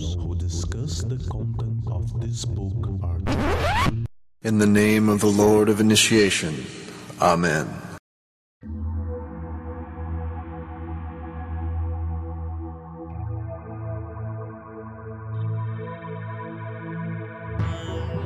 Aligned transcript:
Those 0.00 0.14
who 0.14 0.34
discuss 0.34 1.02
the 1.02 1.18
content 1.28 1.86
of 1.86 2.20
this 2.20 2.46
book 2.46 2.88
are. 3.02 3.18
In 4.42 4.56
the 4.58 4.66
name 4.66 5.10
of 5.10 5.20
the 5.20 5.26
Lord 5.26 5.68
of 5.68 5.78
Initiation. 5.78 6.54
Amen. 7.20 7.66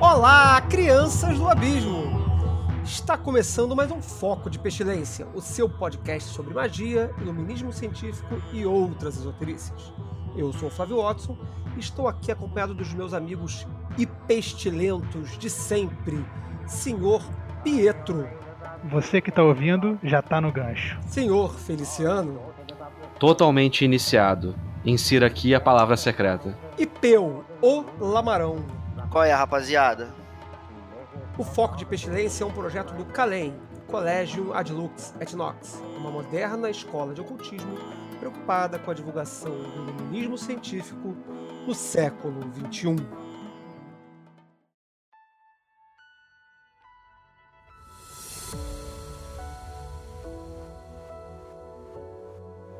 Olá, 0.01 0.61
crianças 0.71 1.37
do 1.39 1.49
abismo! 1.49 2.05
Está 2.85 3.19
começando 3.19 3.75
mais 3.75 3.91
um 3.91 4.01
Foco 4.01 4.49
de 4.49 4.61
Pestilência, 4.61 5.27
o 5.35 5.41
seu 5.41 5.69
podcast 5.69 6.33
sobre 6.33 6.55
magia, 6.55 7.11
iluminismo 7.21 7.73
científico 7.73 8.41
e 8.53 8.65
outras 8.65 9.17
esoterícias. 9.17 9.93
Eu 10.37 10.53
sou 10.53 10.69
o 10.69 10.71
Flávio 10.71 11.03
Watson 11.03 11.37
e 11.77 11.81
estou 11.81 12.09
aqui 12.09 12.33
acompanhado 12.33 12.75
dos 12.75 12.93
meus 12.93 13.15
amigos 13.15 13.67
e 13.97 14.07
pestilentos 14.07 15.39
de 15.39 15.49
sempre, 15.49 16.25
Senhor 16.67 17.23
Pietro, 17.63 18.29
Você 18.85 19.21
que 19.21 19.31
tá 19.31 19.43
ouvindo 19.43 19.99
já 20.03 20.21
tá 20.21 20.41
no 20.41 20.53
gancho. 20.53 20.99
Senhor 21.07 21.55
Feliciano 21.55 22.41
Totalmente 23.19 23.85
iniciado. 23.85 24.55
Insira 24.85 25.27
aqui 25.29 25.55
a 25.55 25.61
palavra 25.61 25.97
secreta. 25.97 26.59
e 26.77 26.87
Peu, 26.87 27.45
o 27.63 27.85
Lamarão. 27.99 28.57
Qual 29.11 29.23
é, 29.25 29.33
rapaziada? 29.33 30.13
O 31.39 31.45
Foco 31.45 31.77
de 31.77 31.87
Pestilência 31.87 32.45
é 32.45 32.47
um 32.47 32.51
projeto 32.51 32.93
do 32.95 33.05
CALEM, 33.05 33.55
Colégio 33.87 34.53
Adlux 34.53 35.15
et 35.21 35.33
Nox, 35.35 35.83
uma 35.97 36.11
moderna 36.11 36.69
escola 36.69 37.15
de 37.15 37.21
ocultismo 37.21 37.79
preocupada 38.15 38.79
com 38.79 38.91
a 38.91 38.95
divulgação 38.95 39.51
do 39.51 39.91
iluminismo 39.91 40.39
científico 40.39 41.15
no 41.67 41.75
século 41.75 42.41
XXI. 42.53 42.97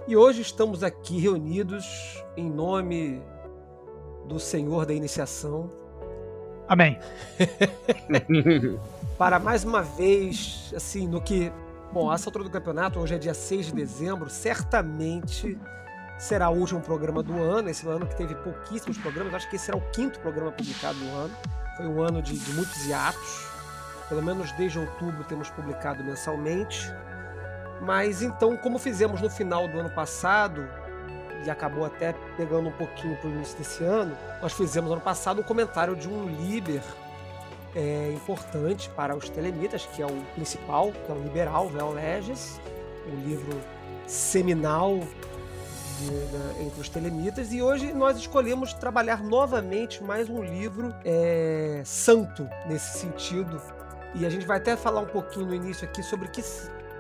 E 0.07 0.17
hoje 0.17 0.43
estamos 0.43 0.83
aqui 0.83 1.19
reunidos 1.19 2.23
em 2.37 2.49
nome 2.49 3.23
do 4.27 4.39
Senhor 4.39 4.85
da 4.85 4.93
Iniciação, 4.93 5.71
Amém. 6.67 6.99
para 9.19 9.39
mais 9.39 9.65
uma 9.65 9.83
vez, 9.83 10.73
assim, 10.75 11.07
no 11.07 11.21
que. 11.21 11.53
Bom, 11.95 12.13
essa 12.13 12.29
altura 12.29 12.43
do 12.43 12.51
campeonato, 12.51 12.99
hoje 12.99 13.15
é 13.15 13.19
dia 13.19 13.33
6 13.33 13.67
de 13.67 13.73
dezembro, 13.73 14.29
certamente 14.29 15.57
será 16.19 16.51
o 16.51 16.57
último 16.57 16.81
programa 16.81 17.23
do 17.23 17.41
ano. 17.41 17.71
Esse 17.71 17.87
ano 17.87 18.05
que 18.05 18.17
teve 18.17 18.35
pouquíssimos 18.35 18.99
programas, 18.99 19.33
acho 19.33 19.49
que 19.49 19.55
esse 19.55 19.67
será 19.67 19.79
o 19.79 19.91
quinto 19.93 20.19
programa 20.19 20.51
publicado 20.51 20.99
no 20.99 21.15
ano. 21.15 21.37
Foi 21.77 21.87
um 21.87 22.03
ano 22.03 22.21
de, 22.21 22.37
de 22.37 22.53
muitos 22.55 22.85
hiatos. 22.85 23.47
Pelo 24.09 24.21
menos 24.25 24.51
desde 24.55 24.77
outubro 24.77 25.23
temos 25.23 25.49
publicado 25.51 26.03
mensalmente. 26.03 26.93
Mas 27.81 28.23
então, 28.23 28.57
como 28.57 28.77
fizemos 28.77 29.21
no 29.21 29.31
final 29.31 29.69
do 29.69 29.79
ano 29.79 29.91
passado, 29.91 30.69
e 31.45 31.49
acabou 31.49 31.85
até 31.85 32.13
pegando 32.37 32.71
um 32.71 32.73
pouquinho 32.73 33.17
para 33.19 33.31
o 33.31 33.33
início 33.33 33.57
desse 33.57 33.85
ano, 33.85 34.19
nós 34.43 34.53
fizemos 34.53 34.91
ano 34.91 35.01
passado 35.01 35.43
um 35.43 35.45
comentário 35.45 35.95
de 35.95 36.09
um 36.09 36.27
líder 36.27 36.83
é, 37.75 38.13
importante 38.15 38.89
para 38.91 39.15
os 39.17 39.29
telemitas, 39.29 39.87
que 39.87 40.03
é 40.03 40.07
o 40.07 40.23
principal, 40.35 40.93
que 40.93 41.11
é 41.11 41.15
o 41.15 41.19
liberal, 41.23 41.69
Vel 41.69 41.91
Legis, 41.93 42.61
um 43.07 43.17
livro 43.29 43.61
seminal 44.07 44.99
de- 44.99 46.27
da- 46.33 46.63
entre 46.63 46.81
os 46.81 46.89
telemitas. 46.89 47.53
E 47.53 47.63
hoje 47.63 47.93
nós 47.93 48.17
escolhemos 48.17 48.73
trabalhar 48.75 49.23
novamente 49.23 50.03
mais 50.03 50.29
um 50.29 50.43
livro 50.43 50.95
é, 51.05 51.83
santo 51.85 52.49
nesse 52.67 52.99
sentido. 52.99 53.61
E 54.15 54.25
a 54.25 54.31
gente 54.31 54.47
vai 54.47 54.59
até 54.59 54.77
falar 54.77 55.01
um 55.01 55.07
pouquinho 55.07 55.47
no 55.47 55.55
início 55.55 55.87
aqui 55.89 56.03
sobre 56.03 56.29
que, 56.29 56.43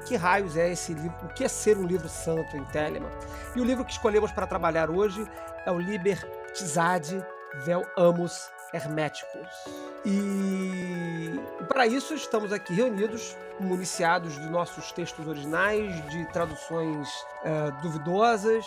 que 0.07 0.17
raios 0.17 0.57
é 0.57 0.71
esse 0.73 0.93
livro, 0.93 1.15
o 1.25 1.29
que 1.29 1.45
é 1.45 1.49
ser 1.49 1.77
um 1.79 1.87
livro 1.87 2.09
santo 2.09 2.57
em 2.57 2.65
Telemann. 2.65 3.11
E 3.55 3.61
o 3.61 3.65
livro 3.65 3.85
que 3.85 3.93
escolhemos 3.93 4.33
para 4.33 4.47
trabalhar 4.47 4.91
hoje 4.91 5.25
é 5.65 5.71
o 5.71 5.79
Liber 5.79 6.19
Tizade 6.53 7.25
Vel 7.65 7.85
Amos 7.97 8.49
Herméticos. 8.73 9.94
E 10.05 11.41
para 11.69 11.87
isso 11.87 12.15
estamos 12.15 12.53
aqui 12.53 12.75
reunidos, 12.75 13.37
municiados 13.59 14.35
de 14.35 14.49
nossos 14.49 14.93
textos 14.93 15.27
originais, 15.27 16.09
de 16.11 16.25
traduções 16.33 17.09
eh, 17.45 17.73
duvidosas, 17.83 18.67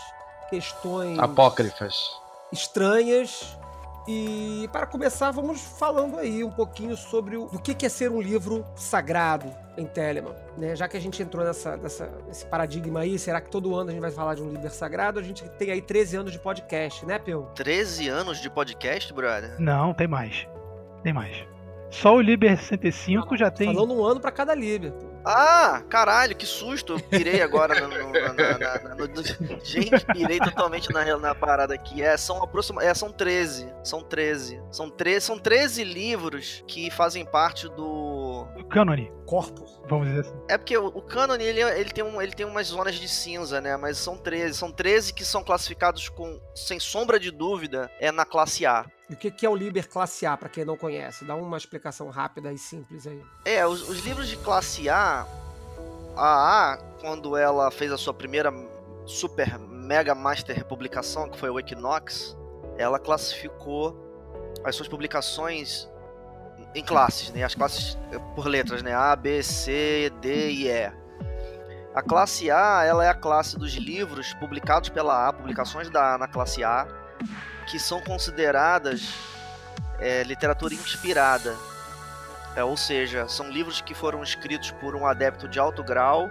questões 0.49 1.19
Apócrifas. 1.19 1.95
estranhas. 2.51 3.57
E 4.07 4.69
para 4.71 4.87
começar, 4.87 5.31
vamos 5.31 5.59
falando 5.59 6.17
aí 6.17 6.41
um 6.41 6.49
pouquinho 6.49 6.95
sobre 6.95 7.35
o 7.35 7.47
do 7.47 7.59
que 7.59 7.85
é 7.85 7.89
ser 7.89 8.09
um 8.09 8.21
livro 8.21 8.65
sagrado 8.73 9.53
em 9.77 9.85
Telemann. 9.85 10.33
Né? 10.57 10.77
Já 10.77 10.87
que 10.87 10.95
a 10.95 10.99
gente 10.99 11.21
entrou 11.21 11.43
nessa, 11.43 11.75
nessa, 11.75 12.09
nesse 12.25 12.45
paradigma 12.45 13.01
aí, 13.01 13.19
será 13.19 13.41
que 13.41 13.49
todo 13.49 13.75
ano 13.75 13.89
a 13.89 13.91
gente 13.91 14.01
vai 14.01 14.11
falar 14.11 14.35
de 14.35 14.41
um 14.41 14.49
livro 14.49 14.69
sagrado? 14.69 15.19
A 15.19 15.23
gente 15.23 15.47
tem 15.49 15.71
aí 15.71 15.81
13 15.81 16.15
anos 16.15 16.31
de 16.31 16.39
podcast, 16.39 17.05
né, 17.05 17.19
Peu? 17.19 17.47
13 17.53 18.07
anos 18.07 18.39
de 18.41 18.49
podcast, 18.49 19.13
brother? 19.13 19.55
Não, 19.59 19.93
tem 19.93 20.07
mais. 20.07 20.47
Tem 21.03 21.13
mais. 21.13 21.45
Só 21.89 22.15
o 22.15 22.21
Liber 22.21 22.57
65 22.57 23.37
já 23.37 23.49
tem. 23.49 23.73
Falando 23.73 23.93
um 23.93 24.03
ano 24.03 24.19
para 24.19 24.31
cada 24.31 24.53
livro. 24.53 24.93
Ah, 25.25 25.81
caralho, 25.89 26.35
que 26.35 26.45
susto! 26.45 26.93
Eu 26.93 26.99
pirei 27.01 27.41
agora 27.41 27.79
no, 27.81 27.87
no- 27.87 28.11
na- 28.13 28.33
na- 28.33 28.95
no- 28.95 29.07
no- 29.07 29.65
Gente, 29.65 30.05
pirei 30.13 30.37
totalmente 30.39 30.89
na, 30.91 31.17
na 31.17 31.33
parada 31.35 31.73
aqui. 31.73 32.01
É, 32.01 32.15
são 32.17 32.41
aproxima... 32.43 32.83
é, 32.83 32.93
são 32.93 33.11
13. 33.11 33.73
São 33.83 34.01
13. 34.01 34.61
São 34.71 34.89
13, 34.89 35.25
são 35.25 35.39
13 35.39 35.83
livros 35.83 36.63
que 36.67 36.89
fazem 36.91 37.25
parte 37.25 37.67
do. 37.69 38.45
Cânone, 38.69 39.11
Corpus. 39.25 39.81
vamos 39.89 40.07
dizer 40.07 40.21
assim. 40.21 40.35
É 40.49 40.57
porque 40.57 40.77
o, 40.77 40.87
o 40.87 41.01
canon 41.01 41.35
ele, 41.35 41.61
ele, 41.61 41.89
tem 41.89 42.03
um, 42.03 42.21
ele 42.21 42.31
tem 42.33 42.45
umas 42.45 42.67
zonas 42.67 42.95
de 42.95 43.07
cinza, 43.07 43.59
né? 43.61 43.75
Mas 43.77 43.97
são 43.97 44.17
13. 44.17 44.57
São 44.57 44.71
13 44.71 45.13
que 45.13 45.23
são 45.25 45.41
classificados 45.43 46.07
com, 46.09 46.39
sem 46.53 46.79
sombra 46.79 47.17
de 47.19 47.31
dúvida, 47.31 47.89
é 47.99 48.11
na 48.11 48.25
classe 48.25 48.65
A. 48.65 48.85
E 49.09 49.13
o 49.13 49.17
que 49.17 49.45
é 49.45 49.49
o 49.49 49.55
Liber 49.55 49.87
Classe 49.87 50.25
A, 50.25 50.35
para 50.35 50.49
quem 50.49 50.65
não 50.65 50.75
conhece? 50.75 51.23
Dá 51.23 51.33
uma 51.35 51.57
explicação 51.57 52.09
rápida 52.09 52.51
e 52.51 52.57
simples 52.57 53.07
aí. 53.07 53.23
É, 53.45 53.65
os, 53.65 53.87
os 53.87 53.99
livros 53.99 54.27
de 54.27 54.35
classe 54.37 54.89
A, 54.89 55.25
a 56.15 56.73
A, 56.73 56.77
quando 56.99 57.37
ela 57.37 57.71
fez 57.71 57.91
a 57.91 57.97
sua 57.97 58.13
primeira 58.13 58.51
super 59.05 59.57
mega 59.59 60.13
master 60.13 60.65
publicação, 60.65 61.29
que 61.29 61.39
foi 61.39 61.49
o 61.49 61.57
Equinox, 61.57 62.35
ela 62.77 62.99
classificou 62.99 63.95
as 64.65 64.75
suas 64.75 64.89
publicações 64.89 65.87
em 66.75 66.83
classes, 66.83 67.31
né? 67.31 67.43
As 67.43 67.55
classes 67.55 67.97
eh, 68.11 68.19
por 68.35 68.45
letras, 68.45 68.83
né? 68.83 68.93
A, 68.93 69.15
B, 69.15 69.41
C, 69.41 70.11
D 70.19 70.51
e 70.51 70.67
E. 70.67 70.91
A 71.95 72.01
classe 72.01 72.51
A, 72.51 72.83
ela 72.83 73.05
é 73.05 73.09
a 73.09 73.13
classe 73.13 73.57
dos 73.57 73.73
livros 73.73 74.33
publicados 74.35 74.89
pela 74.89 75.29
A, 75.29 75.33
publicações 75.33 75.89
da 75.89 76.15
A 76.15 76.17
na 76.17 76.27
classe 76.27 76.63
A, 76.63 76.85
que 77.69 77.79
são 77.79 78.01
consideradas 78.01 79.09
eh, 79.99 80.23
literatura 80.23 80.73
inspirada. 80.73 81.55
É, 82.55 82.63
ou 82.63 82.75
seja, 82.75 83.27
são 83.27 83.49
livros 83.49 83.81
que 83.81 83.93
foram 83.93 84.23
escritos 84.23 84.71
por 84.71 84.95
um 84.95 85.05
adepto 85.05 85.47
de 85.47 85.59
alto 85.59 85.83
grau 85.83 86.27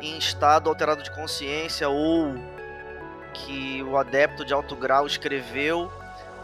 em 0.00 0.16
estado 0.16 0.68
alterado 0.70 1.02
de 1.02 1.10
consciência 1.10 1.88
ou 1.88 2.34
que 3.34 3.82
o 3.82 3.96
adepto 3.98 4.44
de 4.44 4.54
alto 4.54 4.74
grau 4.74 5.06
escreveu 5.06 5.92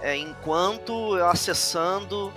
é, 0.03 0.15
enquanto 0.17 1.15
acessando 1.25 2.33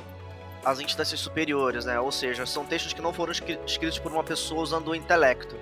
as 0.64 0.80
instâncias 0.80 1.20
superiores, 1.20 1.86
né? 1.86 2.00
Ou 2.00 2.12
seja, 2.12 2.46
são 2.46 2.66
textos 2.66 2.94
que 2.94 3.02
não 3.02 3.12
foram 3.12 3.32
escri- 3.32 3.60
escritos 3.66 4.00
por 4.00 4.12
uma 4.12 4.24
pessoa 4.24 4.62
usando 4.62 4.90
o 4.90 4.96
intelecto. 4.96 5.56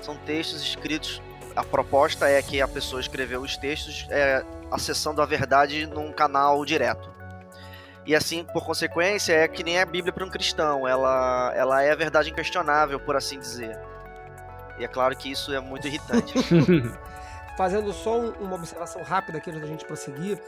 São 0.00 0.16
textos 0.16 0.62
escritos. 0.62 1.20
A 1.56 1.62
proposta 1.62 2.28
é 2.28 2.42
que 2.42 2.60
a 2.60 2.66
pessoa 2.66 3.00
escreveu 3.00 3.40
os 3.40 3.56
textos 3.56 4.06
é, 4.10 4.44
acessando 4.70 5.22
a 5.22 5.26
verdade 5.26 5.86
num 5.86 6.12
canal 6.12 6.64
direto. 6.64 7.12
E 8.06 8.14
assim, 8.14 8.44
por 8.44 8.64
consequência, 8.66 9.32
é 9.32 9.48
que 9.48 9.62
nem 9.62 9.80
a 9.80 9.86
Bíblia 9.86 10.12
para 10.12 10.24
um 10.24 10.30
cristão. 10.30 10.86
Ela, 10.86 11.52
ela 11.56 11.82
é 11.82 11.92
a 11.92 11.96
verdade 11.96 12.30
inquestionável, 12.30 12.98
por 13.00 13.16
assim 13.16 13.38
dizer. 13.38 13.78
E 14.78 14.84
é 14.84 14.88
claro 14.88 15.16
que 15.16 15.30
isso 15.30 15.54
é 15.54 15.60
muito 15.60 15.86
irritante. 15.86 16.34
Fazendo 17.56 17.92
só 17.92 18.18
um- 18.18 18.32
uma 18.40 18.56
observação 18.56 19.02
rápida 19.02 19.38
aqui 19.38 19.48
antes 19.50 19.62
da 19.62 19.68
gente 19.68 19.84
prosseguir, 19.84 20.38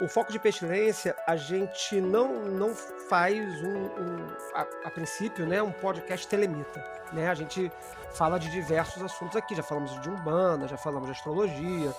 o 0.00 0.06
foco 0.08 0.30
de 0.30 0.38
pestilência 0.38 1.16
a 1.26 1.34
gente 1.34 2.00
não, 2.00 2.44
não 2.44 2.74
faz 3.08 3.38
um, 3.62 3.84
um- 3.86 4.26
a, 4.54 4.60
a 4.84 4.90
princípio 4.90 5.46
né, 5.46 5.62
um 5.62 5.72
podcast 5.72 6.28
telemita. 6.28 6.84
Né? 7.12 7.28
A 7.28 7.34
gente 7.34 7.72
fala 8.12 8.38
de 8.38 8.50
diversos 8.50 9.02
assuntos 9.02 9.36
aqui, 9.36 9.54
já 9.54 9.62
falamos 9.62 10.00
de 10.00 10.08
umbanda, 10.08 10.68
já 10.68 10.76
falamos 10.76 11.06
de 11.06 11.12
astrologia, 11.12 11.94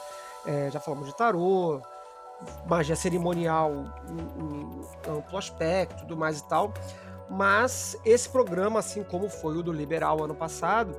eh, 0.45 0.69
já 0.71 0.80
falamos 0.80 1.07
de 1.07 1.15
tarô, 1.15 1.81
magia 2.65 2.95
cerimonial 2.95 3.71
em, 4.10 5.12
em 5.12 5.18
amplo 5.18 5.38
aspecto, 5.38 6.01
tudo 6.01 6.18
mais 6.18 6.39
e 6.39 6.48
tal. 6.48 6.74
Mas 7.30 7.98
esse 8.06 8.30
programa, 8.30 8.80
assim 8.80 9.04
como 9.04 9.30
foi 9.30 9.57
o 9.57 9.63
do 9.63 9.71
Liberal 9.71 10.24
ano 10.24 10.36
passado, 10.36 10.95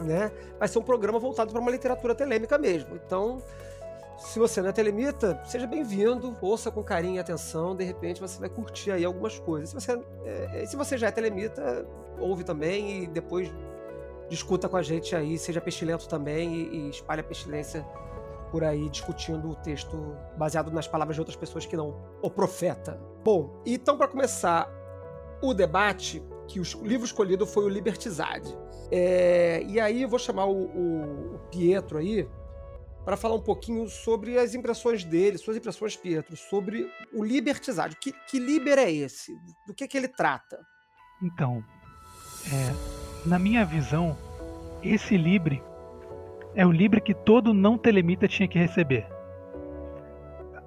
né, 0.00 0.30
vai 0.58 0.68
ser 0.68 0.78
um 0.78 0.82
programa 0.82 1.18
voltado 1.18 1.52
para 1.52 1.60
uma 1.60 1.70
literatura 1.70 2.14
telêmica 2.14 2.56
mesmo. 2.56 2.96
Então, 2.96 3.42
se 4.18 4.38
você 4.38 4.62
não 4.62 4.68
é 4.68 4.72
telemita, 4.72 5.40
seja 5.44 5.66
bem-vindo, 5.66 6.36
ouça 6.40 6.70
com 6.70 6.82
carinho 6.82 7.16
e 7.16 7.18
atenção, 7.18 7.74
de 7.74 7.84
repente 7.84 8.20
você 8.20 8.38
vai 8.38 8.48
curtir 8.48 8.92
aí 8.92 9.04
algumas 9.04 9.38
coisas. 9.38 9.70
Se 9.70 9.74
você, 9.74 10.00
é, 10.24 10.66
se 10.66 10.76
você 10.76 10.96
já 10.96 11.08
é 11.08 11.10
telemita, 11.10 11.86
ouve 12.18 12.44
também 12.44 13.04
e 13.04 13.06
depois 13.06 13.50
discuta 14.30 14.68
com 14.68 14.76
a 14.76 14.82
gente 14.82 15.14
aí, 15.14 15.36
seja 15.36 15.60
pestilento 15.60 16.08
também 16.08 16.54
e, 16.54 16.76
e 16.76 16.90
espalhe 16.90 17.20
a 17.20 17.24
pestilência 17.24 17.84
por 18.50 18.64
aí 18.64 18.88
discutindo 18.88 19.50
o 19.50 19.54
texto 19.56 20.16
baseado 20.38 20.70
nas 20.70 20.88
palavras 20.88 21.16
de 21.16 21.20
outras 21.20 21.36
pessoas 21.36 21.66
que 21.66 21.76
não 21.76 21.94
o 22.22 22.30
profeta. 22.30 23.00
Bom, 23.22 23.60
então 23.66 23.98
para 23.98 24.08
começar 24.08 24.68
o 25.42 25.52
debate, 25.52 26.22
que 26.48 26.60
o 26.60 26.64
livro 26.84 27.04
escolhido 27.04 27.46
foi 27.46 27.64
o 27.64 27.68
Libertizade. 27.68 28.56
É, 28.90 29.62
e 29.66 29.78
aí 29.78 30.02
eu 30.02 30.08
vou 30.08 30.18
chamar 30.18 30.46
o, 30.46 30.66
o, 30.66 31.34
o 31.34 31.38
Pietro 31.50 31.98
aí 31.98 32.28
para 33.04 33.16
falar 33.16 33.34
um 33.34 33.42
pouquinho 33.42 33.88
sobre 33.88 34.38
as 34.38 34.54
impressões 34.54 35.04
dele, 35.04 35.38
suas 35.38 35.56
impressões, 35.56 35.96
Pietro, 35.96 36.36
sobre 36.36 36.90
o 37.12 37.24
Libertizade. 37.24 37.96
Que, 37.96 38.12
que 38.28 38.38
Liber 38.38 38.78
é 38.78 38.90
esse? 38.90 39.32
Do 39.66 39.74
que, 39.74 39.88
que 39.88 39.96
ele 39.96 40.08
trata? 40.08 40.60
Então, 41.22 41.64
é, 42.52 42.99
na 43.24 43.38
minha 43.38 43.64
visão, 43.64 44.16
esse 44.82 45.16
Libre 45.16 45.62
é 46.54 46.66
o 46.66 46.72
Libre 46.72 47.00
que 47.00 47.14
todo 47.14 47.54
não 47.54 47.78
telemita 47.78 48.26
tinha 48.26 48.48
que 48.48 48.58
receber. 48.58 49.06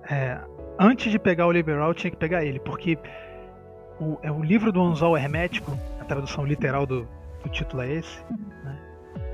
É, 0.09 0.39
antes 0.79 1.11
de 1.11 1.19
pegar 1.19 1.47
o 1.47 1.51
Liberal, 1.51 1.93
tinha 1.93 2.11
que 2.11 2.17
pegar 2.17 2.43
ele, 2.43 2.59
porque 2.59 2.97
o, 3.99 4.17
é 4.21 4.31
o 4.31 4.43
livro 4.43 4.71
do 4.71 4.81
anzol 4.81 5.17
hermético, 5.17 5.77
a 5.99 6.05
tradução 6.05 6.45
literal 6.45 6.85
do, 6.85 7.07
do 7.43 7.49
título 7.49 7.81
é 7.81 7.93
esse, 7.93 8.19
né, 8.63 8.79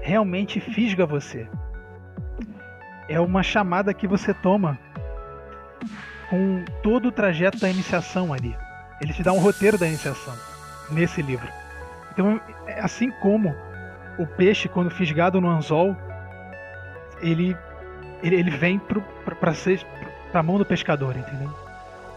realmente 0.01 0.59
fisga 0.59 1.05
você. 1.05 1.47
É 3.07 3.19
uma 3.19 3.41
chamada 3.41 3.93
que 3.93 4.07
você 4.07 4.33
toma 4.33 4.77
com 6.29 6.63
todo 6.83 7.07
o 7.07 7.11
trajeto 7.11 7.59
da 7.59 7.69
iniciação 7.69 8.31
ali. 8.31 8.55
Ele 9.01 9.13
te 9.13 9.23
dá 9.23 9.33
um 9.33 9.39
roteiro 9.39 9.77
da 9.77 9.87
iniciação 9.87 10.33
nesse 10.91 11.21
livro. 11.21 11.47
Então, 12.11 12.39
assim 12.79 13.11
como 13.11 13.55
o 14.17 14.27
peixe, 14.27 14.67
quando 14.67 14.89
fisgado 14.91 15.39
no 15.39 15.49
anzol, 15.49 15.95
ele, 17.21 17.55
ele, 18.21 18.35
ele 18.35 18.51
vem 18.51 18.79
para 19.39 19.53
ser 19.53 19.85
para 20.31 20.41
a 20.41 20.43
mão 20.43 20.57
do 20.57 20.65
pescador, 20.65 21.15
entendeu? 21.17 21.49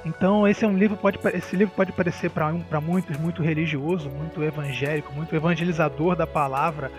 Então 0.04 0.46
esse 0.46 0.64
é 0.64 0.68
um 0.68 0.76
livro 0.76 0.96
pode 0.96 1.18
esse 1.32 1.56
livro 1.56 1.72
pode 1.74 1.92
parecer 1.92 2.28
para 2.30 2.52
para 2.52 2.80
muitos 2.80 3.16
muito 3.16 3.42
religioso, 3.42 4.10
muito 4.10 4.42
evangélico, 4.42 5.12
muito 5.12 5.34
evangelizador 5.34 6.16
da 6.16 6.26
palavra 6.26 6.90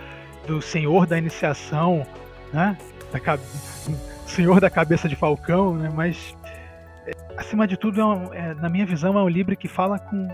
do 0.48 0.62
Senhor 0.62 1.06
da 1.06 1.18
iniciação, 1.18 2.06
né? 2.52 2.78
Da, 3.12 3.38
Senhor 4.26 4.60
da 4.60 4.70
cabeça 4.70 5.08
de 5.08 5.16
falcão, 5.16 5.76
né? 5.76 5.92
Mas 5.94 6.36
é, 7.06 7.12
acima 7.38 7.68
de 7.68 7.78
tudo, 7.78 8.00
é 8.00 8.06
um, 8.06 8.34
é, 8.34 8.54
na 8.56 8.70
minha 8.70 8.86
visão, 8.86 9.18
é 9.18 9.22
um 9.22 9.30
livro 9.30 9.56
que 9.56 9.68
fala 9.68 10.00
com 10.00 10.28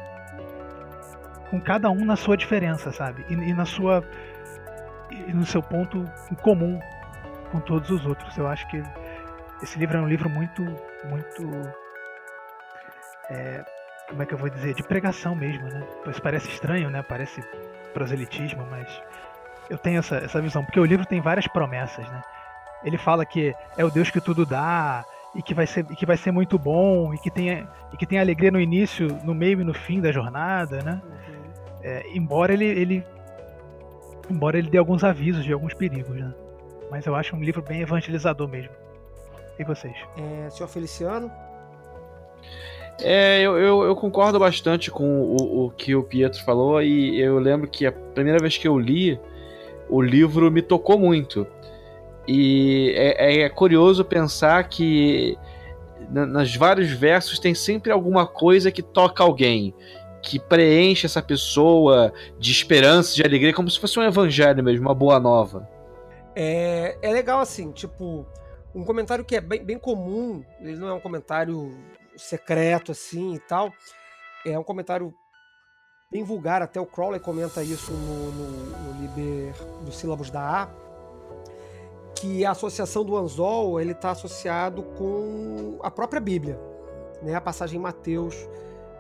com 1.50 1.60
cada 1.60 1.90
um 1.90 2.06
na 2.06 2.16
sua 2.16 2.38
diferença, 2.38 2.92
sabe? 2.92 3.26
E, 3.30 3.34
e 3.34 3.54
na 3.54 3.66
sua 3.66 4.04
e 5.12 5.34
no 5.34 5.46
seu 5.46 5.62
ponto 5.62 6.06
em 6.32 6.36
comum 6.36 6.80
com 7.52 7.60
todos 7.60 7.90
os 7.90 8.06
outros. 8.06 8.38
Eu 8.38 8.48
acho 8.48 8.68
que 8.70 8.82
esse 9.62 9.78
livro 9.80 9.98
é 9.98 10.02
um 10.02 10.08
livro 10.08 10.30
muito 10.30 10.64
muito 11.10 11.72
é, 13.30 13.64
como 14.10 14.24
é 14.24 14.26
que 14.26 14.34
eu 14.34 14.38
vou 14.38 14.50
dizer, 14.50 14.74
de 14.74 14.84
pregação 14.84 15.36
mesmo, 15.36 15.68
né? 15.68 15.88
Isso 16.08 16.22
parece 16.22 16.50
estranho, 16.50 16.90
né? 16.90 17.04
Parece 17.04 17.42
proselitismo, 17.94 18.66
mas 18.70 19.02
eu 19.70 19.78
tenho 19.78 20.00
essa, 20.00 20.18
essa 20.18 20.42
visão, 20.42 20.66
porque 20.66 20.80
o 20.80 20.86
livro 20.86 21.06
tem 21.06 21.22
várias 21.22 21.48
promessas, 21.48 22.08
né? 22.10 22.22
Ele 22.84 22.98
fala 22.98 23.26
que 23.26 23.54
é 23.78 23.86
o 23.86 23.92
Deus 23.92 24.10
que 24.10 24.20
tudo 24.20 24.46
dá 24.46 25.06
e 25.36 25.44
que 25.44 25.54
vai 25.54 25.68
ser, 25.68 25.86
que 25.86 26.06
vai 26.06 26.18
ser 26.18 26.32
muito 26.32 26.58
bom 26.58 27.14
e 27.14 27.20
que 27.20 27.30
tem, 27.30 27.68
e 27.94 27.98
que 27.98 28.06
tem 28.06 28.20
alegria 28.20 28.52
no 28.52 28.60
início, 28.60 29.08
no 29.24 29.36
meio 29.36 29.62
e 29.62 29.64
no 29.64 29.74
fim 29.74 30.02
da 30.02 30.12
jornada, 30.12 30.82
né? 30.82 31.02
Uhum. 31.04 31.39
É, 31.82 32.06
embora 32.14 32.54
ele, 32.54 32.66
ele 32.66 33.04
embora 34.30 34.58
ele 34.58 34.70
dê 34.70 34.78
alguns 34.78 35.04
avisos 35.04 35.44
de 35.44 35.54
alguns 35.54 35.74
perigos, 35.74 36.16
né? 36.16 36.34
Mas 36.92 37.06
eu 37.06 37.16
acho 37.16 37.36
um 37.36 37.44
livro 37.44 37.62
bem 37.62 37.82
evangelizador 37.82 38.48
mesmo. 38.48 38.72
E 39.58 39.64
vocês? 39.64 39.96
É, 40.18 40.50
senhor 40.50 40.68
Feliciano? 40.68 41.32
É, 43.02 43.42
eu, 43.42 43.58
eu, 43.58 43.84
eu, 43.84 43.96
concordo 43.96 44.40
bastante 44.40 44.92
com 44.92 45.22
o, 45.22 45.66
o, 45.66 45.72
que 45.72 45.96
o 45.96 46.04
Pietro 46.04 46.44
falou 46.44 46.82
e 46.82 47.20
eu 47.20 47.40
lembro 47.40 47.68
que 47.70 47.86
a 47.86 47.92
primeira 47.92 48.40
vez 48.40 48.58
que 48.58 48.68
eu 48.68 48.78
li 48.78 49.18
o 49.90 50.02
livro 50.02 50.52
me 50.52 50.62
tocou 50.62 51.00
muito. 51.00 51.48
E 52.28 52.94
é, 52.96 53.42
é 53.42 53.50
curioso 53.50 54.04
pensar 54.04 54.68
que 54.68 55.38
nas 56.10 56.56
vários 56.56 56.92
versos 56.92 57.40
tem 57.40 57.54
sempre 57.54 57.92
alguma 57.92 58.26
coisa 58.26 58.72
que 58.72 58.82
toca 58.82 59.24
alguém, 59.24 59.74
que 60.22 60.40
preenche 60.40 61.06
essa 61.06 61.22
pessoa 61.22 62.14
de 62.38 62.52
esperança, 62.52 63.16
de 63.16 63.24
alegria, 63.24 63.54
como 63.54 63.70
se 63.70 63.80
fosse 63.80 64.00
um 64.00 64.04
evangelho 64.04 64.64
mesmo, 64.64 64.88
uma 64.88 64.96
boa 64.96 65.20
nova. 65.20 65.68
É, 66.36 66.98
é 67.02 67.12
legal 67.12 67.40
assim, 67.40 67.72
tipo, 67.72 68.26
um 68.74 68.84
comentário 68.84 69.26
que 69.26 69.36
é 69.36 69.42
bem, 69.42 69.64
bem 69.64 69.78
comum, 69.78 70.44
ele 70.60 70.78
não 70.78 70.90
é 70.90 70.94
um 70.94 71.00
comentário 71.00 71.72
secreto 72.16 72.92
assim 72.92 73.36
e 73.36 73.40
tal. 73.40 73.72
É 74.46 74.58
um 74.58 74.64
comentário 74.64 75.14
bem 76.12 76.24
vulgar, 76.24 76.62
até 76.62 76.80
o 76.80 76.86
Crowley 76.86 77.20
comenta 77.20 77.64
isso 77.64 77.92
no, 77.92 78.32
no, 78.32 78.94
no 78.94 79.02
Liber 79.02 79.54
dos 79.84 79.98
sílabos 79.98 80.30
da 80.30 80.64
A, 80.64 80.70
que 82.16 82.46
a 82.46 82.52
associação 82.52 83.06
do 83.06 83.16
anzol 83.16 83.80
ele 83.80 83.92
está 83.92 84.12
associado 84.12 84.84
com 84.84 85.78
a 85.84 85.92
própria 85.92 86.20
Bíblia, 86.20 86.60
né? 87.22 87.36
A 87.36 87.42
passagem 87.42 87.80
em 87.80 87.82
Mateus 87.82 88.36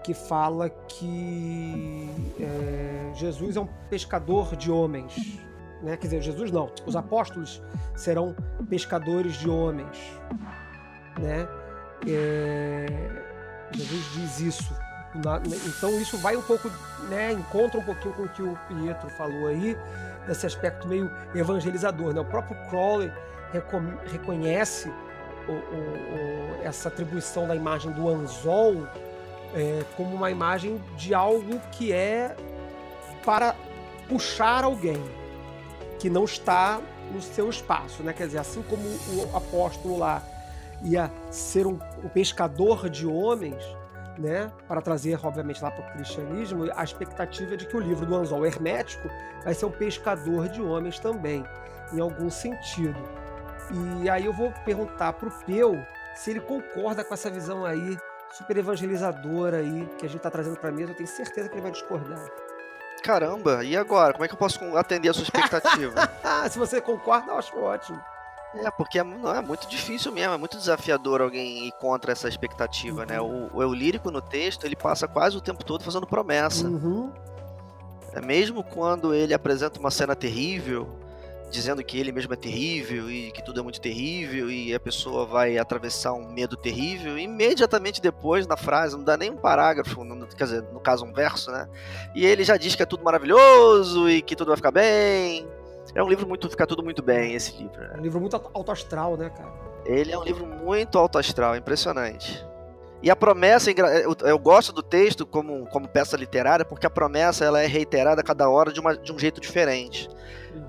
que 0.03 0.13
fala 0.13 0.69
que 0.69 2.09
é, 2.39 3.11
Jesus 3.15 3.55
é 3.55 3.61
um 3.61 3.67
pescador 3.89 4.55
de 4.55 4.71
homens, 4.71 5.39
né? 5.81 5.97
Quer 5.97 6.07
dizer, 6.07 6.21
Jesus 6.21 6.51
não, 6.51 6.71
os 6.85 6.95
apóstolos 6.95 7.61
serão 7.95 8.35
pescadores 8.69 9.33
de 9.33 9.49
homens, 9.49 9.97
né? 11.19 11.47
É, 12.07 12.85
Jesus 13.73 14.05
diz 14.13 14.39
isso. 14.39 14.73
então 15.67 15.89
isso 15.99 16.17
vai 16.17 16.35
um 16.35 16.41
pouco, 16.41 16.69
né, 17.09 17.31
encontra 17.31 17.79
um 17.79 17.83
pouquinho 17.83 18.13
com 18.13 18.23
o 18.23 18.29
que 18.29 18.41
o 18.41 18.57
Pietro 18.67 19.09
falou 19.09 19.47
aí, 19.47 19.77
desse 20.27 20.45
aspecto 20.45 20.87
meio 20.87 21.11
evangelizador. 21.35 22.13
Né? 22.13 22.21
O 22.21 22.25
próprio 22.25 22.55
Crowley 22.69 23.11
reconhece 24.11 24.89
o, 25.47 25.51
o, 25.51 25.55
o, 25.55 26.63
essa 26.63 26.89
atribuição 26.89 27.47
da 27.47 27.55
imagem 27.55 27.91
do 27.91 28.07
anzol 28.07 28.87
é, 29.53 29.83
como 29.95 30.15
uma 30.15 30.29
imagem 30.31 30.81
de 30.95 31.13
algo 31.13 31.59
que 31.71 31.91
é 31.91 32.35
para 33.25 33.55
puxar 34.07 34.63
alguém 34.63 35.01
que 35.99 36.09
não 36.09 36.23
está 36.23 36.79
no 37.11 37.21
seu 37.21 37.49
espaço, 37.49 38.03
né? 38.03 38.13
Quer 38.13 38.27
dizer, 38.27 38.39
assim 38.39 38.61
como 38.63 38.83
o 38.83 39.35
apóstolo 39.35 39.97
lá 39.97 40.23
ia 40.83 41.11
ser 41.29 41.67
um, 41.67 41.77
um 42.03 42.09
pescador 42.09 42.89
de 42.89 43.05
homens, 43.05 43.63
né, 44.17 44.51
para 44.67 44.81
trazer, 44.81 45.17
obviamente, 45.25 45.63
lá 45.63 45.71
para 45.71 45.89
o 45.89 45.93
cristianismo, 45.93 46.69
a 46.75 46.83
expectativa 46.83 47.53
é 47.53 47.57
de 47.57 47.65
que 47.65 47.75
o 47.75 47.79
livro 47.79 48.05
do 48.05 48.15
anzol 48.15 48.45
hermético 48.45 49.09
vai 49.43 49.53
ser 49.53 49.65
um 49.65 49.71
pescador 49.71 50.49
de 50.49 50.61
homens 50.61 50.99
também, 50.99 51.43
em 51.93 51.99
algum 51.99 52.29
sentido. 52.29 52.97
E 54.01 54.09
aí 54.09 54.25
eu 54.25 54.33
vou 54.33 54.51
perguntar 54.65 55.13
para 55.13 55.29
o 55.29 55.31
Peu 55.45 55.79
se 56.15 56.31
ele 56.31 56.41
concorda 56.41 57.03
com 57.03 57.13
essa 57.13 57.29
visão 57.29 57.65
aí 57.65 57.97
super 58.31 58.57
evangelizadora 58.57 59.57
aí 59.57 59.87
que 59.97 60.05
a 60.05 60.09
gente 60.09 60.17
está 60.17 60.29
trazendo 60.29 60.57
para 60.57 60.71
mesa. 60.71 60.91
Eu 60.91 60.95
tenho 60.95 61.07
certeza 61.07 61.49
que 61.49 61.55
ele 61.55 61.61
vai 61.61 61.71
discordar. 61.71 62.25
Caramba, 63.03 63.63
e 63.63 63.77
agora? 63.77 64.13
Como 64.13 64.25
é 64.25 64.27
que 64.27 64.33
eu 64.33 64.37
posso 64.37 64.59
atender 64.77 65.09
a 65.09 65.13
sua 65.13 65.23
expectativa? 65.23 65.95
se 66.49 66.59
você 66.59 66.81
concorda, 66.81 67.31
eu 67.31 67.37
acho 67.37 67.57
ótimo. 67.57 68.01
É, 68.55 68.71
porque 68.71 68.99
é, 68.99 69.03
não, 69.03 69.33
é 69.33 69.41
muito 69.41 69.67
difícil 69.67 70.11
mesmo, 70.11 70.33
é 70.33 70.37
muito 70.37 70.57
desafiador 70.57 71.21
alguém 71.21 71.67
ir 71.67 71.71
contra 71.73 72.11
essa 72.11 72.27
expectativa, 72.27 73.05
né? 73.05 73.21
O, 73.21 73.49
o 73.53 73.61
eu 73.61 73.71
lírico 73.73 74.09
no 74.09 74.21
texto, 74.21 74.65
ele 74.65 74.75
passa 74.75 75.07
quase 75.07 75.37
o 75.37 75.41
tempo 75.41 75.63
todo 75.63 75.83
fazendo 75.83 76.07
promessa. 76.07 76.67
Uhum. 76.67 77.11
É 78.11 78.21
mesmo 78.21 78.63
quando 78.63 79.13
ele 79.13 79.35
apresenta 79.35 79.79
uma 79.79 79.91
cena 79.91 80.15
terrível, 80.15 80.89
dizendo 81.49 81.83
que 81.83 81.99
ele 81.99 82.11
mesmo 82.11 82.33
é 82.33 82.35
terrível 82.35 83.09
e 83.09 83.31
que 83.31 83.43
tudo 83.43 83.59
é 83.59 83.63
muito 83.63 83.81
terrível 83.81 84.49
e 84.49 84.73
a 84.73 84.79
pessoa 84.79 85.25
vai 85.25 85.57
atravessar 85.57 86.13
um 86.13 86.31
medo 86.31 86.55
terrível, 86.55 87.17
imediatamente 87.17 88.01
depois 88.01 88.45
na 88.45 88.55
frase, 88.55 88.95
não 88.95 89.03
dá 89.03 89.17
nem 89.17 89.31
um 89.31 89.37
parágrafo, 89.37 90.03
não, 90.03 90.27
quer 90.27 90.43
dizer, 90.43 90.63
no 90.71 90.79
caso 90.79 91.05
um 91.05 91.13
verso, 91.13 91.51
né? 91.51 91.67
E 92.15 92.25
ele 92.25 92.43
já 92.43 92.57
diz 92.57 92.75
que 92.75 92.83
é 92.83 92.85
tudo 92.85 93.03
maravilhoso 93.03 94.09
e 94.09 94.21
que 94.21 94.35
tudo 94.35 94.49
vai 94.49 94.57
ficar 94.57 94.71
bem. 94.71 95.47
É 95.95 96.03
um 96.03 96.07
livro 96.07 96.27
muito. 96.27 96.49
Fica 96.49 96.67
tudo 96.67 96.83
muito 96.83 97.01
bem, 97.01 97.33
esse 97.33 97.57
livro. 97.57 97.79
Né? 97.79 97.91
É 97.95 97.97
um 97.97 98.01
livro 98.01 98.19
muito 98.19 98.35
alto 98.35 98.71
astral, 98.71 99.17
né, 99.17 99.29
cara? 99.29 99.51
Ele 99.85 100.11
é 100.11 100.17
um 100.17 100.23
livro 100.23 100.45
muito 100.45 100.97
alto 100.97 101.17
astral, 101.17 101.55
impressionante. 101.55 102.45
E 103.01 103.09
a 103.09 103.15
promessa, 103.15 103.71
eu, 103.71 104.15
eu 104.21 104.37
gosto 104.37 104.73
do 104.73 104.83
texto 104.83 105.25
como, 105.25 105.65
como 105.67 105.87
peça 105.87 106.17
literária, 106.17 106.65
porque 106.65 106.85
a 106.85 106.89
promessa 106.89 107.45
ela 107.45 107.61
é 107.61 107.65
reiterada 107.65 108.19
a 108.19 108.23
cada 108.23 108.49
hora 108.49 108.73
de, 108.73 108.79
uma, 108.79 108.95
de 108.95 109.13
um 109.13 109.17
jeito 109.17 109.39
diferente. 109.39 110.09
Uhum. 110.53 110.68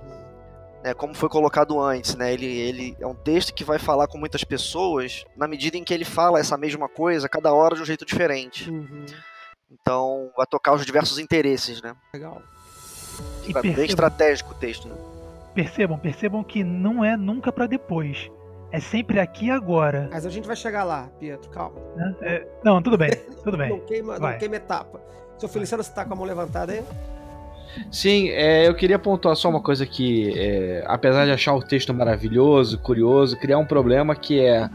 Né, 0.82 0.94
como 0.94 1.14
foi 1.14 1.28
colocado 1.28 1.80
antes, 1.80 2.14
né? 2.16 2.32
Ele, 2.32 2.46
ele 2.46 2.96
é 3.00 3.06
um 3.06 3.14
texto 3.14 3.52
que 3.54 3.64
vai 3.64 3.78
falar 3.78 4.06
com 4.08 4.18
muitas 4.18 4.42
pessoas 4.44 5.24
na 5.36 5.46
medida 5.46 5.76
em 5.76 5.84
que 5.84 5.92
ele 5.92 6.04
fala 6.04 6.38
essa 6.40 6.56
mesma 6.56 6.88
coisa 6.88 7.28
cada 7.28 7.52
hora 7.52 7.74
de 7.76 7.82
um 7.82 7.84
jeito 7.84 8.04
diferente. 8.04 8.70
Uhum. 8.70 9.04
Então 9.70 10.30
vai 10.36 10.46
tocar 10.46 10.72
os 10.74 10.84
diversos 10.84 11.18
interesses, 11.18 11.80
né? 11.82 11.94
Legal. 12.12 12.42
E 13.46 13.52
Vai 13.52 13.62
bem 13.62 13.72
percebam, 13.72 13.84
estratégico 13.86 14.52
o 14.52 14.54
texto, 14.54 14.88
né? 14.88 14.94
percebam, 15.54 15.98
percebam 15.98 16.42
que 16.44 16.62
não 16.64 17.04
é 17.04 17.16
nunca 17.16 17.52
pra 17.52 17.66
depois. 17.66 18.30
É 18.72 18.78
sempre 18.80 19.18
aqui 19.18 19.46
e 19.46 19.50
agora. 19.50 20.08
Mas 20.12 20.24
a 20.24 20.30
gente 20.30 20.46
vai 20.46 20.54
chegar 20.56 20.84
lá, 20.84 21.08
Pietro, 21.18 21.50
calma. 21.50 21.78
né? 21.96 22.14
É- 22.22 22.46
não, 22.64 22.80
tudo 22.80 22.96
bem, 22.96 23.10
tudo 23.42 23.56
Não 23.56 23.58
bem. 23.58 23.80
queima, 23.80 24.18
não 24.18 24.38
queima 24.38 24.56
etapa. 24.56 25.00
Seu 25.38 25.48
Feliciano, 25.48 25.82
você 25.82 25.92
tá 25.92 26.04
com 26.04 26.12
a 26.12 26.16
mão 26.16 26.24
levantada 26.24 26.72
aí? 26.72 26.84
Sim, 27.90 28.28
é, 28.30 28.66
eu 28.66 28.74
queria 28.74 28.98
pontuar 28.98 29.34
só 29.36 29.48
uma 29.48 29.60
coisa 29.60 29.86
que, 29.86 30.32
é, 30.36 30.84
apesar 30.86 31.24
de 31.24 31.32
achar 31.32 31.54
o 31.54 31.62
texto 31.62 31.92
maravilhoso, 31.94 32.78
curioso, 32.78 33.36
criar 33.38 33.58
um 33.58 33.64
problema 33.66 34.14
que 34.14 34.40
é 34.40 34.68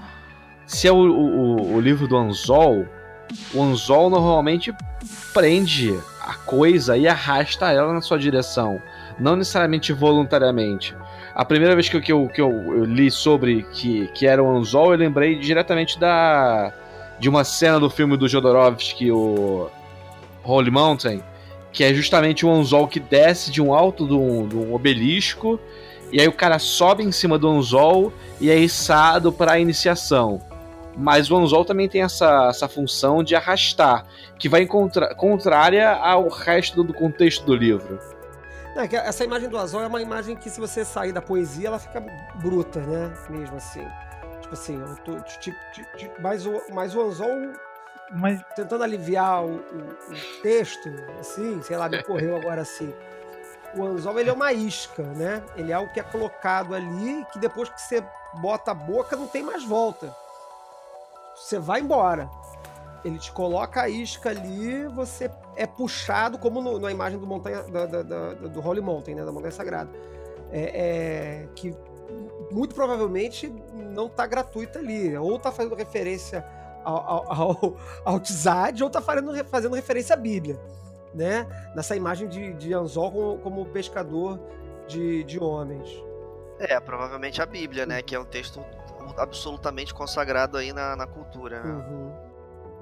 se 0.66 0.88
é 0.88 0.92
o, 0.92 0.96
o- 0.96 1.76
o 1.76 1.80
livro 1.80 2.08
do 2.08 2.18
Anzol, 2.18 2.86
o 3.54 3.62
Anzol 3.62 4.10
normalmente 4.10 4.74
prende 5.34 5.96
a 6.22 6.34
coisa 6.34 6.98
e 6.98 7.08
arrasta 7.08 7.72
ela 7.72 7.94
na 7.94 8.02
sua 8.02 8.18
direção, 8.18 8.82
não 9.20 9.36
necessariamente 9.36 9.94
voluntariamente. 9.94 10.96
A 11.36 11.44
primeira 11.46 11.76
vez 11.76 11.88
que 11.90 11.98
eu, 11.98 12.02
que 12.02 12.12
eu, 12.12 12.28
que 12.30 12.42
eu, 12.42 12.50
eu 12.50 12.86
li 12.86 13.12
sobre 13.12 13.64
que, 13.74 14.08
que 14.14 14.26
era 14.26 14.42
o 14.42 14.50
Anzol, 14.58 14.94
eu 14.94 14.98
lembrei 14.98 15.38
diretamente 15.38 16.00
da 16.00 16.74
de 17.20 17.30
uma 17.30 17.44
cena 17.46 17.80
do 17.80 17.90
filme 17.90 18.18
do 18.18 18.28
Jodorowsky, 18.28 19.10
o 19.12 19.70
Holy 20.44 20.70
Mountain, 20.72 21.22
que 21.76 21.84
é 21.84 21.94
justamente 21.94 22.46
o 22.46 22.50
anzol 22.50 22.88
que 22.88 23.02
desce 23.02 23.52
de 23.52 23.62
um 23.62 23.74
alto 23.74 24.08
de 24.08 24.14
um, 24.14 24.48
um 24.48 24.74
obelisco, 24.74 25.60
e 26.10 26.22
aí 26.22 26.28
o 26.28 26.32
cara 26.32 26.58
sobe 26.58 27.04
em 27.04 27.12
cima 27.12 27.38
do 27.38 27.50
anzol 27.50 28.14
e 28.40 28.50
é 28.50 28.58
içado 28.58 29.32
para 29.32 29.52
a 29.52 29.60
iniciação. 29.60 30.40
Mas 30.96 31.30
o 31.30 31.36
anzol 31.36 31.66
também 31.66 31.90
tem 31.90 32.02
essa, 32.02 32.48
essa 32.48 32.70
função 32.70 33.22
de 33.22 33.36
arrastar, 33.36 34.06
que 34.40 34.48
vai 34.48 34.66
contra, 34.66 35.14
contrária 35.14 35.92
ao 35.92 36.30
resto 36.30 36.82
do 36.82 36.94
contexto 36.94 37.46
do 37.46 37.54
livro. 37.54 38.00
É 38.78 38.96
essa 38.96 39.26
imagem 39.26 39.50
do 39.50 39.58
Azul 39.58 39.82
é 39.82 39.88
uma 39.88 40.02
imagem 40.02 40.38
que, 40.38 40.50
se 40.50 40.60
você 40.60 40.86
sair 40.86 41.12
da 41.12 41.22
poesia, 41.22 41.68
ela 41.68 41.80
fica 41.80 42.02
bruta, 42.36 42.80
né? 42.80 43.14
Mesmo 43.30 43.58
assim. 43.58 43.86
Tipo 44.42 44.54
assim, 44.54 44.82
tô, 45.04 45.16
ti- 45.22 45.54
ti- 45.74 45.86
ti- 45.98 46.12
mas, 46.22 46.46
o, 46.46 46.62
mas 46.72 46.96
o 46.96 47.02
Anzol 47.02 47.52
Mas 48.12 48.42
tentando 48.56 48.84
aliviar 48.84 49.44
o, 49.44 49.56
o- 49.58 49.58
o 50.12 50.42
texto, 50.42 50.90
assim, 51.20 51.62
sei 51.64 51.76
lá, 51.78 51.90
me 51.90 52.04
correu 52.04 52.36
agora 52.38 52.62
assim. 52.62 52.94
O 53.76 53.84
anzol 53.84 54.18
ele 54.20 54.30
é 54.30 54.34
uma 54.34 54.54
isca, 54.54 55.04
né? 55.04 55.44
Ele 55.56 55.72
é 55.72 55.76
algo 55.76 55.92
que 55.92 56.00
é 56.00 56.04
colocado 56.04 56.74
ali 56.74 57.26
que 57.34 57.40
depois 57.40 57.68
que 57.70 57.82
você 57.82 58.04
bota 58.36 58.72
a 58.72 58.74
boca 58.74 59.16
não 59.16 59.28
tem 59.28 59.44
mais 59.44 59.64
volta. 59.66 60.16
Você 61.36 61.60
vai 61.60 61.82
embora. 61.82 62.30
Ele 63.04 63.20
te 63.20 63.32
coloca 63.32 63.82
a 63.82 63.90
isca 63.90 64.30
ali, 64.30 64.86
você 64.88 65.30
é 65.56 65.68
puxado, 65.68 66.38
como 66.40 66.62
no- 66.62 66.80
na 66.80 66.90
imagem 66.92 67.20
do 67.20 67.28
montanha 67.28 67.62
da- 67.64 67.86
da- 67.86 68.02
da- 68.04 68.34
do 68.34 68.66
Holy 68.68 68.82
Mountain, 68.82 69.16
né? 69.16 69.26
Da 69.26 69.32
montanha 69.32 69.52
sagrada. 69.52 69.90
É, 70.52 71.44
é, 71.44 71.48
que 71.56 71.76
muito 72.52 72.74
provavelmente 72.74 73.48
não 73.74 74.08
tá 74.08 74.26
gratuita 74.26 74.80
ali. 74.80 75.16
Ou 75.18 75.38
tá 75.38 75.52
fazendo 75.52 75.76
referência 75.76 76.46
ao, 76.86 77.34
ao, 77.34 77.78
ao, 78.06 78.20
Tzad, 78.24 78.82
ou 78.82 78.90
tá 78.90 79.02
fazendo, 79.02 79.34
fazendo 79.46 79.76
referência 79.76 80.14
à 80.14 80.18
Bíblia, 80.18 80.60
né? 81.14 81.48
Nessa 81.76 81.96
imagem 81.96 82.28
de, 82.28 82.54
de 82.54 82.74
Anzol 82.74 83.12
como, 83.12 83.38
como 83.40 83.66
pescador 83.68 84.40
de, 84.88 85.24
de 85.24 85.40
homens. 85.42 85.90
É, 86.60 86.80
provavelmente 86.80 87.42
a 87.42 87.46
Bíblia, 87.46 87.86
né? 87.86 88.02
Que 88.02 88.16
é 88.16 88.20
um 88.20 88.26
texto 88.26 88.64
absolutamente 89.18 89.94
consagrado 89.94 90.58
aí 90.58 90.72
na, 90.74 90.96
na 90.96 91.08
cultura. 91.08 91.62
né? 91.64 91.72
Uhum. 91.74 92.12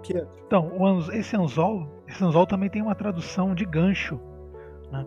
Que, 0.04 0.26
Então, 0.46 0.72
o 0.78 0.86
anz- 0.86 1.10
esse 1.10 1.36
anzol, 1.36 1.88
esse 2.08 2.24
anzol 2.24 2.46
também 2.46 2.70
tem 2.70 2.82
uma 2.82 2.96
tradução 2.96 3.56
de 3.56 3.66
gancho, 3.66 4.20
né? 4.92 5.06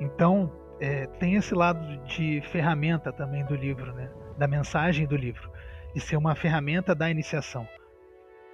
Então, 0.00 0.50
é, 0.80 1.06
tem 1.06 1.34
esse 1.34 1.54
lado 1.54 1.96
de 2.04 2.40
ferramenta 2.50 3.12
também 3.12 3.44
do 3.44 3.54
livro, 3.54 3.92
né? 3.92 4.10
Da 4.38 4.48
mensagem 4.48 5.06
do 5.06 5.16
livro, 5.16 5.50
de 5.94 6.00
ser 6.00 6.16
uma 6.16 6.34
ferramenta 6.34 6.94
da 6.94 7.10
iniciação. 7.10 7.66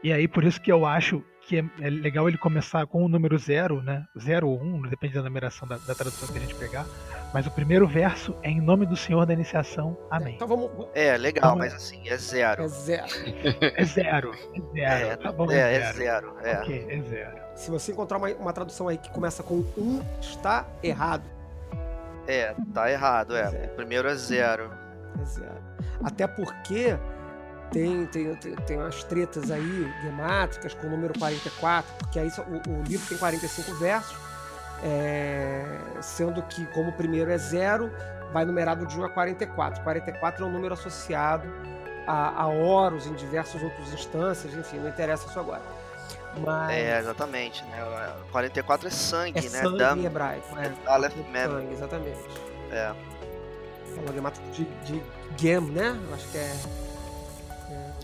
E 0.03 0.13
aí, 0.13 0.27
por 0.27 0.45
isso 0.45 0.61
que 0.61 0.73
eu 0.73 0.87
acho 0.87 1.23
que 1.43 1.59
é, 1.59 1.65
é 1.81 1.91
legal 1.91 2.29
ele 2.29 2.39
começar 2.39 2.87
com 2.87 3.05
o 3.05 3.09
número 3.09 3.37
zero, 3.37 3.83
né? 3.83 4.07
Zero 4.19 4.49
ou 4.49 4.63
um, 4.63 4.83
depende 4.83 5.15
da 5.15 5.23
numeração 5.23 5.67
da, 5.67 5.79
da 5.79 5.95
tradução 5.95 6.29
que 6.29 6.39
a 6.39 6.41
gente 6.41 6.55
pegar. 6.55 6.87
Mas 7.35 7.47
o 7.47 7.51
primeiro 7.51 7.87
verso 7.87 8.37
é 8.43 8.51
em 8.51 8.61
nome 8.61 8.87
do 8.87 8.97
Senhor 8.97 9.27
da 9.27 9.33
iniciação. 9.33 9.97
Amém. 10.11 10.37
Então 10.37 10.49
vamos. 10.49 10.71
É, 10.95 11.17
legal, 11.17 11.51
Então, 11.51 11.59
mas 11.59 11.75
assim, 11.75 12.09
é 12.09 12.17
zero. 12.17 12.63
É 12.63 12.69
zero. 12.69 13.03
É 13.05 13.09
zero. 13.09 13.75
É 13.75 13.85
zero. 13.85 14.33
É, 14.77 15.17
tá 15.17 15.33
bom, 15.33 15.51
é, 15.51 15.75
é 15.75 15.93
zero. 15.93 16.37
É. 16.43 16.61
Ok, 16.61 16.87
é 16.89 17.03
zero. 17.03 17.37
Se 17.57 17.71
você 17.71 17.93
encontrar 17.93 18.19
uma, 18.19 18.29
uma 18.35 18.53
tradução 18.53 18.89
aí 18.89 18.97
que 18.97 19.11
começa 19.11 19.43
com 19.43 19.57
um, 19.77 20.01
está 20.21 20.67
errado. 20.83 21.25
É, 22.27 22.55
tá 22.73 22.91
errado, 22.91 23.37
é. 23.37 23.49
Zero. 23.49 23.73
O 23.73 23.77
primeiro 23.77 24.09
é 24.09 24.15
zero. 24.15 24.71
É 25.21 25.25
zero. 25.25 25.59
Até 26.03 26.27
porque 26.27 26.97
tem, 27.73 28.07
tem, 28.07 28.35
tem, 28.37 28.55
tem 28.57 28.77
umas 28.77 29.03
tretas 29.05 29.51
aí 29.51 29.93
gemátricas 30.03 30.75
com 30.75 30.87
o 30.87 30.91
número 30.91 31.19
44, 31.19 31.93
porque 31.99 32.19
aí 32.19 32.29
o, 32.29 32.71
o 32.71 32.83
livro 32.83 33.07
tem 33.09 33.19
45 33.19 33.75
versos, 33.75 34.17
é, 34.83 35.65
sendo 36.01 36.43
que, 36.43 36.67
como 36.67 36.91
o 36.91 36.93
primeiro 36.93 37.31
é 37.31 37.39
zero, 37.39 37.91
vai 38.33 38.45
numerado 38.45 38.87
de 38.87 38.99
1 38.99 39.05
a 39.05 39.09
44. 39.11 39.83
44 39.83 40.45
é 40.45 40.49
um 40.49 40.53
número 40.53 40.75
associado 40.75 41.49
a, 42.07 42.43
a 42.43 42.47
Horus 42.49 43.07
em 43.07 43.15
diversas 43.15 43.63
outras 43.63 43.93
instâncias, 43.93 44.55
enfim, 44.55 44.79
não 44.79 44.89
interessa 44.89 45.27
isso 45.29 45.39
agora. 45.39 45.63
Mas 46.45 46.71
É, 46.71 46.99
exatamente, 46.99 47.65
né? 47.65 48.15
O 48.23 48.33
44 48.33 48.87
é 48.89 48.91
sangue, 48.91 49.39
é 49.39 49.43
né? 49.43 49.49
sangue 49.49 49.79
Dam, 49.79 49.97
em 49.97 50.05
hebraico. 50.07 50.59
É, 50.59 50.73
Aleph 50.87 51.15
é 51.17 51.31
Mem. 51.31 51.51
sangue, 51.51 51.73
exatamente. 51.73 52.21
É. 52.71 52.95
É 53.97 54.01
uma 54.01 54.13
gemátrica 54.13 54.49
de, 54.53 54.65
de 54.85 55.03
Gem, 55.37 55.61
né? 55.61 55.99
Eu 56.09 56.15
acho 56.15 56.29
que 56.29 56.39
é. 56.39 56.53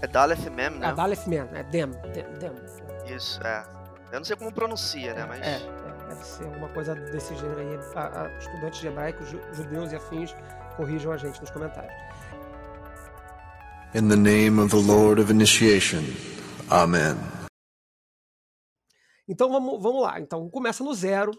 É 0.03 0.07
Daleth 0.07 0.51
Mem, 0.51 0.71
né? 0.71 0.89
É 0.89 0.93
Daleth 0.93 1.27
Man, 1.27 1.49
é 1.55 1.63
Dem, 1.65 1.91
Dem, 2.13 2.25
Dem. 2.39 3.15
Isso, 3.17 3.41
é. 3.47 3.65
Eu 4.13 4.21
não 4.21 4.25
sei 4.25 4.37
como 4.37 4.53
pronuncia, 4.53 5.15
né? 5.15 5.25
Mas. 5.27 5.41
É, 5.41 5.57
é, 5.57 6.09
deve 6.09 6.25
ser 6.25 6.45
alguma 6.45 6.69
coisa 6.69 6.95
desse 6.95 7.35
gênero 7.37 7.61
aí. 7.61 7.79
A- 7.95 8.23
a- 8.23 8.39
estudantes 8.39 8.81
de 8.81 8.89
hebraico, 8.89 9.25
ju- 9.25 9.41
judeus 9.53 9.93
e 9.93 9.97
afins, 9.97 10.35
corrijam 10.77 11.13
a 11.13 11.17
gente 11.17 11.41
nos 11.41 11.51
comentários. 11.51 11.93
In 13.95 14.09
the 14.09 14.17
name 14.17 14.61
of 14.61 14.71
the 14.71 14.83
Lord 14.93 15.21
of 15.21 15.31
Initiation. 15.31 16.03
Amen. 16.71 17.17
Então 19.29 19.51
vamos, 19.51 19.83
vamos 19.83 20.03
lá. 20.03 20.21
Então 20.21 20.49
começa 20.51 20.85
no 20.85 20.95
zero. 20.95 21.33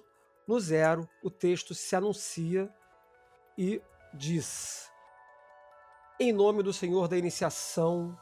No 0.47 0.59
zero, 0.59 1.07
o 1.21 1.29
texto 1.29 1.73
se 1.75 1.95
anuncia 1.95 2.69
e 3.57 3.81
diz: 4.13 4.89
Em 6.19 6.31
nome 6.33 6.63
do 6.63 6.71
Senhor 6.73 7.07
da 7.07 7.17
iniciação, 7.17 8.17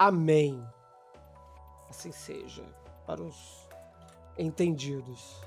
Amém. 0.00 0.58
Assim 1.90 2.10
seja, 2.10 2.62
para 3.06 3.20
os 3.20 3.68
entendidos. 4.38 5.38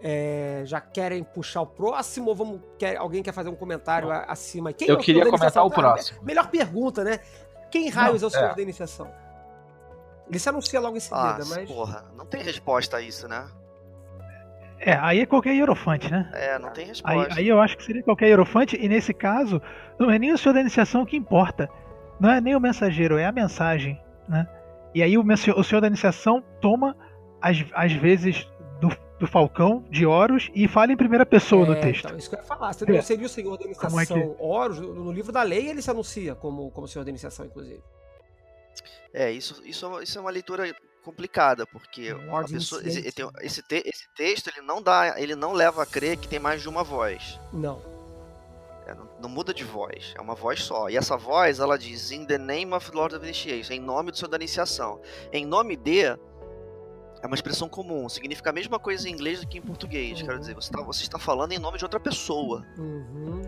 É, 0.00 0.62
já 0.66 0.80
querem 0.80 1.24
puxar 1.24 1.62
o 1.62 1.66
próximo 1.66 2.28
ou 2.28 2.36
vamos, 2.36 2.60
quer, 2.78 2.96
alguém 2.96 3.22
quer 3.24 3.32
fazer 3.32 3.48
um 3.48 3.56
comentário 3.56 4.08
a- 4.10 4.24
acima? 4.28 4.72
Quem 4.72 4.86
Eu 4.86 4.96
é 4.96 4.98
o 4.98 5.00
queria 5.00 5.24
comentar 5.28 5.64
o 5.64 5.70
próximo. 5.70 6.22
Melhor 6.22 6.48
pergunta, 6.48 7.02
né? 7.02 7.18
Quem 7.72 7.88
raios 7.88 8.22
é 8.22 8.26
o 8.26 8.30
senhor 8.30 8.50
é. 8.50 8.54
da 8.54 8.62
iniciação? 8.62 9.10
Ele 10.28 10.38
se 10.38 10.48
anuncia 10.48 10.78
logo 10.78 10.94
em 10.96 11.00
Ah, 11.10 11.36
seguida, 11.38 11.44
mas. 11.56 11.68
porra, 11.68 12.04
não 12.16 12.26
tem 12.26 12.40
resposta 12.42 12.98
a 12.98 13.00
isso, 13.00 13.26
né? 13.26 13.48
É, 14.78 14.92
aí 14.94 15.20
é 15.20 15.26
qualquer 15.26 15.54
hierofante, 15.54 16.10
né? 16.10 16.30
É, 16.34 16.58
não 16.58 16.70
tem 16.70 16.84
Aí, 16.84 16.88
resposta. 16.90 17.34
aí 17.40 17.48
eu 17.48 17.58
acho 17.60 17.76
que 17.76 17.82
seria 17.84 18.02
qualquer 18.02 18.28
hierofante, 18.28 18.76
e 18.76 18.88
nesse 18.88 19.12
caso, 19.14 19.60
não 19.98 20.10
é 20.10 20.18
nem 20.18 20.32
o 20.32 20.38
senhor 20.38 20.52
da 20.54 20.60
iniciação 20.60 21.04
que 21.06 21.16
importa. 21.16 21.68
Não 22.20 22.30
é 22.30 22.40
nem 22.40 22.54
o 22.56 22.60
mensageiro, 22.60 23.16
é 23.18 23.26
a 23.26 23.32
mensagem, 23.32 24.00
né? 24.28 24.48
E 24.94 25.02
aí 25.02 25.18
o, 25.18 25.22
o 25.24 25.64
senhor 25.64 25.80
da 25.80 25.86
iniciação 25.88 26.42
toma, 26.60 26.96
às, 27.42 27.64
às 27.74 27.92
vezes, 27.92 28.46
do, 28.80 28.88
do 29.18 29.26
falcão, 29.26 29.84
de 29.90 30.06
Horus, 30.06 30.50
e 30.54 30.68
fala 30.68 30.92
em 30.92 30.96
primeira 30.96 31.26
pessoa 31.26 31.66
no 31.66 31.72
É, 31.72 31.80
texto. 31.80 32.04
Então, 32.06 32.16
isso 32.16 32.30
que 32.30 32.36
eu 32.36 32.40
ia 32.40 32.44
falar. 32.44 32.72
Se 32.72 32.86
não 32.88 32.94
É. 32.96 33.02
seria 33.02 33.26
o 33.26 33.28
senhor 33.28 33.58
da 33.58 33.64
Como 33.74 34.00
é 34.00 34.06
que- 34.06 34.12
iniciação 34.12 34.36
Horus, 34.38 34.78
no 34.78 34.94
no 34.94 35.12
livro 35.12 35.32
da 35.32 35.42
lei 35.42 35.68
ele 35.68 35.82
se 35.82 35.90
anuncia 35.90 36.34
como, 36.36 36.70
como 36.70 36.86
senhor 36.86 37.04
da 37.04 37.10
iniciação, 37.10 37.44
inclusive. 37.46 37.82
É, 39.12 39.30
isso, 39.30 39.60
isso, 39.64 40.00
isso 40.02 40.18
é 40.18 40.20
uma 40.20 40.30
leitura 40.30 40.74
complicada, 41.04 41.66
porque 41.66 42.14
pessoa, 42.50 42.80
esse, 42.86 43.00
esse, 43.40 43.62
te- 43.62 43.82
esse 43.86 44.08
texto 44.16 44.48
ele 44.48 44.64
não 44.66 44.80
dá, 44.82 45.14
ele 45.20 45.36
não 45.36 45.52
leva 45.52 45.82
a 45.82 45.86
crer 45.86 46.16
que 46.16 46.26
tem 46.26 46.38
mais 46.38 46.62
de 46.62 46.68
uma 46.68 46.82
voz. 46.82 47.38
Não. 47.52 47.78
É, 48.86 48.94
não, 48.94 49.08
não 49.20 49.28
muda 49.28 49.54
de 49.54 49.64
voz, 49.64 50.12
é 50.16 50.20
uma 50.20 50.34
voz 50.34 50.62
só. 50.62 50.90
E 50.90 50.96
essa 50.96 51.16
voz, 51.16 51.58
ela 51.58 51.78
diz 51.78 52.10
In 52.10 52.26
the 52.26 52.36
name 52.36 52.72
of 52.74 52.90
Lord 52.92 53.14
of 53.14 53.24
Initiation, 53.24 53.72
em 53.72 53.80
nome 53.80 54.10
do 54.10 54.18
Senhor 54.18 54.28
da 54.28 54.36
Iniciação. 54.36 55.00
Em 55.32 55.46
nome 55.46 55.76
de 55.76 56.02
é 57.24 57.26
uma 57.26 57.34
expressão 57.34 57.70
comum, 57.70 58.06
significa 58.06 58.50
a 58.50 58.52
mesma 58.52 58.78
coisa 58.78 59.08
em 59.08 59.12
inglês 59.12 59.40
do 59.40 59.46
que 59.46 59.56
em 59.56 59.62
português. 59.62 60.20
Uhum. 60.20 60.26
Quero 60.26 60.38
dizer, 60.38 60.54
você, 60.54 60.70
tá, 60.70 60.82
você 60.82 61.02
está 61.02 61.18
falando 61.18 61.52
em 61.52 61.58
nome 61.58 61.78
de 61.78 61.84
outra 61.84 61.98
pessoa. 61.98 62.62
Uhum. 62.76 63.40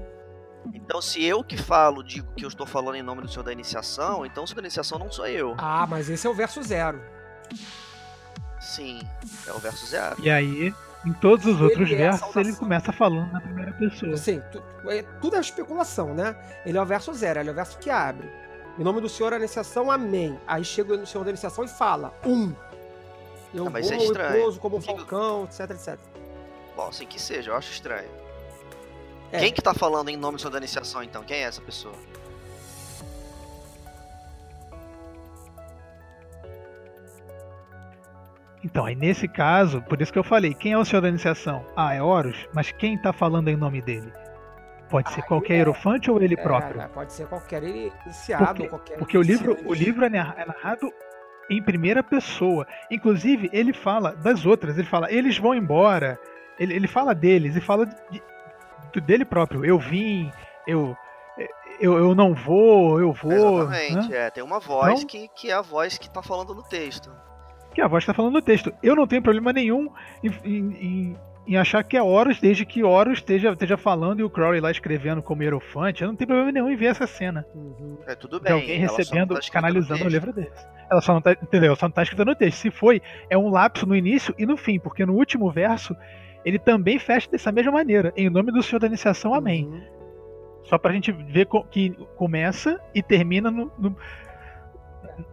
Então, 0.73 1.03
se 1.03 1.23
eu 1.23 1.45
que 1.45 1.59
falo, 1.59 2.03
digo 2.03 2.27
que 2.35 2.43
eu 2.43 2.49
estou 2.49 2.67
falando 2.67 2.95
em 2.95 3.03
nome 3.03 3.21
do 3.21 3.29
Senhor 3.29 3.43
da 3.43 3.53
Iniciação, 3.53 4.25
então 4.25 4.45
o 4.45 4.47
Senhor 4.47 4.63
da 4.63 4.67
Iniciação 4.67 4.99
não 4.99 5.13
sou 5.13 5.27
eu. 5.27 5.55
Ah, 5.59 5.87
mas 5.87 6.09
esse 6.09 6.27
é 6.27 6.31
o 6.31 6.35
verso 6.35 6.63
zero. 6.63 7.01
Sim, 8.59 8.99
é 9.47 9.53
o 9.53 9.59
verso 9.59 9.87
zero. 9.87 10.17
E 10.23 10.31
aí, 10.31 10.75
em 11.07 11.13
todos 11.15 11.47
os 11.47 11.61
outros 11.61 11.89
Ele 11.91 11.95
é 12.03 12.11
versos, 12.11 12.35
ele 12.37 12.53
começa 12.55 12.93
falando 12.93 13.33
na 13.33 13.41
primeira 13.41 13.73
pessoa. 13.73 14.15
Assim, 14.15 14.43
tu- 14.51 14.63
é, 14.91 15.03
tudo 15.21 15.37
é 15.37 15.41
especulação, 15.41 16.13
né? 16.15 16.35
Ele 16.65 16.77
é 16.77 16.83
o 16.83 16.87
verso 16.87 17.13
zero, 17.15 17.41
ele 17.41 17.49
é 17.49 17.53
o 17.53 17.55
verso 17.55 17.79
que 17.79 17.89
abre. 17.89 18.29
Em 18.79 18.83
nome 18.85 19.01
do 19.01 19.09
Senhor, 19.09 19.33
a 19.33 19.37
iniciação, 19.39 19.91
amém. 19.91 20.39
Aí 20.47 20.65
chega 20.65 20.97
no 20.97 21.07
Senhor 21.07 21.25
da 21.25 21.31
iniciação 21.31 21.65
e 21.65 21.69
fala, 21.69 22.13
um. 22.25 22.53
Eu 23.55 23.67
Ah, 23.69 23.71
mas 23.71 23.87
é 23.91 23.95
vou 23.95 24.03
e 24.05 24.07
estranho. 24.07 24.57
como 24.59 24.77
um 24.77 24.81
falcão, 24.83 25.45
etc, 25.45 25.71
etc. 25.71 25.99
Bom, 26.77 26.89
assim 26.89 27.07
que 27.07 27.21
seja, 27.21 27.53
eu 27.53 27.57
acho 27.57 27.73
estranho. 27.73 28.09
É. 29.33 29.39
Quem 29.39 29.53
que 29.53 29.63
tá 29.63 29.73
falando 29.73 30.09
em 30.11 30.17
nome 30.17 30.37
do 30.37 30.41
Senhor 30.41 30.51
da 30.53 30.59
Iniciação, 30.59 31.03
então? 31.03 31.23
Quem 31.25 31.39
é 31.39 31.43
essa 31.43 31.61
pessoa? 31.63 31.95
Então, 38.65 38.85
aí 38.85 38.95
nesse 38.97 39.29
caso, 39.29 39.81
por 39.83 40.01
isso 40.01 40.13
que 40.13 40.19
eu 40.19 40.25
falei, 40.25 40.53
quem 40.55 40.73
é 40.73 40.79
o 40.79 40.85
senhor 40.85 41.03
da 41.03 41.09
iniciação? 41.09 41.65
Ah, 41.77 41.95
é 41.95 42.03
Horus, 42.03 42.49
mas 42.55 42.73
quem 42.73 42.99
tá 43.01 43.13
falando 43.13 43.49
em 43.49 43.57
nome 43.57 43.81
dele? 43.81 44.13
Pode 44.89 45.11
ser 45.11 45.21
Aí 45.21 45.27
qualquer 45.27 45.55
é- 45.55 45.57
hierofante 45.59 46.11
ou 46.11 46.21
ele 46.23 46.35
É, 46.35 46.43
próprio? 46.43 46.77
né, 46.79 46.89
pode 46.93 47.13
ser 47.13 47.27
qualquer 47.27 47.63
iniciado, 47.63 48.47
Porque- 48.47 48.69
qualquer. 48.69 48.99
Porque 48.99 49.19
o 49.19 49.23
livro, 49.23 49.57
o 49.65 49.75
livro 49.75 50.05
é 50.05 50.09
é 50.09 50.11
narrado 50.47 50.93
em 51.51 51.63
primeira 51.63 52.03
pessoa. 52.03 52.67
Inclusive, 52.91 53.49
ele 53.53 53.73
fala 53.73 54.15
das 54.17 54.47
outras, 54.47 54.77
ele 54.79 54.87
fala, 54.89 55.11
eles 55.13 55.39
vão 55.39 55.55
embora. 55.55 56.19
Ele, 56.59 56.75
ele 56.75 56.89
fala 56.89 57.15
deles 57.15 57.55
e 57.57 57.61
fala 57.61 57.85
de- 57.87 58.23
de- 58.93 59.01
dele 59.01 59.25
próprio. 59.25 59.65
Eu 59.65 59.79
vim, 59.79 60.31
eu, 60.67 60.97
eu, 61.81 61.99
eu 61.99 62.15
não 62.15 62.33
vou, 62.35 62.99
eu 63.01 63.13
vou. 63.13 63.33
Exatamente, 63.65 64.09
né? 64.09 64.27
é. 64.27 64.31
Tem 64.31 64.43
uma 64.43 64.59
voz 64.61 64.95
Então- 65.03 65.07
que, 65.07 65.29
que 65.29 65.51
é 65.51 65.55
a 65.55 65.61
voz 65.63 65.99
que 65.99 66.09
tá 66.09 66.23
falando 66.23 66.55
no 66.55 66.63
texto. 66.63 67.13
Que 67.77 67.83
a 67.83 67.87
voz 67.87 68.03
está 68.05 68.15
falando 68.15 68.33
no 68.33 68.41
texto. 68.41 68.73
Eu 68.83 68.97
não 68.97 69.07
tenho 69.07 69.21
problema 69.21 69.53
nenhum 69.53 69.91
em, 70.25 70.31
em- 70.51 71.17
em- 71.47 71.57
achar 71.59 71.85
que 71.85 71.95
é 71.95 72.03
Horus, 72.03 72.41
desde 72.41 72.65
que 72.65 72.83
Horus 72.83 73.19
esteja, 73.19 73.51
esteja 73.53 73.77
falando 73.77 74.19
e 74.21 74.23
o 74.25 74.31
Crowley 74.31 74.63
lá 74.63 74.71
escrevendo 74.71 75.23
como 75.23 75.43
hierofante. 75.43 76.01
Eu 76.03 76.09
não 76.09 76.17
tenho 76.17 76.27
problema 76.27 76.51
nenhum 76.51 76.71
em 76.71 76.75
ver 76.77 76.87
essa 76.87 77.07
cena. 77.07 77.45
Uhum. 77.55 77.99
É 78.07 78.15
tudo 78.15 78.39
de 78.39 78.45
bem. 78.45 78.53
alguém 78.55 78.79
ela 78.79 78.89
só 78.89 78.93
não 78.93 78.97
recebendo, 78.97 79.35
tá 79.35 79.41
canalizando 79.53 79.99
texto. 80.01 80.09
livro 80.11 80.33
deles. 80.33 80.67
Ela 80.91 81.01
só 81.03 81.13
não 81.13 81.21
tá, 81.21 81.33
entendeu? 81.33 81.77
Só 81.77 81.85
não 81.87 81.93
tá 81.93 82.03
escrita 82.03 82.25
no 82.25 82.35
texto. 82.35 82.57
Se 82.61 82.71
foi, 82.71 83.03
é 83.29 83.37
um 83.37 83.51
lapso 83.51 83.85
no 83.85 83.95
início 83.95 84.35
e 84.39 84.47
no 84.47 84.57
fim, 84.57 84.79
porque 84.79 85.05
no 85.05 85.13
último 85.13 85.51
verso 85.51 85.95
ele 86.47 86.59
também 86.59 86.99
fecha 86.99 87.31
dessa 87.31 87.53
mesma 87.53 87.73
maneira. 87.73 88.11
Em 88.17 88.31
nome 88.31 88.51
do 88.53 88.63
Senhor 88.63 88.81
da 88.81 88.87
Iniciação, 88.87 89.35
amém. 89.35 89.67
Uhum. 89.67 89.83
Só 90.65 90.79
pra 90.79 90.93
gente 90.95 91.13
ver 91.13 91.45
co- 91.45 91.65
que 91.65 91.91
começa 92.17 92.81
e 92.95 93.03
termina 93.03 93.51
no- 93.51 93.71
no- 93.79 93.97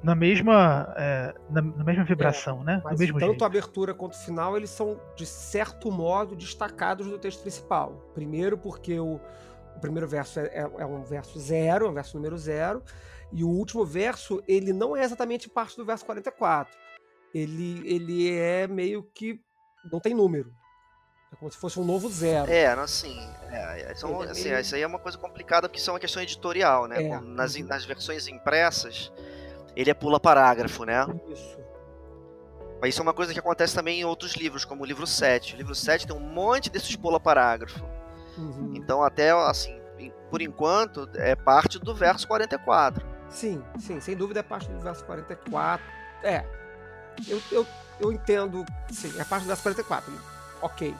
na 0.04 0.16
mesma 0.16 0.94
é, 0.98 1.34
na, 1.50 1.62
na 1.62 1.84
mesma 1.84 2.04
vibração, 2.04 2.64
né? 2.64 2.82
Mas 2.84 2.98
tanto 3.00 3.20
jeito. 3.20 3.44
a 3.44 3.48
abertura 3.48 3.94
quanto 3.94 4.14
o 4.14 4.18
final, 4.18 4.56
eles 4.58 4.70
são, 4.70 5.00
de 5.16 5.26
certo 5.26 5.92
modo, 5.92 6.36
destacados 6.36 7.08
do 7.08 7.18
texto 7.20 7.42
principal. 7.42 7.94
Primeiro, 8.14 8.58
porque 8.58 9.00
o, 9.00 9.20
o 9.76 9.80
primeiro 9.80 10.08
verso 10.08 10.40
é, 10.40 10.44
é- 10.48 10.72
é 10.80 10.86
um 10.86 11.04
verso 11.04 11.40
zero, 11.40 11.86
é 11.86 11.90
um 11.90 11.94
verso 11.94 12.16
número 12.18 12.38
zero, 12.38 12.84
e 13.32 13.44
o 13.44 13.50
último 13.50 13.86
verso, 13.86 14.44
ele 14.48 14.72
não 14.74 14.96
é 14.96 15.04
exatamente 15.04 15.50
parte 15.50 15.76
do 15.78 15.84
verso 15.86 16.06
44. 16.06 16.74
Ele, 17.34 17.82
ele 17.86 18.32
é 18.38 18.68
meio 18.68 19.04
que. 19.14 19.40
não 19.92 20.00
tem 20.00 20.14
número. 20.14 20.54
É 21.32 21.36
como 21.36 21.52
se 21.52 21.58
fosse 21.58 21.80
um 21.80 21.84
novo 21.84 22.08
zero. 22.10 22.52
É, 22.52 22.68
assim, 22.68 23.20
é, 23.50 23.92
é, 23.92 23.96
são, 23.96 24.24
é 24.24 24.30
assim, 24.30 24.50
meio- 24.50 24.60
isso 24.60 24.76
aí 24.76 24.84
é 24.84 24.88
uma 24.88 25.00
coisa 25.00 25.18
complicada 25.18 25.68
porque 25.68 25.80
isso 25.80 25.90
é 25.90 25.94
uma 25.94 26.00
questão 26.00 26.22
editorial, 26.22 26.88
né? 26.88 27.02
É. 27.04 27.20
Nas, 27.22 27.56
Uhum. 27.56 27.66
nas 27.66 27.84
versões 27.86 28.28
impressas, 28.28 29.12
ele 29.76 29.90
é 29.90 29.94
pula 29.94 30.20
parágrafo, 30.20 30.84
né? 30.86 31.06
Isso. 31.30 31.58
Mas 32.82 32.90
isso 32.94 33.02
é 33.02 33.04
uma 33.04 33.14
coisa 33.14 33.32
que 33.34 33.40
acontece 33.40 33.74
também 33.74 34.02
em 34.02 34.06
outros 34.06 34.34
livros, 34.36 34.66
como 34.66 34.84
o 34.84 34.86
livro 34.86 35.08
7. 35.08 35.56
O 35.56 35.58
livro 35.58 35.74
7 35.74 36.06
tem 36.08 36.16
um 36.16 36.20
monte 36.20 36.70
desses 36.70 36.96
pula 36.96 37.20
parágrafo. 37.20 37.84
Uhum. 38.38 38.74
Então, 38.76 39.02
até 39.04 39.32
assim, 39.32 39.80
por 40.30 40.42
enquanto, 40.42 41.10
é 41.16 41.36
parte 41.36 41.80
do 41.80 41.96
verso 41.96 42.28
44. 42.28 43.06
Sim, 43.30 43.64
sim, 43.80 44.00
sem 44.02 44.16
dúvida 44.16 44.42
é 44.42 44.44
parte 44.44 44.70
do 44.70 44.80
verso 44.80 45.04
44. 45.06 45.86
É, 46.22 46.46
eu, 47.28 47.42
eu, 47.52 47.68
eu 48.00 48.12
entendo, 48.12 48.66
sim, 48.92 49.14
é 49.20 49.24
parte 49.24 49.44
do 49.44 49.48
verso 49.48 49.64
44. 49.64 50.12
Ok. 50.62 50.94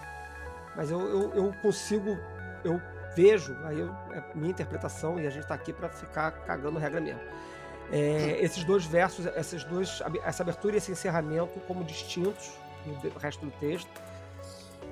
Mas 0.76 0.90
eu, 0.90 1.00
eu, 1.02 1.34
eu 1.34 1.54
consigo, 1.62 2.18
eu 2.64 2.82
vejo, 3.16 3.56
aí 3.66 3.80
eu- 3.80 3.94
é 4.14 4.24
minha 4.34 4.50
interpretação 4.52 5.20
e 5.20 5.28
a 5.28 5.30
gente 5.30 5.46
tá 5.46 5.54
aqui 5.54 5.72
para 5.74 5.90
ficar 5.90 6.32
cagando 6.32 6.80
regra 6.80 7.00
mesmo. 7.02 7.22
É, 7.92 8.38
esses 8.42 8.64
dois 8.64 8.86
versos, 8.86 9.26
esses 9.26 9.64
dois, 9.64 10.02
essa 10.24 10.42
abertura 10.44 10.76
e 10.76 10.78
esse 10.78 10.92
encerramento 10.92 11.60
como 11.68 11.84
distintos 11.84 12.52
de- 13.02 13.10
resto 13.20 13.46
do 13.46 13.52
texto. 13.60 13.90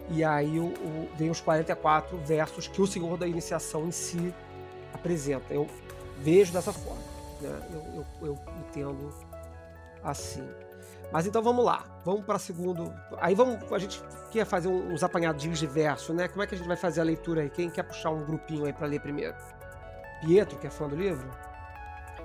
E 0.09 0.23
aí 0.23 0.59
o, 0.59 0.65
o- 0.65 1.09
vem 1.15 1.29
os 1.29 1.39
44 1.41 2.17
versos 2.17 2.67
que 2.67 2.81
o 2.81 2.85
Senhor 2.87 3.17
da 3.17 3.27
Iniciação 3.27 3.87
em 3.87 3.91
si 3.91 4.33
apresenta. 4.93 5.53
Eu 5.53 5.67
vejo 6.19 6.51
dessa 6.53 6.71
forma. 6.73 7.01
né? 7.41 7.59
Eu, 7.73 8.05
eu, 8.21 8.27
eu 8.27 8.39
entendo 8.59 9.09
assim. 10.03 10.47
Mas 11.11 11.25
então 11.25 11.41
vamos 11.41 11.63
lá. 11.65 11.83
Vamos 12.05 12.23
para 12.25 12.37
segundo. 12.39 12.93
Aí 13.19 13.33
vamos. 13.35 13.59
A 13.71 13.79
gente 13.79 14.01
quer 14.31 14.45
fazer 14.45 14.67
uns 14.69 15.03
apanhadinhos 15.03 15.59
de 15.59 15.67
verso, 15.67 16.13
né? 16.13 16.27
Como 16.27 16.41
é 16.43 16.47
que 16.47 16.55
a 16.55 16.57
gente 16.57 16.67
vai 16.67 16.77
fazer 16.77 17.01
a 17.01 17.03
leitura 17.03 17.41
aí? 17.41 17.49
Quem 17.49 17.69
quer 17.69 17.83
puxar 17.83 18.11
um 18.11 18.23
grupinho 18.25 18.65
aí 18.65 18.73
para 18.73 18.87
ler 18.87 19.01
primeiro? 19.01 19.35
Pietro, 20.21 20.57
que 20.59 20.67
é 20.67 20.69
fã 20.69 20.87
do 20.87 20.95
livro? 20.95 21.27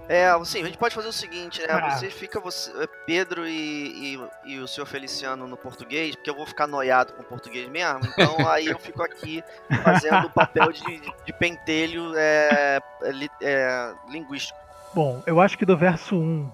É, 0.09 0.29
assim, 0.29 0.63
a 0.63 0.67
gente 0.67 0.79
pode 0.79 0.95
fazer 0.95 1.09
o 1.09 1.13
seguinte, 1.13 1.61
né? 1.61 1.67
Ah. 1.71 1.91
Você 1.91 2.09
fica, 2.11 2.39
você, 2.39 2.71
é, 2.83 2.87
Pedro 3.07 3.47
e, 3.47 4.15
e, 4.15 4.53
e 4.53 4.59
o 4.61 4.69
senhor 4.69 4.87
Feliciano 4.87 5.47
no 5.49 5.57
português, 5.57 6.15
porque 6.15 6.31
eu 6.31 6.35
vou 6.35 6.47
ficar 6.47 6.67
noiado 6.67 7.13
com 7.15 7.23
o 7.23 7.25
português 7.25 7.69
mesmo, 7.69 8.01
então 8.07 8.37
aí 8.49 8.67
eu 8.67 8.79
fico 8.79 9.03
aqui 9.03 9.43
fazendo 9.83 10.27
o 10.27 10.31
papel 10.31 10.71
de, 10.71 11.01
de 11.25 11.33
pentelho 11.33 12.13
é, 12.17 12.81
é, 13.03 13.11
li- 13.11 13.31
é, 13.43 13.93
linguístico. 14.09 14.59
Bom, 14.95 15.23
eu 15.27 15.41
acho 15.41 15.59
que 15.59 15.67
do 15.67 15.77
verso 15.77 16.15
1 16.17 16.51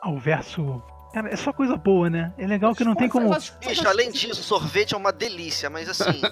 ao 0.00 0.18
verso. 0.18 0.82
Cara, 1.12 1.28
é 1.28 1.36
só 1.36 1.52
coisa 1.52 1.76
boa, 1.76 2.08
né? 2.08 2.32
É 2.38 2.46
legal 2.46 2.74
que 2.74 2.84
não 2.84 2.94
tem 2.94 3.08
como. 3.08 3.28
Bicho, 3.60 3.86
além 3.86 4.10
disso, 4.10 4.42
sorvete 4.42 4.94
é 4.94 4.96
uma 4.96 5.12
delícia, 5.12 5.68
mas 5.68 5.88
assim, 5.88 6.22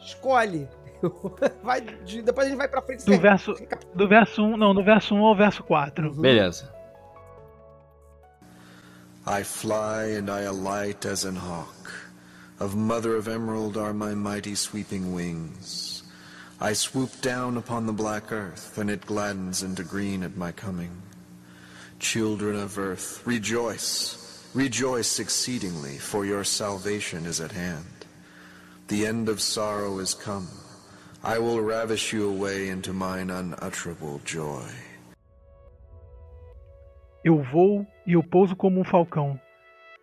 Escolhe. 0.00 0.68
Vai 1.62 1.80
de- 1.80 2.22
depois 2.22 2.46
a 2.46 2.50
gente 2.50 2.58
vai 2.58 2.68
pra 2.68 2.82
frente. 2.82 3.04
Do 3.04 3.18
verso, 3.18 3.54
do 3.94 4.08
verso 4.08 4.42
1, 4.42 4.56
não, 4.56 4.74
do 4.74 4.82
verso 4.84 5.14
1 5.14 5.24
ao 5.24 5.36
verso 5.36 5.62
4. 5.64 6.08
Uhum. 6.10 6.20
Beleza. 6.20 6.72
I 9.26 9.42
fly 9.44 10.16
and 10.18 10.28
I 10.30 10.42
alight 10.44 11.06
as 11.06 11.24
an 11.24 11.36
hawk. 11.36 11.92
Of 12.58 12.74
mother 12.76 13.16
of 13.16 13.28
emerald 13.28 13.76
are 13.76 13.92
my 13.92 14.14
mighty 14.14 14.54
sweeping 14.54 15.14
wings. 15.14 16.02
I 16.60 16.74
swoop 16.74 17.10
down 17.20 17.56
upon 17.56 17.86
the 17.86 17.92
black 17.92 18.30
earth, 18.30 18.78
and 18.78 18.88
it 18.88 19.04
gladdens 19.04 19.62
into 19.64 19.82
green 19.82 20.22
at 20.22 20.36
my 20.36 20.52
coming. 20.52 20.90
Children 21.98 22.56
of 22.56 22.78
earth, 22.78 23.20
rejoice, 23.26 24.46
rejoice 24.54 25.18
exceedingly, 25.18 25.98
for 25.98 26.24
your 26.24 26.44
salvation 26.44 27.26
is 27.26 27.40
at 27.40 27.50
hand. 27.52 27.86
The 28.88 29.06
end 29.06 29.28
of 29.28 29.40
sorrow 29.40 29.98
is 29.98 30.14
come. 30.14 30.48
I 31.24 31.38
will 31.38 31.64
ravish 31.64 32.12
you 32.12 32.28
away 32.28 32.68
into 32.68 32.92
mine 32.92 33.30
unutterable 33.30 34.20
joy. 34.24 34.66
Eu 37.24 37.40
vou 37.40 37.86
e 38.04 38.14
eu 38.14 38.24
pouso 38.24 38.56
como 38.56 38.80
um 38.80 38.84
falcão. 38.84 39.38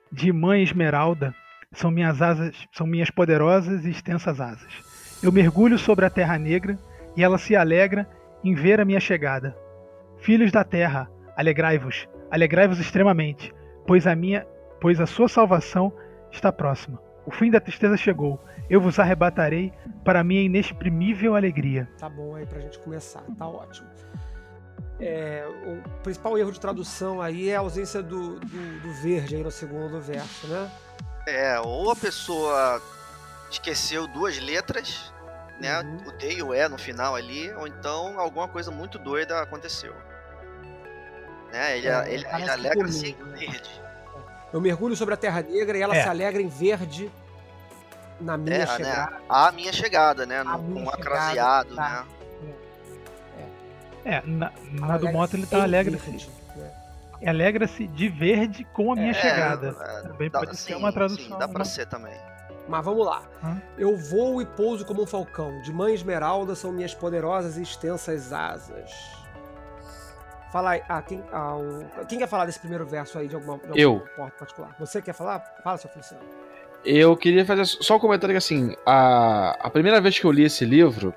De 0.10 0.32
mãe 0.32 0.64
esmeralda 0.64 1.36
são 1.74 1.92
minhas 1.92 2.22
asas, 2.22 2.56
são 2.72 2.88
minhas 2.88 3.10
poderosas 3.10 3.84
e 3.84 3.90
extensas 3.90 4.40
asas. 4.40 4.72
Eu 5.22 5.30
mergulho 5.30 5.78
sobre 5.78 6.06
a 6.06 6.10
terra 6.10 6.40
negra 6.40 6.80
e 7.18 7.22
ela 7.22 7.38
se 7.38 7.54
alegra 7.54 8.08
em 8.42 8.56
ver 8.56 8.80
a 8.80 8.86
minha 8.86 9.02
chegada. 9.02 9.54
Filhos 10.20 10.54
da 10.54 10.64
terra, 10.64 11.12
alegrai-vos, 11.36 12.08
alegrai-vos 12.32 12.80
extremamente, 12.80 13.54
pois 13.86 14.08
a 14.08 14.16
minha, 14.16 14.48
pois 14.80 15.02
a 15.02 15.06
sua 15.06 15.28
salvação 15.28 15.92
está 16.32 16.50
próxima. 16.50 17.09
O 17.30 17.32
fim 17.32 17.52
da 17.52 17.60
tristeza 17.60 17.96
chegou. 17.96 18.44
Eu 18.68 18.82
vos 18.82 18.98
arrebatarei 18.98 19.72
para 20.04 20.22
a 20.22 20.24
minha 20.24 20.42
inexprimível 20.42 21.36
alegria. 21.36 21.88
Tá 22.00 22.10
bom 22.10 22.34
aí 22.36 22.44
pra 22.44 22.60
gente 22.60 22.80
começar, 22.80 23.22
tá 23.38 23.48
ótimo. 23.48 23.88
É, 25.00 25.48
o 25.68 25.90
principal 26.02 26.36
erro 26.40 26.52
de 26.52 26.60
tradução 26.60 27.22
aí 27.22 27.52
é 27.52 27.56
a 27.56 27.60
ausência 27.60 28.02
do, 28.02 28.40
do, 28.40 28.80
do 28.82 28.94
verde 28.96 29.36
aí 29.36 29.44
no 29.44 29.52
segundo 29.52 30.02
verso, 30.02 30.48
né? 30.48 30.72
é, 31.28 31.60
ou 31.60 31.92
a 31.92 31.96
pessoa 31.96 32.82
esqueceu 33.52 34.08
duas 34.08 34.40
letras, 34.40 35.14
né? 35.62 35.80
Uhum. 35.82 35.98
O 36.08 36.12
D 36.18 36.34
e 36.34 36.42
o 36.42 36.52
E 36.52 36.68
no 36.68 36.80
final 36.80 37.14
ali, 37.16 37.52
ou 37.54 37.68
então 37.68 38.20
alguma 38.20 38.48
coisa 38.48 38.72
muito 38.72 38.98
doida 38.98 39.40
aconteceu. 39.40 39.94
Né? 41.54 41.78
Ele, 41.78 41.88
É, 41.88 42.12
ele, 42.12 42.26
ele 42.28 42.50
alegra-se 42.50 43.10
em 43.10 43.14
comum, 43.14 43.30
né? 43.32 43.38
verde. 43.38 43.82
Eu 44.52 44.60
mergulho 44.60 44.96
sobre 44.96 45.14
a 45.14 45.18
Terra 45.18 45.44
Negra 45.44 45.78
e 45.78 45.82
ela 45.84 45.96
É. 45.96 46.02
se 46.02 46.10
alegra 46.10 46.42
em 46.42 46.48
verde 46.48 47.12
na 48.22 48.38
minha 48.38 48.58
É, 48.58 48.68
chegada. 48.68 49.12
né? 49.12 49.18
A 49.30 49.52
minha 49.52 49.74
chegada, 49.74 50.26
né? 50.26 50.44
No, 50.44 50.58
minha 50.60 50.84
com 50.86 50.90
acraseado, 50.90 51.76
tá. 51.76 52.06
né? 52.44 52.54
É, 54.06 54.22
na, 54.26 54.52
na 54.72 54.98
do 54.98 55.08
Alegra-se 55.08 55.14
moto 55.14 55.34
ele 55.36 55.46
tá 55.46 55.66
verde, 55.68 55.92
né? 55.92 56.72
Alegra-se 57.28 57.88
de 57.88 58.08
verde 58.08 58.64
com 58.74 58.94
a 58.94 58.96
minha 58.96 59.12
É, 59.12 59.14
chegada. 59.14 59.76
é, 59.80 60.02
Também 60.08 60.30
dá- 60.30 60.40
pode 60.40 60.56
ser 60.58 60.74
sim, 60.74 60.80
uma 60.80 60.92
tradução. 60.94 61.24
sim, 61.26 61.38
dá 61.38 61.48
pra 61.48 61.60
né? 61.60 61.66
ser 61.66 61.86
também. 61.86 62.18
Mas 62.68 62.86
vamos 62.86 63.06
lá. 63.06 63.24
Hã? 63.44 63.62
Eu 63.78 63.98
voo 63.98 64.42
e 64.42 64.46
pouso 64.46 64.86
como 64.86 65.04
um 65.04 65.06
falcão. 65.06 65.62
De 65.64 65.74
mãe 65.74 65.94
esmeralda 65.94 66.56
são 66.56 66.72
minhas 66.72 66.94
poderosas 66.96 67.58
e 67.58 67.62
extensas 67.64 68.32
asas. 68.32 68.90
Fala 70.52 70.72
aí. 70.72 70.84
Ah, 70.88 71.02
quem, 71.02 71.24
ah, 71.32 71.56
o- 71.56 72.06
quem 72.08 72.20
quer 72.20 72.28
falar 72.28 72.46
desse 72.46 72.60
primeiro 72.60 72.86
verso 72.86 73.20
aí 73.20 73.28
de 73.28 73.36
alguma, 73.36 73.58
de 73.58 73.64
alguma 73.66 73.80
Eu. 73.80 74.00
porta 74.16 74.38
particular? 74.38 74.76
Você 74.80 75.02
quer 75.02 75.14
falar? 75.14 75.40
Fala, 75.64 75.78
seu 75.78 75.90
Feliciano. 75.90 76.24
Eu 76.84 77.16
queria 77.18 77.46
fazer 77.46 77.66
só 77.66 77.98
um 77.98 78.00
comentário 78.00 78.34
que 78.34 78.38
assim, 78.38 78.74
a, 78.86 79.58
a 79.60 79.70
primeira 79.70 80.00
vez 80.00 80.18
que 80.18 80.26
eu 80.26 80.32
li 80.32 80.44
esse 80.44 80.64
livro, 80.66 81.14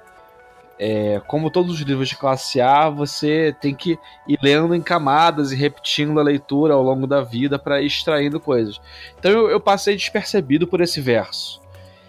é, 0.79 1.21
como 1.29 1.51
todos 1.51 1.77
os 1.77 1.81
livros 1.81 2.09
de 2.09 2.17
classe 2.17 2.61
A, 2.61 2.89
você 2.91 3.55
tem 3.61 3.73
que 3.75 3.97
ir 4.27 4.39
lendo 4.43 4.75
em 4.75 4.83
camadas 4.83 5.53
e 5.53 5.57
repetindo 5.57 6.19
a 6.19 6.23
leitura 6.25 6.75
ao 6.75 6.83
longo 6.83 7.07
da 7.07 7.21
vida 7.21 7.59
para 7.59 7.81
ir 7.81 7.87
extraindo 7.87 8.41
coisas. 8.41 8.81
Então 9.19 9.31
eu, 9.31 9.49
eu 9.49 9.61
passei 9.61 9.95
despercebido 9.95 10.67
por 10.67 10.81
esse 10.81 11.01
verso. 11.01 11.61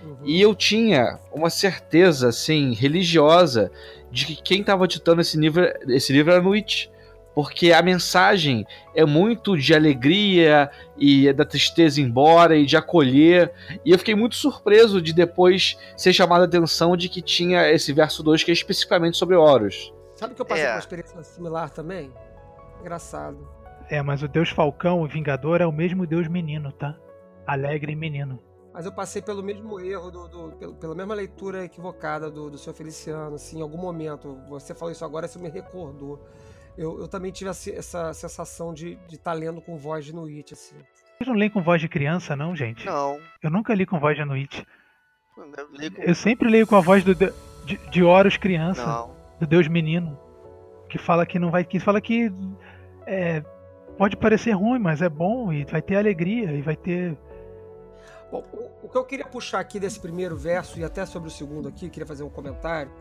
Uhum. 0.04 0.18
E 0.24 0.42
eu 0.42 0.56
tinha 0.56 1.20
uma 1.32 1.50
certeza, 1.50 2.30
assim, 2.30 2.74
religiosa 2.74 3.72
de 4.12 4.26
que 4.26 4.36
quem 4.36 4.62
estava 4.62 4.88
ditando 4.88 5.22
esse 5.22 5.38
livro, 5.38 5.66
esse 5.88 6.12
livro 6.12 6.32
era 6.32 6.42
Nietzsche. 6.42 6.90
Porque 7.36 7.72
a 7.72 7.82
mensagem 7.82 8.66
é 8.94 9.04
muito 9.06 9.58
de 9.58 9.74
alegria 9.74 10.70
e 10.98 11.28
é 11.28 11.34
da 11.34 11.44
tristeza 11.44 12.00
embora 12.00 12.56
e 12.56 12.66
de 12.66 12.78
acolher. 12.78 13.52
E 13.84 13.92
eu 13.92 13.98
fiquei 13.98 14.14
muito 14.14 14.36
surpreso 14.36 15.02
de 15.02 15.14
depois 15.14 15.76
ser 15.98 16.14
chamado 16.14 16.42
a 16.42 16.46
atenção 16.46 16.96
de 16.96 17.10
que 17.10 17.22
tinha 17.24 17.68
esse 17.72 17.92
verso 17.92 18.22
2 18.22 18.44
que 18.44 18.52
é 18.52 18.54
especificamente 18.54 19.18
sobre 19.18 19.36
Horus. 19.36 19.92
Sabe 20.16 20.36
que 20.36 20.42
eu 20.42 20.46
passei 20.46 20.64
É. 20.64 20.68
por 20.68 20.74
uma 20.76 20.80
experiência 20.80 21.24
similar 21.24 21.70
também? 21.72 22.12
Engraçado. 22.80 23.48
É, 23.90 24.02
mas 24.02 24.22
o 24.22 24.28
Deus 24.28 24.50
Falcão, 24.50 25.02
o 25.02 25.08
Vingador, 25.08 25.60
é 25.62 25.66
o 25.66 25.72
mesmo 25.72 26.06
Deus 26.06 26.28
menino, 26.28 26.72
tá? 26.72 26.96
Alegre 27.46 27.96
menino. 27.96 28.40
Mas 28.74 28.86
eu 28.86 28.92
passei 28.92 29.22
pelo 29.22 29.44
mesmo 29.44 29.80
erro, 29.80 30.10
do, 30.10 30.28
do- 30.28 30.52
pelo- 30.54 30.74
pela 30.76 30.96
mesma 30.96 31.14
leitura 31.14 31.64
equivocada 31.66 32.30
do, 32.32 32.50
do 32.50 32.58
seu 32.58 32.74
Feliciano, 32.74 33.36
assim, 33.36 33.60
em 33.60 33.62
algum 33.62 33.78
momento. 33.78 34.38
Você 34.50 34.74
falou 34.74 34.92
isso 34.92 35.04
agora, 35.06 35.26
isso 35.26 35.40
me 35.40 35.50
recordou. 35.50 36.26
Eu, 36.78 37.00
eu 37.02 37.08
também 37.08 37.32
tive 37.32 37.50
essa, 37.50 37.70
essa 37.72 38.14
sensação 38.14 38.74
de 38.74 38.98
estar 39.12 39.34
lendo 39.34 39.62
com 39.62 39.78
voz 39.78 40.04
de 40.06 40.14
Nuit, 40.14 40.54
assim. 40.54 40.76
Vocês 41.24 41.28
não 41.28 41.36
leem 41.36 41.50
com 41.52 41.62
voz 41.62 41.80
de 41.80 41.88
criança, 41.88 42.36
não, 42.36 42.56
gente? 42.56 42.86
Não, 42.86 43.20
Eu 43.42 43.50
nunca 43.52 43.74
li 43.74 43.86
com 43.86 44.00
voz 44.00 44.16
de 44.16 44.22
Anuit. 44.24 44.66
eu 45.38 45.68
ligo. 45.72 46.02
Eu 46.02 46.16
sempre 46.16 46.50
leio 46.50 46.66
com 46.68 46.76
a 46.76 46.82
voz 46.82 47.04
do, 47.04 47.14
de, 47.16 47.32
de 47.90 48.04
Horus 48.04 48.36
criança, 48.36 48.86
Não. 48.86 49.16
do 49.40 49.48
Deus 49.48 49.68
menino. 49.68 50.20
Que 50.90 50.98
fala 50.98 51.26
que 51.26 51.40
não 51.40 51.50
vai. 51.50 51.64
Que 51.64 51.80
fala 51.80 52.02
que 52.02 52.32
é, 53.06 53.42
pode 53.98 54.18
parecer 54.18 54.52
ruim, 54.52 54.80
mas 54.80 55.02
é 55.02 55.10
bom 55.10 55.54
e 55.54 55.64
vai 55.66 55.82
ter 55.82 55.96
alegria 55.96 56.52
e 56.52 56.62
vai 56.62 56.76
ter. 56.76 57.18
Bom, 58.32 58.44
o, 58.52 58.86
o 58.88 58.90
que 58.90 58.98
eu 58.98 59.06
queria 59.06 59.26
puxar 59.26 59.60
aqui 59.60 59.80
desse 59.80 60.00
primeiro 60.00 60.36
verso 60.36 60.80
e 60.80 60.84
até 60.84 61.06
sobre 61.06 61.30
o 61.30 61.32
segundo 61.32 61.70
aqui, 61.70 61.90
queria 61.90 62.06
fazer 62.06 62.24
um 62.24 62.30
comentário, 62.30 62.92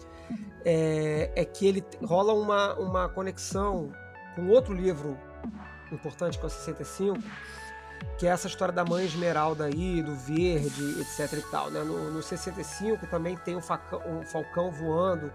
é, 0.65 1.31
é 1.35 1.45
que 1.45 1.67
ele 1.67 1.85
rola 2.03 2.33
uma, 2.35 2.75
uma 2.75 3.09
conexão 3.09 3.91
com 4.35 4.49
outro 4.49 4.73
livro 4.75 5.19
importante, 5.91 6.39
que 6.39 6.45
é 6.45 6.47
o 6.47 6.51
65, 6.51 7.19
que 8.19 8.27
é 8.27 8.31
essa 8.31 8.47
história 8.47 8.73
da 8.73 8.85
mãe 8.85 9.05
esmeralda 9.05 9.65
aí, 9.65 10.03
do 10.03 10.15
verde, 10.15 11.01
etc 11.01 11.33
e 11.39 11.51
tal. 11.51 11.71
Né? 11.71 11.81
No, 11.83 12.11
no 12.11 12.23
65 12.23 13.07
também 13.07 13.37
tem 13.37 13.57
um, 13.57 13.63
facão- 13.63 14.01
um 14.07 14.23
falcão 14.25 14.71
voando. 14.71 15.31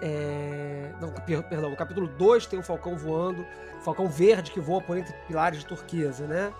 é, 0.00 0.90
Não, 1.00 1.10
per- 1.10 1.42
perdão, 1.44 1.70
no 1.70 1.76
capítulo 1.76 2.06
2 2.08 2.46
tem 2.46 2.58
um 2.58 2.62
falcão 2.62 2.96
voando, 2.96 3.44
falcão 3.82 4.06
verde 4.08 4.50
que 4.50 4.60
voa 4.60 4.80
por 4.80 4.96
entre 4.96 5.12
pilares 5.26 5.60
de 5.60 5.66
turquesa, 5.66 6.26
né? 6.26 6.52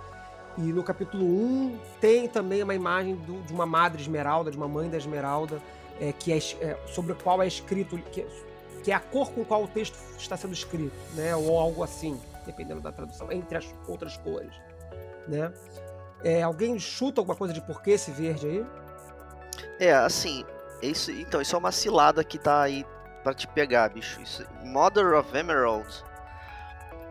E 0.57 0.73
no 0.73 0.83
capítulo 0.85 1.25
1 1.25 1.79
tem 2.01 2.29
também 2.29 2.63
uma 2.63 2.75
imagem 2.75 3.17
do- 3.17 3.43
de 3.43 3.53
uma 3.53 3.67
madre 3.67 4.01
esmeralda, 4.01 4.51
de 4.51 4.57
uma 4.57 4.69
mãe 4.69 4.89
da 4.89 4.97
esmeralda, 4.97 5.61
é, 6.01 6.13
que 6.13 6.33
é, 6.33 6.37
é, 6.61 6.77
sobre 6.87 7.13
a 7.13 7.17
qual 7.17 7.43
é 7.43 7.47
escrito, 7.47 7.97
que, 8.11 8.23
é- 8.23 8.27
que 8.83 8.91
é 8.93 8.95
a 8.95 9.01
cor 9.01 9.31
com 9.33 9.45
qual 9.45 9.65
o 9.65 9.69
texto 9.69 9.97
está 10.19 10.37
sendo 10.37 10.53
escrito, 10.53 10.95
né? 11.15 11.35
Ou 11.37 11.59
algo 11.59 11.83
assim, 11.83 12.21
dependendo 12.45 12.81
da 12.81 12.93
tradução, 12.93 13.31
entre 13.33 13.57
as 13.59 13.75
outras 13.89 14.17
cores, 14.19 14.55
né? 15.29 15.53
É, 16.23 16.43
alguém 16.43 16.79
chuta 16.79 17.21
alguma 17.21 17.37
coisa 17.37 17.53
de 17.55 17.61
por 17.61 17.83
que 17.83 17.91
esse 17.93 18.11
verde 18.11 18.47
aí? 18.47 18.67
É, 19.79 19.93
assim, 19.93 20.45
isso, 20.83 21.11
então, 21.13 21.41
isso 21.41 21.55
é 21.55 21.59
uma 21.59 21.73
cilada 21.73 22.23
que 22.25 22.39
tá 22.39 22.63
aí 22.63 22.85
pra 23.23 23.33
te 23.35 23.47
pegar, 23.49 23.89
bicho. 23.91 24.21
Isso, 24.21 24.45
Mother 24.65 25.15
of 25.15 25.37
Emerald. 25.37 25.87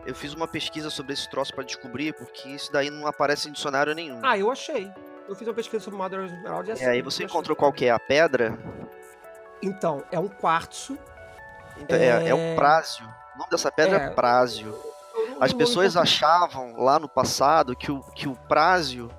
Eu 0.06 0.14
fiz 0.14 0.34
uma 0.34 0.46
pesquisa 0.46 0.90
sobre 0.90 1.12
esse 1.14 1.28
troço 1.30 1.54
pra 1.54 1.64
descobrir, 1.64 2.12
porque 2.14 2.48
isso 2.50 2.70
daí 2.72 2.90
não 2.90 3.06
aparece 3.06 3.48
em 3.48 3.52
dicionário 3.52 3.94
nenhum. 3.94 4.20
Ah, 4.22 4.36
eu 4.38 4.50
achei. 4.50 4.90
Eu 5.28 5.34
fiz 5.34 5.46
uma 5.48 5.54
pesquisa 5.54 5.82
sobre 5.82 5.98
Mother 5.98 6.20
Esmeralda 6.24 6.68
e 6.68 6.72
assim. 6.72 6.84
é, 6.84 6.88
aí 6.88 7.02
você 7.02 7.24
encontrou 7.24 7.56
qual 7.56 7.72
que 7.72 7.86
é 7.86 7.90
a 7.90 7.98
pedra? 7.98 8.58
Então, 9.62 10.02
é 10.12 10.18
um 10.18 10.28
quartzo. 10.28 10.98
Então, 11.78 11.96
é... 11.96 12.06
é 12.24 12.28
É. 12.28 12.34
o 12.34 12.56
prásio. 12.56 13.04
O 13.34 13.38
nome 13.38 13.50
dessa 13.50 13.72
pedra 13.72 13.98
é, 13.98 14.06
É. 14.06 14.10
prásio. 14.10 14.74
As 15.40 15.52
pessoas 15.52 15.96
achavam 15.96 16.76
lá 16.76 16.98
no 16.98 17.08
passado 17.08 17.74
que 17.74 17.90
o, 17.90 18.00
que 18.14 18.28
o 18.28 18.34
prásio 18.36 19.10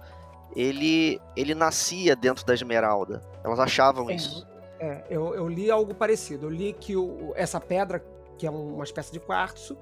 ele, 0.55 1.19
ele 1.35 1.53
nascia 1.55 2.15
dentro 2.15 2.45
da 2.45 2.53
esmeralda. 2.53 3.21
Elas 3.43 3.59
achavam 3.59 4.09
isso. 4.09 4.45
É, 4.79 5.03
eu, 5.09 5.33
eu 5.33 5.47
li 5.47 5.71
algo 5.71 5.93
parecido. 5.93 6.45
Eu 6.45 6.49
li 6.49 6.73
que 6.73 6.95
o- 6.95 7.33
essa 7.35 7.59
pedra, 7.59 8.03
que 8.37 8.45
é 8.45 8.49
uma 8.51 8.83
espécie 8.83 9.11
de 9.11 9.19
quartzo, 9.19 9.77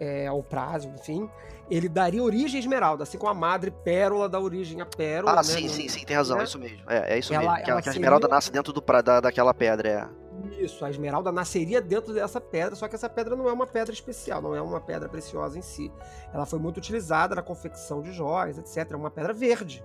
é, 0.00 0.30
o 0.30 0.42
prazo, 0.42 0.88
enfim, 0.88 1.28
ele 1.70 1.88
daria 1.88 2.22
origem 2.22 2.56
à 2.58 2.60
esmeralda, 2.60 3.02
assim 3.02 3.18
como 3.18 3.30
a 3.30 3.34
madre 3.34 3.70
pérola 3.70 4.28
dá 4.28 4.38
origem 4.40 4.80
à 4.80 4.86
pérola. 4.86 5.32
Ah, 5.32 5.36
né, 5.36 5.42
sim, 5.42 5.64
no- 5.64 5.68
sim, 5.70 5.88
sim, 5.88 6.04
tem 6.04 6.16
razão, 6.16 6.36
né? 6.36 6.42
é 6.42 6.44
isso 6.46 6.58
mesmo. 6.58 6.78
É, 6.88 7.14
é 7.14 7.18
isso 7.18 7.34
Ela- 7.34 7.42
mesmo. 7.52 7.56
Que, 7.64 7.70
a- 7.70 7.72
ela 7.72 7.82
que 7.82 7.88
a 7.88 7.92
seria- 7.92 8.04
esmeralda 8.04 8.28
nasce 8.28 8.50
dentro 8.52 8.72
do, 8.72 8.80
pra- 8.80 9.02
da, 9.02 9.20
daquela 9.20 9.52
pedra, 9.52 9.88
é. 9.88 10.28
Isso, 10.62 10.84
a 10.84 10.90
esmeralda 10.90 11.32
nasceria 11.32 11.80
dentro 11.80 12.14
dessa 12.14 12.40
pedra, 12.40 12.76
só 12.76 12.86
que 12.86 12.94
essa 12.94 13.08
pedra 13.08 13.34
não 13.34 13.48
é 13.48 13.52
uma 13.52 13.66
pedra 13.66 13.92
especial, 13.92 14.40
não 14.40 14.54
é 14.54 14.62
uma 14.62 14.80
pedra 14.80 15.08
preciosa 15.08 15.58
em 15.58 15.62
si. 15.62 15.92
Ela 16.32 16.46
foi 16.46 16.58
muito 16.60 16.76
utilizada 16.78 17.34
na 17.34 17.42
confecção 17.42 18.00
de 18.02 18.12
joias, 18.12 18.56
etc. 18.56 18.92
É 18.92 18.96
uma 18.96 19.10
pedra 19.10 19.32
verde. 19.32 19.82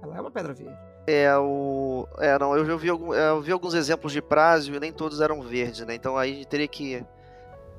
Ela 0.00 0.16
é 0.16 0.20
uma 0.20 0.30
pedra 0.30 0.54
verde. 0.54 0.78
É 1.08 1.36
o. 1.36 2.06
É, 2.18 2.38
não, 2.38 2.56
eu 2.56 2.78
vi, 2.78 2.88
algum, 2.88 3.12
é, 3.12 3.30
eu 3.30 3.40
vi 3.40 3.50
alguns 3.50 3.74
exemplos 3.74 4.12
de 4.12 4.22
prásio 4.22 4.76
e 4.76 4.80
nem 4.80 4.92
todos 4.92 5.20
eram 5.20 5.42
verdes, 5.42 5.84
né? 5.84 5.94
Então 5.94 6.16
aí 6.16 6.44
teria 6.44 6.68
que. 6.68 7.04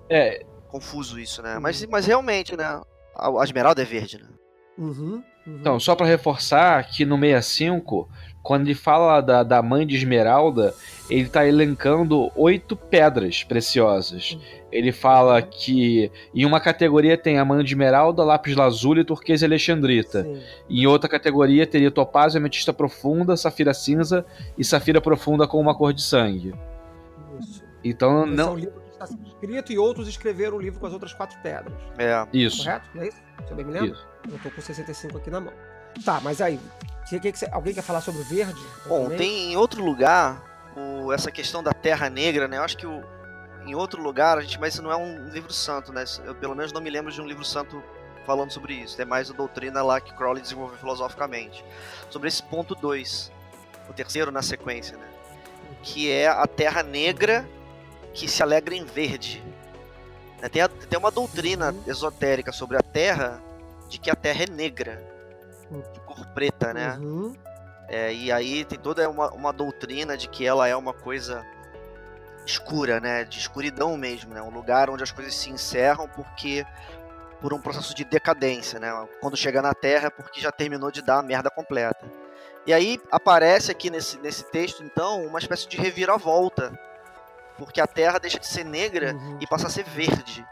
É, 0.09 0.43
Confuso 0.71 1.19
isso, 1.19 1.41
né? 1.41 1.59
Mas, 1.59 1.85
mas 1.87 2.05
realmente, 2.05 2.55
né? 2.55 2.81
A, 3.13 3.27
a 3.27 3.43
esmeralda 3.43 3.81
é 3.81 3.85
verde, 3.85 4.17
né? 4.17 4.29
Uhum, 4.77 5.21
uhum. 5.45 5.57
Então, 5.59 5.79
só 5.79 5.95
pra 5.95 6.05
reforçar 6.05 6.87
que 6.87 7.03
no 7.05 7.19
65, 7.19 8.09
quando 8.41 8.61
ele 8.67 8.73
fala 8.73 9.19
da, 9.19 9.43
da 9.43 9.61
mãe 9.61 9.85
de 9.85 9.95
Esmeralda, 9.95 10.73
ele 11.09 11.27
tá 11.27 11.45
elencando 11.45 12.31
oito 12.35 12.75
pedras 12.75 13.43
preciosas. 13.43 14.37
Ele 14.71 14.91
fala 14.91 15.41
que 15.41 16.09
em 16.33 16.45
uma 16.45 16.59
categoria 16.59 17.17
tem 17.17 17.37
a 17.37 17.45
mãe 17.45 17.63
de 17.63 17.73
Esmeralda, 17.73 18.23
lápis 18.23 18.55
lazuli, 18.55 19.03
turquesa 19.03 19.45
e 19.45 19.47
alexandrita. 19.47 20.23
Sim, 20.23 20.41
Em 20.69 20.87
outra 20.87 21.09
categoria 21.09 21.67
teria 21.67 21.91
topázio, 21.91 22.39
ametista 22.39 22.71
profunda, 22.71 23.35
safira 23.35 23.73
cinza 23.73 24.25
e 24.57 24.63
safira 24.63 25.01
profunda 25.01 25.45
com 25.45 25.59
uma 25.59 25.75
cor 25.75 25.93
de 25.93 26.01
sangue. 26.01 26.55
isso. 27.39 27.61
Então, 27.83 28.23
é 28.23 28.25
não. 28.25 28.53
um 28.53 28.55
livro 28.55 28.80
está 29.03 29.07
sendo 29.15 29.27
escrito 29.27 29.71
e 29.71 29.77
outros 29.79 30.07
escreveram 30.07 30.57
o 30.57 30.61
livro 30.61 30.79
com 30.79 30.85
as 30.87 30.93
outras 30.93 31.13
quatro 31.13 31.37
pedras. 31.41 31.73
É. 31.97 32.25
Isso. 32.33 32.59
Correto? 32.63 32.89
Não 32.93 33.03
é 33.03 33.07
isso? 33.07 33.17
Se 33.45 33.51
eu 33.51 33.55
bem 33.55 33.65
me 33.65 33.71
lembro? 33.73 33.91
Isso. 33.93 34.07
Eu 34.31 34.39
tô 34.39 34.51
com 34.51 34.61
65 34.61 35.17
aqui 35.17 35.29
na 35.29 35.39
mão. 35.39 35.53
Tá, 36.05 36.19
mas 36.21 36.41
aí, 36.41 36.59
que- 37.09 37.19
que 37.19 37.31
que 37.31 37.37
você- 37.39 37.49
alguém 37.51 37.73
quer 37.73 37.81
falar 37.81 38.01
sobre 38.01 38.21
o 38.21 38.23
verde? 38.25 38.61
Bom, 38.87 39.03
Também? 39.03 39.17
tem 39.17 39.51
em 39.53 39.57
outro 39.57 39.83
lugar 39.83 40.71
o- 40.75 41.11
essa 41.11 41.29
questão 41.31 41.61
da 41.61 41.73
Terra 41.73 42.09
Negra, 42.09 42.47
né? 42.47 42.57
Eu 42.57 42.63
acho 42.63 42.77
que 42.77 42.85
o- 42.87 43.03
em 43.65 43.75
outro 43.75 44.01
lugar, 44.01 44.37
a 44.37 44.41
gente, 44.41 44.59
mas 44.59 44.73
isso 44.73 44.81
não 44.83 44.91
é 44.91 44.95
um 44.95 45.27
livro 45.29 45.51
santo, 45.51 45.91
né? 45.91 46.03
Eu 46.23 46.33
pelo 46.35 46.55
menos 46.55 46.71
não 46.71 46.79
me 46.81 46.89
lembro 46.89 47.11
de 47.11 47.19
um 47.21 47.27
livro 47.27 47.43
santo 47.43 47.83
falando 48.25 48.51
sobre 48.51 48.73
isso. 48.75 49.01
É 49.01 49.05
mais 49.05 49.29
a 49.29 49.33
doutrina 49.33 49.81
lá 49.83 49.99
que 49.99 50.13
Crowley 50.13 50.41
desenvolveu 50.41 50.77
filosoficamente. 50.77 51.63
Sobre 52.09 52.27
esse 52.27 52.41
ponto 52.41 52.73
2, 52.75 53.31
o 53.89 53.93
terceiro 53.93 54.31
na 54.31 54.41
sequência, 54.41 54.95
né? 54.97 55.07
Que 55.83 56.09
é 56.11 56.27
a 56.27 56.45
Terra 56.47 56.83
Negra 56.83 57.45
que 58.13 58.27
se 58.27 58.41
alegra 58.43 58.75
em 58.75 58.83
verde. 58.85 59.43
Né, 60.41 60.49
Tem, 60.49 60.61
a- 60.61 60.67
tem 60.67 60.97
uma 60.99 61.11
doutrina 61.11 61.73
esotérica 61.87 62.51
sobre 62.51 62.77
a 62.77 62.81
Terra 62.81 63.41
de 63.89 63.99
que 63.99 64.09
a 64.09 64.15
Terra 64.15 64.43
é 64.43 64.49
negra, 64.49 65.03
de 65.93 65.99
cor 66.01 66.25
preta, 66.33 66.73
né? 66.73 66.97
Uhum. 66.99 67.35
É, 67.87 68.13
e 68.13 68.31
aí 68.31 68.63
tem 68.65 68.79
toda 68.79 69.09
uma, 69.09 69.29
uma 69.31 69.51
doutrina 69.53 70.17
de 70.17 70.27
que 70.29 70.45
ela 70.45 70.67
é 70.67 70.75
uma 70.75 70.93
coisa 70.93 71.45
escura, 72.45 72.99
né? 72.99 73.23
De 73.23 73.37
escuridão 73.39 73.95
mesmo, 73.97 74.33
né? 74.33 74.41
Um 74.41 74.49
lugar 74.49 74.89
onde 74.89 75.03
as 75.03 75.11
coisas 75.11 75.35
se 75.35 75.49
encerram 75.49 76.07
porque 76.07 76.65
por 77.39 77.53
um 77.53 77.59
processo 77.61 77.93
de 77.95 78.03
decadência, 78.05 78.79
né? 78.79 78.91
Quando 79.19 79.35
chega 79.37 79.61
na 79.61 79.73
Terra 79.73 80.07
é 80.07 80.09
porque 80.09 80.39
já 80.39 80.51
terminou 80.51 80.91
de 80.91 81.01
dar 81.01 81.19
a 81.19 81.23
merda 81.23 81.49
completa. 81.49 82.05
E 82.65 82.73
aí 82.73 82.99
aparece 83.11 83.71
aqui 83.71 83.89
nesse, 83.89 84.17
nesse 84.19 84.43
texto, 84.51 84.83
então, 84.83 85.25
uma 85.25 85.39
espécie 85.39 85.67
de 85.67 85.77
reviravolta 85.77 86.71
porque 87.65 87.81
a 87.81 87.87
Terra 87.87 88.19
deixa 88.19 88.39
de 88.39 88.47
ser 88.47 88.63
negra 88.63 89.13
Uhum. 89.13 89.37
e 89.41 89.47
passa 89.47 89.67
a 89.67 89.69
ser 89.69 89.83
verde. 89.83 90.45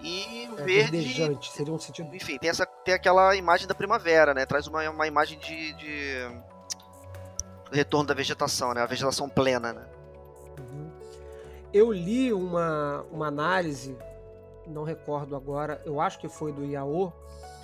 E 0.00 0.48
o 0.50 0.58
É, 0.60 0.64
verde, 0.64 0.90
verdejante, 0.90 1.52
seria 1.52 1.72
um 1.72 1.78
sentido. 1.78 2.14
enfim, 2.14 2.36
tem, 2.38 2.50
essa, 2.50 2.66
tem 2.66 2.92
aquela 2.94 3.36
imagem 3.36 3.68
da 3.68 3.74
primavera, 3.74 4.34
né? 4.34 4.44
Traz 4.44 4.66
uma, 4.66 4.88
uma 4.90 5.06
imagem 5.06 5.38
de, 5.38 5.72
de 5.74 6.28
retorno 7.70 8.06
da 8.08 8.14
vegetação, 8.14 8.74
né? 8.74 8.82
A 8.82 8.86
vegetação 8.86 9.28
plena, 9.28 9.72
né? 9.72 9.82
Uhum. 10.58 10.90
Eu 11.72 11.92
li 11.92 12.32
uma, 12.32 13.04
uma 13.12 13.28
análise, 13.28 13.96
não 14.66 14.82
recordo 14.82 15.36
agora, 15.36 15.80
eu 15.84 16.00
acho 16.00 16.18
que 16.18 16.28
foi 16.28 16.52
do 16.52 16.64
Iaô, 16.64 17.12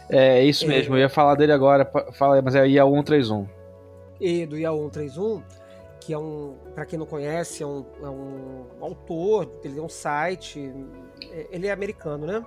É 0.09 0.43
isso 0.43 0.65
É. 0.65 0.69
mesmo, 0.69 0.95
eu 0.95 1.01
ia 1.01 1.09
falar 1.11 1.35
dele 1.35 1.53
agora, 1.53 1.85
fala, 2.15 2.41
mas 2.41 2.55
é 2.55 2.67
IA 2.67 2.85
131. 2.85 3.47
e 4.21 4.47
do 4.47 4.57
Iaô 4.57 4.85
131, 4.91 5.43
que 6.09 6.15
é 6.15 6.19
um, 6.19 6.57
para 6.75 6.87
quem 6.87 6.99
não 6.99 7.05
conhece, 7.05 7.63
é 7.63 7.67
um, 7.67 7.85
é 8.03 8.09
um 8.09 8.65
autor, 8.81 9.61
ele 9.63 9.75
tem 9.75 9.83
um 9.83 9.91
site, 9.91 10.73
é- 11.31 11.49
ele 11.51 11.67
é 11.67 11.71
americano, 11.71 12.27
né? 12.27 12.43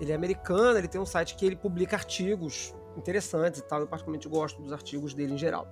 Ele 0.00 0.10
é 0.10 0.14
americano, 0.16 0.76
ele 0.76 0.88
tem 0.88 1.00
um 1.00 1.06
site 1.06 1.36
que 1.36 1.46
ele 1.46 1.54
publica 1.54 1.94
artigos 1.94 2.74
interessantes 2.96 3.60
e 3.60 3.62
tal, 3.62 3.78
eu 3.78 3.86
particularmente 3.86 4.28
gosto 4.28 4.60
dos 4.60 4.72
artigos 4.72 5.14
dele 5.14 5.34
em 5.34 5.38
geral. 5.38 5.68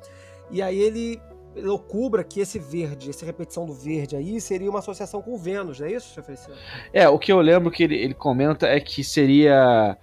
E 0.48 0.62
aí 0.62 0.78
ele 0.78 1.20
loucubra 1.56 2.22
que 2.22 2.38
esse 2.38 2.60
verde, 2.60 3.10
essa 3.10 3.26
repetição 3.26 3.66
do 3.66 3.74
verde 3.74 4.14
aí, 4.14 4.40
seria 4.40 4.70
uma 4.70 4.78
associação 4.78 5.20
com 5.20 5.36
Vênus, 5.36 5.80
não 5.80 5.88
é 5.88 5.94
isso, 5.94 6.22
Feliciano? 6.22 6.56
É, 6.92 7.08
o 7.08 7.18
que 7.18 7.32
eu 7.32 7.40
lembro 7.40 7.72
que 7.72 7.82
ele, 7.82 7.96
ele 7.96 8.14
comenta 8.14 8.68
é 8.68 8.78
que 8.78 9.02
seria 9.02 9.98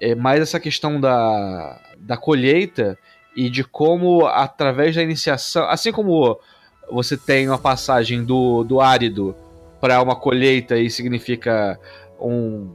é, 0.00 0.16
mais 0.16 0.40
essa 0.40 0.58
questão 0.58 1.00
da, 1.00 1.80
da 1.96 2.16
colheita 2.16 2.98
e 3.40 3.48
de 3.48 3.64
como, 3.64 4.26
através 4.26 4.94
da 4.94 5.02
iniciação, 5.02 5.66
assim 5.70 5.90
como 5.90 6.38
você 6.90 7.16
tem 7.16 7.48
uma 7.48 7.58
passagem 7.58 8.22
do, 8.22 8.62
do 8.64 8.82
árido 8.82 9.34
para 9.80 10.02
uma 10.02 10.14
colheita 10.14 10.76
e 10.76 10.90
significa 10.90 11.80
um 12.20 12.70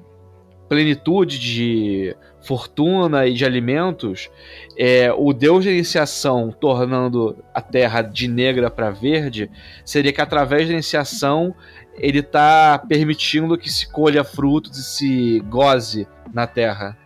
plenitude 0.67 1.37
de 1.37 2.15
fortuna 2.41 3.27
e 3.27 3.33
de 3.33 3.45
alimentos, 3.45 4.31
é, 4.75 5.13
o 5.13 5.33
deus 5.33 5.65
da 5.65 5.71
iniciação 5.71 6.51
tornando 6.51 7.37
a 7.53 7.61
terra 7.61 8.01
de 8.01 8.27
negra 8.27 8.71
para 8.71 8.89
verde 8.89 9.51
seria 9.85 10.11
que 10.11 10.21
através 10.21 10.65
da 10.67 10.73
iniciação 10.73 11.53
ele 11.95 12.23
tá 12.23 12.83
permitindo 12.89 13.55
que 13.55 13.71
se 13.71 13.87
colha 13.87 14.23
frutos 14.23 14.79
e 14.79 14.83
se 14.83 15.39
goze 15.41 16.07
na 16.33 16.47
terra. 16.47 16.97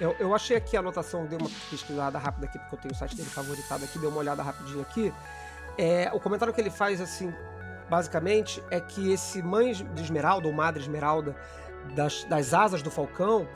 Eu, 0.00 0.14
eu 0.18 0.34
achei 0.34 0.56
aqui 0.56 0.76
a 0.76 0.80
anotação, 0.80 1.24
dei 1.26 1.38
uma 1.38 1.50
pesquisada 1.70 2.18
rápida 2.18 2.46
aqui, 2.46 2.58
porque 2.58 2.74
eu 2.74 2.80
tenho 2.80 2.94
o 2.94 2.96
site 2.96 3.16
dele 3.16 3.30
favoritado 3.30 3.84
aqui, 3.84 3.98
dei 3.98 4.08
uma 4.08 4.18
olhada 4.18 4.42
rapidinho 4.42 4.82
aqui. 4.82 5.12
É, 5.78 6.10
o 6.12 6.20
comentário 6.20 6.52
que 6.52 6.60
ele 6.60 6.70
faz, 6.70 7.00
assim, 7.00 7.32
basicamente, 7.88 8.62
é 8.70 8.80
que 8.80 9.12
esse 9.12 9.42
mãe 9.42 9.72
de 9.72 10.02
esmeralda, 10.02 10.46
ou 10.46 10.52
madre 10.52 10.82
esmeralda, 10.82 11.34
das, 11.94 12.24
das 12.24 12.52
asas 12.52 12.82
do 12.82 12.90
falcão, 12.90 13.48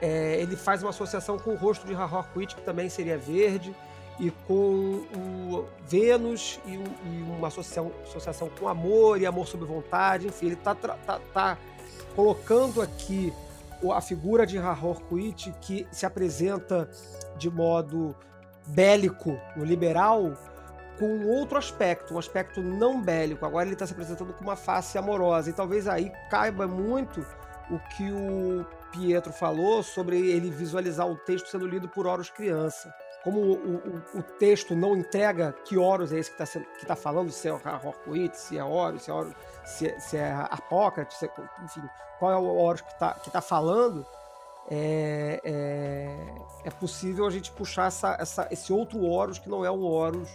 é, 0.00 0.40
ele 0.40 0.56
faz 0.56 0.82
uma 0.82 0.90
associação 0.90 1.38
com 1.38 1.50
o 1.50 1.56
rosto 1.56 1.86
de 1.86 1.94
Harhorquit, 1.94 2.54
que 2.56 2.62
também 2.62 2.88
seria 2.88 3.18
verde, 3.18 3.74
e 4.18 4.30
com 4.46 5.04
o 5.14 5.66
Vênus, 5.86 6.60
e, 6.64 6.74
e 6.74 7.22
uma 7.22 7.48
associação, 7.48 7.92
associação 8.04 8.48
com 8.48 8.68
amor 8.68 9.20
e 9.20 9.26
amor 9.26 9.46
sob 9.46 9.64
vontade, 9.64 10.26
enfim, 10.26 10.46
ele 10.46 10.54
está 10.54 10.74
tá, 10.74 11.20
tá 11.32 11.58
colocando 12.14 12.80
aqui 12.80 13.32
a 13.90 14.00
figura 14.00 14.46
de 14.46 14.58
Harhorquit, 14.58 15.52
que 15.60 15.86
se 15.90 16.04
apresenta 16.06 16.88
de 17.38 17.50
modo 17.50 18.14
bélico 18.66 19.36
no 19.56 19.64
liberal, 19.64 20.32
com 20.98 21.24
outro 21.26 21.58
aspecto, 21.58 22.14
um 22.14 22.18
aspecto 22.18 22.62
não 22.62 23.00
bélico. 23.02 23.44
Agora 23.44 23.64
ele 23.64 23.72
está 23.72 23.86
se 23.86 23.92
apresentando 23.92 24.32
com 24.34 24.44
uma 24.44 24.54
face 24.56 24.96
amorosa. 24.98 25.50
E 25.50 25.52
talvez 25.52 25.88
aí 25.88 26.12
caiba 26.30 26.68
muito 26.68 27.26
o 27.70 27.78
que 27.96 28.12
o 28.12 28.64
Pietro 28.92 29.32
falou 29.32 29.82
sobre 29.82 30.18
ele 30.30 30.50
visualizar 30.50 31.08
o 31.08 31.16
texto 31.16 31.48
sendo 31.48 31.66
lido 31.66 31.88
por 31.88 32.06
Horus 32.06 32.28
criança. 32.30 32.92
Como 33.24 33.40
o, 33.40 33.52
o- 33.54 34.18
o 34.18 34.22
texto 34.22 34.74
não 34.76 34.96
entrega 34.96 35.54
que 35.64 35.78
Horus 35.78 36.12
é 36.12 36.18
esse 36.18 36.30
que 36.30 36.42
está 36.42 36.60
tá 36.86 36.94
falando, 36.96 37.30
se 37.30 37.48
é 37.48 37.52
Harhorquit, 37.52 38.36
se 38.36 38.58
é 38.58 38.64
Horus, 38.64 39.02
se 39.04 39.10
é, 39.10 39.14
Horus, 39.14 39.32
se 39.64 39.88
é, 39.88 39.98
se 39.98 40.16
é 40.16 40.32
Apócrates, 40.50 41.16
se 41.18 41.26
é- 41.26 41.30
enfim, 41.64 41.82
qual 42.18 42.30
é 42.32 42.36
o 42.36 42.44
Horus 42.56 42.80
que 42.80 42.92
está 42.92 43.14
que 43.14 43.30
tá 43.30 43.40
falando, 43.40 44.04
é, 44.70 45.40
é, 45.44 46.16
é 46.64 46.70
possível 46.70 47.26
a 47.26 47.30
gente 47.30 47.50
puxar 47.52 47.86
essa, 47.88 48.16
essa- 48.20 48.48
esse 48.50 48.72
outro 48.72 49.02
Horus 49.04 49.38
que 49.38 49.48
não 49.48 49.64
é 49.64 49.70
um 49.70 49.82
Horus 49.82 50.28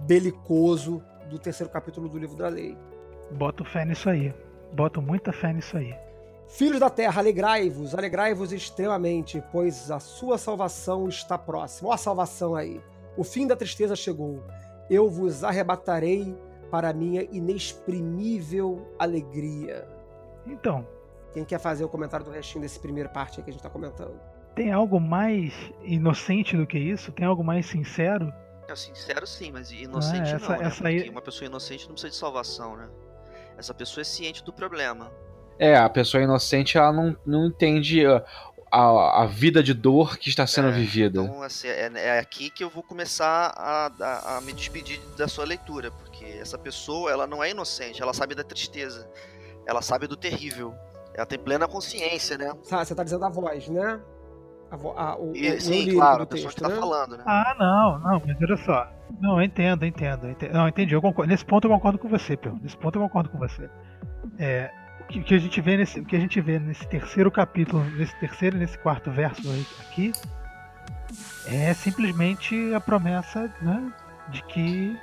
belicoso 0.00 1.02
do 1.30 1.38
terceiro 1.38 1.72
capítulo 1.72 2.08
do 2.08 2.18
livro 2.18 2.36
da 2.36 2.48
lei. 2.48 2.76
Boto 3.32 3.64
fé 3.64 3.84
nisso 3.84 4.08
aí. 4.10 4.34
Boto 4.72 5.00
muita 5.00 5.32
fé 5.32 5.52
nisso 5.52 5.76
aí. 5.76 5.94
Filhos 6.48 6.78
da 6.80 6.90
terra, 6.90 7.20
alegrai-vos, 7.20 7.94
alegrai-vos 7.94 8.52
extremamente, 8.52 9.42
pois 9.50 9.90
a 9.90 9.98
sua 9.98 10.36
salvação 10.36 11.08
está 11.08 11.38
próxima. 11.38 11.88
Ó 11.88 11.92
a 11.92 11.96
salvação 11.96 12.54
aí. 12.54 12.80
O 13.16 13.24
fim 13.24 13.46
da 13.46 13.56
tristeza 13.56 13.96
chegou. 13.96 14.42
Eu 14.90 15.08
vos 15.08 15.42
arrebatarei 15.42 16.36
para 16.74 16.88
a 16.88 16.92
minha 16.92 17.22
inexprimível 17.30 18.84
alegria. 18.98 19.86
Então, 20.44 20.84
Quem 21.32 21.44
quer 21.44 21.58
fazer 21.60 21.84
o 21.84 21.88
comentário 21.88 22.24
do 22.26 22.32
restinho 22.32 22.62
desse 22.62 22.80
primeira 22.80 23.08
parte 23.08 23.38
aí 23.38 23.44
que 23.44 23.50
a 23.50 23.52
gente 23.52 23.60
está 23.60 23.70
comentando? 23.70 24.14
tem 24.56 24.72
algo 24.72 25.00
mais 25.00 25.52
inocente 25.82 26.56
do 26.56 26.64
que 26.66 26.76
isso? 26.78 27.10
Tem 27.12 27.24
algo 27.26 27.42
mais 27.44 27.66
sincero? 27.66 28.32
É 28.68 28.74
sincero 28.76 29.24
sim, 29.26 29.50
mas 29.52 29.70
inocente 29.72 30.32
Ah, 30.32 30.36
essa- 30.36 30.52
não, 30.52 30.58
né? 30.60 30.66
essa 30.66 30.88
aí- 30.88 31.08
uma 31.10 31.20
pessoa 31.22 31.46
inocente 31.46 31.86
não 31.86 31.92
precisa 31.94 32.10
de 32.10 32.16
salvação, 32.16 32.76
né? 32.76 32.88
Essa 33.56 33.72
pessoa 33.74 34.02
é 34.02 34.04
ciente 34.04 34.44
do 34.44 34.52
problema. 34.52 35.12
É, 35.58 35.76
a 35.76 35.88
pessoa 35.88 36.22
inocente 36.24 36.76
ela 36.78 36.92
não, 36.92 37.16
não 37.24 37.46
entende 37.46 38.02
a, 38.74 39.22
a, 39.22 39.26
vida 39.26 39.62
de 39.62 39.72
dor 39.74 40.18
que 40.18 40.28
está 40.28 40.46
sendo 40.46 40.68
É, 40.68 40.72
vivida. 40.72 41.22
Então, 41.22 41.42
assim, 41.42 41.68
é, 41.68 41.90
é 41.94 42.18
aqui 42.18 42.50
que 42.50 42.64
eu 42.64 42.70
vou 42.70 42.82
começar 42.82 43.52
a, 43.56 43.90
a- 44.00 44.36
a 44.36 44.40
me 44.40 44.52
despedir 44.52 45.00
da 45.16 45.28
sua 45.28 45.44
leitura, 45.44 45.90
porque 45.90 46.24
essa 46.24 46.58
pessoa, 46.58 47.10
ela 47.10 47.26
não 47.26 47.42
é 47.42 47.50
inocente, 47.50 48.02
ela 48.02 48.12
sabe 48.12 48.34
da 48.34 48.42
tristeza, 48.44 49.08
ela 49.66 49.80
sabe 49.82 50.06
do 50.06 50.16
terrível, 50.16 50.74
ela 51.14 51.26
tem 51.26 51.38
plena 51.38 51.68
consciência, 51.68 52.36
né? 52.36 52.52
Sa- 52.64 52.84
Você 52.84 52.92
está 52.92 53.04
dizendo 53.04 53.24
a 53.24 53.28
voz, 53.30 53.68
né? 53.68 54.00
A 54.70 54.76
vo- 54.76 54.94
a- 54.96 55.16
o, 55.16 55.30
o- 55.30 55.36
E, 55.36 55.52
o 55.54 55.60
sim, 55.60 55.72
lírico 55.80 55.96
claro, 55.98 56.18
do 56.18 56.22
a 56.24 56.26
pessoa 56.26 56.48
texto, 56.52 56.56
que 56.56 56.62
tá 56.68 56.74
né? 56.74 56.80
falando, 56.80 57.16
né? 57.16 57.24
Ah, 57.26 57.54
não, 57.58 57.98
não, 58.00 58.22
mas 58.26 58.36
olha 58.42 58.56
só. 58.64 58.88
Não, 59.20 59.38
eu 59.38 59.42
entendo, 59.44 59.84
eu 59.84 59.88
entendo. 59.88 60.24
eu 60.26 60.30
entendo. 60.32 60.52
Não, 60.52 60.66
entendi. 60.66 60.94
Eu 60.94 61.00
concordo. 61.00 61.30
Nesse 61.30 61.44
ponto 61.44 61.66
eu 61.66 61.70
concordo 61.70 61.98
com 61.98 62.08
você, 62.08 62.36
Pedro. 62.36 62.58
Nesse 62.60 62.76
ponto 62.76 62.98
eu 62.98 63.02
concordo 63.02 63.28
com 63.28 63.38
você. 63.38 63.70
É, 64.38 64.70
o 64.83 64.83
que, 65.08 65.20
o 65.20 65.24
que 65.24 65.34
a 65.34 65.38
gente 65.38 65.60
vê 65.60 65.76
nesse, 65.76 66.02
que 66.02 66.16
a 66.16 66.20
gente 66.20 66.40
vê 66.40 66.58
nesse 66.58 66.86
terceiro 66.86 67.30
capítulo, 67.30 67.84
nesse 67.90 68.14
terceiro 68.20 68.56
e 68.56 68.60
nesse 68.60 68.78
quarto 68.78 69.10
verso 69.10 69.42
aqui, 69.80 70.12
é 71.46 71.72
simplesmente 71.74 72.72
a 72.74 72.80
promessa, 72.80 73.52
né, 73.60 73.92
de 74.30 74.42
que 74.44 74.96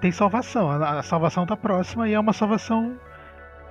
tem 0.00 0.12
salvação. 0.12 0.70
A, 0.70 0.98
a 1.00 1.02
salvação 1.02 1.42
está 1.44 1.56
próxima 1.56 2.08
e 2.08 2.12
é 2.14 2.20
uma 2.20 2.32
salvação 2.32 2.98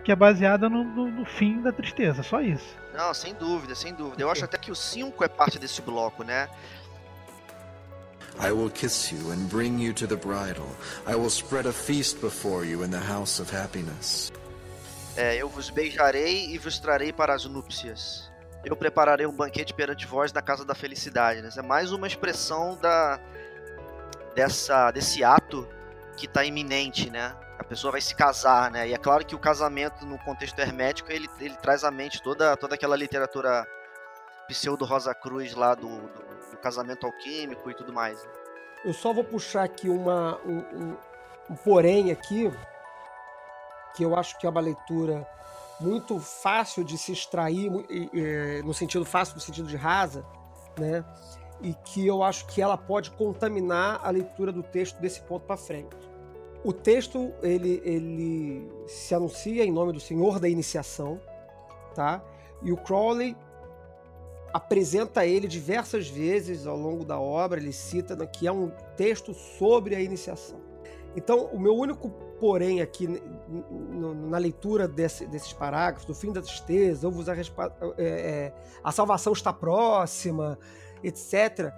que 0.04 0.12
é 0.12 0.16
baseada 0.16 0.70
no, 0.70 0.84
no- 0.84 1.12
no 1.12 1.26
fim 1.26 1.62
da 1.62 1.72
tristeza. 1.72 2.24
Só 2.24 2.42
isso. 2.42 2.76
Não, 2.94 3.14
sem 3.14 3.34
dúvida, 3.36 3.76
sem 3.76 3.94
dúvida. 3.94 4.22
Eu 4.22 4.32
acho 4.32 4.44
até 4.44 4.58
que 4.58 4.72
o 4.72 4.76
5 4.76 5.24
é 5.24 5.28
parte 5.28 5.60
desse 5.60 5.82
bloco, 5.82 6.24
né? 6.24 6.48
I 8.40 8.52
will 8.52 8.70
kiss 8.70 9.14
you 9.16 9.32
and 9.32 9.48
bring 9.50 9.82
you 9.84 9.94
to 9.96 10.08
the 10.08 10.16
bridal. 10.16 10.68
I 11.08 11.16
will 11.16 11.30
spread 11.30 11.68
a 11.68 11.74
feast 11.74 12.20
before 12.22 12.66
you 12.66 12.84
in 12.84 12.90
the 12.92 13.00
house 13.00 13.40
of 13.42 13.52
happiness. 13.56 14.32
É, 15.18 15.36
eu 15.36 15.50
vos 15.50 15.70
beijarei 15.70 16.46
e 16.52 16.58
vos 16.58 16.78
trarei 16.80 17.12
para 17.12 17.34
as 17.34 17.46
núpcias. 17.46 18.32
Eu 18.64 18.76
prepararei 18.76 19.26
um 19.26 19.32
banquete 19.32 19.74
perante 19.74 20.06
vós 20.06 20.32
na 20.32 20.42
casa 20.42 20.64
da 20.64 20.76
felicidade. 20.76 21.42
Né? 21.42 21.50
É 21.58 21.62
mais 21.62 21.92
uma 21.92 22.06
expressão 22.08 22.76
da 22.78 23.20
dessa 24.36 24.92
desse 24.92 25.24
ato 25.24 25.68
que 26.16 26.26
está 26.28 26.44
iminente, 26.44 27.10
né? 27.10 27.36
A 27.58 27.64
pessoa 27.64 27.92
vai 27.92 28.02
se 28.02 28.14
casar, 28.16 28.70
né? 28.70 28.88
E 28.88 28.94
é 28.94 28.98
claro 28.98 29.26
que 29.26 29.34
o 29.36 29.40
casamento 29.40 30.06
no 30.06 30.20
contexto 30.20 30.60
hermético 30.60 31.12
ele, 31.12 31.28
ele 31.40 31.56
traz 31.58 31.84
à 31.84 31.90
mente 31.90 32.22
toda 32.22 32.56
toda 32.56 32.76
aquela 32.76 32.96
literatura 32.96 33.66
pseudo 34.48 34.86
Rosa 34.86 35.14
Cruz 35.16 35.54
lá 35.56 35.74
do, 35.74 35.88
do, 35.88 36.52
do 36.52 36.58
casamento 36.58 37.06
alquímico 37.08 37.70
e 37.72 37.74
tudo 37.74 37.92
mais. 37.92 38.20
Eu 38.86 38.94
só 38.94 39.12
vou 39.12 39.24
puxar 39.24 39.64
aqui 39.64 39.90
uma, 39.90 40.38
um, 40.46 40.58
um- 40.60 40.98
um 41.50 41.56
porém 41.56 42.12
aqui, 42.12 42.52
que 43.98 44.04
eu 44.04 44.16
acho 44.16 44.38
que 44.38 44.46
é 44.46 44.50
uma 44.50 44.62
leitura 44.62 45.28
muito 45.80 46.20
fácil 46.20 46.84
de 46.84 46.98
se 47.00 47.12
extrair, 47.12 47.72
no 48.64 48.74
sentido 48.74 49.04
fácil, 49.04 49.34
no 49.36 49.42
sentido 49.42 49.68
de 49.68 49.76
rasa, 49.76 50.24
né? 50.78 51.04
E 51.62 51.74
que 51.74 52.06
eu 52.06 52.22
acho 52.22 52.46
que 52.46 52.62
ela 52.62 52.78
pode 52.78 53.10
contaminar 53.12 54.00
a 54.04 54.12
leitura 54.12 54.52
do 54.52 54.62
texto 54.62 55.00
desse 55.00 55.22
ponto 55.22 55.48
para 55.48 55.58
frente. 55.58 55.98
O 56.64 56.72
texto 56.72 57.34
ele, 57.42 57.82
ele 57.84 58.72
se 58.88 59.16
anuncia 59.16 59.66
em 59.66 59.72
nome 59.72 59.94
do 59.94 60.00
Senhor 60.00 60.40
da 60.40 60.48
Iniciação, 60.48 61.20
tá? 61.96 62.24
E 62.62 62.72
o 62.72 62.78
Crowley 62.78 63.36
apresenta 64.54 65.26
ele 65.26 65.48
diversas 65.48 66.08
vezes 66.08 66.68
ao 66.68 66.78
longo 66.78 67.04
da 67.04 67.20
obra, 67.20 67.60
ele 67.60 67.74
cita 67.74 68.16
né, 68.16 68.28
que 68.28 68.46
é 68.48 68.52
um 68.52 68.70
texto 68.96 69.34
sobre 69.34 69.96
a 69.96 70.02
iniciação. 70.02 70.60
Então, 71.16 71.46
o 71.46 71.60
meu 71.60 71.76
único 71.76 72.12
porém 72.40 72.82
aqui 72.82 73.08
na 74.30 74.38
leitura 74.38 74.88
desse- 74.88 75.26
desses 75.26 75.54
parágrafos, 75.54 76.06
do 76.06 76.14
fim 76.14 76.32
da 76.32 76.42
tristeza, 76.42 77.08
ouve-vos 77.08 77.30
a, 77.30 77.34
respa- 77.34 77.76
é, 77.98 78.06
é, 78.06 78.54
a 78.84 78.92
salvação 78.92 79.34
está 79.34 79.52
próxima, 79.52 80.58
etc., 81.04 81.72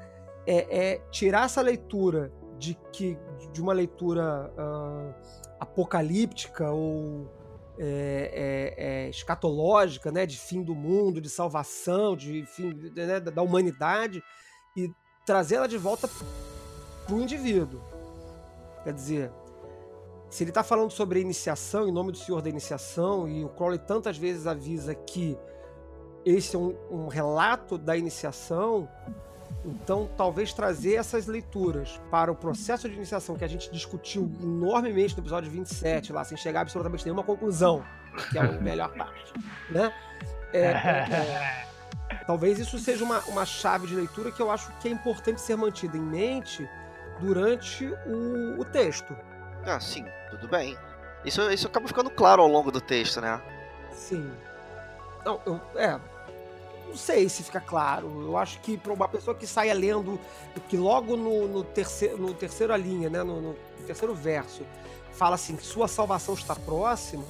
é, 0.45 0.93
é 0.95 0.97
tirar 1.11 1.45
essa 1.45 1.61
leitura 1.61 2.31
de 2.57 2.75
que 2.91 3.17
de 3.53 3.61
uma 3.61 3.71
leitura 3.71 4.51
ah, 4.57 5.13
apocalíptica 5.59 6.71
ou 6.71 7.29
é, 7.77 8.75
é, 8.77 9.05
é, 9.05 9.09
escatológica, 9.09 10.11
né, 10.11 10.25
de 10.25 10.37
fim 10.37 10.61
do 10.61 10.75
mundo, 10.75 11.21
de 11.21 11.29
salvação, 11.29 12.15
de 12.15 12.45
fim 12.45 12.73
né, 12.93 13.19
da 13.19 13.41
humanidade, 13.41 14.21
e 14.75 14.91
trazê-la 15.25 15.67
de 15.67 15.77
volta 15.77 16.09
para 17.05 17.15
o 17.15 17.21
indivíduo. 17.21 17.81
Quer 18.83 18.93
dizer, 18.93 19.31
se 20.29 20.43
ele 20.43 20.51
está 20.51 20.63
falando 20.63 20.91
sobre 20.91 21.19
iniciação, 21.19 21.87
em 21.87 21.91
nome 21.91 22.11
do 22.11 22.17
Senhor 22.17 22.41
da 22.41 22.49
iniciação, 22.49 23.27
e 23.27 23.43
o 23.43 23.49
Crowley 23.49 23.79
tantas 23.79 24.17
vezes 24.17 24.45
avisa 24.45 24.93
que 24.93 25.37
esse 26.25 26.55
é 26.55 26.59
um, 26.59 26.75
um 26.91 27.07
relato 27.07 27.77
da 27.77 27.97
iniciação, 27.97 28.87
então 29.65 30.09
talvez 30.15 30.53
trazer 30.53 30.95
essas 30.95 31.25
leituras 31.25 31.99
para 32.11 32.31
o 32.31 32.35
processo 32.35 32.87
de 32.87 32.95
iniciação 32.95 33.35
que 33.35 33.43
a 33.43 33.47
gente 33.47 33.71
discutiu 33.71 34.31
enormemente 34.41 35.15
no 35.15 35.23
episódio 35.23 35.49
27, 35.49 36.13
lá, 36.13 36.23
sem 36.23 36.37
chegar 36.37 36.59
a 36.59 36.61
absolutamente 36.61 37.05
nenhuma 37.05 37.23
conclusão, 37.23 37.83
que 38.31 38.37
é 38.37 38.41
a 38.41 38.51
melhor 38.51 38.93
parte, 38.93 39.33
né? 39.69 39.93
É, 40.53 40.59
é, 40.59 41.63
é, 42.11 42.23
talvez 42.25 42.59
isso 42.59 42.77
seja 42.79 43.03
uma, 43.03 43.19
uma 43.21 43.45
chave 43.45 43.87
de 43.87 43.95
leitura 43.95 44.31
que 44.31 44.41
eu 44.41 44.51
acho 44.51 44.71
que 44.79 44.87
é 44.87 44.91
importante 44.91 45.41
ser 45.41 45.55
mantida 45.55 45.97
em 45.97 46.01
mente 46.01 46.67
durante 47.19 47.85
o, 47.85 48.59
o 48.59 48.65
texto. 48.65 49.15
Ah, 49.69 49.79
sim, 49.79 50.03
tudo 50.31 50.47
bem. 50.47 50.75
Isso, 51.23 51.41
isso 51.51 51.67
acaba 51.67 51.87
ficando 51.87 52.09
claro 52.09 52.41
ao 52.41 52.47
longo 52.47 52.71
do 52.71 52.81
texto, 52.81 53.21
né? 53.21 53.39
Sim. 53.93 54.31
Não, 55.23 55.39
eu, 55.45 55.61
é. 55.75 55.99
Não 56.87 56.97
sei 56.97 57.29
se 57.29 57.43
fica 57.43 57.61
claro. 57.61 58.07
Eu 58.23 58.35
acho 58.35 58.59
que 58.61 58.77
para 58.77 58.91
uma 58.91 59.07
pessoa 59.07 59.35
que 59.35 59.45
saia 59.45 59.73
lendo, 59.73 60.19
que 60.67 60.75
logo 60.75 61.15
no, 61.15 61.47
no, 61.47 61.63
terceiro, 61.63 62.17
no 62.17 62.33
terceira 62.33 62.75
linha, 62.75 63.11
né, 63.11 63.21
no, 63.21 63.39
no 63.39 63.55
terceiro 63.85 64.15
verso, 64.15 64.65
fala 65.13 65.35
assim 65.35 65.55
sua 65.59 65.87
salvação 65.87 66.33
está 66.33 66.55
próxima, 66.55 67.25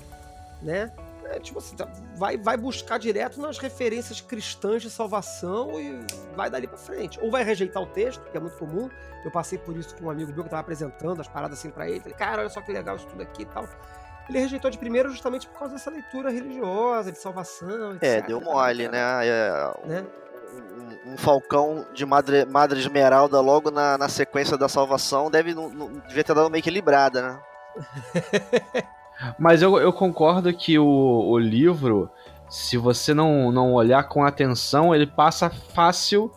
né? 0.62 0.92
É, 1.30 1.40
tipo 1.40 1.60
assim, 1.60 1.76
tá- 1.76 1.88
vai, 2.16 2.38
vai 2.38 2.58
buscar 2.58 2.98
direto 2.98 3.40
nas 3.40 3.60
referências 3.60 4.20
cristãs 4.20 4.82
de 4.82 4.90
salvação 4.90 5.80
e 5.80 6.00
vai 6.36 6.50
dali 6.50 6.68
para 6.68 6.78
frente. 6.78 7.20
Ou 7.22 7.30
vai 7.30 7.44
rejeitar 7.44 7.82
o 7.84 7.86
texto, 7.86 8.20
que 8.32 8.36
é 8.38 8.40
muito 8.40 8.58
comum. 8.58 8.90
Eu 9.24 9.30
passei 9.32 9.60
por 9.60 9.78
isso 9.78 9.96
com 9.96 10.06
um 10.06 10.10
amigo 10.10 10.32
meu 10.32 10.42
que 10.44 10.48
estava 10.48 10.62
apresentando 10.62 11.22
as 11.22 11.28
paradas 11.28 11.60
assim 11.60 11.70
para 11.70 11.88
ele. 11.88 12.00
Falei, 12.00 12.18
cara, 12.18 12.40
olha 12.42 12.50
só 12.50 12.62
que 12.62 12.72
legal 12.72 12.96
isso 12.96 13.06
tudo 13.08 13.22
aqui 13.22 13.44
e 13.44 13.46
tal. 13.46 13.68
Ele 14.28 14.40
rejeitou 14.40 14.70
de 14.72 14.78
primeiro 14.78 15.10
justamente 15.10 15.48
por 15.48 15.58
causa 15.60 15.74
dessa 15.76 15.90
leitura 15.90 16.30
religiosa, 16.32 17.12
de 17.12 17.18
salvação, 17.18 17.94
etc. 17.96 18.04
É, 18.04 18.22
deu 18.22 18.42
mole, 18.42 18.88
né? 18.88 19.00
É, 19.28 19.72
né? 19.86 20.06
um, 21.06 21.14
um 21.14 21.18
falcão 21.18 21.86
de 21.94 22.06
Madre, 22.06 22.46
Madre 22.46 22.80
Esmeralda 22.80 23.40
logo 23.40 23.70
na, 23.72 23.98
na 23.98 24.10
sequência 24.10 24.58
da 24.58 24.68
salvação 24.70 25.30
deve 25.30 25.54
não, 25.54 25.70
não- 25.70 25.92
devia 26.08 26.24
ter 26.24 26.34
dado 26.34 26.50
meio 26.50 26.60
equilibrada, 26.62 27.22
né? 27.22 27.40
Mas 29.38 29.62
eu, 29.62 29.78
eu 29.78 29.92
concordo 29.92 30.54
que 30.54 30.78
o, 30.80 30.86
o 30.86 31.38
livro, 31.38 32.10
se 32.50 32.78
você 32.78 33.14
não, 33.14 33.52
não 33.52 33.74
olhar 33.74 34.04
com 34.04 34.24
atenção, 34.24 34.94
ele 34.94 35.06
passa 35.06 35.50
fácil 35.50 36.32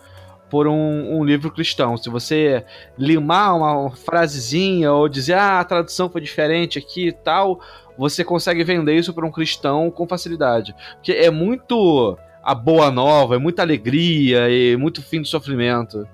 por 0.51 0.67
um, 0.67 1.19
um 1.19 1.25
livro 1.25 1.51
cristão. 1.51 1.97
Se 1.97 2.11
você 2.11 2.65
limar 2.99 3.57
uma 3.57 3.91
frasezinha 3.91 4.93
ou 4.93 5.09
dizer, 5.09 5.35
ah, 5.35 5.61
a 5.61 5.65
tradução 5.65 6.11
foi 6.11 6.21
diferente 6.21 6.79
aqui 6.79 7.09
e 7.09 7.13
tal, 7.13 7.59
você 7.97 8.23
consegue 8.23 8.63
vender 8.63 8.95
isso 8.95 9.15
para 9.15 9.27
um 9.27 9.31
cristão 9.31 9.91
com 9.91 10.07
facilidade. 10.07 10.75
Porque 10.97 11.13
é 11.13 11.31
muito 11.31 12.19
a 12.43 12.55
boa 12.55 12.91
nova, 12.91 13.37
é 13.37 13.39
muita 13.39 13.63
alegria 13.63 14.51
e 14.51 14.77
muito 14.77 15.03
fim 15.03 15.23
do 15.23 15.27
sofrimento. 15.27 16.07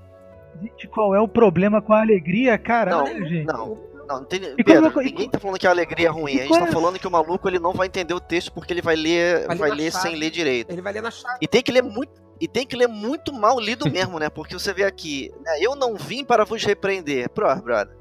Gente, 0.63 0.87
qual 0.89 1.15
é 1.15 1.21
o 1.21 1.29
problema 1.29 1.81
com 1.81 1.93
a 1.93 2.01
alegria, 2.01 2.59
caralho, 2.59 3.19
Não, 3.21 3.27
gente? 3.27 3.47
não. 3.47 3.88
Não, 4.09 4.17
não 4.21 4.25
tem, 4.25 4.41
Pedro, 4.57 4.91
como- 4.91 5.05
ninguém 5.05 5.29
tá 5.29 5.39
falando 5.39 5.59
que 5.59 5.67
a 5.67 5.71
alegria 5.71 6.07
é 6.09 6.11
ruim. 6.11 6.33
e 6.37 6.41
A 6.41 6.45
gente 6.47 6.59
tá 6.59 6.67
é- 6.67 6.73
falando 6.73 6.99
que 6.99 7.07
o 7.07 7.11
maluco 7.11 7.47
ele 7.49 7.59
não 7.59 7.73
vai 7.75 7.87
entender 7.87 8.15
o 8.15 8.21
texto 8.21 8.51
porque 8.53 8.73
ele 8.73 8.81
vai 8.81 8.97
ler, 8.97 9.47
Vai 9.47 9.57
ler 9.57 9.61
vai 9.61 9.71
ler 9.71 9.93
chave. 9.93 10.09
sem 10.09 10.17
ler 10.17 10.31
direito. 10.31 10.71
Ele 10.73 10.81
vai 10.81 10.93
ler 10.95 11.03
na 11.03 11.11
chave. 11.11 11.37
E 11.43 11.47
tem 11.47 11.63
que 11.63 11.71
ler 11.71 11.83
muito. 11.83 12.13
E 12.41 12.47
tem 12.49 12.65
que 12.67 12.75
ler 12.77 12.87
muito 12.89 13.33
mal 13.33 13.59
lido 13.61 13.85
mesmo, 13.91 14.19
né? 14.19 14.31
Porque 14.31 14.55
você 14.55 14.73
vê 14.73 14.85
aqui, 14.85 15.31
né? 15.45 15.59
eu 15.61 15.75
não 15.77 15.95
vim 15.97 16.25
para 16.25 16.45
vos 16.45 16.65
repreender. 16.65 17.29
Pro, 17.31 17.55
brother. 17.57 17.95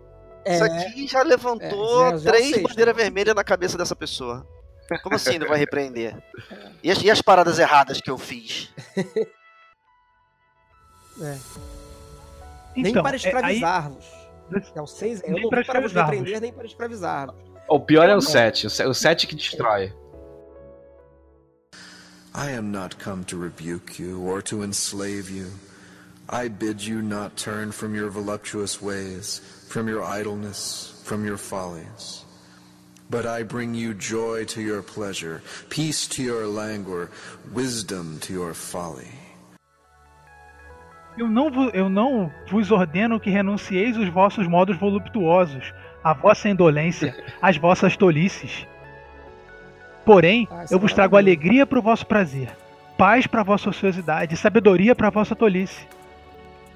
Isso 0.46 0.63
aqui 0.63 1.08
já 1.08 1.24
levantou 1.24 2.06
É, 2.06 2.12
já- 2.12 2.17
já 2.20 2.32
três 2.32 2.58
bandeiras 2.62 2.96
vermelhas 2.96 3.36
na 3.36 3.43
cabeça 3.43 3.78
dessa 3.78 3.96
pessoa. 3.96 4.48
Como 5.04 5.15
assim 5.15 5.38
não 5.38 5.48
vai 5.48 5.58
repreender? 5.60 6.15
E 6.82 6.89
as, 6.91 7.02
e 7.04 7.12
as 7.12 7.22
paradas 7.22 7.60
erradas 7.60 8.00
que 8.00 8.10
eu 8.10 8.17
fiz? 8.17 8.72
nem 12.76 12.88
Então, 12.91 13.04
para 13.04 13.17
é, 13.17 13.46
aí-. 13.46 13.60
É 14.76 14.82
o 14.82 14.88
seis, 14.88 15.22
eu 15.24 15.32
Nem 15.34 15.44
não 15.44 15.50
para 15.50 15.64
para 15.66 15.82
vos 15.82 15.92
repreender, 15.92 16.40
nem 16.42 16.54
para 16.54 16.66
escravizar-vos. 16.66 17.36
O 17.70 17.80
pior 17.80 18.08
é 18.08 18.16
o 18.16 18.22
7, 18.22 18.68
o 18.68 18.70
se- 18.70 18.86
o 18.86 18.94
7 18.94 19.28
que 19.28 19.36
destrói. 19.36 19.92
I 22.34 22.52
am 22.56 22.72
not 22.72 22.96
come 22.98 23.24
to 23.26 23.38
rebuke 23.38 24.00
you 24.02 24.22
or 24.26 24.42
to 24.44 24.64
enslave 24.64 25.30
you. 25.30 25.48
I 26.30 26.48
bid 26.50 26.82
you 26.88 27.02
not 27.02 27.36
turn 27.36 27.72
from 27.72 27.96
your 27.96 28.10
voluptuous 28.10 28.82
ways, 28.82 29.42
from 29.70 29.90
your 29.90 30.04
idleness, 30.04 30.94
from 31.04 31.26
your 31.26 31.38
follies. 31.38 32.26
But 33.10 33.26
I 33.26 33.44
bring 33.44 33.74
you 33.74 33.94
joy 33.94 34.46
to 34.48 34.62
your 34.62 34.82
pleasure, 34.82 35.42
peace 35.70 36.08
to 36.10 36.22
your 36.24 36.46
languor, 36.48 37.10
wisdom 37.54 38.20
to 38.22 38.34
your 38.34 38.54
folly. 38.54 39.08
Eu 41.18 41.28
não, 41.28 41.70
eu 41.70 41.90
não 41.90 42.32
vos 42.50 42.72
ordeno 42.72 43.20
que 43.20 43.30
renuncieis 43.30 43.98
os 43.98 44.08
vossos 44.10 44.48
modos 44.48 44.78
voluptuosos, 44.78 45.74
a 46.04 46.14
vossa 46.14 46.48
indolência, 46.48 47.16
as 47.42 47.58
vossas 47.58 47.98
tolices. 47.98 48.68
Porém, 50.06 50.48
Ah, 50.52 50.66
eu 50.70 50.78
é 50.78 50.80
vos 50.80 50.94
trago 50.94 51.14
maravilhoso. 51.16 51.42
alegria 51.42 51.66
para 51.66 51.80
o 51.80 51.82
vosso 51.82 52.06
prazer, 52.06 52.50
paz 52.98 53.28
para 53.28 53.42
a 53.42 53.44
vossa 53.44 53.70
ociosidade, 53.70 54.38
sabedoria 54.38 54.96
para 54.96 55.08
a 55.08 55.12
vossa 55.12 55.36
tolice. 55.36 55.88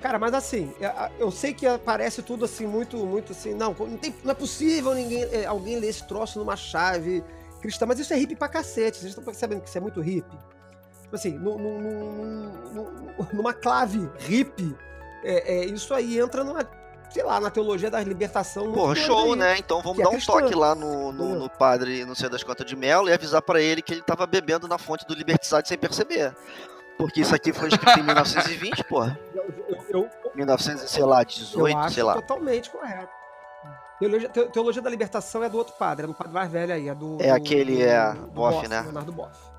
Cara, 0.02 0.18
mas 0.18 0.34
assim, 0.34 0.74
eu- 0.80 1.26
eu 1.28 1.32
sei 1.32 1.54
que 1.54 1.66
parece 1.86 2.24
tudo 2.24 2.44
assim, 2.46 2.66
muito, 2.66 2.98
muito 3.06 3.32
assim, 3.34 3.54
não, 3.54 3.76
não, 3.78 3.98
tem- 3.98 4.14
não 4.24 4.32
é 4.32 4.34
possível 4.34 4.96
ninguém, 4.96 5.24
é, 5.32 5.46
alguém 5.46 5.78
ler 5.80 5.90
esse 5.90 6.06
troço 6.08 6.40
numa 6.40 6.56
chave 6.56 7.24
cristã, 7.62 7.86
mas 7.86 8.00
isso 8.00 8.12
é 8.12 8.18
hippie 8.18 8.36
pra 8.36 8.50
cacete, 8.50 8.98
vocês 8.98 9.12
estão 9.12 9.24
percebendo 9.24 9.62
que 9.62 9.70
isso 9.70 9.78
é 9.78 9.82
muito 9.82 10.02
hippie? 10.02 10.36
Tipo 11.12 11.16
assim, 11.18 11.38
num- 11.38 11.58
num- 11.58 11.82
num- 11.82 12.52
num- 12.74 13.28
numa 13.34 13.54
clave 13.54 14.10
hippie, 14.20 14.74
é, 15.26 15.56
é, 15.60 15.66
isso 15.66 15.94
aí 15.94 16.18
entra 16.18 16.42
numa, 16.42 16.66
sei 17.10 17.22
lá, 17.22 17.38
na 17.38 17.50
teologia 17.52 17.92
da 17.92 18.02
libertação. 18.02 18.72
doida 18.72 18.96
show, 18.96 19.34
aí. 19.34 19.40
né? 19.40 19.58
Então 19.58 19.82
vamos 19.82 20.00
é 20.00 20.04
dar 20.04 20.10
um 20.10 20.14
cristã. 20.14 20.32
toque 20.32 20.56
lá 20.56 20.74
no, 20.74 21.12
no, 21.12 21.36
no 21.38 21.50
padre, 21.50 22.06
não 22.06 22.16
sei 22.16 22.30
das 22.30 22.44
contas 22.44 22.66
de 22.66 22.78
Melo, 22.78 23.10
e 23.10 23.14
avisar 23.14 23.42
pra 23.42 23.60
ele 23.62 23.82
que 23.82 23.92
ele 23.94 24.02
tava 24.02 24.26
bebendo 24.26 24.70
na 24.70 24.78
fonte 24.78 25.06
do 25.06 25.14
Libertizade 25.14 25.68
sem 25.68 25.78
perceber. 25.78 26.34
Porque 26.98 27.20
isso 27.20 27.36
aqui 27.36 27.52
foi 27.52 27.68
escrito 27.68 28.00
em 28.00 28.04
1920, 28.04 28.82
porra. 28.86 29.20
Eu, 29.36 29.46
eu, 29.90 30.10
1900, 30.34 30.90
sei 30.90 31.04
lá, 31.04 31.22
eu 31.22 31.26
18, 31.26 31.78
acho 31.78 31.94
sei 31.94 32.04
lá. 32.04 32.14
totalmente 32.14 32.70
correto. 32.70 33.10
Teologia, 34.00 34.30
te- 34.30 34.46
teologia 34.46 34.82
da 34.82 34.90
libertação 34.90 35.44
é 35.44 35.50
do 35.50 35.58
outro 35.58 35.74
padre, 35.74 36.06
é 36.06 36.08
do 36.08 36.14
padre 36.14 36.32
mais 36.34 36.50
velho 36.50 36.74
aí, 36.74 36.88
é 36.88 36.96
do. 36.96 37.18
É 37.20 37.28
do- 37.28 37.34
aquele, 37.36 37.76
do- 37.76 37.82
é, 37.84 38.14
do 38.14 38.28
Boff, 38.28 38.68
né? 38.70 38.82
Leonardo 38.82 39.12
Boff. 39.12 39.51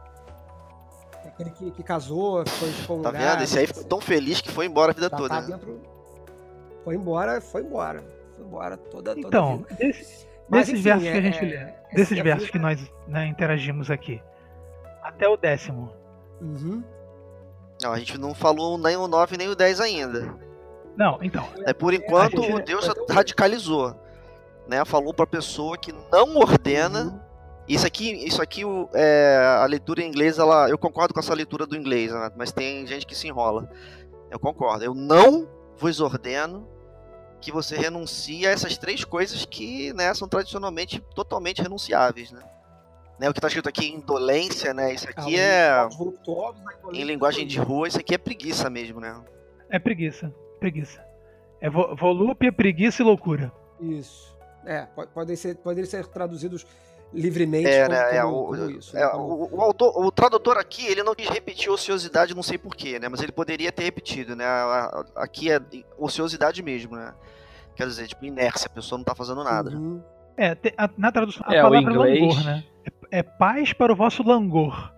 É 1.24 1.28
aquele 1.28 1.50
que, 1.50 1.70
que 1.70 1.82
casou, 1.82 2.44
foi 2.46 2.68
Tá 2.68 2.74
excomungado. 2.78 3.16
vendo? 3.18 3.42
Esse 3.42 3.58
aí 3.58 3.66
ficou 3.66 3.84
tão 3.84 4.00
feliz 4.00 4.40
que 4.40 4.50
foi 4.50 4.66
embora 4.66 4.90
a 4.92 4.94
vida 4.94 5.08
tá, 5.10 5.16
toda. 5.16 5.28
tá 5.28 5.40
né? 5.40 5.46
dentro. 5.48 5.80
Foi 6.84 6.94
embora, 6.96 7.40
foi 7.40 7.62
embora. 7.62 8.02
Foi 8.36 8.44
embora 8.44 8.76
toda, 8.76 9.14
toda 9.14 9.26
a 9.26 9.28
Então, 9.28 9.64
desse- 9.78 10.26
Mas, 10.48 10.66
desses 10.66 10.80
enfim, 10.80 10.82
versos 10.82 11.02
que 11.02 11.08
é- 11.08 11.18
a 11.18 11.22
gente 11.22 11.38
é- 11.38 11.42
lê, 11.42 11.54
é- 11.54 11.74
desses 11.94 12.18
é- 12.18 12.22
versos 12.22 12.50
que 12.50 12.58
nós 12.58 12.92
né, 13.06 13.26
interagimos 13.26 13.90
aqui, 13.90 14.20
até 15.02 15.28
o 15.28 15.36
décimo. 15.36 15.92
Uhum. 16.40 16.82
Não, 17.80 17.92
a 17.92 17.98
gente 17.98 18.18
não 18.18 18.34
falou 18.34 18.76
nem 18.78 18.96
o 18.96 19.06
9 19.08 19.36
nem 19.36 19.48
o 19.48 19.54
10 19.56 19.80
ainda. 19.80 20.34
Não, 20.96 21.18
então, 21.22 21.46
É, 21.64 21.72
por 21.72 21.94
enquanto, 21.94 22.42
gente- 22.42 22.52
o 22.52 22.58
Deus 22.64 22.88
radicalizou. 23.10 23.96
Né? 24.68 24.84
Falou 24.84 25.12
pra 25.14 25.26
pessoa 25.26 25.76
que 25.78 25.92
não 25.92 26.36
ordena. 26.36 27.24
Isso 27.68 27.86
aqui, 27.86 28.10
isso 28.26 28.42
aqui 28.42 28.64
o- 28.64 28.88
é, 28.92 29.36
a 29.60 29.64
leitura 29.66 30.02
em 30.02 30.08
inglês, 30.08 30.38
ela, 30.38 30.68
eu 30.68 30.76
concordo 30.76 31.14
com 31.14 31.20
essa 31.20 31.32
leitura 31.34 31.66
do 31.66 31.76
inglês, 31.76 32.12
né? 32.12 32.30
mas 32.36 32.50
tem 32.52 32.86
gente 32.86 33.06
que 33.06 33.14
se 33.14 33.28
enrola. 33.28 33.70
Eu 34.30 34.38
concordo. 34.38 34.84
Eu 34.84 34.94
não 34.94 35.48
vos 35.76 36.00
ordeno 36.00 36.68
que 37.40 37.52
você 37.52 37.76
renuncie 37.76 38.46
a 38.46 38.50
essas 38.50 38.76
três 38.78 39.04
coisas 39.04 39.44
que 39.44 39.92
né, 39.94 40.12
são 40.14 40.28
tradicionalmente 40.28 41.00
totalmente 41.14 41.60
renunciáveis. 41.62 42.30
Né? 42.32 42.42
Né, 43.18 43.28
o 43.28 43.32
que 43.32 43.38
está 43.38 43.48
escrito 43.48 43.68
aqui, 43.68 43.88
indolência, 43.92 44.72
né? 44.74 44.92
Isso 44.94 45.08
aqui 45.08 45.38
é, 45.38 45.86
Os 45.86 45.96
voluptuosos, 45.96 46.60
né, 46.64 46.72
em 46.92 47.04
linguagem 47.04 47.46
de 47.46 47.58
rua, 47.60 47.86
isso 47.86 47.98
aqui 48.00 48.14
é 48.14 48.18
preguiça 48.18 48.68
mesmo, 48.70 48.98
né? 49.00 49.20
é 49.70 49.78
preguiça, 49.78 50.34
preguiça. 50.60 51.00
É 51.60 51.70
vo 51.70 51.94
volúpia, 51.96 52.52
preguiça 52.52 53.02
e 53.02 53.04
loucura. 53.04 53.52
Isso. 53.80 54.36
É, 54.64 54.82
pode- 54.86 55.10
podem 55.12 55.36
ser, 55.36 55.56
podem 55.56 55.84
ser 55.84 56.06
traduzidos 56.06 56.66
livremente 57.12 57.68
É, 57.68 57.82
como, 57.84 57.94
né? 57.94 58.16
É, 58.16 58.22
como- 58.22 58.36
o, 58.36 58.44
como 58.46 58.70
isso. 58.70 58.96
é, 58.96 59.00
né? 59.00 59.08
Como- 59.10 59.24
o, 59.52 59.56
o 59.56 59.60
autor, 59.60 60.04
o 60.04 60.10
tradutor 60.10 60.56
aqui, 60.56 60.86
ele 60.86 61.02
não 61.02 61.14
quis 61.14 61.28
repetir 61.28 61.70
ociosidade, 61.70 62.34
não 62.34 62.42
sei 62.42 62.56
porquê, 62.58 62.98
né? 62.98 63.08
Mas 63.08 63.20
ele 63.22 63.32
poderia 63.32 63.70
ter 63.72 63.84
repetido, 63.84 64.34
né? 64.36 64.44
Aqui 65.16 65.50
é 65.50 65.60
ociosidade 65.98 66.62
mesmo, 66.62 66.96
né? 66.96 67.12
Quer 67.76 67.86
dizer, 67.86 68.06
tipo, 68.08 68.24
inércia, 68.24 68.66
a 68.66 68.74
pessoa 68.74 68.98
não 68.98 69.04
tá 69.04 69.14
fazendo 69.14 69.42
nada. 69.44 69.70
Uhum. 69.70 70.02
É, 70.36 70.54
te- 70.54 70.74
a- 70.76 70.90
na 70.96 71.12
tradução, 71.12 71.42
a 71.46 71.54
É, 71.54 71.60
o 71.60 71.68
palavra 71.70 71.90
é 71.90 71.94
inglês- 71.94 72.20
langor, 72.20 72.44
né? 72.44 72.64
É, 73.10 73.18
é 73.18 73.22
paz 73.22 73.72
para 73.72 73.92
o 73.92 73.96
vosso 73.96 74.22
langor. 74.22 74.92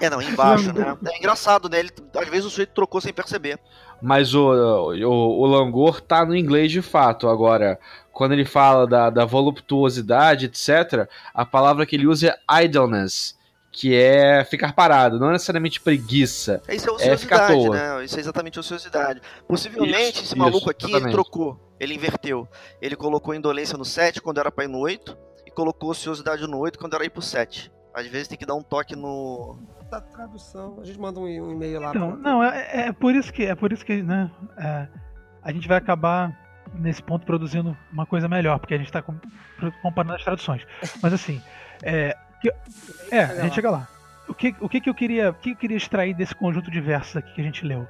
É, 0.00 0.10
não, 0.10 0.20
embaixo, 0.20 0.72
né? 0.72 0.96
É 1.06 1.18
engraçado, 1.18 1.68
né? 1.68 1.80
Ele, 1.80 1.90
às 2.14 2.28
vezes 2.28 2.46
o 2.46 2.50
sujeito 2.50 2.72
trocou 2.72 3.00
sem 3.00 3.12
perceber. 3.12 3.58
Mas 4.02 4.34
o, 4.34 4.40
o, 4.50 5.40
o 5.40 5.46
Langor 5.46 6.00
tá 6.00 6.24
no 6.24 6.36
inglês 6.36 6.70
de 6.70 6.82
fato. 6.82 7.28
Agora, 7.28 7.78
quando 8.12 8.32
ele 8.32 8.44
fala 8.44 8.86
da, 8.86 9.10
da 9.10 9.24
voluptuosidade, 9.24 10.46
etc., 10.46 11.08
a 11.32 11.44
palavra 11.44 11.86
que 11.86 11.96
ele 11.96 12.06
usa 12.06 12.36
é 12.50 12.64
idleness, 12.64 13.36
que 13.70 13.94
é 13.94 14.44
ficar 14.44 14.72
parado, 14.72 15.18
não 15.18 15.30
necessariamente 15.30 15.80
preguiça. 15.80 16.60
Isso 16.68 16.96
é 16.98 17.08
É, 17.08 17.16
ficar 17.16 17.42
à 17.42 17.44
ociosidade, 17.44 17.66
toa. 17.66 17.98
né? 17.98 18.04
Isso 18.04 18.16
é 18.16 18.20
exatamente 18.20 18.58
ociosidade. 18.58 19.20
Possivelmente 19.46 20.16
Isso, 20.16 20.24
esse 20.24 20.36
maluco 20.36 20.58
isso, 20.58 20.70
aqui 20.70 20.92
ele 20.92 21.10
trocou, 21.10 21.74
ele 21.78 21.94
inverteu. 21.94 22.48
Ele 22.80 22.96
colocou 22.96 23.34
indolência 23.34 23.78
no 23.78 23.84
7 23.84 24.20
quando 24.20 24.38
era 24.38 24.50
pra 24.50 24.64
ir 24.64 24.68
no 24.68 24.78
8 24.78 25.16
e 25.46 25.50
colocou 25.50 25.90
ociosidade 25.90 26.46
no 26.46 26.58
8 26.58 26.78
quando 26.78 26.94
era 26.94 27.04
ir 27.04 27.10
pro 27.10 27.22
7. 27.22 27.70
Às 27.98 28.06
vezes 28.06 28.28
tem 28.28 28.38
que 28.38 28.46
dar 28.46 28.54
um 28.54 28.62
toque 28.62 28.94
no. 28.96 29.58
Da 29.90 30.00
tradução, 30.00 30.78
a 30.80 30.84
gente 30.84 30.98
manda 31.00 31.18
um, 31.18 31.24
um 31.24 31.52
e-mail 31.52 31.80
lá. 31.80 31.90
Então, 31.90 32.12
pra- 32.12 32.20
não, 32.20 32.42
é, 32.44 32.88
é 32.88 32.92
por 32.92 33.14
isso 33.14 33.32
que 33.32 33.44
é 33.44 33.54
por 33.54 33.72
isso 33.72 33.84
que, 33.84 34.02
né, 34.02 34.30
é, 34.58 34.86
a 35.42 35.52
gente 35.52 35.66
vai 35.66 35.78
acabar 35.78 36.30
nesse 36.74 37.02
ponto 37.02 37.24
produzindo 37.24 37.74
uma 37.90 38.04
coisa 38.04 38.28
melhor, 38.28 38.58
porque 38.58 38.74
a 38.74 38.78
gente 38.78 38.88
está 38.88 39.02
comparando 39.82 40.14
as 40.14 40.22
traduções. 40.22 40.66
Mas 41.02 41.12
assim, 41.14 41.40
é, 41.82 42.14
que- 42.40 42.52
é, 43.10 43.22
a 43.24 43.42
gente 43.42 43.54
chega 43.54 43.70
lá. 43.70 43.88
O 44.28 44.34
que, 44.34 44.54
o 44.60 44.68
que 44.68 44.78
que 44.80 44.90
eu 44.90 44.94
queria, 44.94 45.30
o 45.30 45.34
que 45.34 45.52
eu 45.52 45.56
queria 45.56 45.76
extrair 45.78 46.12
desse 46.14 46.34
conjunto 46.34 46.70
de 46.70 46.80
versos 46.82 47.16
aqui 47.16 47.32
que 47.34 47.40
a 47.40 47.44
gente 47.44 47.64
leu? 47.64 47.88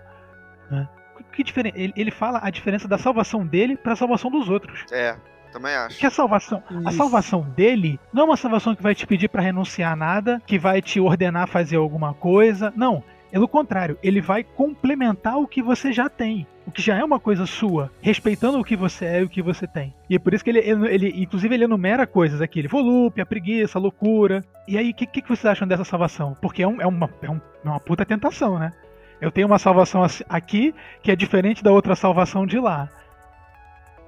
né? 0.70 0.88
Que 1.32 1.42
diferen- 1.42 1.72
ele, 1.74 1.92
ele 1.96 2.10
fala 2.12 2.38
a 2.42 2.48
diferença 2.50 2.86
da 2.86 2.96
salvação 2.96 3.44
dele 3.44 3.76
para 3.76 3.94
a 3.94 3.96
salvação 3.96 4.30
dos 4.30 4.48
outros. 4.48 4.84
É, 4.92 5.16
também 5.48 5.74
acho. 5.74 5.98
Que 5.98 6.06
a 6.06 6.10
salvação, 6.10 6.62
a 6.70 6.88
Isso. 6.90 6.96
salvação 6.98 7.42
dele 7.42 7.98
não 8.12 8.22
é 8.22 8.24
uma 8.26 8.36
salvação 8.36 8.74
que 8.74 8.82
vai 8.82 8.94
te 8.94 9.06
pedir 9.06 9.28
para 9.28 9.42
renunciar 9.42 9.92
a 9.92 9.96
nada, 9.96 10.42
que 10.46 10.58
vai 10.58 10.80
te 10.82 11.00
ordenar 11.00 11.44
a 11.44 11.46
fazer 11.46 11.76
alguma 11.76 12.14
coisa. 12.14 12.72
Não. 12.76 13.02
Pelo 13.30 13.46
contrário, 13.46 13.98
ele 14.02 14.22
vai 14.22 14.42
complementar 14.42 15.36
o 15.36 15.46
que 15.46 15.62
você 15.62 15.92
já 15.92 16.08
tem. 16.08 16.46
O 16.66 16.70
que 16.70 16.80
já 16.80 16.96
é 16.96 17.04
uma 17.04 17.20
coisa 17.20 17.44
sua, 17.46 17.90
respeitando 18.00 18.58
o 18.58 18.64
que 18.64 18.74
você 18.74 19.04
é 19.04 19.20
e 19.20 19.24
o 19.24 19.28
que 19.28 19.42
você 19.42 19.66
tem. 19.66 19.94
E 20.08 20.14
é 20.16 20.18
por 20.18 20.32
isso 20.32 20.42
que 20.42 20.48
ele, 20.50 20.60
ele, 20.60 20.88
ele- 20.94 21.22
inclusive, 21.22 21.54
ele 21.54 21.64
enumera 21.64 22.06
coisas 22.06 22.40
aqui. 22.40 22.58
Ele 22.60 22.68
volúpia, 22.68 23.26
preguiça, 23.26 23.78
loucura. 23.78 24.42
E 24.66 24.78
aí, 24.78 24.90
o 24.90 24.94
que, 24.94 25.06
que, 25.06 25.20
vocês 25.28 25.44
acham 25.44 25.68
dessa 25.68 25.84
salvação? 25.84 26.36
Porque 26.40 26.62
é, 26.62 26.68
um- 26.68 26.80
é 26.80 26.86
uma, 26.86 27.08
é, 27.22 27.30
um- 27.30 27.40
é 27.64 27.68
uma 27.68 27.80
puta 27.80 28.04
tentação, 28.04 28.58
né? 28.58 28.72
Eu 29.20 29.30
tenho 29.30 29.46
uma 29.46 29.58
salvação 29.58 30.02
aqui 30.28 30.74
que 31.02 31.10
é 31.10 31.16
diferente 31.16 31.62
da 31.62 31.70
outra 31.72 31.94
salvação 31.94 32.46
de 32.46 32.58
lá. 32.58 32.88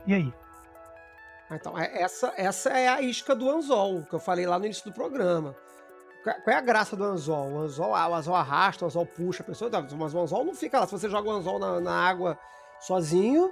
E 0.06 0.14
aí? 0.14 0.32
Ah, 1.50 1.56
Então, 1.56 1.76
é- 1.78 2.02
essa, 2.02 2.32
essa 2.36 2.70
é 2.70 2.88
a 2.88 3.02
isca 3.02 3.34
do 3.34 3.50
anzol, 3.50 4.02
que 4.04 4.14
eu 4.14 4.20
falei 4.20 4.46
lá 4.46 4.58
no 4.58 4.64
início 4.66 4.84
do 4.84 4.92
programa. 4.94 5.54
Qual 6.22 6.54
é 6.54 6.54
a 6.54 6.60
graça 6.60 6.94
do 6.94 7.02
anzol? 7.04 7.48
O 7.50 7.58
anzol, 7.60 7.94
ah, 7.94 8.08
o 8.08 8.14
anzol 8.14 8.34
arrasta, 8.36 8.84
o 8.84 8.88
anzol 8.88 9.06
puxa 9.06 9.42
a 9.42 9.46
pessoa, 9.46 9.70
tá, 9.70 9.84
mas 9.98 10.14
o 10.14 10.18
anzol 10.20 10.44
não 10.44 10.54
fica 10.54 10.78
lá. 10.78 10.86
Se 10.86 10.92
você 10.92 11.08
joga 11.08 11.28
o 11.28 11.32
anzol 11.32 11.58
na, 11.58 11.80
na 11.80 11.92
água 12.08 12.38
sozinho, 12.78 13.50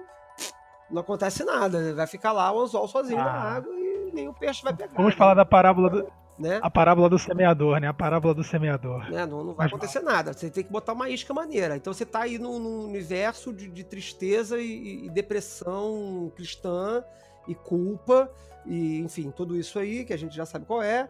não 0.90 1.00
acontece 1.00 1.44
nada. 1.44 1.80
né? 1.80 1.92
Vai 1.92 2.06
ficar 2.06 2.32
lá 2.32 2.52
o 2.52 2.60
anzol 2.60 2.86
sozinho 2.86 3.18
na 3.18 3.30
Ah. 3.30 3.54
água 3.56 3.72
e 3.74 4.10
nenhum 4.12 4.32
peixe 4.34 4.62
vai 4.62 4.74
pegar. 4.74 4.92
Vamos 4.94 5.14
falar 5.14 5.32
da 5.34 5.46
parábola 5.46 5.88
do, 5.90 6.12
né? 6.38 6.60
a 6.62 6.70
parábola 6.70 7.08
do 7.08 7.18
semeador, 7.18 7.80
né? 7.80 7.88
A 7.88 7.94
parábola 7.94 8.34
do 8.34 8.44
semeador. 8.44 9.10
né? 9.10 9.24
Não, 9.26 9.38
não 9.42 9.54
vai 9.54 9.64
Mas 9.66 9.72
acontecer 9.72 10.00
nada. 10.00 10.32
Você 10.34 10.50
tem 10.50 10.62
que 10.62 10.70
botar 10.70 10.92
uma 10.92 11.08
isca 11.08 11.32
maneira. 11.32 11.74
Então 11.74 11.92
você 11.92 12.04
tá 12.04 12.20
aí 12.20 12.38
num, 12.38 12.58
num 12.58 12.84
universo 12.84 13.50
de, 13.52 13.66
de 13.68 13.82
tristeza 13.82 14.58
e, 14.60 15.06
e 15.06 15.10
depressão 15.10 16.30
cristã 16.36 17.02
e 17.48 17.54
culpa 17.54 18.30
e 18.66 18.98
enfim, 18.98 19.30
tudo 19.30 19.56
isso 19.56 19.78
aí 19.78 20.04
que 20.04 20.12
a 20.12 20.16
gente 20.18 20.36
já 20.36 20.44
sabe 20.46 20.66
qual 20.66 20.82
é. 20.82 21.08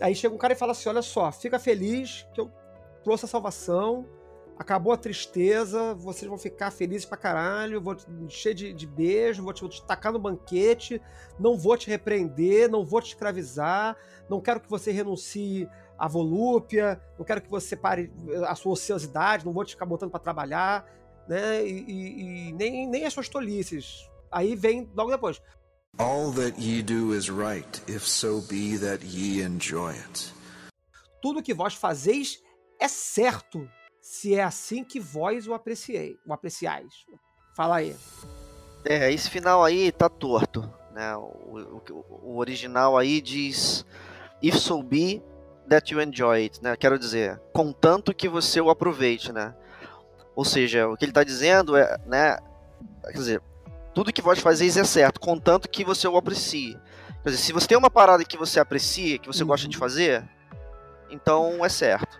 Aí 0.00 0.14
chega 0.14 0.34
um 0.34 0.38
cara 0.38 0.52
e 0.52 0.56
fala 0.56 0.72
assim: 0.72 0.88
olha 0.88 1.02
só, 1.02 1.32
fica 1.32 1.58
feliz 1.58 2.26
que 2.34 2.40
eu 2.40 2.50
trouxe 3.02 3.24
a 3.24 3.28
salvação. 3.28 4.06
Acabou 4.58 4.92
a 4.92 4.96
tristeza, 4.98 5.94
vocês 5.94 6.28
vão 6.28 6.36
ficar 6.38 6.70
felizes 6.70 7.06
pra 7.06 7.16
caralho, 7.16 7.80
vou 7.80 7.96
te 7.96 8.06
encher 8.20 8.54
de, 8.54 8.72
de 8.72 8.86
beijo, 8.86 9.42
vou 9.42 9.52
te, 9.52 9.62
vou 9.62 9.70
te 9.70 9.82
tacar 9.84 10.12
no 10.12 10.18
banquete, 10.20 11.00
não 11.40 11.56
vou 11.56 11.76
te 11.76 11.88
repreender, 11.88 12.70
não 12.70 12.84
vou 12.84 13.00
te 13.00 13.08
escravizar, 13.08 13.96
não 14.28 14.40
quero 14.40 14.60
que 14.60 14.68
você 14.70 14.92
renuncie 14.92 15.68
à 15.98 16.06
volúpia, 16.06 17.00
não 17.18 17.24
quero 17.24 17.40
que 17.40 17.50
você 17.50 17.74
pare 17.74 18.12
a 18.46 18.54
sua 18.54 18.72
ociosidade, 18.74 19.44
não 19.44 19.52
vou 19.54 19.64
te 19.64 19.72
ficar 19.72 19.86
botando 19.86 20.10
pra 20.10 20.20
trabalhar, 20.20 20.86
né? 21.26 21.66
E, 21.66 21.84
e- 21.88 22.48
e 22.48 22.52
nem, 22.52 22.86
nem 22.86 23.06
as 23.06 23.12
suas 23.12 23.28
tolices. 23.28 24.08
Aí 24.30 24.54
vem 24.54 24.88
logo 24.94 25.10
depois. 25.10 25.40
All 25.98 26.32
that 26.32 26.58
ye 26.58 26.82
do 26.82 27.12
is 27.14 27.28
right, 27.28 27.80
if 27.86 28.02
so 28.06 28.40
be 28.48 28.78
that 28.78 29.04
ye 29.04 29.42
enjoy 29.42 29.90
it. 29.90 30.32
Tudo 31.20 31.42
que 31.42 31.52
vós 31.52 31.74
fazeis 31.74 32.42
é 32.80 32.88
certo, 32.88 33.68
se 34.00 34.34
é 34.34 34.42
assim 34.42 34.82
que 34.84 34.98
vós 34.98 35.46
o 35.46 35.52
apreciei, 35.52 36.16
o 36.26 36.32
apreciais. 36.32 37.04
Fala 37.54 37.76
aí. 37.76 37.94
É, 38.86 39.12
esse 39.12 39.28
final 39.28 39.62
aí 39.62 39.92
tá 39.92 40.08
torto, 40.08 40.62
né? 40.94 41.14
O, 41.16 41.82
o- 41.90 42.04
o 42.22 42.38
original 42.38 42.96
aí 42.96 43.20
diz 43.20 43.84
If 44.42 44.56
so 44.56 44.82
be 44.82 45.22
that 45.68 45.92
you 45.92 46.00
enjoy 46.00 46.42
it, 46.44 46.62
né? 46.62 46.74
Quero 46.74 46.98
dizer, 46.98 47.38
contanto 47.52 48.14
que 48.14 48.28
você 48.30 48.60
o 48.62 48.70
aproveite, 48.70 49.30
né? 49.30 49.54
Ou 50.34 50.44
seja, 50.44 50.88
o 50.88 50.96
que 50.96 51.04
ele 51.04 51.12
tá 51.12 51.22
dizendo 51.22 51.76
é, 51.76 51.98
né? 52.06 52.38
Quer 53.04 53.12
dizer, 53.12 53.42
tudo 53.94 54.12
que 54.12 54.22
vós 54.22 54.38
fazeis 54.38 54.76
é 54.76 54.84
certo, 54.84 55.20
contanto 55.20 55.68
que 55.68 55.84
você 55.84 56.06
o 56.08 56.16
aprecie. 56.16 56.78
Quer 57.22 57.30
dizer, 57.30 57.42
se 57.42 57.52
você 57.52 57.66
tem 57.68 57.78
uma 57.78 57.90
parada 57.90 58.24
que 58.24 58.36
você 58.36 58.58
aprecia, 58.58 59.18
que 59.18 59.26
você 59.28 59.44
gosta 59.44 59.68
de 59.68 59.76
Uhum. 59.76 59.80
fazer, 59.80 60.28
então 61.10 61.64
é 61.64 61.68
certo. 61.68 62.18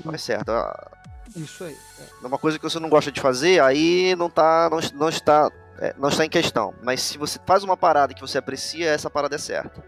Então 0.00 0.14
é 0.14 0.18
certo. 0.18 0.50
Ah, 0.50 0.90
Isso 1.36 1.64
aí. 1.64 1.76
é. 2.22 2.26
uma 2.26 2.38
coisa 2.38 2.58
que 2.58 2.64
você 2.64 2.78
não 2.78 2.88
gosta 2.88 3.10
de 3.12 3.20
fazer, 3.20 3.60
aí 3.60 4.14
não 4.16 4.30
tá, 4.30 4.70
não, 4.70 4.78
não 4.98 5.08
está, 5.08 5.50
é, 5.80 5.94
não 5.98 6.08
está 6.08 6.24
em 6.24 6.30
questão. 6.30 6.72
Mas 6.82 7.02
se 7.02 7.18
você 7.18 7.38
faz 7.44 7.62
uma 7.64 7.76
parada 7.76 8.14
que 8.14 8.20
você 8.20 8.38
aprecia, 8.38 8.88
essa 8.90 9.10
parada 9.10 9.34
é 9.34 9.38
certa. 9.38 9.84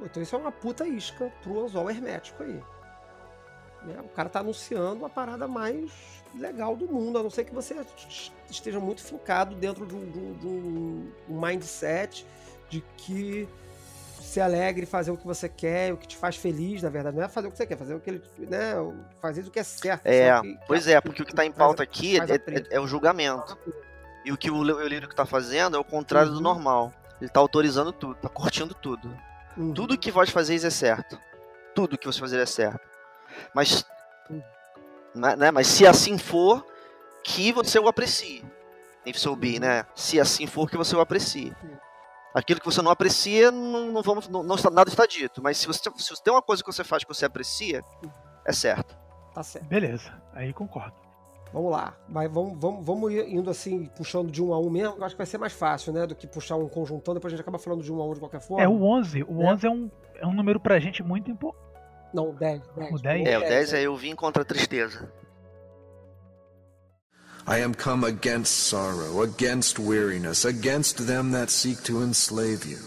Então 0.00 0.20
isso 0.22 0.34
é 0.34 0.38
uma 0.38 0.50
puta 0.50 0.84
isca 0.86 1.32
pro 1.42 1.64
anzol 1.64 1.88
hermético 1.88 2.42
aí. 2.42 2.60
Né? 3.84 4.00
O 4.00 4.08
cara 4.08 4.28
tá 4.28 4.40
anunciando 4.40 5.04
a 5.04 5.08
parada 5.08 5.46
mais 5.46 5.92
legal 6.34 6.74
do 6.76 6.86
mundo, 6.86 7.18
a 7.18 7.22
não 7.22 7.30
ser 7.30 7.44
que 7.44 7.54
você 7.54 7.76
esteja 8.50 8.80
muito 8.80 9.02
fincado 9.02 9.54
dentro 9.54 9.86
de 9.86 9.94
um, 9.94 10.10
de 10.10 10.18
um- 10.18 10.32
de 10.38 10.46
um- 10.46 11.12
mindset 11.28 12.26
de 12.68 12.82
que 12.96 13.48
se 14.20 14.40
alegre 14.40 14.86
fazer 14.86 15.10
o 15.10 15.16
que 15.16 15.26
você 15.26 15.48
quer, 15.48 15.92
o 15.92 15.96
que 15.96 16.06
te 16.08 16.16
faz 16.16 16.36
feliz, 16.36 16.82
na 16.82 16.88
verdade. 16.88 17.16
Não 17.16 17.22
é 17.24 17.28
fazer 17.28 17.48
o 17.48 17.50
que 17.50 17.56
você 17.56 17.66
quer, 17.66 17.76
fazer 17.76 17.94
o 17.94 18.00
que 18.00 18.08
ele. 18.10 18.22
Né? 18.38 18.72
Fazer 19.20 19.42
o 19.42 19.50
que 19.50 19.58
é 19.58 19.62
certo. 19.64 20.06
É? 20.06 20.40
Que- 20.40 20.54
que 20.54 20.58
pois 20.66 20.88
a- 20.88 20.92
é, 20.92 21.00
porque 21.00 21.22
o 21.22 21.26
que 21.26 21.34
tá 21.34 21.44
em 21.44 21.50
faz 21.50 21.58
pauta 21.58 21.82
aqui 21.82 22.16
faz 22.16 22.30
é, 22.30 22.34
é- 22.36 22.66
é 22.76 22.80
o 22.80 22.86
julgamento. 22.86 23.58
E 24.24 24.32
o 24.32 24.36
que 24.38 24.50
o 24.50 24.62
Le- 24.62 24.72
o 24.72 24.86
lírico 24.88 25.14
tá 25.14 25.26
fazendo 25.26 25.76
é 25.76 25.80
o 25.80 25.84
contrário 25.84 26.30
do 26.30 26.36
Uhum. 26.36 26.42
normal. 26.42 26.92
Ele 27.20 27.28
tá 27.28 27.40
autorizando 27.40 27.92
tudo, 27.92 28.14
tá 28.14 28.28
curtindo 28.28 28.74
tudo. 28.74 29.14
Uhum. 29.56 29.74
Tudo 29.74 29.98
que 29.98 30.10
vós 30.10 30.30
fazeis 30.30 30.64
é 30.64 30.70
certo. 30.70 31.18
Tudo 31.74 31.98
que 31.98 32.06
você 32.06 32.18
fazer 32.20 32.38
é 32.40 32.46
certo. 32.46 32.80
Mas, 33.54 33.84
né, 34.30 34.42
né, 35.14 35.50
mas 35.50 35.66
se 35.66 35.86
assim 35.86 36.18
for, 36.18 36.64
que 37.22 37.52
você 37.52 37.78
o 37.78 37.88
aprecie. 37.88 38.44
If 39.04 39.16
so 39.16 39.34
be, 39.34 39.58
né? 39.58 39.84
Se 39.94 40.20
assim 40.20 40.46
for, 40.46 40.68
que 40.70 40.76
você 40.76 40.94
o 40.94 41.00
aprecie. 41.00 41.54
Aquilo 42.34 42.60
que 42.60 42.66
você 42.66 42.80
não 42.80 42.90
aprecia, 42.90 43.50
não, 43.50 43.92
não 43.92 44.02
vamos, 44.02 44.28
não, 44.28 44.42
não 44.42 44.54
está, 44.54 44.70
nada 44.70 44.88
está 44.88 45.04
dito. 45.04 45.42
Mas 45.42 45.58
se 45.58 45.66
você, 45.66 45.90
se 45.96 46.10
você 46.10 46.22
tem 46.22 46.32
uma 46.32 46.40
coisa 46.40 46.62
que 46.62 46.72
você 46.72 46.82
faz 46.82 47.04
que 47.04 47.12
você 47.12 47.26
aprecia, 47.26 47.84
é 48.46 48.52
certo. 48.52 48.96
Tá 49.34 49.42
certo. 49.42 49.66
Beleza, 49.66 50.12
aí 50.32 50.52
concordo. 50.52 50.94
Vamos 51.52 51.70
lá. 51.70 51.94
Vai, 52.08 52.28
vamos, 52.28 52.58
vamos, 52.58 52.84
vamos 52.84 53.12
indo 53.12 53.50
assim, 53.50 53.84
puxando 53.96 54.30
de 54.30 54.42
um 54.42 54.54
a 54.54 54.58
um 54.58 54.70
mesmo. 54.70 54.96
Eu 54.96 55.04
acho 55.04 55.14
que 55.14 55.18
vai 55.18 55.26
ser 55.26 55.36
mais 55.36 55.52
fácil, 55.52 55.92
né? 55.92 56.06
Do 56.06 56.14
que 56.14 56.26
puxar 56.26 56.56
um 56.56 56.68
conjuntão, 56.68 57.12
depois 57.12 57.32
a 57.32 57.36
gente 57.36 57.42
acaba 57.42 57.58
falando 57.58 57.82
de 57.82 57.92
um 57.92 58.00
a 58.00 58.06
um 58.06 58.14
de 58.14 58.20
qualquer 58.20 58.40
forma. 58.40 58.62
É 58.62 58.68
o 58.68 58.82
11. 58.82 59.24
O 59.24 59.42
É. 59.42 59.52
11 59.52 59.66
é 59.66 59.70
um, 59.70 59.90
é 60.14 60.26
um 60.26 60.32
número 60.32 60.58
pra 60.58 60.78
gente 60.78 61.02
muito 61.02 61.30
importante. 61.30 61.71
Não, 62.12 62.30
o 62.30 62.32
10. 62.32 62.62
10 62.76 62.92
O 62.92 62.98
10? 62.98 63.26
É, 63.26 63.38
o 63.38 63.40
10 63.40 63.72
é 63.74 63.82
eu 63.82 63.96
vim 63.96 64.14
contra 64.14 64.42
a 64.42 64.44
tristeza. 64.44 65.10
I 67.46 67.60
am 67.60 67.74
come 67.74 68.06
against 68.06 68.52
sorrow, 68.52 69.22
against 69.22 69.78
weariness, 69.78 70.44
against 70.44 71.06
them 71.06 71.32
that 71.32 71.50
seek 71.50 71.82
to 71.82 72.02
enslave 72.02 72.64
you. 72.70 72.78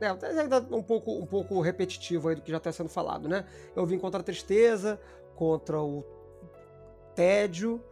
É, 0.00 0.10
o 0.12 0.16
10 0.16 0.38
ainda 0.38 0.56
é 0.56 0.74
um 0.74 0.82
pouco, 0.82 1.12
um 1.12 1.26
pouco 1.26 1.60
repetitivo 1.60 2.28
aí 2.28 2.36
do 2.36 2.42
que 2.42 2.50
já 2.50 2.56
está 2.56 2.72
sendo 2.72 2.88
falado, 2.88 3.28
né? 3.28 3.44
Eu 3.76 3.84
vim 3.84 3.98
contra 3.98 4.20
a 4.20 4.22
tristeza, 4.22 4.98
contra 5.36 5.80
o 5.80 6.02
tédio, 7.14 7.82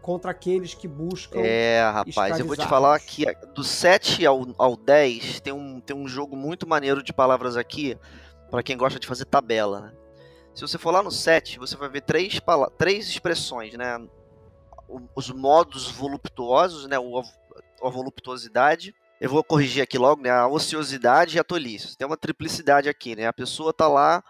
contra 0.00 0.30
aqueles 0.30 0.74
que 0.74 0.88
buscam. 0.88 1.40
É, 1.40 1.82
rapaz, 1.82 2.38
eu 2.38 2.46
vou 2.46 2.56
te 2.56 2.66
falar 2.66 2.98
que 3.00 3.24
do 3.54 3.62
7 3.62 4.24
ao, 4.26 4.46
ao 4.58 4.76
10 4.76 5.40
tem 5.40 5.52
um, 5.52 5.80
tem 5.80 5.96
um 5.96 6.08
jogo 6.08 6.36
muito 6.36 6.66
maneiro 6.66 7.02
de 7.02 7.12
palavras 7.12 7.56
aqui, 7.56 7.98
pra 8.50 8.62
quem 8.62 8.76
gosta 8.76 8.98
de 8.98 9.06
fazer 9.06 9.24
tabela, 9.24 9.80
né? 9.80 9.92
Se 10.54 10.62
você 10.62 10.76
for 10.76 10.90
lá 10.90 11.02
no 11.02 11.10
7, 11.10 11.58
você 11.58 11.76
vai 11.76 11.88
ver 11.88 12.02
três, 12.02 12.40
três 12.76 13.08
expressões, 13.08 13.74
né? 13.74 13.98
Os 15.14 15.30
modos 15.30 15.90
voluptuosos, 15.90 16.86
né? 16.86 16.98
O, 16.98 17.22
a 17.82 17.88
voluptuosidade. 17.88 18.94
Eu 19.20 19.30
vou 19.30 19.44
corrigir 19.44 19.82
aqui 19.82 19.96
logo, 19.96 20.22
né? 20.22 20.30
A 20.30 20.48
ociosidade 20.48 21.36
e 21.36 21.40
a 21.40 21.44
tolice. 21.44 21.96
Tem 21.96 22.06
uma 22.06 22.16
triplicidade 22.16 22.88
aqui, 22.88 23.14
né? 23.14 23.26
A 23.26 23.32
pessoa 23.32 23.72
tá 23.72 23.86
lá 23.86 24.24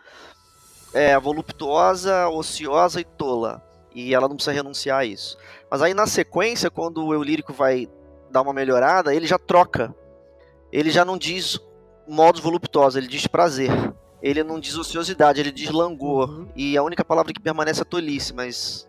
é, 0.93 1.19
voluptuosa, 1.19 2.29
ociosa 2.29 3.01
e 3.01 3.05
tola. 3.05 3.63
E 3.95 4.15
ela 4.15 4.29
não 4.29 4.37
precisa 4.37 4.55
renunciar 4.55 4.99
a 4.99 5.05
isso. 5.05 5.39
Mas 5.71 5.83
aí 5.83 5.95
na 5.95 6.07
sequência, 6.07 6.71
quando 6.71 7.05
o 7.07 7.15
eu 7.15 7.23
lírico 7.23 7.53
vai 7.53 7.89
dar 8.31 8.43
uma 8.43 8.53
melhorada, 8.53 9.15
ele 9.15 9.27
já 9.27 9.39
troca. 9.39 9.95
Ele 10.73 10.91
já 10.91 11.05
não 11.05 11.19
diz 11.19 11.59
modos 12.07 12.41
voluptuosos, 12.41 12.97
ele 12.97 13.09
diz 13.09 13.27
prazer. 13.27 13.71
Ele 14.23 14.43
não 14.45 14.61
diz 14.61 14.77
ociosidade, 14.77 15.41
ele 15.41 15.51
diz 15.51 15.71
langor. 15.71 16.31
Uhum. 16.31 16.49
E 16.55 16.77
a 16.77 16.83
única 16.83 17.05
palavra 17.05 17.33
que 17.33 17.41
permanece 17.41 17.83
é 17.83 17.85
tolice, 17.85 18.35
mas 18.35 18.89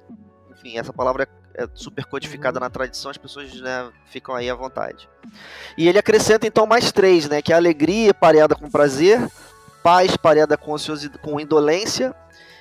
enfim, 0.52 0.78
essa 0.78 0.94
palavra 0.94 1.28
é, 1.56 1.64
é 1.64 1.68
super 1.74 2.06
codificada 2.06 2.60
Uhum. 2.60 2.64
na 2.64 2.70
tradição, 2.70 3.10
as 3.10 3.18
pessoas 3.18 3.54
né, 3.60 3.90
ficam 4.06 4.36
aí 4.36 4.50
à 4.50 4.56
vontade. 4.56 5.10
E 5.78 5.88
ele 5.88 5.98
acrescenta 5.98 6.46
então 6.46 6.66
mais 6.66 6.92
três, 6.92 7.28
né? 7.28 7.42
Que 7.42 7.54
é 7.54 7.56
alegria 7.56 8.14
pareada 8.14 8.56
com 8.56 8.70
prazer, 8.70 9.20
paz 9.82 10.16
pareada 10.18 10.58
com, 10.58 10.76
com 11.22 11.40
indolência 11.40 12.14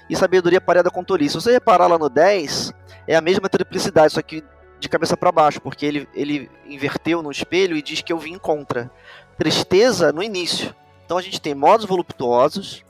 e 0.08 0.16
sabedoria 0.16 0.60
pareada 0.60 0.90
com 0.90 1.04
tolice. 1.04 1.30
Se 1.30 1.40
você 1.40 1.52
reparar 1.52 1.86
lá 1.86 1.98
no 1.98 2.08
10, 2.08 2.72
é 3.06 3.16
a 3.16 3.20
mesma 3.20 3.48
triplicidade, 3.48 4.14
só 4.14 4.22
que 4.22 4.42
de 4.80 4.88
cabeça 4.88 5.16
para 5.16 5.30
baixo, 5.30 5.60
porque 5.60 5.84
ele, 5.84 6.08
ele 6.14 6.50
inverteu 6.66 7.22
no 7.22 7.30
espelho 7.30 7.76
e 7.76 7.82
diz 7.82 8.00
que 8.00 8.12
eu 8.12 8.18
vim 8.18 8.38
contra. 8.38 8.90
Tristeza 9.36 10.10
no 10.12 10.22
início. 10.22 10.74
Então 11.10 11.18
a 11.18 11.22
gente 11.22 11.40
tem 11.40 11.56
modos 11.56 11.86
voluptuosos, 11.86 12.84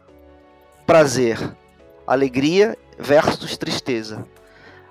prazer, 0.87 1.39
alegria 2.07 2.77
versus 2.99 3.57
tristeza. 3.57 4.27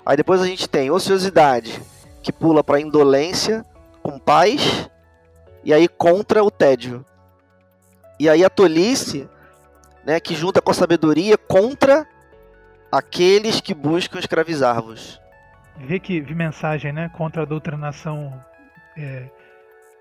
Aí 0.04 0.16
depois 0.16 0.42
a 0.42 0.46
gente 0.46 0.68
tem 0.68 0.90
ociosidade, 0.90 1.80
que 2.24 2.32
pula 2.32 2.64
para 2.64 2.80
indolência, 2.80 3.64
com 4.02 4.18
paz, 4.18 4.90
e 5.62 5.72
aí 5.72 5.86
contra 5.86 6.42
o 6.42 6.50
tédio. 6.50 7.06
E 8.18 8.28
aí 8.28 8.44
a 8.44 8.50
tolice, 8.50 9.30
né, 10.04 10.18
que 10.18 10.34
junta 10.34 10.60
com 10.60 10.72
a 10.72 10.74
sabedoria 10.74 11.38
contra 11.38 12.04
aqueles 12.90 13.60
que 13.60 13.74
buscam 13.74 14.18
escravizar-vos. 14.18 15.20
Vê 15.76 16.00
que 16.00 16.20
vi 16.20 16.34
mensagem, 16.34 16.92
né? 16.92 17.08
Contra 17.16 17.42
a 17.42 17.46
doutrinação 17.46 18.34
é, 18.98 19.30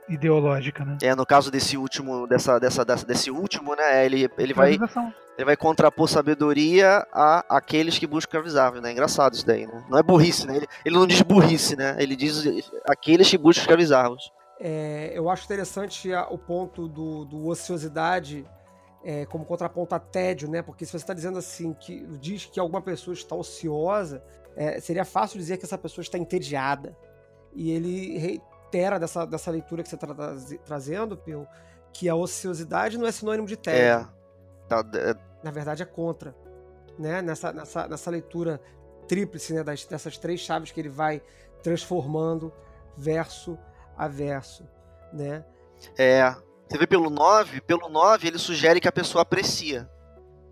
ideológica, 0.10 0.84
né? 0.84 0.98
É, 1.02 1.14
no 1.16 1.26
caso 1.26 1.52
desse 1.52 1.78
último, 1.78 2.28
dessa, 2.28 2.60
dessa, 2.60 2.84
dessa- 2.84 3.06
desse 3.06 3.32
último, 3.32 3.76
né, 3.76 4.06
ele, 4.06 4.30
ele 4.38 4.54
vai 4.54 4.74
ele 5.38 5.46
vai 5.46 5.56
contrapor 5.56 6.10
sabedoria 6.10 7.08
a 7.14 7.46
aqueles 7.58 7.98
que 7.98 8.06
buscam 8.06 8.28
escravizável, 8.30 8.82
né? 8.82 8.92
Engraçado 8.92 9.34
isso 9.36 9.46
daí, 9.46 9.66
né? 9.66 9.86
Não 9.90 9.98
é 9.98 10.04
burrice, 10.04 10.46
né? 10.46 10.58
Ele, 10.58 10.68
ele 10.84 10.96
não 10.96 11.08
diz 11.08 11.22
burrice, 11.22 11.78
né? 11.78 11.96
Ele 11.98 12.14
diz 12.16 12.44
aqueles 12.86 13.30
que 13.30 13.38
buscam 13.38 13.62
escravizá-los. 13.62 14.32
É, 14.60 15.12
eu 15.14 15.30
acho 15.30 15.46
interessante 15.46 16.12
o 16.30 16.38
ponto 16.38 16.90
do, 16.90 17.24
do 17.24 17.48
ociosidade 17.48 18.46
é, 19.02 19.26
como 19.28 19.46
contraponto 19.46 19.96
a 19.96 20.00
tédio, 20.00 20.50
né? 20.50 20.62
Porque 20.62 20.86
se 20.86 20.92
você 20.92 20.98
está 20.98 21.14
dizendo 21.14 21.38
assim, 21.38 21.72
que 21.74 22.06
diz 22.20 22.46
que 22.46 22.60
alguma 22.60 22.82
pessoa 22.82 23.14
está 23.14 23.34
ociosa, 23.34 24.22
é, 24.58 24.82
seria 24.82 25.06
fácil 25.06 25.40
dizer 25.40 25.56
que 25.56 25.64
essa 25.64 25.78
pessoa 25.78 26.04
está 26.04 26.18
entediada. 26.18 26.94
E 27.56 27.72
ele 27.72 28.42
reitera 28.70 29.00
dessa, 29.00 29.26
dessa 29.26 29.52
leitura 29.52 29.82
que 29.84 29.90
você 29.90 29.96
está 29.96 30.08
trazendo, 30.64 31.18
Pio, 31.18 31.48
que 31.92 32.08
a 32.08 32.16
ociosidade 32.16 32.98
não 32.98 33.08
é 33.08 33.12
sinônimo 33.12 33.48
de 33.48 33.58
tédio. 33.58 34.08
Tá, 34.68 34.86
é, 34.94 35.16
na 35.44 35.52
verdade 35.52 35.82
é 35.82 35.86
contra, 35.86 36.36
né? 36.98 37.22
Nessa, 37.22 37.52
nessa, 37.52 37.88
nessa 37.88 38.12
leitura 38.12 38.62
tríplice, 39.08 39.54
né? 39.54 39.64
Das, 39.64 39.86
dessas 39.86 40.18
três 40.18 40.40
chaves 40.40 40.72
que 40.72 40.80
ele 40.80 40.90
vai 40.90 41.22
transformando 41.64 42.54
verso 42.96 43.58
a 43.98 44.08
verso, 44.08 44.64
né? 45.12 45.44
é. 45.98 46.36
Você 46.70 46.78
vê 46.78 46.86
pelo 46.86 47.10
9, 47.10 47.62
pelo 47.62 47.90
9 47.90 48.28
ele 48.28 48.38
sugere 48.38 48.80
que 48.80 48.88
a 48.88 48.92
pessoa 48.92 49.24
aprecia. 49.24 49.90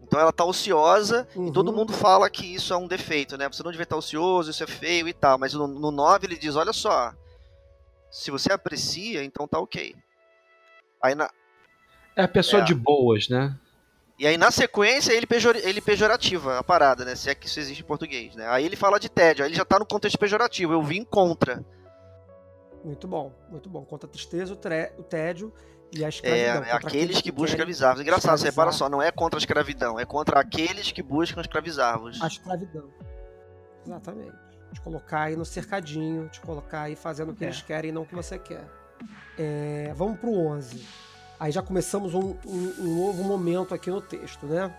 Então 0.01 0.19
ela 0.19 0.33
tá 0.33 0.43
ociosa 0.43 1.27
Uhum. 1.35 1.47
e 1.47 1.51
todo 1.51 1.71
mundo 1.71 1.93
fala 1.93 2.27
que 2.27 2.55
isso 2.55 2.73
é 2.73 2.77
um 2.77 2.87
defeito, 2.87 3.37
né? 3.37 3.47
Você 3.47 3.61
não 3.61 3.69
devia 3.69 3.83
estar 3.83 3.95
ocioso, 3.97 4.49
isso 4.49 4.63
é 4.63 4.67
feio 4.67 5.07
e 5.07 5.13
tal. 5.13 5.37
Mas 5.37 5.53
no, 5.53 5.67
no 5.67 5.91
9 5.91 6.25
ele 6.25 6.35
diz, 6.35 6.55
olha 6.55 6.73
só, 6.73 7.13
se 8.11 8.31
você 8.31 8.51
aprecia, 8.51 9.23
então 9.23 9.47
tá 9.47 9.59
ok. 9.59 9.95
Aí 11.03 11.13
na, 11.15 11.29
É 12.15 12.23
a 12.23 12.27
pessoa 12.27 12.61
É. 12.61 12.65
de 12.65 12.73
boas, 12.73 13.29
né? 13.29 13.55
E 14.19 14.25
aí, 14.25 14.35
na 14.35 14.49
sequência, 14.49 15.13
ele, 15.13 15.27
pejor, 15.27 15.55
ele 15.55 15.79
pejorativa 15.79 16.57
a 16.57 16.63
parada, 16.63 17.05
né? 17.05 17.13
Se 17.13 17.29
é 17.29 17.35
que 17.35 17.45
isso 17.45 17.59
existe 17.59 17.83
em 17.83 17.85
português, 17.85 18.35
né? 18.35 18.47
Aí 18.49 18.65
ele 18.65 18.75
fala 18.75 18.99
de 18.99 19.07
tédio, 19.09 19.43
aí 19.45 19.49
ele 19.51 19.55
já 19.55 19.63
tá 19.63 19.77
no 19.77 19.85
contexto 19.85 20.17
pejorativo. 20.17 20.73
Eu 20.73 20.81
vim 20.81 21.03
contra. 21.03 21.63
Muito 22.83 23.07
bom, 23.07 23.31
muito 23.49 23.69
bom. 23.69 23.85
Contra 23.85 24.07
a 24.09 24.11
tristeza, 24.11 24.53
o, 24.53 24.55
tre- 24.55 24.91
o 24.97 25.03
tédio 25.03 25.53
e 25.93 26.03
a 26.03 26.07
É, 26.07 26.09
escravidão. 26.09 26.63
é 26.63 26.71
aqueles 26.71 27.21
que 27.21 27.31
buscam 27.31 27.57
querem 27.57 27.71
escravizar-vos. 27.71 28.01
Engraçado, 28.01 28.39
você 28.39 28.45
repara 28.45 28.71
escravizar 28.71 28.73
só, 28.73 28.89
não 28.89 29.03
é 29.03 29.11
contra 29.11 29.37
a 29.37 29.41
escravidão, 29.41 29.99
é 29.99 30.05
contra 30.05 30.39
aqueles 30.39 30.91
que 30.91 31.03
buscam 31.03 31.39
escravizar-vos. 31.41 32.19
A 32.19 32.25
escravidão. 32.27 32.89
Exatamente. 33.85 34.35
Te 34.73 34.81
colocar 34.81 35.21
aí 35.23 35.35
no 35.35 35.45
cercadinho, 35.45 36.27
te 36.29 36.39
colocar 36.41 36.81
aí 36.83 36.95
fazendo 36.95 37.31
o 37.31 37.35
que 37.35 37.43
É. 37.43 37.47
eles 37.47 37.61
querem 37.61 37.89
e 37.89 37.93
não 37.93 38.01
o 38.03 38.05
que 38.05 38.15
você 38.15 38.37
quer. 38.37 38.65
É, 39.37 39.93
vamos 39.95 40.19
pro 40.19 40.31
11. 40.33 40.85
Aí 41.39 41.51
já 41.51 41.61
começamos 41.61 42.13
um, 42.13 42.35
um- 42.45 42.73
um 42.79 42.95
novo 43.05 43.23
momento 43.23 43.73
aqui 43.73 43.89
no 43.91 44.01
texto, 44.01 44.45
né? 44.47 44.75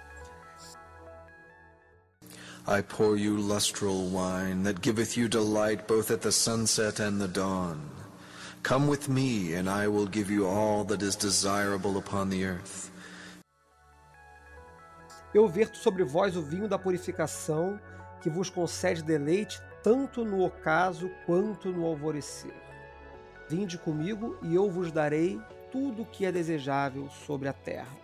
I 2.66 2.82
pour 2.82 3.16
you 3.16 3.34
lustral 3.36 3.94
wine 4.12 4.62
that 4.64 4.80
giveth 4.82 5.16
you 5.16 5.28
delight 5.28 5.84
both 5.86 6.10
at 6.10 6.20
the 6.20 6.30
sunset 6.30 7.00
and 7.00 7.18
the 7.18 7.28
dawn. 7.28 7.80
Come 8.62 8.88
with 8.90 9.08
me, 9.08 9.54
and 9.54 9.70
I 9.70 9.86
will 9.88 10.06
give 10.06 10.30
you 10.30 10.46
all 10.46 10.84
that 10.86 11.02
is 11.02 11.16
desirable 11.16 11.96
upon 11.96 12.28
the 12.28 12.42
earth. 12.44 12.90
Eu 15.32 15.48
verto 15.48 15.78
sobre 15.78 16.04
vós 16.04 16.36
o 16.36 16.42
vinho 16.42 16.68
da 16.68 16.78
purificação, 16.78 17.80
que 18.20 18.28
vos 18.28 18.50
concede 18.50 19.02
deleite 19.02 19.62
tanto 19.82 20.24
no 20.24 20.44
ocaso 20.44 21.10
quanto 21.26 21.70
no 21.70 21.86
alvorecer. 21.86 22.54
Vinde 23.48 23.78
comigo 23.78 24.36
e 24.42 24.54
eu 24.54 24.70
vos 24.70 24.92
darei 24.92 25.40
tudo 25.72 26.02
o 26.02 26.06
que 26.06 26.26
é 26.26 26.32
desejável 26.32 27.08
sobre 27.10 27.48
a 27.48 27.52
terra. 27.52 27.96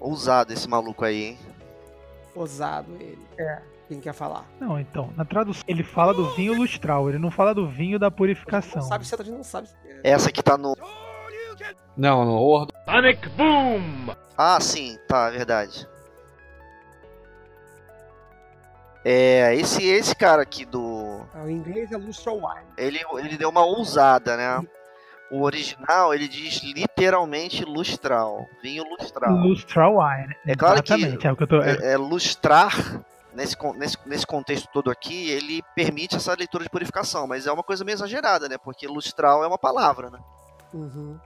Ousado 0.00 0.52
esse 0.52 0.68
maluco 0.68 1.04
aí, 1.04 1.24
hein? 1.24 1.38
Ousado 2.34 2.94
ele. 3.00 3.26
É. 3.38 3.62
Quem 3.88 4.00
quer 4.00 4.14
falar? 4.14 4.46
Não, 4.58 4.80
então, 4.80 5.12
na 5.16 5.24
tradução 5.24 5.62
ele 5.68 5.82
fala 5.82 6.14
do 6.14 6.34
vinho 6.34 6.54
lustral, 6.54 7.08
ele 7.08 7.18
não 7.18 7.30
fala 7.30 7.54
do 7.54 7.68
vinho 7.68 7.98
da 7.98 8.10
purificação. 8.10 8.80
Não 8.80 8.88
sabe 8.88 9.06
se 9.06 9.14
a 9.14 9.18
gente 9.18 9.30
não 9.36 9.44
sabe. 9.44 9.68
é. 9.84 10.10
Essa 10.10 10.32
que 10.32 10.42
tá 10.42 10.56
no. 10.56 10.74
Não, 11.96 12.24
no 12.24 12.34
Ordo. 12.40 12.72
Ah, 14.36 14.60
sim, 14.60 14.98
tá, 15.06 15.30
verdade. 15.30 15.86
É, 19.04 19.54
esse, 19.54 19.84
esse 19.86 20.14
cara 20.14 20.42
aqui 20.42 20.64
do. 20.64 21.20
Ah, 21.34 21.42
O 21.44 21.50
inglês 21.50 21.92
é 21.92 21.96
lustral 21.96 22.36
wine. 22.36 22.66
Ele, 22.76 23.00
ele 23.18 23.36
deu 23.36 23.50
uma 23.50 23.64
ousada, 23.64 24.36
né? 24.36 24.66
O 25.30 25.42
original, 25.42 26.14
ele 26.14 26.28
diz 26.28 26.62
literalmente 26.62 27.64
lustral. 27.64 28.46
Vinho 28.62 28.84
lustral. 28.88 29.32
Lustral 29.36 29.96
wine. 29.98 30.34
É 30.46 30.54
claro 30.54 30.82
que- 30.82 30.92
Exatamente, 30.94 31.26
é 31.26 31.32
o 31.32 31.36
que 31.36 31.42
eu 31.42 31.46
tô. 31.46 31.60
é- 31.62 31.92
É, 31.92 31.96
lustrar, 31.96 32.72
nesse, 33.34 33.56
nesse, 33.76 33.98
nesse 34.06 34.26
contexto 34.26 34.68
todo 34.72 34.90
aqui, 34.90 35.30
ele 35.30 35.62
permite 35.74 36.16
essa 36.16 36.34
leitura 36.34 36.64
de 36.64 36.70
purificação, 36.70 37.26
mas 37.26 37.46
é 37.46 37.52
uma 37.52 37.62
coisa 37.64 37.84
meio 37.84 37.96
exagerada, 37.96 38.48
né? 38.48 38.56
Porque 38.56 38.86
lustral 38.86 39.42
é 39.42 39.46
uma 39.46 39.58
palavra, 39.58 40.08
né? 40.08 40.18
Uhum. 40.72 41.18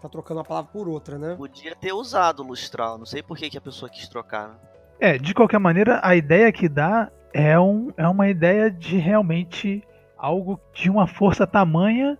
Tá 0.00 0.08
trocando 0.08 0.38
uma 0.40 0.44
palavra 0.46 0.70
por 0.72 0.88
outra, 0.88 1.18
né? 1.18 1.34
Podia 1.36 1.74
ter 1.74 1.92
usado 1.92 2.42
lustral, 2.42 2.98
não 2.98 3.06
sei 3.06 3.22
por 3.22 3.36
que, 3.36 3.50
que 3.50 3.58
a 3.58 3.62
pessoa 3.62 3.88
quis 3.90 4.08
trocar. 4.08 4.48
Né? 4.48 4.54
É, 5.00 5.16
de 5.16 5.32
qualquer 5.32 5.58
maneira, 5.58 6.00
a 6.02 6.16
ideia 6.16 6.50
que 6.50 6.68
dá 6.68 7.10
é, 7.32 7.58
um, 7.58 7.92
é 7.96 8.06
uma 8.08 8.28
ideia 8.28 8.70
de 8.70 8.96
realmente 8.96 9.82
algo 10.16 10.60
de 10.72 10.90
uma 10.90 11.06
força 11.06 11.46
tamanha 11.46 12.18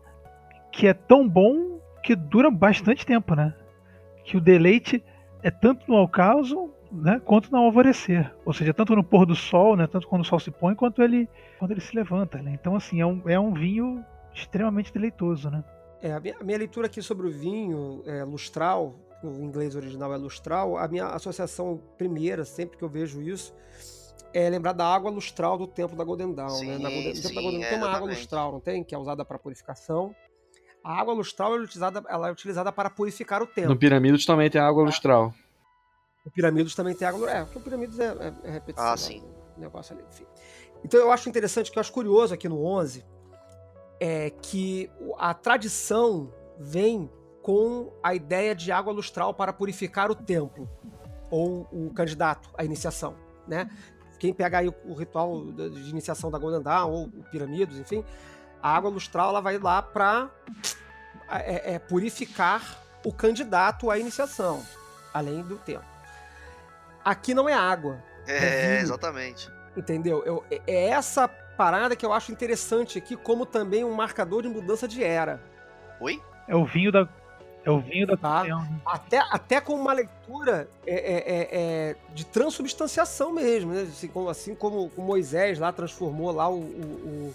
que 0.70 0.87
é 0.87 0.95
tão 0.95 1.29
bom 1.29 1.81
que 2.03 2.14
dura 2.14 2.51
bastante 2.51 3.05
tempo, 3.05 3.35
né? 3.35 3.53
Que 4.24 4.37
o 4.37 4.41
deleite 4.41 5.03
é 5.43 5.51
tanto 5.51 5.91
no 5.91 5.97
ocaso, 5.97 6.70
né, 6.93 7.20
quanto 7.24 7.51
no 7.51 7.59
alvorecer. 7.59 8.33
Ou 8.45 8.53
seja, 8.53 8.72
tanto 8.72 8.95
no 8.95 9.03
pôr 9.03 9.26
do 9.26 9.35
sol, 9.35 9.76
né, 9.76 9.87
tanto 9.87 10.07
quando 10.07 10.22
o 10.22 10.24
sol 10.24 10.39
se 10.39 10.51
põe, 10.51 10.74
quanto 10.74 11.03
ele, 11.03 11.29
quando 11.59 11.72
ele 11.72 11.81
se 11.81 11.95
levanta. 11.95 12.39
Né? 12.39 12.53
Então, 12.55 12.76
assim, 12.76 13.01
é 13.01 13.07
um, 13.07 13.22
é 13.26 13.39
um 13.39 13.53
vinho 13.53 14.05
extremamente 14.35 14.93
deleitoso, 14.93 15.51
né? 15.51 15.64
É, 16.01 16.12
a 16.12 16.20
minha, 16.20 16.37
a 16.41 16.45
minha 16.45 16.59
leitura 16.59 16.87
aqui 16.87 17.03
sobre 17.03 17.26
o 17.26 17.31
vinho 17.31 18.03
é, 18.07 18.22
lustral, 18.22 18.95
no 19.22 19.42
inglês 19.42 19.74
original 19.74 20.12
é 20.12 20.16
lustral, 20.16 20.76
a 20.76 20.86
minha 20.86 21.06
associação 21.08 21.80
primeira, 21.96 22.44
sempre 22.44 22.76
que 22.76 22.84
eu 22.84 22.88
vejo 22.88 23.20
isso, 23.20 23.54
é 24.32 24.48
lembrar 24.48 24.72
da 24.72 24.86
água 24.86 25.10
lustral 25.10 25.56
do 25.56 25.66
templo 25.66 25.96
da 25.96 26.04
Golden 26.04 26.32
Dawn, 26.34 26.50
Sim, 26.50 26.66
né? 26.66 26.78
Na 26.78 26.90
Golden, 26.90 27.14
no 27.14 27.22
templo 27.22 27.22
da 27.22 27.28
sim, 27.28 27.42
Golden 27.42 27.60
Dawn 27.60 27.66
é, 27.66 27.70
tem 27.70 27.78
uma 27.78 27.90
água 27.90 28.08
lustral, 28.08 28.52
não 28.52 28.60
tem? 28.60 28.84
Que 28.84 28.94
é 28.94 28.98
usada 28.98 29.24
para 29.24 29.38
purificação. 29.38 30.14
A 30.84 31.00
água 31.00 31.14
lustral 31.14 31.56
é 31.56 31.60
utilizada, 31.60 32.02
ela 32.08 32.28
é 32.28 32.32
utilizada 32.32 32.70
para 32.70 32.88
purificar 32.88 33.42
o 33.42 33.46
templo. 33.46 33.70
No 33.70 33.78
Pirâmides 33.78 34.24
também 34.24 34.48
tem 34.48 34.60
água 34.60 34.84
lustral. 34.84 35.34
O 36.24 36.30
Pirâmides 36.30 36.74
também 36.74 36.94
tem 36.94 37.08
água. 37.08 37.30
É, 37.30 37.44
porque 37.44 37.58
o 37.58 37.62
Pirâmides 37.62 37.98
é, 37.98 38.06
é, 38.06 38.34
é 38.44 38.50
repetição. 38.50 38.86
Ah, 38.86 38.90
né? 38.92 38.96
sim. 38.96 39.22
O 39.56 39.60
negócio 39.60 39.94
ali, 39.94 40.04
enfim. 40.08 40.24
Então 40.84 41.00
eu 41.00 41.10
acho 41.10 41.28
interessante, 41.28 41.72
que 41.72 41.78
eu 41.78 41.80
acho 41.80 41.92
curioso 41.92 42.32
aqui 42.32 42.48
no 42.48 42.64
11, 42.64 43.04
é 43.98 44.30
que 44.30 44.90
a 45.18 45.34
tradição 45.34 46.32
vem 46.58 47.10
com 47.49 47.90
a 48.03 48.14
ideia 48.14 48.55
de 48.55 48.70
água 48.70 48.92
lustral 48.92 49.32
para 49.32 49.55
purificar 49.55 50.11
o 50.11 50.14
templo, 50.14 50.68
ou 51.30 51.66
o 51.72 51.90
candidato 51.94 52.51
à 52.59 52.62
iniciação, 52.62 53.16
né? 53.46 53.70
Quem 54.18 54.34
pega 54.34 54.59
aí 54.59 54.68
o, 54.68 54.74
o 54.84 54.92
ritual 54.92 55.46
da- 55.46 55.66
de 55.70 55.88
iniciação 55.88 56.30
da 56.30 56.36
Golden 56.38 56.61
Dawn, 56.61 56.90
ou 56.92 57.09
Pirâmides, 57.30 57.78
enfim, 57.78 58.05
a 58.62 58.76
água 58.76 58.90
lustral 58.90 59.30
ela 59.30 59.40
vai 59.40 59.57
lá 59.57 59.80
para 59.80 60.28
é, 61.30 61.72
é, 61.76 61.78
purificar 61.78 62.82
o 63.03 63.11
candidato 63.14 63.90
à 63.90 63.99
iniciação, 63.99 64.62
além 65.14 65.40
do 65.42 65.57
templo. 65.57 65.86
Aqui 67.03 67.32
não 67.32 67.49
é 67.49 67.55
água, 67.55 68.05
É, 68.26 68.72
vinho. 68.72 68.80
exatamente. 68.82 69.51
Entendeu? 69.74 70.22
Eu- 70.26 70.44
é- 70.51 70.61
é 70.66 70.88
essa 70.90 71.26
parada 71.57 71.96
que 71.96 72.05
eu 72.05 72.12
acho 72.12 72.30
interessante 72.30 72.99
aqui, 72.99 73.16
como 73.16 73.46
também 73.46 73.84
um 73.84 73.94
marcador 73.94 74.42
de 74.42 74.51
mudança 74.51 74.86
de 74.86 75.03
era. 75.03 75.42
Oi? 75.99 76.22
É 76.46 76.55
o 76.55 76.66
vinho 76.66 76.92
da. 76.92 77.09
É 77.64 77.70
o 77.70 77.80
vinho 77.80 78.06
da 78.06 78.16
Tá. 78.16 78.36
comunhão, 78.40 78.61
né? 78.62 78.80
Até, 78.86 79.18
até 79.30 79.61
com 79.61 79.74
uma 79.74 79.92
leitura 79.92 80.68
é, 80.86 80.94
é- 80.94 81.32
é- 81.34 81.48
é 81.90 81.96
de 82.14 82.24
transubstanciação 82.24 83.32
mesmo, 83.32 83.72
né? 83.72 83.82
Assim 83.82 84.09
como, 84.09 84.28
assim 84.28 84.54
como 84.54 84.90
o 84.96 85.02
Moisés 85.02 85.59
lá 85.59 85.70
transformou 85.72 86.30
lá 86.32 86.48
o, 86.48 86.61
o- 86.61 87.32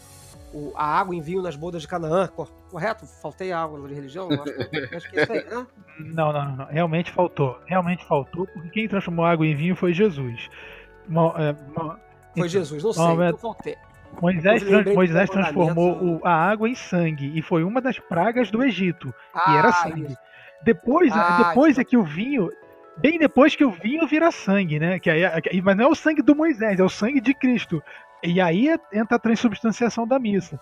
o- 0.54 0.58
o- 0.58 0.74
a 0.76 0.86
água 0.86 1.16
em 1.16 1.22
vinho 1.22 1.42
nas 1.42 1.56
bodas 1.56 1.82
de 1.82 1.88
Canaã, 1.88 2.28
cor- 2.28 2.50
correto? 2.72 3.06
Faltei 3.06 3.52
água 3.52 3.88
de 3.88 3.94
religião? 3.94 4.28
Acho, 4.32 4.44
que- 4.44 4.96
acho 4.96 5.10
que 5.12 5.20
é 5.20 5.24
isso 5.24 5.32
aí, 5.34 5.46
né? 5.46 5.68
Não, 6.00 6.34
não, 6.34 6.56
não. 6.56 6.66
Realmente 6.66 7.12
faltou. 7.12 7.60
Realmente 7.68 8.04
faltou, 8.08 8.48
porque 8.48 8.70
quem 8.70 8.88
transformou 8.88 9.26
água 9.26 9.46
em 9.46 9.56
vinho 9.56 9.76
foi 9.76 9.94
Jesus. 9.94 10.50
Mo- 11.08 11.32
é, 11.38 11.54
mo- 11.54 11.76
Foi 11.76 11.98
então, 12.36 12.48
Jesus, 12.48 12.84
não 12.84 12.92
sei, 12.94 13.04
Mohamed- 13.04 13.28
então 13.36 13.38
faltei. 13.40 13.78
Moisés, 14.22 14.62
Eu 14.62 14.68
lembrei 14.68 14.84
tran- 14.84 14.92
do 14.92 14.96
Moisés 14.96 15.30
transformou 15.30 16.04
o- 16.04 16.22
a 16.24 16.32
água 16.34 16.70
em 16.70 16.76
sangue 16.76 17.32
e 17.38 17.42
foi 17.42 17.64
uma 17.64 17.82
das 17.82 18.00
pragas 18.00 18.50
do 18.52 18.64
Egito. 18.64 19.14
e 19.48 19.56
era 19.58 19.70
Ah, 19.70 19.74
sangue. 19.74 20.04
isso. 20.06 20.18
Depois, 20.64 21.12
Ah, 21.14 21.44
depois 21.50 21.74
então. 21.74 21.82
é 21.82 21.86
que 21.86 21.98
o 21.98 22.04
vinho. 22.04 22.50
Bem 22.98 23.18
depois 23.18 23.56
que 23.56 23.66
o 23.66 23.72
vinho 23.72 24.06
vira 24.08 24.32
sangue, 24.32 24.80
né? 24.80 25.00
Que 25.00 25.10
aí, 25.10 25.26
aí- 25.26 25.62
mas 25.64 25.76
não 25.76 25.86
é 25.86 25.88
o 25.88 25.96
sangue 25.96 26.22
do 26.22 26.36
Moisés, 26.36 26.80
é 26.80 26.84
o 26.84 26.90
sangue 26.90 27.20
de 27.20 27.34
Cristo. 27.34 27.82
E 28.24 28.40
aí 28.40 28.70
é- 28.70 28.78
entra 28.94 29.16
a 29.18 29.20
transubstanciação 29.20 30.08
da 30.08 30.20
missa. 30.20 30.60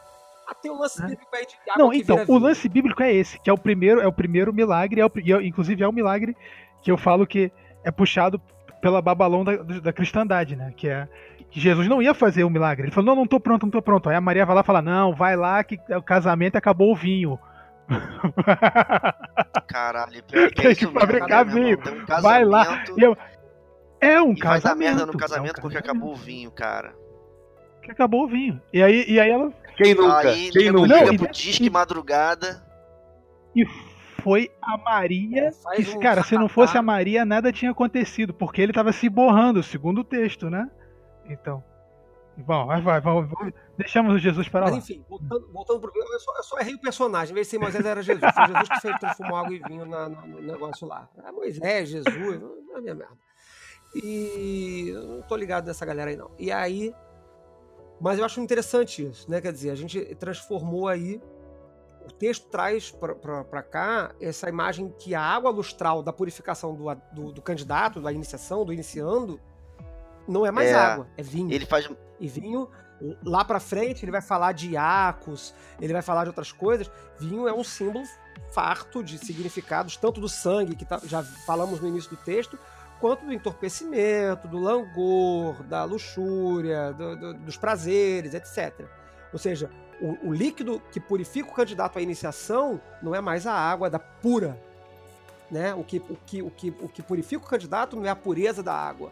Ah, 0.48 0.56
tem 0.56 0.72
um 0.72 0.80
lance 0.80 1.00
Né? 1.02 1.10
bíblico 1.10 1.36
aí 1.36 1.46
de 1.46 1.56
água 1.70 1.84
Não, 1.86 1.94
então, 1.94 2.26
o 2.28 2.38
lance 2.40 2.68
bíblico 2.70 3.04
é 3.04 3.14
esse, 3.14 3.40
que 3.40 3.50
é 3.50 3.54
o 3.54 3.58
primeiro, 3.58 4.02
é 4.02 4.08
o 4.08 4.12
primeiro 4.14 4.54
milagre, 4.54 5.00
é 5.02 5.06
o 5.06 5.12
é- 5.40 5.46
inclusive 5.46 5.84
é 5.84 5.88
o 5.88 5.92
milagre 5.94 6.36
que 6.82 6.90
eu 6.92 6.98
falo 6.98 7.28
que 7.28 7.52
é 7.84 7.92
puxado 7.92 8.42
pela 8.82 9.02
Babalão 9.02 9.44
da, 9.44 9.58
da 9.58 9.94
cristandade, 9.94 10.56
né? 10.56 10.74
Que 10.76 10.88
é 10.90 11.08
que 11.52 11.60
Jesus 11.60 11.88
não 11.88 12.02
ia 12.02 12.14
fazer 12.14 12.44
o 12.44 12.50
milagre. 12.50 12.86
Ele 12.86 12.92
falou: 12.92 13.08
"Não, 13.14 13.22
não 13.22 13.28
tô 13.28 13.40
pronto, 13.40 13.64
não 13.64 13.72
tô 13.72 13.82
pronto". 13.82 14.10
Aí 14.10 14.16
a 14.16 14.22
Maria 14.22 14.46
vai 14.46 14.56
lá 14.56 14.62
e 14.62 14.66
fala: 14.66 14.82
"Não, 14.82 15.14
vai 15.14 15.36
lá 15.36 15.64
que 15.64 15.78
é 15.90 15.98
o 15.98 16.02
casamento 16.02 16.56
acabou 16.56 16.92
o 16.92 16.96
vinho". 16.96 17.38
Caralho, 19.68 20.24
pior 20.24 20.50
que 20.50 20.62
Tem 20.62 20.72
é 20.72 20.76
que 20.76 20.84
isso 20.86 20.94
fabricar 20.94 21.46
vinho. 21.46 21.78
Tem 21.78 21.94
um 22.02 22.06
Vai 22.22 22.44
lá, 22.46 22.66
casamento 22.66 23.00
e 23.00 23.04
eu- 23.04 23.18
É 24.00 24.22
um 24.22 24.32
e 24.32 24.36
vai 24.36 24.36
dar 24.36 24.62
casamento. 24.62 24.78
merda 24.80 25.06
no 25.06 25.12
é 25.12 25.16
um 25.16 25.20
casamento 25.20 25.62
porque 25.62 25.76
casamento 25.78 25.92
acabou 25.92 26.14
o 26.14 26.16
vinho, 26.16 26.52
cara. 26.52 26.94
Que 27.84 27.92
acabou 27.92 28.24
o 28.24 28.28
vinho. 28.28 28.62
E 28.74 28.82
aí, 28.82 29.06
e 29.08 29.20
aí 29.20 29.30
ela 29.30 29.52
Quem 29.78 29.94
nunca? 29.94 30.30
Aí 30.30 30.50
Quem 30.52 30.72
nunca? 30.72 30.88
liga 30.88 31.06
Não, 31.06 31.14
e- 31.14 31.18
pro 31.18 31.32
disque 31.32 31.66
e- 31.66 31.70
madrugada. 31.70 32.64
E 33.56 33.66
foi 34.24 34.50
a 34.62 34.78
Maria. 34.78 35.52
Faz 35.64 35.90
que, 35.90 35.98
um 35.98 36.00
cara, 36.00 36.24
se 36.24 36.36
não 36.36 36.48
fosse 36.48 36.78
a 36.78 36.82
Maria, 36.82 37.26
nada 37.26 37.52
tinha 37.52 37.72
acontecido, 37.72 38.34
porque 38.34 38.62
ele 38.62 38.72
tava 38.74 38.92
se 38.92 39.10
borrando, 39.10 39.62
segundo 39.62 40.02
o 40.02 40.04
texto, 40.04 40.50
né? 40.50 40.68
Então. 41.26 41.64
Bom, 42.38 42.66
vai, 42.66 42.82
vai, 42.82 43.02
vai. 43.02 43.54
deixamos 43.78 44.16
o 44.16 44.18
Jesus 44.18 44.48
para 44.48 44.62
Mas 44.62 44.72
lá. 44.72 44.78
enfim, 44.78 45.06
voltando, 45.08 45.52
voltando 45.52 45.80
pro. 45.82 45.92
Eu 45.96 46.20
só, 46.20 46.38
eu 46.38 46.44
só 46.44 46.60
errei 46.60 46.74
o 46.76 46.80
personagem. 46.82 47.32
Em 47.32 47.36
vez 47.36 47.48
de 47.48 47.52
ser 47.52 47.58
Moisés, 47.60 47.86
era 47.86 48.02
Jesus. 48.02 48.34
Foi 48.34 48.48
Jesus 48.48 48.70
que 48.70 48.80
fez, 48.80 49.00
transformou 49.00 49.36
água 49.38 49.54
e 49.54 49.60
vinho 49.60 49.86
na- 49.86 50.10
na- 50.10 50.26
no 50.26 50.42
negócio 50.42 50.88
lá. 50.88 51.10
É 51.26 51.32
Moisés, 51.32 51.90
Jesus, 51.90 52.42
não 52.42 52.76
é 52.76 52.78
a 52.78 52.82
minha 52.82 52.96
merda. 52.96 53.18
E 53.94 54.90
eu 54.90 55.04
não 55.04 55.22
tô 55.24 55.36
ligado 55.36 55.66
nessa 55.68 55.86
galera 55.86 56.10
aí, 56.10 56.16
não. 56.18 56.32
E 56.40 56.52
aí. 56.52 56.94
Mas 58.00 58.18
eu 58.18 58.26
acho 58.26 58.40
interessante 58.42 59.06
isso, 59.08 59.30
né? 59.30 59.40
Quer 59.42 59.52
dizer, 59.52 59.70
a 59.70 59.76
gente 59.76 60.16
transformou 60.16 60.88
aí. 60.88 61.22
O 62.04 62.12
texto 62.14 62.48
traz 62.50 62.90
pra 62.92 63.62
cá 63.62 64.16
essa 64.20 64.50
imagem 64.50 64.90
que 64.98 65.14
a 65.14 65.22
água 65.22 65.52
lustral 65.52 66.02
da 66.02 66.12
purificação 66.12 66.74
do, 66.74 66.86
do, 67.14 67.32
do 67.34 67.42
candidato, 67.42 68.02
da 68.02 68.12
iniciação, 68.12 68.66
do 68.66 68.74
iniciando, 68.74 69.40
não 70.28 70.46
é 70.46 70.52
mais 70.52 70.70
É. 70.70 70.74
água, 70.76 71.08
é 71.18 71.24
vinho. 71.24 71.52
Ele 71.52 71.66
faz. 71.66 71.90
E 72.20 72.28
vinho, 72.28 72.70
lá 73.24 73.44
pra 73.44 73.60
frente, 73.60 74.04
ele 74.06 74.12
vai 74.12 74.22
falar 74.22 74.52
de 74.52 74.72
Iacos, 74.72 75.54
ele 75.80 75.92
vai 75.94 76.02
falar 76.02 76.24
de 76.24 76.30
outras 76.30 76.52
coisas. 76.52 76.90
Vinho 77.20 77.48
é 77.48 77.54
um 77.54 77.64
símbolo 77.64 78.04
farto 78.54 79.04
de 79.04 79.18
significados, 79.18 79.98
tanto 79.98 80.20
do 80.22 80.28
sangue, 80.30 80.76
que 80.76 80.86
tá- 80.86 81.02
já 81.04 81.24
falamos 81.24 81.80
no 81.80 81.88
início 81.88 82.10
do 82.12 82.18
texto, 82.18 82.58
quanto 83.00 83.26
do 83.26 83.34
entorpecimento, 83.34 84.48
do 84.48 84.60
langor, 84.60 85.64
da 85.64 85.84
luxúria, 85.84 86.94
do- 86.94 87.16
do- 87.16 87.34
dos 87.34 87.58
prazeres, 87.58 88.34
etc. 88.34 88.86
Ou 89.34 89.40
seja, 89.40 89.70
o, 90.00 90.28
o 90.30 90.34
líquido 90.34 90.82
que 90.92 91.00
purifica 91.00 91.50
o 91.50 91.54
candidato 91.54 91.98
à 91.98 92.02
iniciação 92.02 92.80
não 93.02 93.16
é 93.16 93.22
mais 93.22 93.48
a 93.48 93.54
água 93.54 93.90
da 93.90 93.98
pura. 94.00 94.60
Né? 95.50 95.74
O, 95.74 95.84
que, 95.84 95.98
o, 95.98 96.18
que, 96.26 96.42
o, 96.42 96.50
que, 96.50 96.70
o 96.82 96.88
que 96.88 97.02
purifica 97.02 97.44
o 97.44 97.48
candidato 97.48 97.96
não 97.98 98.06
é 98.06 98.10
a 98.10 98.16
pureza 98.16 98.64
da 98.64 98.74
água. 98.74 99.12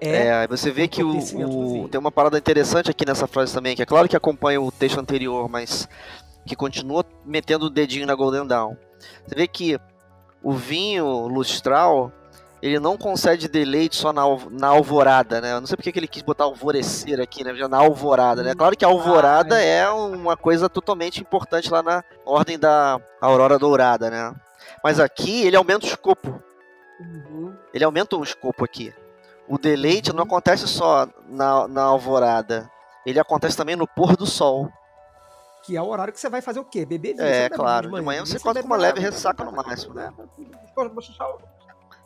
É, 0.00 0.32
aí 0.32 0.46
você 0.46 0.70
vê 0.70 0.86
que 0.86 1.02
o, 1.02 1.16
o- 1.16 1.20
vinho. 1.20 1.88
tem 1.88 1.98
uma 1.98 2.12
parada 2.12 2.36
interessante 2.36 2.90
aqui 2.90 3.06
nessa 3.06 3.26
frase 3.26 3.54
também, 3.54 3.74
que 3.74 3.82
é 3.82 3.86
claro 3.86 4.08
que 4.08 4.16
acompanha 4.16 4.60
o 4.60 4.70
texto 4.70 5.00
anterior, 5.00 5.48
mas 5.48 5.88
que 6.44 6.54
continua 6.54 7.04
metendo 7.24 7.66
o 7.66 7.70
dedinho 7.70 8.06
na 8.06 8.14
Golden 8.14 8.46
Dawn. 8.46 8.76
Você 9.26 9.34
vê 9.34 9.48
que 9.48 9.78
o 10.42 10.52
vinho 10.52 11.26
lustral, 11.26 12.12
ele 12.62 12.78
não 12.78 12.96
concede 12.96 13.48
deleite 13.48 13.96
só 13.96 14.12
na, 14.12 14.22
na 14.50 14.68
alvorada, 14.68 15.40
né? 15.40 15.52
Eu 15.54 15.60
não 15.60 15.66
sei 15.66 15.76
porque 15.76 15.90
que 15.90 15.98
ele 15.98 16.06
quis 16.06 16.22
botar 16.22 16.44
alvorecer 16.44 17.20
aqui, 17.20 17.42
né? 17.42 17.52
Na 17.68 17.78
alvorada, 17.78 18.42
né? 18.42 18.54
Claro 18.54 18.76
que 18.76 18.84
a 18.84 18.88
alvorada 18.88 19.56
Ah, 19.56 19.62
é 19.62 19.88
uma 19.88 20.36
coisa 20.36 20.68
totalmente 20.68 21.20
importante 21.20 21.70
lá 21.70 21.82
na 21.82 22.04
ordem 22.24 22.58
da 22.58 23.00
aurora 23.20 23.58
dourada, 23.58 24.10
né? 24.10 24.34
Mas 24.84 25.00
aqui 25.00 25.42
ele 25.44 25.56
aumenta 25.56 25.84
o 25.86 25.88
escopo. 25.88 26.40
Uhum. 27.00 27.54
Ele 27.74 27.84
aumenta 27.84 28.16
o 28.16 28.22
escopo 28.22 28.64
aqui. 28.64 28.92
O 29.48 29.58
deleite 29.58 30.10
Uhum. 30.10 30.16
não 30.16 30.24
acontece 30.24 30.66
só 30.66 31.06
na, 31.28 31.68
na 31.68 31.82
alvorada. 31.82 32.70
Ele 33.04 33.20
acontece 33.20 33.56
também 33.56 33.76
no 33.76 33.86
pôr 33.86 34.16
do 34.16 34.26
sol. 34.26 34.68
Que 35.64 35.76
é 35.76 35.82
o 35.82 35.86
horário 35.88 36.12
que 36.12 36.20
você 36.20 36.28
vai 36.28 36.40
fazer 36.40 36.60
o 36.60 36.64
quê? 36.64 36.84
Beber 36.86 37.14
vinho. 37.14 37.24
É, 37.26 37.32
Você 37.44 37.48
bebe 37.48 37.54
claro. 37.56 37.90
De 37.92 38.00
manhã 38.02 38.20
você 38.24 38.32
Vinho 38.32 38.40
acorda 38.40 38.58
bebe 38.60 38.68
com 38.68 38.74
uma 38.74 38.80
leve 38.80 39.00
ressaca 39.00 39.44
né? 39.44 39.50
no 39.50 39.56
máximo, 39.56 39.94
né? 39.94 40.12
O- 40.76 41.56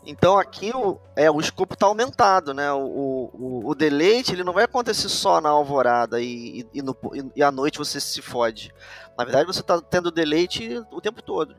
Então 0.07 0.39
aqui 0.39 0.71
o, 0.75 0.99
é, 1.15 1.31
o 1.31 1.39
escopo 1.41 1.75
está 1.75 1.85
aumentado, 1.87 2.55
né? 2.55 2.73
O, 2.73 3.31
o, 3.35 3.63
o 3.69 3.75
deleite 3.75 4.33
ele 4.33 4.43
não 4.45 4.53
vai 4.55 4.65
acontecer 4.65 5.09
só 5.11 5.41
na 5.43 5.51
alvorada 5.51 6.21
e, 6.23 6.67
e, 6.73 6.81
no, 6.81 6.97
e, 7.15 7.33
e 7.37 7.43
à 7.43 7.51
noite 7.53 7.79
você 7.79 8.01
se 8.01 8.23
fode. 8.23 8.73
Na 9.17 9.25
verdade 9.25 9.47
você 9.47 9.61
está 9.61 9.79
tendo 9.81 10.11
deleite 10.11 10.83
o 10.91 11.01
tempo 11.03 11.21
todo. 11.23 11.55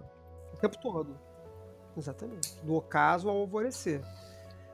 O 0.53 0.57
tempo 0.57 0.75
todo. 0.81 1.15
Exatamente. 1.95 2.55
Do 2.63 2.75
ocaso 2.75 3.29
ao 3.29 3.37
alvorecer. 3.37 4.01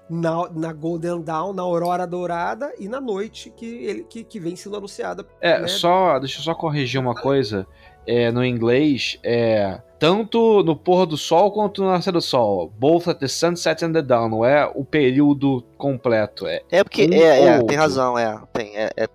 Na, 0.10 0.50
na 0.52 0.72
Golden 0.74 1.22
Dawn, 1.22 1.52
na 1.54 1.62
Aurora 1.64 2.08
Dourada 2.08 2.72
e 2.80 2.88
na 2.88 3.02
noite 3.02 3.50
que, 3.50 3.66
ele, 3.66 4.04
que, 4.04 4.24
que 4.24 4.40
vem 4.40 4.56
sendo 4.56 4.78
anunciada. 4.78 5.26
É, 5.42 5.60
né? 5.60 5.68
só, 5.68 6.18
deixa 6.20 6.40
eu 6.40 6.44
só 6.44 6.56
corrigir 6.56 7.00
uma 7.00 7.14
coisa. 7.14 7.68
É, 8.10 8.32
no 8.32 8.46
inglês, 8.46 9.20
é 9.22 9.82
tanto 10.00 10.64
no 10.64 10.78
pôr 10.78 11.06
do 11.06 11.18
sol 11.18 11.52
quanto 11.52 11.84
no 11.84 11.90
nascer 11.90 12.14
do 12.14 12.22
sol. 12.22 12.72
Both 12.80 13.10
at 13.10 13.20
the 13.20 13.28
sunset 13.28 13.84
and 13.84 13.92
the 13.92 14.02
dawn. 14.02 14.30
Não 14.30 14.46
é 14.46 14.66
o 14.74 14.86
período 14.86 15.62
completo. 15.78 16.48
É, 16.48 16.62
É 16.72 16.84
porque 16.86 17.04
Um 17.06 17.14
é, 17.14 17.42
é, 17.58 17.64
tem 17.66 17.76
razão, 17.76 18.18
é, 18.18 18.42
tem, 18.54 18.78
é, 18.78 18.90
é, 18.96 19.04
é- 19.04 19.08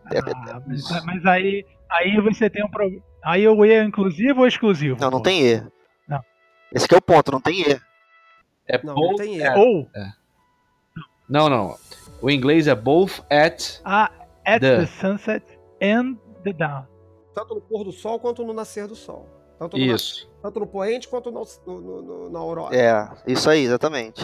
Ah, 0.51 0.61
mas, 0.67 0.83
mas 1.07 1.25
aí, 1.25 1.65
aí 1.91 2.21
você 2.21 2.51
tem 2.51 2.63
um 2.63 2.69
problema. 2.69 3.03
Aí 3.25 3.49
o 3.49 3.65
E 3.65 3.73
é 3.73 3.83
inclusivo 3.83 4.41
ou 4.43 4.47
exclusivo? 4.47 4.99
não, 5.01 5.11
não 5.11 5.19
pô? 5.19 5.25
tem 5.25 5.41
E. 5.47 5.63
Não. 6.07 6.21
Esse 6.75 6.87
é 6.93 6.97
o 6.99 7.01
ponto, 7.01 7.33
não 7.33 7.41
tem 7.41 7.63
E. 7.63 7.81
é 8.69 8.79
Não, 8.85 8.95
both 8.95 9.11
não 9.13 9.17
tem 9.17 9.37
erro. 9.39 9.59
Ou 9.59 9.89
Não, 11.33 11.49
não. 11.49 11.77
O 12.21 12.31
inglês 12.31 12.67
é 12.69 12.75
both 12.75 13.21
at. 13.31 13.81
a 13.85 14.11
at 14.45 14.61
The. 14.61 14.81
the 14.81 14.87
sunset 14.87 15.45
and 15.83 16.17
the 16.45 16.53
dawn. 16.53 16.85
Tanto 17.35 17.55
no 17.55 17.61
pôr 17.63 17.85
do 17.85 17.93
sol 17.93 18.21
quanto 18.21 18.45
no 18.45 18.53
nascer 18.53 18.87
do 18.87 18.95
sol. 18.95 19.27
Tanto 19.59 19.77
no, 19.79 19.83
Isso. 19.83 20.29
tanto 20.43 20.61
no 20.61 20.67
poente 20.67 21.09
quanto 21.09 21.31
no, 21.31 21.43
no- 21.67 21.81
no- 21.81 22.03
no- 22.03 22.31
na 22.31 22.39
aurora. 22.39 22.77
É, 22.77 23.09
isso 23.27 23.49
aí, 23.49 23.65
exatamente. 23.65 24.23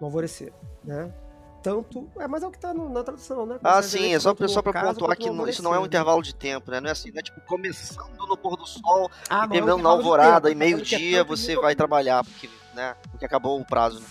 No 0.00 0.06
alvorecer. 0.06 0.52
Né? 0.84 1.12
tanto. 1.60 2.08
É, 2.18 2.26
mas 2.28 2.42
é 2.42 2.46
o 2.46 2.50
que 2.50 2.58
tá 2.58 2.72
no- 2.72 2.88
na 2.88 3.02
tradução, 3.02 3.44
né? 3.44 3.58
Ah, 3.62 3.82
sim, 3.82 4.14
é 4.14 4.18
só, 4.18 4.34
só 4.46 4.62
pra 4.62 4.80
pontuar 4.80 5.16
que 5.16 5.28
não- 5.28 5.46
isso 5.46 5.60
não 5.62 5.70
é 5.70 5.74
um 5.74 5.82
alvorecer. 5.82 5.86
intervalo 6.00 6.22
de 6.22 6.34
tempo, 6.34 6.70
né? 6.70 6.80
Não 6.80 6.88
é 6.88 6.92
assim, 6.92 7.10
não 7.10 7.18
é 7.18 7.22
tipo 7.22 7.40
começando 7.42 8.26
no 8.28 8.36
pôr 8.36 8.56
do 8.56 8.64
sol 8.66 9.10
Ah, 9.28 9.34
e 9.34 9.36
não, 9.38 9.42
é 9.42 9.46
um 9.46 9.50
terminando 9.50 9.82
na 9.82 9.90
alvorada 9.90 10.48
tempo, 10.48 10.48
e 10.48 10.52
é 10.52 10.54
meio-dia 10.54 11.18
tanto 11.24 11.36
você 11.36 11.56
vai 11.56 11.74
trabalhar, 11.74 12.24
porque, 12.24 12.48
né? 12.74 12.96
Porque 13.10 13.24
acabou 13.24 13.60
o 13.60 13.64
prazo. 13.64 14.00
Né? 14.00 14.06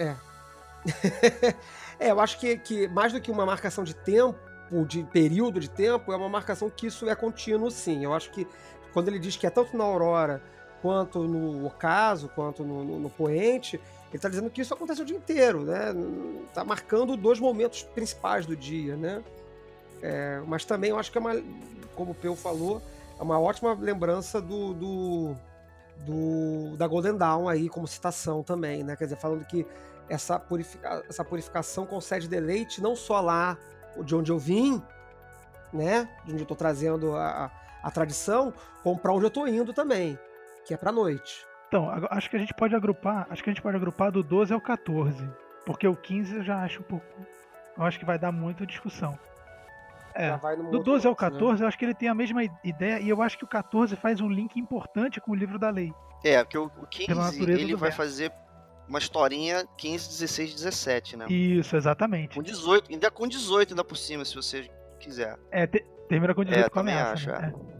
É, 0.00 0.16
eu 2.00 2.20
acho 2.20 2.38
que, 2.38 2.56
que 2.58 2.88
mais 2.88 3.12
do 3.12 3.20
que 3.20 3.30
uma 3.30 3.44
marcação 3.46 3.84
de 3.84 3.94
tempo, 3.94 4.38
de 4.86 5.02
período 5.04 5.60
de 5.60 5.68
tempo, 5.70 6.12
é 6.12 6.16
uma 6.16 6.28
marcação 6.28 6.70
que 6.70 6.86
isso 6.86 7.08
é 7.08 7.14
contínuo, 7.14 7.70
sim. 7.70 8.04
Eu 8.04 8.12
acho 8.14 8.30
que 8.30 8.46
quando 8.92 9.08
ele 9.08 9.18
diz 9.18 9.36
que 9.36 9.46
é 9.46 9.50
tanto 9.50 9.76
na 9.76 9.84
aurora 9.84 10.42
quanto 10.80 11.24
no 11.24 11.66
ocaso, 11.66 12.28
quanto 12.34 12.62
no, 12.64 12.84
no, 12.84 13.00
no 13.00 13.10
poente, 13.10 13.76
ele 13.76 14.16
está 14.16 14.28
dizendo 14.28 14.48
que 14.48 14.60
isso 14.60 14.72
acontece 14.72 15.02
o 15.02 15.04
dia 15.04 15.16
inteiro, 15.16 15.62
né? 15.64 15.92
Tá 16.54 16.64
marcando 16.64 17.16
dois 17.16 17.40
momentos 17.40 17.82
principais 17.82 18.46
do 18.46 18.54
dia, 18.56 18.96
né? 18.96 19.22
É, 20.00 20.40
mas 20.46 20.64
também 20.64 20.90
eu 20.90 20.98
acho 20.98 21.10
que 21.10 21.18
é 21.18 21.20
uma, 21.20 21.34
como 21.96 22.12
o 22.12 22.14
Peu 22.14 22.36
falou, 22.36 22.80
é 23.18 23.22
uma 23.22 23.38
ótima 23.40 23.74
lembrança 23.74 24.40
do, 24.40 24.72
do, 24.72 25.36
do- 26.06 26.76
da 26.76 26.86
Golden 26.86 27.16
Dawn 27.16 27.48
aí 27.48 27.68
como 27.68 27.86
citação 27.88 28.42
também, 28.42 28.84
né? 28.84 28.94
Quer 28.96 29.04
dizer, 29.04 29.16
falando 29.16 29.44
que 29.44 29.66
essa, 30.08 30.38
purifica, 30.38 31.04
essa 31.08 31.24
purificação 31.24 31.86
concede 31.86 32.28
deleite 32.28 32.82
não 32.82 32.96
só 32.96 33.20
lá 33.20 33.56
de 34.04 34.14
onde 34.14 34.30
eu 34.30 34.38
vim, 34.38 34.82
né? 35.72 36.08
De 36.24 36.32
onde 36.32 36.42
eu 36.42 36.46
tô 36.46 36.54
trazendo 36.54 37.14
a, 37.16 37.50
a, 37.82 37.90
tradição, 37.90 38.52
como 38.82 38.98
para 38.98 39.12
onde 39.12 39.26
eu 39.26 39.30
tô 39.30 39.46
indo 39.46 39.72
também, 39.72 40.18
que 40.64 40.72
é 40.72 40.76
pra 40.76 40.92
noite. 40.92 41.46
Então, 41.68 41.90
acho 42.10 42.30
que 42.30 42.36
a 42.36 42.38
gente 42.38 42.54
pode 42.54 42.74
agrupar, 42.74 43.26
acho 43.30 43.42
que 43.42 43.50
a 43.50 43.52
gente 43.52 43.62
pode 43.62 43.76
agrupar 43.76 44.10
do 44.10 44.22
12 44.22 44.52
ao 44.54 44.60
14, 44.60 45.28
porque 45.66 45.86
o 45.86 45.94
15 45.94 46.36
eu 46.36 46.42
já 46.42 46.62
acho 46.62 46.80
um 46.80 46.84
pouco, 46.84 47.06
eu 47.76 47.84
acho 47.84 47.98
que 47.98 48.04
vai 48.04 48.18
dar 48.18 48.32
muita 48.32 48.64
discussão. 48.64 49.18
É, 50.14 50.36
do 50.36 50.64
outro 50.64 50.82
12 50.82 51.06
ao 51.06 51.12
lance, 51.12 51.24
né? 51.24 51.30
14 51.30 51.62
eu 51.62 51.68
acho 51.68 51.78
que 51.78 51.84
ele 51.84 51.94
tem 51.94 52.08
a 52.08 52.14
mesma 52.14 52.42
ideia 52.64 52.98
e 52.98 53.08
eu 53.08 53.22
acho 53.22 53.38
que 53.38 53.44
o 53.44 53.46
14 53.46 53.94
faz 53.94 54.20
um 54.20 54.28
link 54.28 54.58
importante 54.58 55.20
com 55.20 55.32
o 55.32 55.34
livro 55.34 55.58
da 55.58 55.70
lei. 55.70 55.92
É, 56.24 56.42
porque 56.42 56.58
o, 56.58 56.64
o 56.64 56.70
Pela 56.70 56.86
15 56.88 57.14
natureza 57.14 57.60
ele 57.60 57.76
vai 57.76 57.90
verbo. 57.90 57.96
fazer 57.96 58.32
uma 58.88 58.98
historinha 58.98 59.66
15, 59.76 60.08
16, 60.08 60.54
17, 60.54 61.16
né? 61.16 61.26
Isso, 61.28 61.76
exatamente. 61.76 62.34
Com 62.34 62.42
18, 62.42 62.90
ainda 62.90 63.10
com 63.10 63.26
18 63.28 63.72
ainda 63.72 63.84
por 63.84 63.96
cima, 63.96 64.24
se 64.24 64.34
você 64.34 64.68
quiser. 64.98 65.38
É, 65.50 65.66
te- 65.66 65.84
termina 66.08 66.34
com 66.34 66.44
18 66.44 66.64
É, 66.66 66.68
com 66.68 66.74
também 66.80 66.94
ameaça. 66.94 67.12
acho, 67.12 67.30
né? 67.30 67.52
é. 67.54 67.78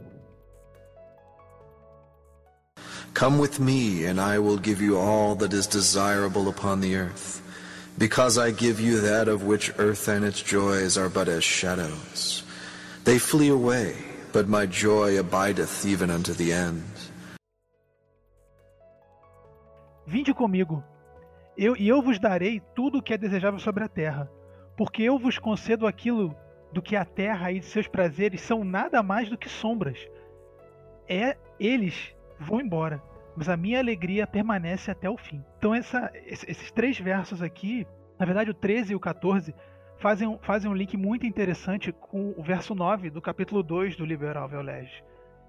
Come 3.19 3.39
with 3.39 3.59
me, 3.59 4.05
and 4.05 4.19
I 4.21 4.37
will 4.37 4.59
give 4.63 4.81
you 4.83 4.97
all 4.97 5.35
that 5.37 5.53
is 5.53 5.65
desirable 5.67 6.47
upon 6.47 6.79
the 6.79 6.93
earth, 6.95 7.41
because 7.97 8.37
I 8.37 8.51
give 8.51 8.79
you 8.79 9.01
that 9.01 9.27
of 9.29 9.43
which 9.43 9.73
earth 9.79 10.07
and 10.07 10.23
its 10.25 10.41
joys 10.43 10.95
are 10.97 11.09
but 11.09 11.27
as 11.27 11.43
shadows. 11.43 12.43
They 13.05 13.17
flee 13.17 13.49
away, 13.49 13.95
but 14.31 14.47
my 14.47 14.67
joy 14.67 15.17
abideth 15.19 15.85
even 15.87 16.11
unto 16.11 16.33
the 16.35 16.51
end. 16.53 16.83
Vinde 20.05 20.33
comigo, 20.33 20.83
eu, 21.65 21.75
e 21.77 21.87
eu 21.87 22.01
vos 22.01 22.19
darei 22.19 22.61
tudo 22.75 22.99
o 22.99 23.01
que 23.01 23.13
é 23.13 23.17
desejável 23.17 23.59
sobre 23.59 23.83
a 23.83 23.87
terra, 23.89 24.29
porque 24.77 25.03
eu 25.03 25.17
vos 25.19 25.37
concedo 25.37 25.85
aquilo 25.85 26.35
do 26.71 26.81
que 26.81 26.95
a 26.95 27.03
terra 27.03 27.51
e 27.51 27.59
de 27.59 27.65
seus 27.65 27.87
prazeres 27.87 28.41
são 28.41 28.63
nada 28.63 29.01
mais 29.01 29.29
do 29.29 29.37
que 29.37 29.49
sombras. 29.49 29.97
É, 31.07 31.35
eles 31.59 32.15
vão 32.39 32.61
embora, 32.61 33.01
mas 33.35 33.49
a 33.49 33.57
minha 33.57 33.79
alegria 33.79 34.27
permanece 34.27 34.91
até 34.91 35.09
o 35.09 35.17
fim. 35.17 35.43
Então 35.57 35.73
essa- 35.73 36.11
esse- 36.25 36.49
esses 36.49 36.71
três 36.71 36.99
versos 36.99 37.41
aqui, 37.41 37.85
na 38.17 38.25
verdade 38.25 38.51
o 38.51 38.53
13 38.53 38.93
e 38.93 38.95
o 38.95 38.99
14, 38.99 39.53
fazem, 39.97 40.37
fazem 40.43 40.69
um 40.69 40.75
link 40.75 40.95
muito 40.95 41.25
interessante 41.25 41.91
com 41.91 42.33
o 42.37 42.43
verso 42.43 42.73
9 42.75 43.09
do 43.09 43.21
capítulo 43.21 43.63
2 43.63 43.95
do 43.95 44.05
Liberal 44.05 44.47
Velege, 44.47 45.03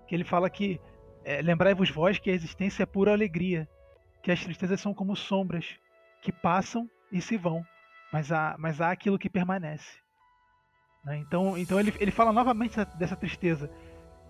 que 0.09 0.15
ele 0.15 0.25
fala 0.25 0.49
que 0.51 0.81
é, 1.25 1.43
lembrai-vos 1.43 1.91
vós 1.91 2.19
que 2.19 2.31
a 2.31 2.35
existência 2.35 2.83
é 2.83 2.87
pura 2.87 3.13
alegria, 3.13 3.69
que 4.23 4.33
as 4.33 4.43
tristezas 4.43 4.81
são 4.81 4.95
como 4.95 5.15
sombras 5.15 5.79
que 6.23 6.33
passam 6.33 6.89
e 7.13 7.21
se 7.21 7.37
vão, 7.37 7.65
mas 8.13 8.31
há, 8.33 8.55
mas 8.59 8.81
há 8.81 8.91
aquilo 8.91 9.19
que 9.19 9.29
permanece. 9.31 9.99
né? 11.05 11.17
Então, 11.19 11.57
então 11.57 11.79
ele, 11.81 11.95
ele 11.99 12.11
fala 12.11 12.33
novamente 12.33 12.77
dessa, 12.99 13.17
tristeza. 13.17 13.71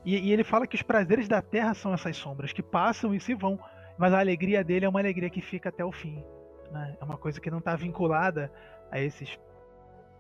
E, 0.05 0.17
e 0.17 0.33
ele 0.33 0.45
fala 0.45 0.67
que 0.67 0.77
os 0.77 0.83
prazeres 0.83 1.29
da 1.29 1.43
terra 1.43 1.75
são 1.75 1.93
essas 1.93 2.17
sombras 2.17 2.53
que 2.53 2.63
passam 2.63 3.15
e 3.15 3.21
se 3.21 3.35
vão, 3.35 3.59
mas 3.99 4.13
a 4.15 4.19
alegria 4.21 4.65
dele 4.65 4.87
é 4.87 4.89
uma 4.89 5.01
alegria 5.01 5.29
que 5.29 5.43
fica 5.43 5.69
até 5.69 5.85
o 5.85 5.93
fim. 5.93 6.25
né? 6.71 6.97
É 7.01 7.05
uma 7.05 7.19
coisa 7.19 7.41
que 7.41 7.51
não 7.51 7.59
está 7.59 7.77
vinculada 7.77 8.51
a 8.91 8.99
esses 8.99 9.39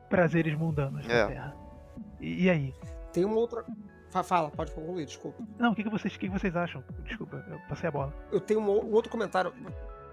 prazeres 0.09 0.55
mundanos 0.57 1.09
É. 1.09 1.23
da 1.23 1.27
terra. 1.29 1.57
E, 2.21 2.45
e 2.45 2.51
aí? 2.51 2.75
Tem 3.13 3.25
uma 3.25 3.37
outra. 3.37 3.65
Fa- 4.11 4.23
Fala, 4.25 4.51
pode 4.51 4.73
concluir, 4.73 5.07
desculpa. 5.07 5.43
Não, 5.59 5.71
o 5.73 5.75
que, 5.75 5.85
que, 5.85 5.89
vocês, 5.91 6.15
o 6.15 6.19
que, 6.19 6.27
que 6.29 6.33
vocês 6.39 6.55
acham? 6.57 6.83
Desculpa, 7.05 7.37
eu 7.49 7.59
passei 7.69 7.89
a 7.89 7.93
bola. 7.93 8.13
Eu 8.33 8.41
tenho 8.41 8.61
um, 8.61 8.65
um 8.65 8.93
outro 8.93 9.11
comentário. 9.11 9.53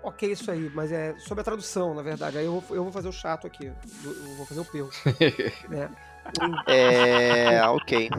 Ok, 0.08 0.32
isso 0.32 0.50
aí, 0.50 0.72
mas 0.74 0.90
é 0.92 1.14
sobre 1.20 1.42
a 1.42 1.44
tradução, 1.44 1.94
na 1.94 2.02
verdade. 2.02 2.38
Aí 2.38 2.46
eu 2.46 2.62
vou, 2.62 2.76
eu 2.78 2.84
vou 2.84 2.94
fazer 2.94 3.10
o 3.10 3.12
chato 3.12 3.46
aqui. 3.46 3.66
Eu 4.04 4.36
vou 4.38 4.46
fazer 4.46 4.62
o 4.62 4.66
peu. 4.66 4.90
né? 5.68 5.90
O- 6.42 6.72
É. 6.72 7.62
ok. 7.68 8.10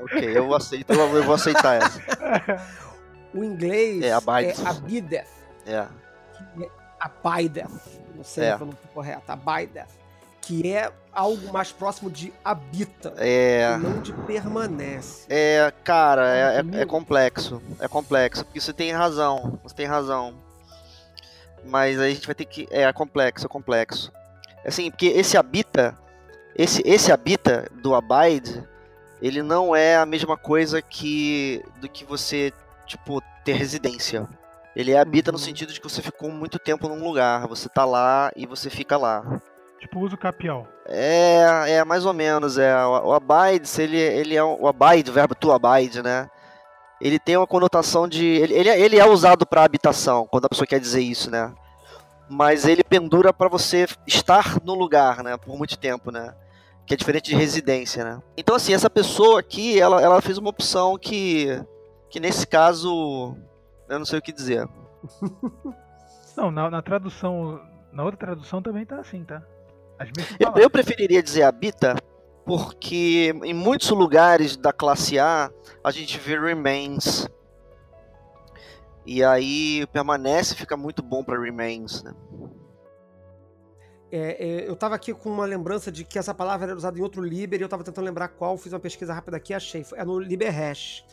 Ok, 0.00 0.36
eu 0.36 0.54
aceito, 0.54 0.92
eu, 0.92 1.16
eu 1.16 1.22
vou 1.24 1.34
aceitar 1.34 1.76
essa. 1.82 2.00
O 3.32 3.44
inglês 3.44 4.02
É, 4.02 4.08
é 4.08 4.12
abideth. 4.12 4.66
abideth. 4.66 5.26
É. 5.64 5.86
Abideth. 6.98 7.68
Não 8.16 8.24
sei 8.24 8.44
É. 8.46 8.50
a 8.52 8.56
pronúncia 8.56 8.80
correta. 8.92 9.32
Abideth. 9.32 9.86
Que 10.40 10.72
é 10.72 10.90
algo 11.12 11.52
mais 11.52 11.70
próximo 11.70 12.10
de 12.10 12.32
habita. 12.44 13.14
É. 13.18 13.76
Não 13.78 14.00
de 14.02 14.12
permanece. 14.12 15.26
É, 15.28 15.72
cara, 15.84 16.28
é, 16.28 16.60
é- 16.78 16.80
é 16.82 16.86
complexo. 16.86 17.62
É 17.78 17.86
complexo. 17.86 18.44
Porque 18.44 18.60
você 18.60 18.72
tem 18.72 18.90
razão. 18.92 19.60
Você 19.62 19.76
tem 19.76 19.86
razão. 19.86 20.34
Mas 21.64 21.98
aí 22.00 22.10
a 22.10 22.14
gente 22.14 22.26
vai 22.26 22.34
ter 22.34 22.44
que. 22.44 22.66
É, 22.70 22.90
complexo, 22.92 23.46
é 23.46 23.48
complexo. 23.48 24.12
Assim, 24.64 24.90
porque 24.90 25.06
esse 25.06 25.36
habita. 25.36 25.96
Esse, 26.56 26.82
esse 26.84 27.12
habita 27.12 27.68
do 27.80 27.94
Abide, 27.94 28.62
ele 29.22 29.42
não 29.42 29.74
é 29.74 29.96
a 29.96 30.04
mesma 30.06 30.36
coisa 30.36 30.82
que. 30.82 31.62
do 31.80 31.88
que 31.88 32.04
você, 32.04 32.52
tipo, 32.86 33.22
ter 33.44 33.52
residência. 33.54 34.28
Ele 34.74 34.92
é 34.92 34.98
habita 34.98 35.32
no 35.32 35.38
Uhum. 35.38 35.44
sentido 35.44 35.72
de 35.72 35.80
que 35.80 35.88
você 35.88 36.02
ficou 36.02 36.30
muito 36.30 36.58
tempo 36.58 36.88
num 36.88 37.02
lugar. 37.02 37.46
Você 37.48 37.68
tá 37.68 37.84
lá 37.84 38.30
e 38.36 38.46
você 38.46 38.68
fica 38.70 38.96
lá. 38.96 39.40
Tipo, 39.80 40.00
uso 40.00 40.16
capial. 40.16 40.66
É, 40.86 41.42
é 41.68 41.84
mais 41.84 42.04
ou 42.04 42.12
menos, 42.12 42.58
é. 42.58 42.74
O, 42.84 43.08
o 43.08 43.12
abide, 43.14 43.66
se 43.66 43.82
ele, 43.82 43.96
ele 43.96 44.36
é 44.36 44.44
o 44.44 44.66
abide, 44.66 45.10
o 45.10 45.14
verbo 45.14 45.34
to 45.34 45.52
abide, 45.52 46.02
né? 46.02 46.28
Ele 47.00 47.18
tem 47.18 47.36
uma 47.36 47.46
conotação 47.46 48.06
de. 48.06 48.24
Ele, 48.26 48.54
ele, 48.54 48.68
é- 48.68 48.80
ele 48.80 48.98
é 48.98 49.06
usado 49.06 49.46
para 49.46 49.64
habitação, 49.64 50.26
quando 50.26 50.44
a 50.44 50.48
pessoa 50.48 50.66
quer 50.66 50.78
dizer 50.80 51.00
isso, 51.00 51.30
né? 51.30 51.52
Mas 52.28 52.64
ele 52.66 52.84
pendura 52.84 53.32
para 53.32 53.48
você 53.48 53.86
estar 54.06 54.58
no 54.62 54.74
lugar, 54.74 55.22
né? 55.24 55.36
Por 55.36 55.56
muito 55.56 55.78
tempo, 55.78 56.10
né? 56.10 56.34
Que 56.86 56.94
é 56.94 56.96
diferente 56.96 57.30
de 57.30 57.36
residência, 57.36 58.04
né? 58.04 58.22
Então, 58.36 58.54
assim, 58.54 58.74
essa 58.74 58.90
pessoa 58.90 59.40
aqui, 59.40 59.80
ela, 59.80 60.00
ela 60.00 60.20
fez 60.20 60.38
uma 60.38 60.50
opção 60.50 60.96
que. 60.98 61.46
Que 62.08 62.20
nesse 62.20 62.46
caso. 62.46 63.36
Eu 63.88 63.98
não 63.98 64.06
sei 64.06 64.18
o 64.18 64.22
que 64.22 64.32
dizer. 64.32 64.68
Não, 66.36 66.50
na, 66.50 66.70
na 66.70 66.82
tradução. 66.82 67.60
Na 67.92 68.04
outra 68.04 68.18
tradução 68.18 68.62
também 68.62 68.86
tá 68.86 68.96
assim, 69.00 69.24
tá? 69.24 69.42
Eu, 70.38 70.62
eu 70.62 70.70
preferiria 70.70 71.22
dizer 71.22 71.42
habita, 71.42 71.96
porque 72.44 73.34
em 73.44 73.54
muitos 73.54 73.90
lugares 73.90 74.56
da 74.56 74.72
classe 74.72 75.18
A 75.18 75.50
a 75.82 75.90
gente 75.90 76.18
vê 76.18 76.38
remains. 76.38 77.26
E 79.06 79.24
aí 79.24 79.86
permanece 79.92 80.54
fica 80.54 80.76
muito 80.76 81.02
bom 81.02 81.24
para 81.24 81.40
remains, 81.40 82.02
né? 82.02 82.14
É, 84.12 84.64
é, 84.64 84.68
eu 84.68 84.74
tava 84.74 84.96
aqui 84.96 85.14
com 85.14 85.30
uma 85.30 85.46
lembrança 85.46 85.90
de 85.90 86.04
que 86.04 86.18
essa 86.18 86.34
palavra 86.34 86.66
era 86.66 86.76
usada 86.76 86.98
em 86.98 87.02
outro 87.02 87.22
Liber 87.22 87.60
e 87.60 87.62
eu 87.62 87.68
tava 87.68 87.84
tentando 87.84 88.04
lembrar 88.04 88.28
qual. 88.28 88.56
Fiz 88.56 88.72
uma 88.72 88.80
pesquisa 88.80 89.14
rápida 89.14 89.36
aqui 89.36 89.52
e 89.52 89.54
achei. 89.54 89.86
É 89.94 90.04
no 90.04 90.18
Liberhash. 90.18 91.04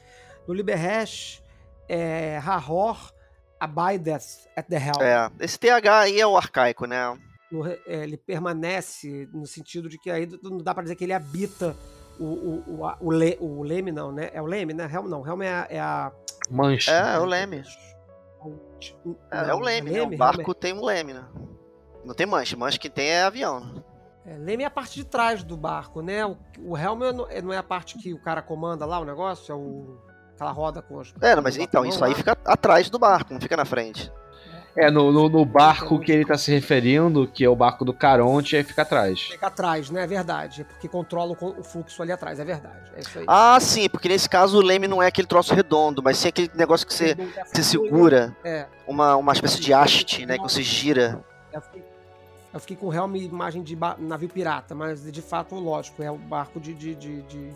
No 0.47 0.53
Liberhash, 0.53 1.43
é 1.87 2.39
Rahor 2.39 3.13
abideth 3.59 4.47
at 4.55 4.67
the 4.67 4.77
helm. 4.77 5.01
É, 5.01 5.29
esse 5.39 5.59
TH 5.59 5.99
aí 5.99 6.19
é 6.19 6.25
o 6.25 6.37
arcaico, 6.37 6.85
né? 6.85 7.17
No 7.51 7.65
é, 7.65 7.79
ele 7.87 8.17
permanece 8.17 9.27
no 9.33 9.45
sentido 9.45 9.87
de 9.87 9.97
que 9.97 10.09
aí 10.11 10.27
não 10.43 10.57
dá 10.57 10.73
pra 10.73 10.83
dizer 10.83 10.95
que 10.95 11.03
ele 11.05 11.13
habita 11.13 11.75
o, 12.19 12.23
o, 12.25 12.63
o, 12.79 12.85
a- 12.85 12.97
o, 12.99 13.11
le, 13.11 13.37
o 13.39 13.63
leme, 13.63 13.91
não, 13.91 14.11
né? 14.11 14.29
É 14.33 14.41
o 14.41 14.45
leme, 14.45 14.73
né? 14.73 14.89
Helm 14.91 15.07
não. 15.07 15.25
Helm 15.25 15.41
é 15.43 15.49
a. 15.49 15.67
É, 15.69 15.79
a, 15.79 16.11
Mancha. 16.49 16.91
É, 16.91 17.15
é 17.15 17.19
o 17.19 17.25
leme. 17.25 17.63
É, 19.31 19.49
é 19.49 19.53
o 19.53 19.59
leme, 19.59 19.91
né? 19.91 19.99
leme, 20.01 20.15
O 20.15 20.17
barco 20.17 20.41
Helm 20.41 20.53
tem 20.59 20.73
um 20.73 20.83
leme, 20.85 21.13
né? 21.13 21.25
Não 22.05 22.13
tem 22.13 22.25
mancha, 22.25 22.55
mancha 22.55 22.77
que 22.79 22.89
tem 22.89 23.09
é 23.09 23.23
avião. 23.23 23.83
É, 24.25 24.33
é, 24.33 24.37
leme 24.37 24.63
é 24.63 24.65
a 24.65 24.69
parte 24.71 24.95
de 24.95 25.03
trás 25.05 25.43
do 25.43 25.57
barco, 25.57 26.01
né? 26.01 26.25
O, 26.25 26.37
o 26.59 26.77
helm 26.77 27.03
é 27.03 27.37
é- 27.37 27.41
não 27.41 27.51
é 27.53 27.57
a 27.57 27.63
parte 27.63 27.97
que 27.97 28.13
o 28.13 28.21
cara 28.21 28.41
comanda 28.41 28.85
lá 28.85 28.99
o 28.99 29.05
negócio, 29.05 29.51
é 29.51 29.55
o 29.55 29.97
aquela 30.33 30.51
roda 30.51 30.81
com 30.81 30.97
os. 30.97 31.13
É, 31.19 31.35
mas 31.41 31.57
então, 31.57 31.83
isso 31.85 32.03
aí 32.05 32.13
fica 32.13 32.37
atrás 32.45 32.89
do 32.89 32.99
barco, 32.99 33.33
não 33.33 33.41
fica 33.41 33.57
na 33.57 33.65
frente. 33.65 34.11
É, 34.79 34.91
no, 34.91 35.11
no, 35.11 35.27
no 35.27 35.43
barco 35.43 35.99
que 35.99 36.11
ele 36.11 36.23
tá 36.23 36.37
se 36.37 36.51
referindo, 36.51 37.27
que 37.27 37.43
é 37.43 37.49
o 37.49 37.55
barco 37.55 37.83
do 37.83 37.91
Caronte, 37.91 38.55
aí 38.55 38.63
fica 38.63 38.83
atrás. 38.83 39.19
Fica 39.21 39.47
atrás, 39.47 39.89
né? 39.89 40.03
É 40.03 40.07
verdade. 40.07 40.61
É 40.61 40.63
porque 40.63 40.87
controla 40.87 41.35
o, 41.41 41.63
fluxo 41.63 41.99
ali 42.03 42.11
atrás, 42.11 42.39
é 42.39 42.45
verdade. 42.45 42.91
É 42.95 42.99
isso 42.99 43.17
aí. 43.17 43.25
Ah, 43.27 43.57
sim, 43.59 43.89
porque 43.89 44.07
nesse 44.07 44.29
caso 44.29 44.59
o 44.59 44.61
leme 44.61 44.87
não 44.87 45.01
é 45.01 45.07
aquele 45.07 45.27
troço 45.27 45.51
redondo, 45.55 46.03
mas 46.03 46.17
sim 46.17 46.27
aquele 46.27 46.51
negócio 46.53 46.85
que 46.85 46.93
você, 46.93 47.15
você 47.43 47.63
segura, 47.63 48.37
É. 48.43 48.67
uma, 48.87 49.15
uma 49.15 49.33
espécie 49.33 49.59
de 49.59 49.73
haste, 49.73 50.27
né? 50.27 50.37
Que 50.37 50.43
você 50.43 50.61
gira. 50.61 51.25
Eu 51.51 51.59
fiquei, 51.61 51.83
eu 52.53 52.59
fiquei 52.59 52.77
com 52.77 52.87
real 52.89 53.09
imagem 53.15 53.63
de 53.63 53.75
navio 53.97 54.29
pirata, 54.29 54.75
mas 54.75 55.11
de 55.11 55.21
fato, 55.23 55.55
lógico, 55.55 56.03
é 56.03 56.11
o 56.11 56.17
barco 56.19 56.59
de, 56.59 56.75
de, 56.75 56.93
de, 56.93 57.21
de, 57.23 57.51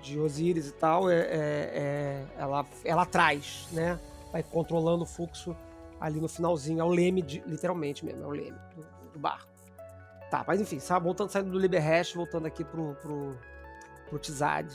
de 0.00 0.20
Osíris 0.20 0.68
e 0.68 0.72
tal, 0.72 1.10
é, 1.10 1.16
é- 1.16 1.26
é- 1.74 2.24
ela, 2.38 2.64
ela 2.84 3.04
traz, 3.04 3.66
né? 3.72 3.98
Vai 4.30 4.44
controlando 4.44 5.02
o 5.02 5.06
fluxo 5.06 5.56
ali 6.04 6.20
no 6.20 6.28
finalzinho. 6.28 6.80
É 6.80 6.84
o 6.84 6.88
leme, 6.88 7.22
de- 7.22 7.42
literalmente 7.46 8.04
mesmo, 8.04 8.22
é 8.22 8.26
o 8.26 8.30
leme 8.30 8.58
do, 8.76 9.10
do 9.12 9.18
barco. 9.18 9.48
Tá, 10.30 10.44
mas 10.46 10.60
enfim, 10.60 10.78
sabe, 10.78 11.04
voltando, 11.04 11.30
saindo 11.30 11.50
do 11.50 11.58
Liberhash, 11.58 12.14
voltando 12.14 12.46
aqui 12.46 12.62
pro, 12.64 12.94
pro, 13.00 13.36
pro 14.08 14.18
Tizad. 14.18 14.66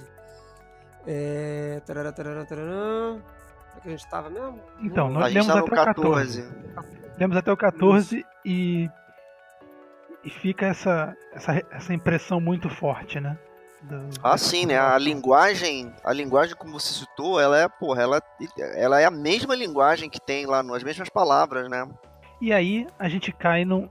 É. 1.06 1.82
Tarará, 1.86 2.12
tarará, 2.12 2.46
tarará. 2.46 3.12
Onde 3.14 3.78
é 3.78 3.82
que 3.82 3.88
a 3.88 3.92
gente 3.92 4.10
tava 4.10 4.30
mesmo? 4.30 4.60
Então, 4.82 5.10
nós 5.10 5.32
lemos 5.34 5.48
tá 5.48 5.60
até 5.60 5.62
o 5.62 5.70
14. 5.86 6.42
14. 6.42 7.00
Lemos 7.20 7.38
até 7.38 7.52
o 7.52 7.58
14 7.58 8.26
e. 8.46 8.90
E 10.24 10.30
fica 10.30 10.66
essa, 10.66 11.16
essa, 11.32 11.62
essa 11.72 11.94
impressão 11.94 12.42
muito 12.42 12.70
forte, 12.70 13.22
né? 13.22 13.38
Do- 13.82 14.10
Ah, 14.24 14.38
sim, 14.38 14.66
né? 14.66 14.78
A 14.78 14.98
linguagem, 14.98 15.94
a 16.04 16.12
linguagem 16.12 16.56
como 16.56 16.80
você 16.80 16.94
citou, 16.94 17.40
ela 17.40 17.58
é, 17.58 17.68
porra, 17.68 18.02
ela, 18.02 18.22
ela 18.76 19.00
é 19.00 19.06
a 19.06 19.12
mesma 19.12 19.56
linguagem 19.56 20.10
que 20.10 20.20
tem 20.20 20.46
lá, 20.46 20.62
no- 20.62 20.74
as 20.74 20.84
mesmas 20.84 21.10
palavras, 21.10 21.70
né? 21.70 21.88
E 22.42 22.52
aí 22.54 22.88
a 22.98 23.08
gente 23.10 23.32
cai 23.32 23.64
no. 23.66 23.90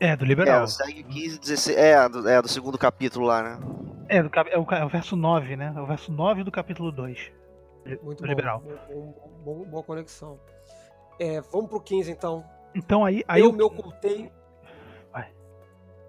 É, 0.00 0.14
do 0.16 0.24
É, 0.24 0.28
liberal. 0.28 0.66
segue 0.68 1.02
15, 1.02 1.38
16, 1.40 1.76
é, 1.76 2.08
do, 2.08 2.28
é, 2.28 2.40
do 2.40 2.48
segundo 2.48 2.78
capítulo 2.78 3.26
lá, 3.26 3.42
né? 3.42 3.58
É, 4.08 4.22
do, 4.22 4.30
é, 4.48 4.58
o, 4.58 4.66
é 4.74 4.84
o 4.84 4.88
verso 4.88 5.16
9, 5.16 5.56
né? 5.56 5.72
É 5.76 5.80
o 5.80 5.86
verso 5.86 6.12
9 6.12 6.44
do 6.44 6.50
capítulo 6.52 6.92
2. 6.92 7.32
Muito 8.02 8.18
do 8.18 8.22
bom, 8.22 8.26
liberal. 8.28 8.62
bom, 8.88 9.14
bom- 9.44 9.64
boa 9.70 9.82
conexão. 9.82 10.38
É, 11.18 11.40
vamos 11.40 11.68
pro 11.68 11.80
15 11.80 12.10
então. 12.12 12.44
Então 12.74 13.04
aí. 13.04 13.24
aí 13.26 13.40
eu 13.42 13.52
me 13.52 13.62
ocultei. 13.62 14.30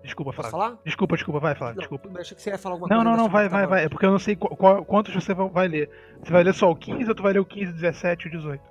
Desculpa, 0.03 0.31
Posso 0.33 0.49
falar? 0.49 0.77
Desculpa, 0.85 1.15
desculpa, 1.15 1.39
vai, 1.39 1.55
Flávio, 1.55 1.75
Não, 1.75 1.79
desculpa. 1.81 2.07
bem, 2.07 2.21
achei 2.21 2.35
que 2.35 2.41
você 2.41 2.49
ia 2.51 2.57
falar 2.57 2.75
alguma 2.75 2.87
Não, 2.89 2.97
coisa. 2.97 3.03
não, 3.03 3.11
ainda 3.11 3.23
não, 3.23 3.29
vai, 3.29 3.47
o 3.47 3.49
vai, 3.49 3.67
vai. 3.67 3.83
É 3.85 3.89
porque 3.89 4.05
eu 4.05 4.11
não 4.11 4.19
sei 4.19 4.35
qu- 4.35 4.55
qual- 4.55 4.83
quantos 4.85 5.13
você 5.13 5.33
va- 5.33 5.47
vai 5.47 5.67
ler. 5.67 5.89
Você 6.23 6.31
vai 6.31 6.43
ler 6.43 6.53
só 6.53 6.71
o 6.71 6.75
15 6.75 7.09
ou 7.09 7.15
tu 7.15 7.21
vai 7.21 7.33
ler 7.33 7.39
o 7.39 7.45
15, 7.45 7.73
17 7.73 8.25
e 8.25 8.27
o 8.27 8.31
18? 8.31 8.61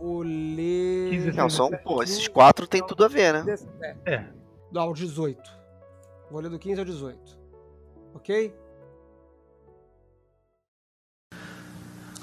Vou 0.00 0.22
ler. 0.22 1.10
15, 1.10 1.32
Não, 1.32 1.48
são, 1.48 1.66
17. 1.70 1.84
pô, 1.84 2.02
esses 2.02 2.26
quatro 2.26 2.66
tem 2.66 2.84
tudo 2.84 3.04
a 3.04 3.08
ver, 3.08 3.32
né? 3.44 3.54
É. 4.04 4.14
É. 4.14 4.24
Do 4.72 4.80
ao 4.80 4.92
18. 4.92 5.40
Vou 6.30 6.40
ler 6.40 6.48
do 6.50 6.58
15 6.58 6.80
ao 6.80 6.84
18. 6.84 7.38
Ok? 8.14 8.52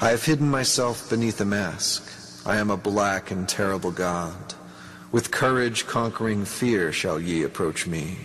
I 0.01 0.05
have 0.13 0.21
hidden 0.25 0.47
myself 0.49 1.09
beneath 1.09 1.39
a 1.41 1.45
mask. 1.45 2.03
I 2.45 2.57
am 2.57 2.71
a 2.71 2.77
black 2.77 3.33
and 3.33 3.45
terrible 3.45 3.91
god. 3.91 4.53
With 5.11 5.31
courage 5.31 5.87
conquering 5.87 6.45
fear 6.45 6.91
shall 6.91 7.19
ye 7.19 7.43
approach 7.43 7.87
me. 7.87 8.17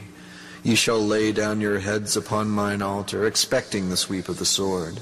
Ye 0.63 0.75
shall 0.75 1.01
lay 1.01 1.33
down 1.33 1.61
your 1.61 1.79
heads 1.79 2.17
upon 2.17 2.49
mine 2.49 2.83
altar, 2.83 3.27
expecting 3.27 3.89
the 3.89 3.97
sweep 3.97 4.29
of 4.29 4.39
the 4.39 4.47
sword. 4.47 5.01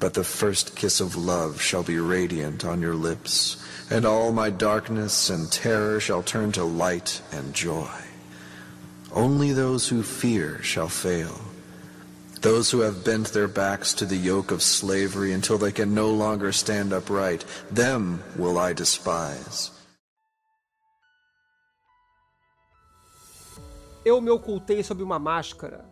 But 0.00 0.14
the 0.14 0.24
first 0.24 0.76
kiss 0.76 1.00
of 1.00 1.16
love 1.16 1.60
shall 1.60 1.82
be 1.82 1.98
radiant 1.98 2.64
on 2.64 2.80
your 2.80 2.94
lips, 2.94 3.62
and 3.90 4.04
all 4.04 4.32
my 4.32 4.50
darkness 4.50 5.30
and 5.30 5.50
terror 5.50 6.00
shall 6.00 6.22
turn 6.22 6.52
to 6.52 6.64
light 6.64 7.22
and 7.32 7.54
joy. 7.54 7.90
Only 9.12 9.52
those 9.52 9.88
who 9.88 10.02
fear 10.02 10.62
shall 10.62 10.88
fail. 10.88 11.40
Those 12.40 12.70
who 12.70 12.80
have 12.80 13.04
bent 13.04 13.28
their 13.28 13.48
backs 13.48 13.92
to 13.94 14.06
the 14.06 14.16
yoke 14.16 14.50
of 14.50 14.62
slavery 14.62 15.32
until 15.32 15.58
they 15.58 15.72
can 15.72 15.94
no 15.94 16.10
longer 16.10 16.52
stand 16.52 16.92
upright, 16.92 17.44
them 17.70 18.22
will 18.36 18.58
I 18.58 18.72
despise. 18.72 19.70
Eu 24.04 24.20
me 24.20 24.30
ocultei 24.30 24.82
sob 24.82 25.00
uma 25.00 25.18
máscara. 25.18 25.84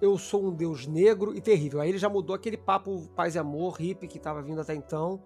Eu 0.00 0.18
sou 0.18 0.44
um 0.44 0.52
deus 0.52 0.84
negro 0.84 1.32
e 1.32 1.40
terrível. 1.40 1.80
Aí 1.80 1.90
ele 1.90 1.98
já 1.98 2.08
mudou 2.08 2.34
aquele 2.34 2.56
papo 2.56 3.08
paz 3.14 3.36
e 3.36 3.38
amor 3.38 3.80
hippie 3.80 4.08
que 4.08 4.18
estava 4.18 4.42
vindo 4.42 4.60
até 4.60 4.74
então 4.74 5.22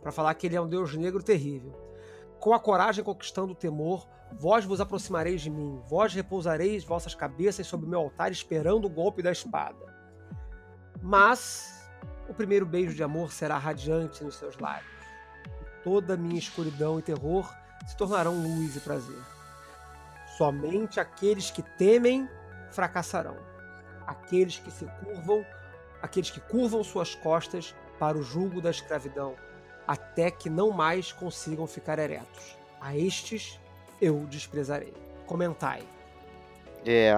para 0.00 0.12
falar 0.12 0.32
que 0.34 0.46
ele 0.46 0.54
é 0.54 0.60
um 0.60 0.68
deus 0.68 0.94
negro 0.94 1.20
terrível. 1.20 1.72
Com 2.38 2.54
a 2.54 2.60
coragem 2.60 3.02
conquistando 3.02 3.52
o 3.52 3.56
temor, 3.56 4.06
vós 4.38 4.64
vos 4.64 4.80
aproximareis 4.80 5.40
de 5.42 5.50
mim. 5.50 5.80
Vós 5.88 6.14
repousareis 6.14 6.84
vossas 6.84 7.12
cabeças 7.12 7.66
sobre 7.66 7.88
meu 7.88 7.98
altar 7.98 8.30
esperando 8.30 8.84
o 8.84 8.90
golpe 8.90 9.20
da 9.20 9.32
espada. 9.32 9.84
Mas 11.02 11.90
o 12.28 12.32
primeiro 12.32 12.64
beijo 12.64 12.94
de 12.94 13.02
amor 13.02 13.32
será 13.32 13.58
radiante 13.58 14.22
nos 14.22 14.36
seus 14.36 14.56
lábios. 14.58 14.88
Toda 15.82 16.16
minha 16.16 16.38
escuridão 16.38 17.00
e 17.00 17.02
terror 17.02 17.52
se 17.84 17.96
tornarão 17.96 18.40
luz 18.40 18.76
e 18.76 18.80
prazer. 18.80 19.39
Somente 20.40 20.98
aqueles 20.98 21.50
que 21.50 21.60
temem 21.60 22.26
fracassarão. 22.70 23.36
Aqueles 24.06 24.58
que 24.58 24.70
se 24.70 24.86
curvam, 25.04 25.44
aqueles 26.00 26.30
que 26.30 26.40
curvam 26.40 26.82
suas 26.82 27.14
costas 27.14 27.74
para 27.98 28.16
o 28.16 28.22
jugo 28.22 28.58
da 28.58 28.70
escravidão, 28.70 29.34
até 29.86 30.30
que 30.30 30.48
não 30.48 30.70
mais 30.70 31.12
consigam 31.12 31.66
ficar 31.66 31.98
eretos. 31.98 32.56
A 32.80 32.96
estes 32.96 33.60
eu 34.00 34.24
desprezarei. 34.30 34.94
Comentai. 35.26 35.82
É. 36.86 37.12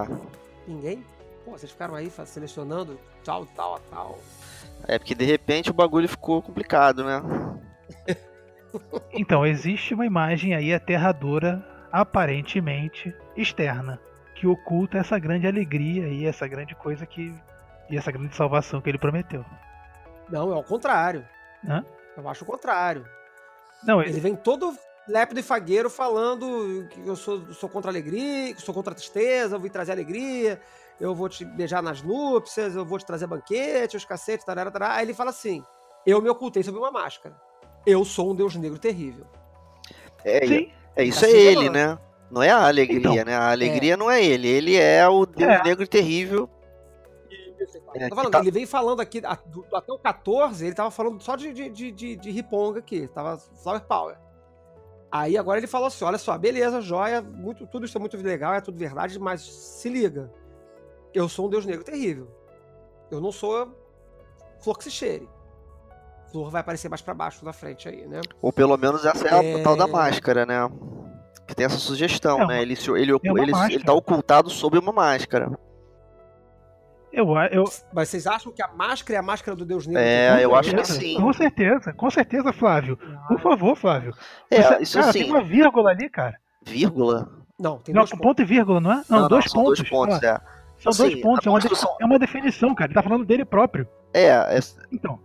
Ninguém? 0.66 1.07
Pô, 1.45 1.53
vocês 1.53 1.70
ficaram 1.70 1.95
aí 1.95 2.11
selecionando 2.27 2.99
tal, 3.25 3.47
tal, 3.47 3.79
tal. 3.89 4.18
É 4.89 4.99
porque 4.99 5.14
de 5.14 5.25
repente 5.25 5.70
o 5.70 5.75
bagulho 5.75 6.09
ficou 6.09 6.43
complicado, 6.43 7.05
né? 7.05 7.23
Então, 9.12 9.47
existe 9.47 9.95
uma 9.95 10.07
imagem 10.07 10.55
aí 10.55 10.73
aterradora, 10.75 11.64
aparentemente 11.93 13.14
externa, 13.36 14.01
que 14.34 14.47
oculta 14.47 14.99
essa 14.99 15.18
grande 15.18 15.47
alegria 15.47 16.09
e 16.09 16.26
essa 16.26 16.49
grande 16.49 16.74
coisa 16.74 17.05
que. 17.05 17.34
e 17.90 17.97
essa 17.97 18.11
grande 18.11 18.34
salvação 18.34 18.80
que 18.80 18.88
ele 18.88 18.99
prometeu. 18.99 19.45
Não, 20.28 20.53
é 20.53 20.57
o 20.57 20.64
contrário. 20.64 21.26
Hã? 21.68 21.84
Eu 22.16 22.28
acho 22.28 22.45
o 22.45 22.47
contrário. 22.47 23.07
Não, 23.84 24.01
Ele 24.03 24.20
vem 24.20 24.36
todo 24.36 24.76
lépido 25.09 25.40
e 25.40 25.43
fagueiro 25.43 25.90
falando 25.90 26.86
que 26.88 27.07
eu 27.07 27.16
sou, 27.16 27.53
sou 27.53 27.68
contra 27.68 27.90
a 27.90 27.93
alegria, 27.93 28.53
que 28.55 28.61
eu 28.61 28.64
sou 28.64 28.74
contra 28.74 28.93
a 28.93 28.97
tristeza, 28.97 29.57
eu 29.57 29.61
vim 29.61 29.68
trazer 29.68 29.93
alegria, 29.93 30.61
eu 31.01 31.14
vou 31.14 31.28
te 31.28 31.45
beijar 31.45 31.82
nas 31.82 32.03
núpcias, 32.03 32.76
eu 32.76 32.84
vou 32.84 32.99
te 32.99 33.05
trazer 33.05 33.26
banquete, 33.26 33.97
os 33.97 34.05
cacetes, 34.05 34.47
tarará, 34.47 34.70
tarará. 34.70 34.95
Aí 34.95 35.05
ele 35.05 35.14
fala 35.14 35.30
assim: 35.30 35.64
Eu 36.07 36.22
me 36.22 36.28
ocultei 36.28 36.62
sob 36.62 36.78
uma 36.78 36.90
máscara. 36.90 37.34
Eu 37.84 38.05
sou 38.05 38.30
um 38.30 38.34
deus 38.34 38.55
negro 38.55 38.78
terrível. 38.78 39.26
É, 40.24 40.47
sim. 40.47 40.72
É 40.97 41.05
isso 41.05 41.20
Tá 41.20 41.26
é 41.28 41.30
ele, 41.30 41.70
né? 41.70 41.99
Não 42.30 42.43
é 42.43 42.51
a 42.51 42.66
alegria, 42.66 42.99
Então, 42.99 43.24
né? 43.24 43.34
A 43.36 43.51
alegria 43.51 43.97
não 43.97 44.11
é 44.11 44.24
ele. 44.24 44.49
Ele 44.49 44.76
é 44.76 45.07
o 45.07 45.26
Deus 45.26 45.51
É. 45.51 45.62
Negro 45.62 45.86
Terrível. 45.86 46.49
É, 47.95 48.09
Tô 48.09 48.16
falando, 48.16 48.32
tá- 48.32 48.38
ele 48.40 48.51
vem 48.51 48.66
falando 48.66 49.01
aqui, 49.01 49.20
a- 49.24 49.38
do- 49.47 49.64
até 49.72 49.93
o 49.93 49.99
14, 49.99 50.66
ele 50.66 50.74
tava 50.74 50.90
falando 50.90 51.22
só 51.22 51.36
de, 51.36 51.53
de, 51.53 51.68
de, 51.68 51.93
de, 51.93 52.16
de 52.16 52.30
riponga 52.30 52.78
aqui, 52.80 53.07
tava 53.09 53.38
Flower 53.62 53.82
Power. 53.82 54.16
Aí 55.11 55.36
agora 55.36 55.59
ele 55.59 55.66
falou 55.66 55.86
assim: 55.88 56.05
olha 56.05 56.16
só, 56.18 56.36
beleza, 56.38 56.80
joia, 56.80 57.20
muito, 57.20 57.66
tudo 57.66 57.84
isso 57.86 57.97
é 57.97 58.01
muito 58.01 58.16
legal, 58.16 58.55
é 58.55 58.61
tudo 58.62 58.78
verdade, 58.78 59.18
mas 59.18 59.43
se 59.43 59.88
liga. 59.90 60.32
Eu 61.12 61.28
sou 61.28 61.47
um 61.47 61.51
deus 61.51 61.66
negro 61.66 61.84
terrível. 61.84 62.26
Eu 63.11 63.20
não 63.20 63.30
sou 63.30 63.68
flor 64.59 64.78
que 64.78 64.84
se 64.84 64.90
cheire. 64.90 65.28
Flor 66.33 66.51
vai 66.51 66.61
aparecer 66.62 66.89
mais 66.89 67.03
pra 67.03 67.12
baixo 67.14 67.45
na 67.45 67.53
frente 67.53 67.89
aí, 67.89 68.07
né? 68.07 68.20
Ou 68.41 68.53
pelo 68.53 68.76
menos 68.76 69.05
essa 69.05 69.28
é 69.28 69.35
a 69.35 69.45
É. 69.45 69.62
tal 69.62 69.76
da 69.76 69.87
máscara, 69.87 70.47
né? 70.47 70.68
Que 71.47 71.55
tem 71.55 71.66
essa 71.66 71.76
sugestão, 71.76 72.39
É 72.41 72.45
uma- 72.45 72.47
né? 72.55 72.62
Ele, 72.62 72.72
ele, 72.97 73.12
é 73.12 73.43
ele, 73.43 73.53
ele 73.74 73.85
tá 73.85 73.93
ocultado 73.93 74.49
sob 74.49 74.78
uma 74.78 74.93
máscara. 74.93 75.51
Eu, 77.12 77.26
eu, 77.51 77.64
Mas 77.93 78.09
vocês 78.09 78.26
acham 78.26 78.51
que 78.51 78.62
a 78.62 78.68
máscara 78.68 79.16
é 79.16 79.20
a 79.20 79.22
máscara 79.22 79.55
do 79.55 79.66
deus 79.66 79.87
negro? 79.87 80.01
É, 80.03 80.43
eu 80.43 80.55
acho 80.55 80.70
que 80.70 80.76
certeza, 80.85 80.99
sim. 80.99 81.20
Com 81.20 81.33
certeza, 81.35 81.93
com 81.93 82.11
certeza, 82.11 82.53
Flávio. 82.55 82.97
Por 83.28 83.39
favor, 83.41 83.76
Flávio. 83.76 84.14
É, 84.51 84.62
Você- 84.62 84.83
isso 84.83 84.99
cara, 84.99 85.12
sim. 85.12 85.18
tem 85.24 85.30
uma 85.30 85.43
vírgula 85.43 85.91
ali, 85.91 86.09
cara. 86.09 86.39
Vírgula? 86.64 87.28
Não, 87.61 87.76
tem 87.78 87.95
Não, 87.95 88.01
dois 88.01 88.11
ponto, 88.12 88.22
pontos. 88.22 88.43
e 88.43 88.47
vírgula, 88.47 88.80
não 88.80 88.93
é? 88.93 89.03
Não, 89.11 89.28
dois, 89.28 89.45
são 89.45 89.62
pontos. 89.62 89.78
dois 89.80 89.91
pontos, 89.91 90.22
é. 90.22 90.41
São 90.78 90.91
dois 90.93 91.12
Assim, 91.12 91.20
pontos, 91.20 91.47
a 91.47 91.51
é 91.51 91.53
uma, 91.53 91.61
construção- 91.61 91.97
é 92.01 92.05
uma 92.07 92.18
definição, 92.18 92.74
cara. 92.74 92.89
Ele 92.89 92.95
tá 92.95 93.03
falando 93.03 93.26
dele 93.26 93.45
próprio. 93.45 93.87
É, 94.14 94.28
é, 94.28 94.59
Então, 94.91 95.20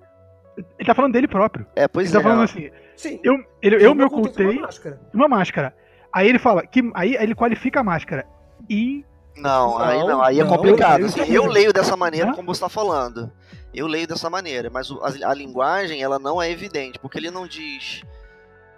ele 0.58 0.86
tá 0.88 0.93
falando 0.95 1.14
dele 1.14 1.28
próprio. 1.28 1.66
é, 1.76 1.88
pois 1.88 2.08
Ele 2.08 2.14
tá 2.14 2.20
é. 2.20 2.24
falando 2.24 2.43
assim, 2.43 2.70
Sim. 2.95 3.20
eu, 3.24 3.36
ele, 3.62 3.86
eu 3.86 3.93
me 3.95 4.03
ocultei 4.03 4.45
uma 4.47 4.62
máscara. 4.62 5.01
uma 5.14 5.28
máscara. 5.28 5.76
Aí 6.14 6.28
ele 6.28 6.39
fala, 6.39 6.66
que 6.66 6.82
aí 6.95 7.16
ele 7.16 7.36
qualifica 7.36 7.80
a 7.80 7.84
máscara. 7.84 8.26
E 8.70 9.05
Não, 9.36 9.78
aí 9.78 9.99
não, 9.99 10.22
aí 10.22 10.39
é 10.39 10.43
Não, 10.43 10.49
complicado. 10.55 11.01
eu- 11.01 11.05
Assim, 11.08 11.20
eu- 11.22 11.43
eu 11.43 11.45
leio 11.45 11.72
dessa 11.72 11.95
maneira 11.95 12.32
Hã? 12.32 12.34
como 12.34 12.53
você 12.53 12.62
tá 12.62 12.70
falando. 12.70 13.32
Eu 13.74 13.86
leio 13.86 14.08
dessa 14.08 14.30
maneira, 14.30 14.70
mas 14.72 14.89
a, 14.91 15.30
a 15.30 15.34
linguagem, 15.34 16.01
ela 16.01 16.18
não 16.18 16.41
é 16.41 16.49
evidente, 16.49 16.97
porque 16.97 17.18
ele 17.20 17.30
não 17.30 17.45
diz 17.47 18.01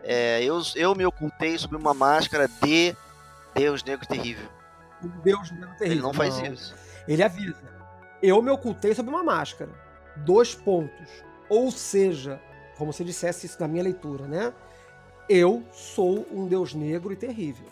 É, 0.03 0.41
eu, 0.43 0.59
eu 0.75 0.95
me 0.95 1.05
ocultei 1.05 1.57
sob 1.57 1.75
uma 1.75 1.93
máscara 1.93 2.47
de 2.63 2.95
Deus 3.53 3.84
Negro 3.84 4.07
Terrível. 4.07 4.47
Deus 5.23 5.51
negro 5.51 5.69
terrível. 5.77 5.93
Ele 5.93 6.01
não 6.01 6.13
faz 6.13 6.38
isso. 6.39 6.73
Ele 7.07 7.21
avisa. 7.23 7.55
Eu 8.21 8.41
me 8.41 8.49
ocultei 8.51 8.93
sob 8.93 9.09
uma 9.09 9.23
máscara. 9.23 9.69
Dois 10.17 10.53
pontos. 10.55 11.07
Ou 11.50 11.72
seja, 11.72 12.39
como 12.78 12.93
se 12.93 13.04
dissesse 13.04 13.45
isso 13.47 13.58
na 13.60 13.68
minha 13.68 13.84
leitura, 13.84 14.26
né? 14.26 14.54
Eu 15.28 15.64
sou 15.74 16.26
um 16.32 16.47
Deus 16.47 16.74
negro 16.74 17.12
e 17.12 17.16
terrível. 17.16 17.66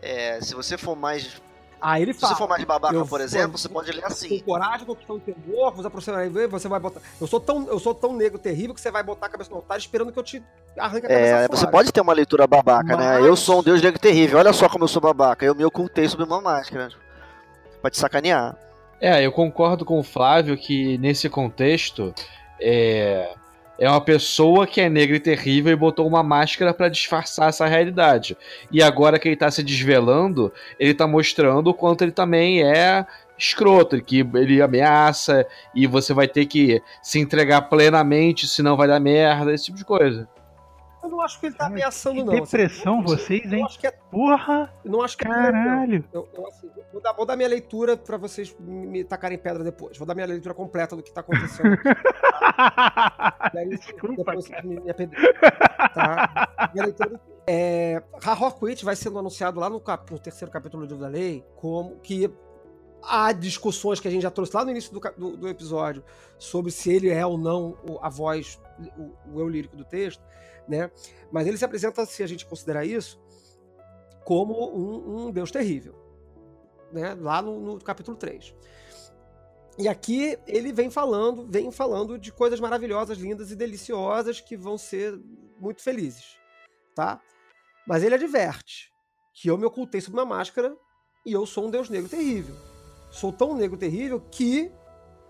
É, 0.00 0.40
se 0.40 0.54
você 0.54 0.76
for 0.78 0.96
mais. 0.96 1.40
Aí 1.80 2.02
ele 2.02 2.14
Se 2.14 2.20
fala. 2.20 2.32
você 2.32 2.38
for 2.38 2.48
mais 2.48 2.64
babaca, 2.64 2.94
eu 2.94 3.02
por 3.02 3.18
sou- 3.18 3.20
exemplo, 3.20 3.58
você 3.58 3.68
pode 3.68 3.92
ler 3.92 4.00
com 4.00 4.06
assim. 4.06 4.40
coragem, 4.40 4.86
conquistar 4.86 5.12
o 5.12 5.20
temor, 5.20 5.72
você 5.74 5.86
aproximar 5.86 6.28
você 6.50 6.68
vai 6.68 6.80
botar. 6.80 7.00
Eu 7.20 7.26
sou 7.26 7.38
tão, 7.38 7.68
eu 7.68 7.78
sou 7.78 7.94
tão 7.94 8.14
negro 8.14 8.38
terrível 8.38 8.74
que 8.74 8.80
você 8.80 8.90
vai 8.90 9.02
botar 9.02 9.26
a 9.26 9.28
cabeça 9.28 9.50
no 9.50 9.56
altar 9.56 9.76
esperando 9.78 10.10
que 10.10 10.18
eu 10.18 10.22
te 10.22 10.42
arranque 10.78 11.06
a 11.06 11.08
cabeça 11.10 11.20
É, 11.36 11.46
fora. 11.46 11.56
você 11.56 11.66
pode 11.66 11.92
ter 11.92 12.00
uma 12.00 12.14
leitura 12.14 12.46
babaca, 12.46 12.96
né? 12.96 13.18
Mas- 13.18 13.26
Eu 13.26 13.36
sou 13.36 13.60
um 13.60 13.62
Deus 13.62 13.82
Negro 13.82 14.00
Terrível. 14.00 14.38
Olha 14.38 14.52
só 14.54 14.68
como 14.70 14.84
eu 14.84 14.88
sou 14.88 15.02
babaca. 15.02 15.44
Eu 15.44 15.54
me 15.54 15.64
ocultei 15.66 16.08
sob 16.08 16.22
uma 16.24 16.40
máscara. 16.40 16.88
Pra 17.82 17.90
te 17.90 17.98
sacanear. 17.98 18.56
É, 18.98 19.24
eu 19.24 19.30
concordo 19.30 19.84
com 19.84 20.00
o 20.00 20.02
Flávio 20.02 20.56
que 20.56 20.96
nesse 20.96 21.28
contexto 21.28 22.14
é, 22.60 23.34
é 23.78 23.88
uma 23.88 24.00
pessoa 24.00 24.66
que 24.66 24.80
é 24.80 24.88
negra 24.88 25.16
e 25.16 25.20
terrível 25.20 25.72
e 25.72 25.76
botou 25.76 26.06
uma 26.06 26.22
máscara 26.22 26.72
pra 26.72 26.88
disfarçar 26.88 27.48
essa 27.48 27.66
realidade. 27.66 28.36
E 28.70 28.82
agora 28.82 29.18
que 29.18 29.28
ele 29.28 29.36
tá 29.36 29.50
se 29.50 29.62
desvelando, 29.62 30.52
ele 30.78 30.94
tá 30.94 31.06
mostrando 31.06 31.68
o 31.68 31.74
quanto 31.74 32.02
ele 32.02 32.12
também 32.12 32.62
é 32.62 33.06
escroto, 33.38 34.02
que 34.02 34.26
ele 34.34 34.62
ameaça 34.62 35.46
e 35.74 35.86
você 35.86 36.14
vai 36.14 36.26
ter 36.26 36.46
que 36.46 36.82
se 37.02 37.18
entregar 37.18 37.62
plenamente, 37.62 38.46
senão 38.46 38.76
vai 38.76 38.88
dar 38.88 38.98
merda, 38.98 39.52
esse 39.52 39.66
tipo 39.66 39.76
de 39.76 39.84
coisa. 39.84 40.26
Eu 41.06 41.10
não 41.10 41.20
acho 41.20 41.38
que 41.40 41.46
ele 41.46 41.54
tá 41.54 41.66
ameaçando, 41.66 42.24
não. 42.24 42.32
depressão 42.34 42.96
Assim, 43.00 43.04
vocês, 43.16 43.44
Eu 43.52 43.58
hein? 43.58 43.64
acho 43.64 43.78
que 43.78 43.86
é. 43.86 43.90
Porra! 43.90 44.72
Não 44.84 45.00
acho 45.02 45.16
que 45.16 45.26
é. 45.26 45.30
Caralho! 45.30 46.04
Eu, 46.12 46.28
eu, 46.34 46.46
assim, 46.46 46.68
vou, 46.92 47.00
dar, 47.00 47.12
vou 47.12 47.24
dar 47.24 47.36
minha 47.36 47.48
leitura 47.48 47.96
pra 47.96 48.16
vocês 48.16 48.54
me 48.58 49.04
tacarem 49.04 49.38
pedra 49.38 49.62
depois. 49.62 49.96
Vou 49.96 50.06
dar 50.06 50.14
minha 50.14 50.26
leitura 50.26 50.54
completa 50.54 50.96
do 50.96 51.02
que 51.02 51.12
tá 51.12 51.20
acontecendo. 51.20 51.76
E 53.54 53.58
aí, 53.58 53.68
Desculpa, 53.68 54.16
depois 54.32 54.48
cara. 54.48 54.62
vocês 54.62 54.64
me, 54.64 54.80
me 54.80 54.92
tá? 55.94 56.70
Minha 56.72 56.86
leitura 56.86 57.10
do- 57.10 57.20
é, 57.46 58.02
Harroquit 58.22 58.84
vai 58.84 58.96
sendo 58.96 59.18
anunciado 59.18 59.60
lá 59.60 59.68
no, 59.70 59.80
cap- 59.80 60.10
no 60.10 60.18
terceiro 60.18 60.50
capítulo 60.52 60.84
do 60.84 60.88
livro 60.90 61.02
da 61.02 61.08
lei 61.08 61.44
como 61.56 61.96
que 62.00 62.30
há 63.02 63.32
discussões 63.32 64.00
que 64.00 64.08
a 64.08 64.10
gente 64.10 64.22
já 64.22 64.30
trouxe 64.30 64.54
lá 64.56 64.64
no 64.64 64.70
início 64.70 64.92
do, 64.92 65.00
do- 65.16 65.36
do 65.36 65.48
episódio 65.48 66.02
sobre 66.38 66.70
se 66.72 66.90
ele 66.92 67.08
é 67.10 67.24
ou 67.24 67.38
não 67.38 67.76
a 68.02 68.08
voz, 68.08 68.60
o, 68.96 69.12
o 69.34 69.40
eu 69.40 69.48
lírico 69.48 69.76
do 69.76 69.84
texto, 69.84 70.22
né? 70.68 70.90
Mas 71.30 71.46
ele 71.46 71.56
se 71.56 71.64
apresenta, 71.64 72.04
se 72.06 72.22
a 72.22 72.26
gente 72.26 72.46
considerar 72.46 72.84
isso, 72.84 73.20
como 74.24 74.54
um, 74.76 75.26
um 75.26 75.30
deus 75.30 75.50
terrível, 75.50 75.94
né? 76.92 77.14
Lá 77.14 77.40
no, 77.40 77.60
no 77.60 77.78
capítulo 77.80 78.16
3. 78.16 78.54
E 79.78 79.88
aqui 79.88 80.38
ele 80.46 80.72
vem 80.72 80.90
falando, 80.90 81.46
vem 81.46 81.70
falando 81.70 82.18
de 82.18 82.32
coisas 82.32 82.58
maravilhosas, 82.58 83.18
lindas 83.18 83.50
e 83.50 83.56
deliciosas 83.56 84.40
que 84.40 84.56
vão 84.56 84.78
ser 84.78 85.20
muito 85.58 85.82
felizes, 85.82 86.38
tá? 86.94 87.20
Mas 87.86 88.02
ele 88.02 88.14
adverte 88.14 88.90
que 89.34 89.48
eu 89.48 89.58
me 89.58 89.66
ocultei 89.66 90.00
sob 90.00 90.16
uma 90.16 90.24
máscara 90.24 90.74
e 91.26 91.32
eu 91.32 91.44
sou 91.44 91.66
um 91.66 91.70
deus 91.70 91.90
negro 91.90 92.08
terrível. 92.08 92.56
Sou 93.10 93.32
tão 93.32 93.54
negro 93.54 93.76
terrível 93.76 94.20
que 94.20 94.72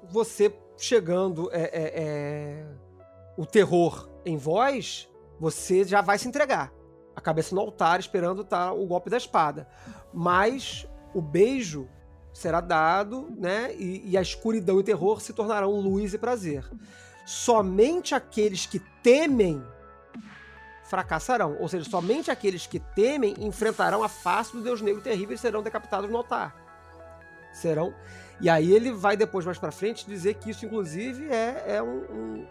você 0.05 0.55
chegando 0.78 1.51
é, 1.53 1.62
é, 1.62 2.03
é, 2.03 2.66
o 3.37 3.45
terror 3.45 4.09
em 4.24 4.37
voz, 4.37 5.09
você 5.39 5.84
já 5.84 6.01
vai 6.01 6.18
se 6.18 6.28
entregar. 6.28 6.72
A 7.14 7.20
cabeça 7.20 7.55
no 7.55 7.61
altar 7.61 7.99
esperando 8.01 8.45
tá 8.45 8.72
o 8.72 8.87
golpe 8.87 9.09
da 9.11 9.16
espada. 9.16 9.66
Mas 10.12 10.87
o 11.14 11.20
beijo 11.22 11.89
será 12.32 12.61
dado, 12.61 13.28
né? 13.39 13.74
E, 13.74 14.11
e 14.11 14.18
a 14.18 14.22
escuridão 14.22 14.78
e 14.80 14.84
terror 14.84 15.20
se 15.20 15.32
tornarão 15.32 15.70
luz 15.80 16.12
e 16.12 16.18
prazer. 16.18 16.64
Somente 17.24 18.14
aqueles 18.14 18.66
que 18.66 18.78
temem 19.03 19.62
fracassarão. 20.84 21.57
Ou 21.59 21.68
seja, 21.68 21.89
somente 21.89 22.30
aqueles 22.30 22.66
que 22.66 22.78
temem 22.78 23.34
enfrentarão 23.39 24.03
a 24.03 24.09
face 24.09 24.53
do 24.53 24.62
Deus 24.62 24.80
Negro 24.80 25.01
terrível 25.03 25.34
e 25.34 25.39
serão 25.39 25.62
decapitados 25.62 26.11
no 26.11 26.16
altar. 26.16 26.55
Serão. 27.53 27.95
E 28.41 28.51
aí 28.51 28.70
ele 28.70 28.93
vai 28.93 29.16
depois, 29.16 29.47
mais 29.47 29.59
pra 29.59 29.72
frente, 29.72 30.07
dizer 30.07 30.34
que 30.34 30.51
isso, 30.51 30.66
inclusive, 30.66 31.26
é, 31.30 31.64
é 31.76 31.82
um, 31.82 31.97
um- 32.12 32.47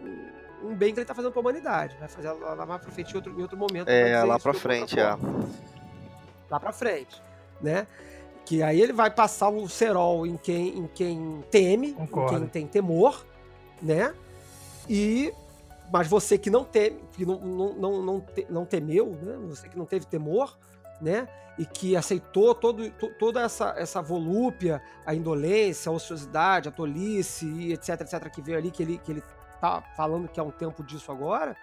um 0.66 0.76
bem 0.76 0.94
que 0.94 1.00
ele 1.00 1.06
tá 1.06 1.14
fazendo 1.16 1.32
pra 1.32 1.42
humanidade. 1.42 1.96
Vai 2.00 2.08
fazer 2.08 2.32
lá 2.32 2.54
lá 2.54 2.66
mais 2.66 2.82
pra 2.82 2.92
frente 2.92 3.12
em 3.12 3.16
outro, 3.16 3.40
em 3.40 3.42
outro 3.42 3.58
momento. 3.58 3.88
É, 3.90 4.24
lá 4.24 4.40
pra 4.40 4.54
frente, 4.54 5.00
é. 5.00 5.18
lá 6.50 6.60
pra 6.60 6.72
frente, 6.72 7.22
né? 7.62 7.88
Que 8.46 8.62
aí 8.62 8.80
ele 8.80 8.94
vai 8.94 9.10
passar 9.10 9.50
o 9.50 9.68
cerol 9.68 10.26
em 10.28 10.38
quem, 10.38 10.78
em 10.80 10.88
quem 10.88 11.44
teme, 11.50 11.94
Concordo. 11.94 12.36
em 12.36 12.40
quem 12.42 12.48
tem 12.48 12.68
temor, 12.68 13.26
né? 13.82 14.14
E 14.90 15.34
mas 15.92 16.08
você 16.08 16.38
que 16.38 16.50
não 16.50 16.64
teme, 16.64 17.00
que 17.14 17.26
não, 17.26 17.40
não, 17.40 17.74
não, 17.74 18.02
não, 18.04 18.20
te- 18.22 18.48
não 18.50 18.66
temeu, 18.66 19.18
né? 19.22 19.36
Você 19.50 19.70
que 19.70 19.78
não 19.78 19.86
teve 19.86 20.06
temor, 20.06 20.58
né? 21.02 21.28
E 21.58 21.66
que 21.66 21.96
aceitou 21.96 22.54
todo, 22.54 22.90
to- 22.92 23.12
toda 23.18 23.42
essa, 23.42 23.74
essa 23.78 24.02
volúpia, 24.02 24.82
a 25.06 25.14
indolência, 25.16 25.90
a 25.90 25.94
ociosidade, 25.94 26.68
a 26.68 26.72
tolice 26.72 27.72
etc, 27.72 28.02
etc, 28.02 28.30
que 28.30 28.42
veio 28.42 28.58
ali, 28.58 28.72
que 28.72 28.84
ele, 28.84 28.98
que 28.98 29.12
ele 29.12 29.24
tá 29.60 29.82
falando 29.96 30.28
que 30.28 30.40
é 30.40 30.44
um 30.44 30.52
tempo 30.52 30.84
disso 30.84 31.12
agora, 31.12 31.56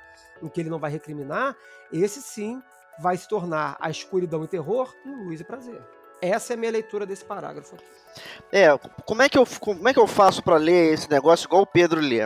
em 0.43 0.49
que 0.49 0.61
ele 0.61 0.71
não 0.71 0.79
vai 0.79 0.91
recriminar, 0.91 1.55
esse 1.93 2.21
sim 2.23 2.63
vai 3.01 3.17
se 3.17 3.29
tornar 3.29 3.77
a 3.81 3.91
escuridão 3.91 4.45
e 4.45 4.49
terror 4.49 4.93
em 5.07 5.25
luz 5.25 5.41
e 5.41 5.45
prazer. 5.45 5.81
Essa 6.21 6.53
é 6.53 6.55
a 6.55 6.57
minha 6.57 6.71
leitura 6.71 7.05
desse 7.05 7.25
parágrafo 7.25 7.75
aqui. 7.75 7.85
É, 8.53 8.69
como 9.05 9.23
é 9.23 9.29
que 9.29 9.37
eu, 9.39 9.45
como 9.59 9.89
é 9.89 9.93
que 9.93 9.99
eu 9.99 10.07
faço 10.07 10.43
pra 10.43 10.57
ler 10.57 10.93
esse 10.93 11.11
negócio 11.11 11.47
igual 11.47 11.63
o 11.63 11.67
Pedro 11.67 12.01
lê? 12.01 12.21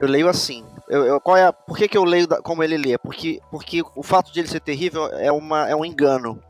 Eu 0.00 0.08
leio 0.08 0.28
assim. 0.28 0.66
Eu, 0.88 1.04
eu- 1.04 1.20
qual 1.20 1.36
é 1.36 1.44
a- 1.44 1.52
por 1.52 1.76
que, 1.76 1.86
que 1.86 1.96
eu 1.96 2.02
leio 2.02 2.26
da- 2.26 2.42
como 2.42 2.64
ele 2.64 2.76
lê? 2.76 2.98
Porque, 2.98 3.40
porque 3.50 3.82
o 3.94 4.02
fato 4.02 4.32
de 4.32 4.40
ele 4.40 4.48
ser 4.48 4.58
terrível 4.60 5.06
é, 5.12 5.30
uma, 5.30 5.68
é 5.68 5.76
um 5.76 5.84
engano. 5.84 6.42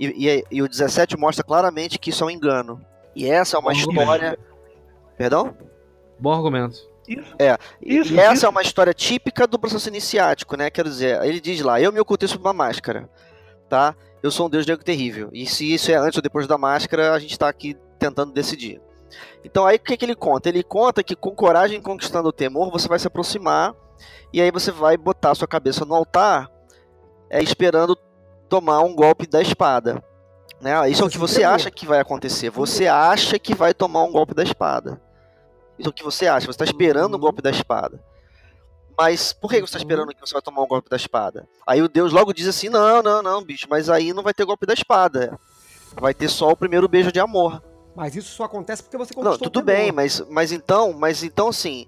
E, 0.00 0.06
e- 0.28 0.44
e 0.50 0.62
o 0.62 0.68
17 0.68 1.16
mostra 1.16 1.44
claramente 1.44 1.98
que 1.98 2.10
isso 2.10 2.24
é 2.24 2.26
um 2.26 2.30
engano. 2.30 2.84
E 3.14 3.30
essa 3.30 3.56
é 3.56 3.60
uma 3.60 3.72
Bom 3.72 3.78
história. 3.78 4.36
Perdão? 5.16 5.56
Bom 6.18 6.32
argumento. 6.32 6.78
Isso. 7.08 7.34
E- 7.38 7.98
Isso, 7.98 8.12
e 8.12 8.18
essa 8.20 8.34
isso. 8.34 8.46
é 8.46 8.48
uma 8.48 8.62
história 8.62 8.92
típica 8.92 9.46
do 9.46 9.58
processo 9.58 9.88
iniciático, 9.88 10.56
né? 10.56 10.68
Quer 10.70 10.84
dizer, 10.84 11.22
ele 11.24 11.40
diz 11.40 11.60
lá, 11.62 11.80
eu 11.80 11.92
me 11.92 12.00
ocultei 12.00 12.28
sob 12.28 12.44
uma 12.44 12.52
máscara, 12.52 13.08
tá? 13.68 13.94
Eu 14.22 14.30
sou 14.30 14.46
um 14.46 14.50
deus 14.50 14.66
negro 14.66 14.84
terrível. 14.84 15.30
E 15.32 15.46
se 15.46 15.72
isso 15.72 15.90
é 15.90 15.94
antes 15.94 16.16
ou 16.16 16.22
depois 16.22 16.46
da 16.46 16.58
máscara, 16.58 17.12
a 17.14 17.18
gente 17.18 17.38
tá 17.38 17.48
aqui 17.48 17.76
tentando 17.98 18.32
decidir. 18.32 18.80
Então 19.44 19.64
aí 19.64 19.76
o 19.76 19.80
que, 19.80 19.96
que 19.96 20.04
ele 20.04 20.14
conta? 20.14 20.48
Ele 20.48 20.62
conta 20.62 21.02
que 21.02 21.16
com 21.16 21.34
coragem 21.34 21.80
conquistando 21.80 22.28
o 22.28 22.32
temor, 22.32 22.70
você 22.70 22.86
vai 22.88 22.98
se 22.98 23.06
aproximar 23.06 23.74
e 24.32 24.42
aí 24.42 24.50
você 24.50 24.70
vai 24.70 24.96
botar 24.96 25.34
sua 25.34 25.48
cabeça 25.48 25.84
no 25.84 25.94
altar, 25.94 26.50
é, 27.30 27.42
esperando 27.42 27.96
tomar 28.48 28.80
um 28.80 28.94
golpe 28.94 29.26
da 29.26 29.40
espada. 29.40 30.02
Né? 30.60 30.90
Isso 30.90 31.02
é 31.02 31.06
o 31.06 31.08
que 31.08 31.16
Você 31.18 31.44
acha 31.44 31.70
que 31.70 31.86
vai 31.86 32.00
acontecer. 32.00 32.50
Você 32.50 32.86
acha 32.86 33.38
que 33.38 33.54
vai 33.54 33.72
tomar 33.72 34.02
um 34.04 34.12
golpe 34.12 34.34
da 34.34 34.42
espada. 34.42 35.00
É 35.78 35.88
o 35.88 35.92
que 35.92 36.02
você 36.02 36.26
acha. 36.26 36.46
Você 36.46 36.50
está 36.50 36.64
esperando 36.64 37.14
o 37.14 37.18
golpe 37.18 37.40
da 37.42 37.50
espada. 37.50 38.02
Mas 38.96 39.32
por 39.32 39.48
que 39.50 39.58
você 39.58 39.64
está 39.64 39.78
esperando 39.78 40.08
que 40.12 40.20
você 40.20 40.32
vai 40.32 40.42
tomar 40.42 40.62
um 40.62 40.66
golpe 40.66 40.90
da 40.90 40.96
espada? 40.96 41.48
Aí 41.66 41.80
o 41.80 41.88
Deus 41.88 42.12
logo 42.12 42.32
diz 42.32 42.48
assim: 42.48 42.68
não, 42.68 43.00
não, 43.02 43.22
não, 43.22 43.44
bicho, 43.44 43.66
mas 43.70 43.88
aí 43.88 44.12
não 44.12 44.22
vai 44.22 44.34
ter 44.34 44.44
golpe 44.44 44.66
da 44.66 44.74
espada. 44.74 45.38
Vai 45.94 46.12
ter 46.12 46.28
só 46.28 46.50
o 46.50 46.56
primeiro 46.56 46.88
beijo 46.88 47.12
de 47.12 47.20
amor. 47.20 47.62
Mas 47.94 48.16
isso 48.16 48.30
só 48.34 48.44
acontece 48.44 48.82
porque 48.82 48.96
você 48.96 49.12
Não, 49.16 49.22
conquistou 49.22 49.50
tudo 49.50 49.62
o 49.62 49.66
temor. 49.66 49.80
bem, 49.82 49.92
mas, 49.92 50.20
mas 50.28 50.52
então, 50.52 50.92
mas 50.92 51.22
então 51.22 51.48
assim, 51.48 51.86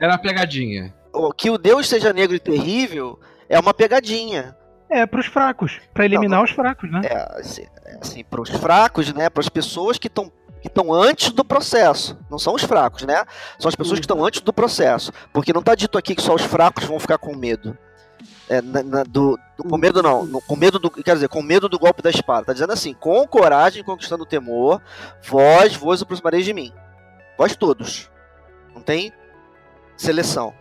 Era 0.00 0.12
uma 0.12 0.18
pegadinha. 0.18 0.94
o- 1.12 1.32
que 1.32 1.48
o 1.50 1.56
Deus 1.58 1.88
seja 1.88 2.12
negro 2.12 2.34
e 2.36 2.40
terrível 2.40 3.18
é 3.48 3.58
uma 3.58 3.72
pegadinha. 3.74 4.56
É, 4.88 5.06
pros 5.06 5.26
fracos. 5.26 5.78
Pra 5.94 6.04
eliminar 6.04 6.42
os 6.42 6.50
fracos, 6.50 6.90
né? 6.90 7.00
É 7.04 7.38
assim, 7.40 7.64
é 7.84 7.98
assim 8.00 8.24
para 8.24 8.40
os 8.40 8.50
fracos, 8.50 9.12
né? 9.14 9.30
Para 9.30 9.40
as 9.40 9.48
pessoas 9.48 9.98
que 9.98 10.08
estão 10.08 10.32
que 10.60 10.68
estão 10.68 10.92
antes 10.92 11.30
do 11.32 11.44
processo. 11.44 12.18
Não 12.30 12.38
são 12.38 12.54
os 12.54 12.62
fracos, 12.62 13.02
né? 13.02 13.24
São 13.58 13.68
as 13.68 13.74
pessoas 13.74 13.98
que 13.98 14.04
estão 14.04 14.24
antes 14.24 14.40
do 14.40 14.52
processo. 14.52 15.12
Porque 15.32 15.52
não 15.52 15.60
está 15.60 15.74
dito 15.74 15.96
aqui 15.96 16.14
que 16.14 16.22
só 16.22 16.34
os 16.34 16.42
fracos 16.42 16.84
vão 16.84 16.98
ficar 17.00 17.18
com 17.18 17.34
medo. 17.34 17.76
É, 18.48 18.60
na- 18.60 18.82
na- 18.82 19.02
do, 19.04 19.38
do- 19.56 19.64
com 19.68 19.78
medo 19.78 20.02
não, 20.02 20.24
no- 20.24 20.40
com 20.42 20.56
medo 20.56 20.78
do, 20.78 20.90
quer 20.90 21.14
dizer, 21.14 21.28
com 21.28 21.40
medo 21.40 21.68
do 21.68 21.78
golpe 21.78 22.02
da 22.02 22.10
espada. 22.10 22.46
Tá 22.46 22.52
dizendo 22.52 22.72
assim, 22.72 22.92
com 22.92 23.26
coragem 23.26 23.82
conquistando 23.84 24.24
o 24.24 24.26
temor, 24.26 24.82
vós 25.22 25.74
vos 25.76 26.02
aproximareis 26.02 26.44
de 26.44 26.52
mim. 26.52 26.72
Vós 27.38 27.54
todos. 27.56 28.10
Não 28.74 28.82
tem 28.82 29.12
seleção. 29.96 30.52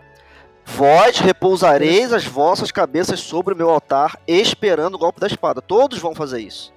Vós 0.66 1.18
repousareis 1.18 2.14
as 2.14 2.26
vossas 2.26 2.72
cabeças 2.72 3.20
sobre 3.22 3.54
o 3.56 3.58
meu 3.58 3.70
altar, 3.72 4.18
esperando 4.28 4.94
o 4.96 5.00
golpe 5.00 5.20
da 5.20 5.26
espada. 5.28 5.62
Todos 5.62 5.98
vão 5.98 6.14
fazer 6.14 6.42
isso. 6.42 6.72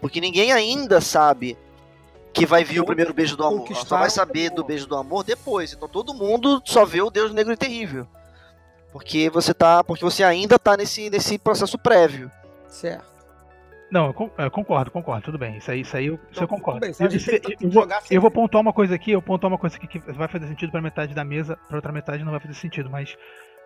Porque 0.00 0.20
ninguém 0.20 0.52
ainda 0.52 1.00
sabe 1.00 1.58
que 2.38 2.46
vai 2.46 2.64
vir 2.64 2.80
o 2.80 2.84
primeiro 2.86 3.12
beijo 3.12 3.36
do 3.36 3.44
amor. 3.44 3.58
Só 3.58 3.62
Conquistar 3.66 3.98
vai 3.98 4.10
saber 4.10 4.50
do 4.50 4.64
beijo 4.64 4.86
do 4.86 4.96
amor 4.96 5.24
depois. 5.24 5.72
Então 5.72 5.88
todo 5.88 6.14
mundo 6.14 6.62
só 6.64 6.84
vê 6.84 7.02
o 7.02 7.10
Deus 7.10 7.32
negro 7.32 7.52
e 7.52 7.56
terrível. 7.56 8.06
Porque 8.92 9.28
você 9.30 9.52
tá. 9.52 9.82
Porque 9.84 10.04
você 10.04 10.24
ainda 10.24 10.58
tá 10.58 10.76
nesse, 10.76 11.10
nesse 11.10 11.38
processo 11.38 11.76
prévio. 11.78 12.30
Certo. 12.66 13.06
Não, 13.90 14.06
eu 14.08 14.32
eu 14.44 14.50
concordo, 14.50 14.90
concordo, 14.90 15.22
tudo 15.24 15.38
bem. 15.38 15.56
Isso 15.56 15.70
aí, 15.70 15.80
isso 15.80 15.96
aí 15.96 16.06
eu, 16.06 16.18
isso 16.30 16.42
eu 16.42 16.48
concordo. 16.48 16.78
tudo 16.80 16.86
bem, 16.86 16.92
só 16.92 17.04
Eu, 17.04 17.08
que 17.08 17.64
eu 17.64 17.70
vou, 17.70 17.88
eu 18.10 18.20
vou 18.20 18.30
pontuar 18.30 18.60
uma 18.60 18.72
coisa 18.72 18.94
aqui, 18.94 19.12
eu 19.12 19.22
pontuar 19.22 19.50
uma 19.50 19.58
coisa 19.58 19.76
aqui 19.76 19.86
que 19.88 19.98
vai 20.12 20.28
fazer 20.28 20.46
sentido 20.46 20.70
pra 20.70 20.82
metade 20.82 21.14
da 21.14 21.24
mesa, 21.24 21.56
pra 21.68 21.78
outra 21.78 21.90
metade 21.90 22.22
não 22.22 22.30
vai 22.30 22.38
fazer 22.40 22.52
sentido, 22.52 22.90
mas 22.90 23.16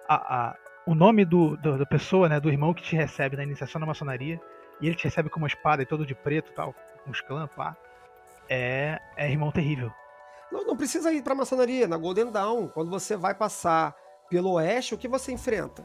a, 0.08 0.14
a- 0.14 0.56
o 0.86 0.94
nome 0.94 1.24
do, 1.24 1.56
do- 1.56 1.76
da 1.76 1.84
pessoa, 1.86 2.28
né, 2.28 2.38
do 2.38 2.48
irmão 2.48 2.72
que 2.72 2.84
te 2.84 2.94
recebe 2.94 3.36
na 3.36 3.42
iniciação 3.42 3.80
na 3.80 3.86
maçonaria, 3.86 4.40
e 4.80 4.86
ele 4.86 4.94
te 4.94 5.02
recebe 5.04 5.28
com 5.28 5.38
uma 5.38 5.48
espada 5.48 5.82
e 5.82 5.86
todo 5.86 6.06
de 6.06 6.14
preto 6.14 6.52
tal, 6.52 6.72
com 7.04 7.10
os 7.10 7.20
clãs, 7.20 7.50
pá, 7.56 7.76
é, 8.48 8.98
é 9.16 9.30
irmão 9.30 9.50
terrível. 9.50 9.90
Não, 10.50 10.64
não 10.66 10.76
precisa 10.76 11.12
ir 11.12 11.22
pra 11.22 11.34
maçonaria. 11.34 11.88
Na 11.88 11.96
Golden 11.96 12.30
Dawn, 12.30 12.68
quando 12.68 12.90
você 12.90 13.16
vai 13.16 13.34
passar 13.34 13.94
pelo 14.28 14.52
oeste, 14.52 14.94
o 14.94 14.98
que 14.98 15.08
você 15.08 15.32
enfrenta? 15.32 15.82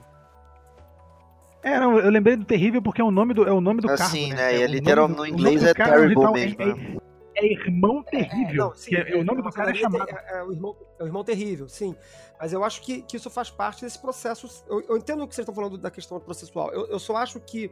É, 1.64 1.80
não, 1.80 1.98
eu 2.00 2.10
lembrei 2.10 2.36
do 2.36 2.46
terrível 2.46 2.82
porque 2.82 3.02
é 3.02 3.04
o 3.04 3.12
nome 3.12 3.34
do, 3.34 3.48
é 3.48 3.52
o 3.52 3.60
nome 3.60 3.82
do 3.82 3.90
Assim, 3.92 4.30
cargo, 4.30 4.42
né? 4.42 4.54
É 4.56 4.62
E 4.62 4.66
o 4.66 4.68
literal- 4.68 5.08
nome 5.08 5.16
do- 5.16 5.22
no 5.22 5.28
inglês 5.28 5.64
é 5.64 5.74
terrible 5.74 6.32
mesmo, 6.32 6.62
é- 6.62 6.66
né? 6.66 6.98
é, 7.36 7.46
é 7.46 7.52
irmão 7.52 8.04
terrível. 8.04 8.68
não, 8.68 8.76
sim, 8.76 8.96
é- 8.96 9.12
é- 9.12 9.18
o 9.18 9.24
nome 9.24 9.42
do 9.42 9.52
cara 9.52 9.72
é 9.72 9.74
chamado. 9.74 10.10
É, 10.10 10.38
é 10.40 10.44
o 10.44 10.52
irmão, 10.54 10.76
é 11.00 11.04
o 11.04 11.06
irmão 11.08 11.24
terrível, 11.24 11.68
sim. 11.68 11.96
Mas 12.40 12.54
eu 12.54 12.64
acho 12.64 12.82
que, 12.82 13.02
que 13.02 13.18
isso 13.18 13.30
faz 13.30 13.50
parte 13.50 13.84
desse 13.84 14.00
processo. 14.00 14.64
Eu, 14.70 14.82
eu 14.82 14.98
entendo 14.98 15.24
o 15.24 15.28
que 15.28 15.34
vocês 15.36 15.44
estão 15.44 15.56
falando 15.56 15.78
da 15.78 15.90
questão 15.92 16.20
processual. 16.20 16.72
Eu, 16.72 16.88
eu 16.88 17.00
só 17.00 17.18
acho 17.18 17.40
que 17.40 17.72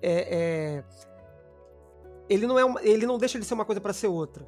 é, 0.00 0.78
é, 0.80 0.84
ele, 2.28 2.46
não 2.46 2.58
é 2.58 2.64
uma- 2.64 2.82
ele 2.82 3.06
não 3.06 3.18
deixa 3.18 3.38
de 3.38 3.44
ser 3.44 3.54
uma 3.54 3.64
coisa 3.64 3.80
para 3.80 3.92
ser 3.92 4.06
outra. 4.08 4.46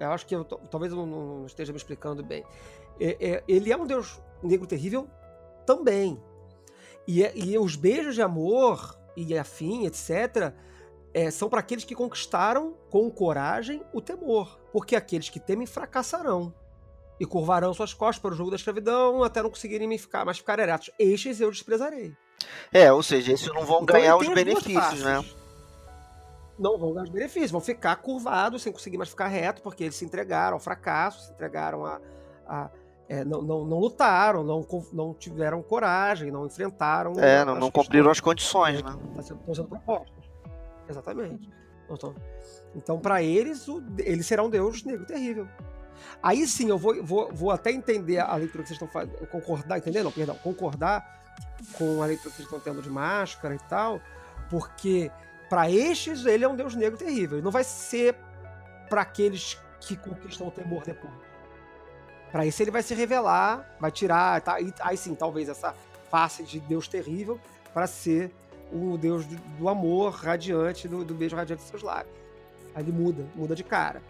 Eu 0.00 0.10
acho 0.10 0.26
que 0.26 0.34
eu 0.34 0.44
talvez 0.44 0.92
eu 0.92 0.98
não, 0.98 1.06
não- 1.06 1.46
esteja 1.46 1.72
me 1.72 1.78
explicando 1.78 2.22
bem. 2.22 2.44
É- 3.00 3.16
é, 3.20 3.44
ele 3.48 3.72
é 3.72 3.76
um 3.76 3.86
deus 3.86 4.20
negro 4.42 4.66
terrível 4.66 5.08
também. 5.66 6.20
E, 7.06 7.22
é- 7.24 7.32
e 7.36 7.58
os 7.58 7.76
beijos 7.76 8.14
de 8.14 8.22
amor 8.22 8.98
e 9.16 9.36
afim, 9.38 9.86
etc., 9.86 10.52
é, 11.12 11.30
são 11.30 11.48
para 11.48 11.60
aqueles 11.60 11.84
que 11.84 11.94
conquistaram 11.94 12.74
com 12.90 13.08
coragem 13.10 13.82
o 13.92 14.00
temor, 14.00 14.58
porque 14.72 14.96
aqueles 14.96 15.28
que 15.28 15.38
temem 15.38 15.66
fracassarão 15.66 16.52
e 17.20 17.24
curvarão 17.24 17.72
suas 17.72 17.94
costas 17.94 18.20
para 18.20 18.32
o 18.32 18.36
jogo 18.36 18.50
da 18.50 18.56
escravidão 18.56 19.22
até 19.22 19.40
não 19.40 19.48
conseguirem 19.50 19.86
me 19.86 19.96
ficar, 19.96 20.24
mais 20.24 20.38
ficar 20.38 20.58
eretos. 20.58 20.90
Estes 20.98 21.40
eu 21.40 21.50
desprezarei. 21.52 22.12
É, 22.72 22.92
ou 22.92 23.02
seja, 23.02 23.32
esses 23.32 23.46
não 23.46 23.64
vão 23.64 23.82
Então, 23.82 23.94
ganhar 23.94 24.16
os 24.16 24.28
benefícios, 24.28 25.02
né? 25.02 25.24
Não 26.58 26.78
vão 26.78 26.92
ganhar 26.92 27.04
os 27.04 27.10
benefícios, 27.10 27.50
vão 27.50 27.60
ficar 27.60 27.96
curvados 27.96 28.62
sem 28.62 28.72
conseguir 28.72 28.96
mais 28.96 29.10
ficar 29.10 29.26
reto, 29.28 29.60
porque 29.62 29.84
eles 29.84 29.96
se 29.96 30.04
entregaram 30.04 30.54
ao 30.54 30.60
fracasso, 30.60 31.26
se 31.26 31.32
entregaram 31.32 31.84
a. 31.84 32.00
a- 32.46 32.70
é, 33.06 33.22
não, 33.22 33.42
não, 33.42 33.64
não 33.66 33.78
lutaram, 33.78 34.42
não, 34.42 34.66
não 34.92 35.12
tiveram 35.12 35.62
coragem, 35.62 36.30
não 36.30 36.46
enfrentaram. 36.46 37.12
É, 37.18 37.44
não, 37.44 37.54
não 37.56 37.70
cumpriram 37.70 38.10
as 38.10 38.18
condições, 38.18 38.82
né? 38.82 38.96
estão 39.18 39.22
sendo, 39.22 39.54
sendo 39.54 39.68
propostas. 39.68 40.24
Exatamente. 40.88 41.50
Não 41.88 41.96
tão- 41.98 42.14
Então, 42.74 42.98
para 42.98 43.22
eles, 43.22 43.68
o- 43.68 43.82
ele 43.98 44.22
será 44.22 44.42
um 44.42 44.48
deus 44.48 44.82
negro 44.84 45.04
terrível. 45.04 45.46
Aí 46.22 46.46
sim, 46.46 46.68
eu 46.70 46.78
vou, 46.78 47.02
vou, 47.04 47.30
vou 47.32 47.50
até 47.50 47.70
entender 47.70 48.18
a 48.20 48.34
leitura 48.36 48.62
que 48.62 48.68
vocês 48.70 48.80
estão 48.80 48.88
fazendo, 48.88 49.26
concordar, 49.26 49.76
entender? 49.78 50.02
Não, 50.02 50.10
perdão, 50.10 50.36
concordar 50.36 51.22
com 51.76 52.02
a 52.02 52.06
leitura 52.06 52.30
que 52.30 52.36
vocês 52.36 52.46
estão 52.46 52.58
tendo 52.60 52.80
de 52.80 52.88
máscara 52.88 53.54
e 53.54 53.58
tal, 53.68 54.00
porque 54.48 55.10
para 55.54 55.70
estes 55.70 56.26
ele 56.26 56.44
é 56.44 56.48
um 56.48 56.56
deus 56.56 56.74
negro 56.74 56.98
terrível. 56.98 57.38
Ele 57.38 57.44
não 57.44 57.52
vai 57.52 57.62
ser 57.62 58.16
para 58.88 59.02
aqueles 59.02 59.56
que 59.78 59.96
conquistam 59.96 60.48
o 60.48 60.50
temor 60.50 60.82
depois. 60.82 61.14
Para 62.32 62.44
esse 62.44 62.60
ele 62.64 62.72
vai 62.72 62.82
se 62.82 62.92
revelar, 62.92 63.64
vai 63.78 63.92
tirar, 63.92 64.40
tá? 64.40 64.60
E 64.60 64.74
aí 64.80 64.96
sim, 64.96 65.14
talvez 65.14 65.48
essa 65.48 65.72
face 66.10 66.42
de 66.42 66.58
deus 66.58 66.88
terrível 66.88 67.38
para 67.72 67.86
ser 67.86 68.34
o 68.72 68.98
deus 68.98 69.24
do, 69.26 69.36
do 69.36 69.68
amor 69.68 70.14
radiante, 70.14 70.88
do, 70.88 71.04
do 71.04 71.14
beijo 71.14 71.36
radiante 71.36 71.62
dos 71.62 71.70
seus 71.70 71.84
lábios. 71.84 72.16
Aí 72.74 72.82
ele 72.82 72.90
muda, 72.90 73.24
muda 73.36 73.54
de 73.54 73.62
cara. 73.62 74.02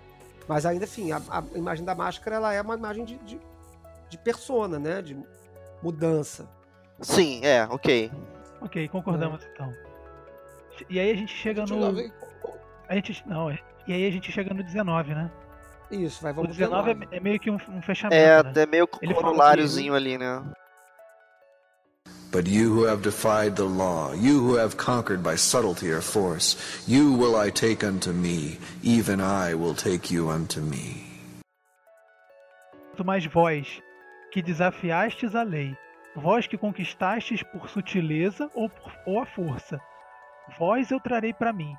Mas 0.49 0.65
ainda 0.65 0.87
assim, 0.87 1.13
a, 1.13 1.21
a 1.29 1.45
imagem 1.55 1.85
da 1.85 1.95
máscara 1.95 2.37
ela 2.37 2.55
é 2.55 2.63
uma 2.63 2.75
imagem 2.75 3.05
de, 3.05 3.19
de, 3.19 3.39
de 4.09 4.17
persona, 4.17 4.79
né? 4.79 5.03
De 5.03 5.15
mudança. 5.83 6.49
Sim, 7.03 7.45
é, 7.45 7.67
ok. 7.67 8.11
Ok, 8.63 8.89
concordamos 8.89 9.47
então. 9.53 9.71
E 10.89 10.99
aí 10.99 11.11
a 11.11 11.15
gente 11.15 11.33
chega 11.35 11.65
no. 11.67 12.13
A 12.89 12.95
gente, 12.95 13.23
não, 13.27 13.51
é- 13.51 13.59
e 13.87 13.93
aí 13.93 14.07
a 14.07 14.11
gente 14.11 14.31
chega 14.31 14.53
no 14.53 14.63
19, 14.63 15.15
né? 15.15 15.31
Isso, 15.91 16.23
vai, 16.23 16.33
O 16.33 16.37
vamos 16.37 16.57
19 16.57 16.95
19. 16.95 17.15
é, 17.15 17.19
é 17.19 17.21
meio 17.21 17.39
que 17.39 17.51
um, 17.51 17.59
um 17.69 17.83
fechamento. 17.83 18.17
É, 18.17 18.43
né? 18.43 18.53
é 18.63 18.67
meio 18.67 18.89
Ele 19.01 19.15
fala 19.15 19.27
coroláriozinho 19.27 19.95
ali, 19.95 20.19
né? 20.19 20.43
But 22.33 22.49
you 22.49 22.73
who 22.75 22.89
have 22.89 23.01
defied 23.01 23.55
the 23.55 23.63
law, 23.63 24.13
you 24.13 24.41
who 24.41 24.59
have 24.59 24.77
conquered 24.77 25.23
by 25.23 25.37
subtlety 25.37 25.93
or 25.93 26.03
force, 26.03 26.57
you 26.89 27.17
will 27.17 27.37
I 27.37 27.53
take 27.53 27.87
unto 27.87 28.13
me, 28.13 28.59
even 28.83 29.21
I 29.21 29.55
will 29.55 29.75
take 29.75 30.13
you 30.13 30.29
unto 30.31 30.61
me. 30.61 31.05
Mais 33.05 33.25
vós 33.27 33.81
que 34.33 34.43
desafiastes 34.43 35.37
a 35.37 35.45
lei, 35.45 35.77
vós 36.17 36.49
que 36.49 36.59
conquistastes 36.59 37.41
por 37.45 37.69
sutileza 37.69 38.51
ou, 38.53 38.69
por, 38.69 38.93
ou 39.07 39.21
a 39.21 39.27
força, 39.27 39.81
vós 40.59 40.91
eu 40.91 41.01
trarei 41.01 41.33
para 41.33 41.53
mim, 41.53 41.75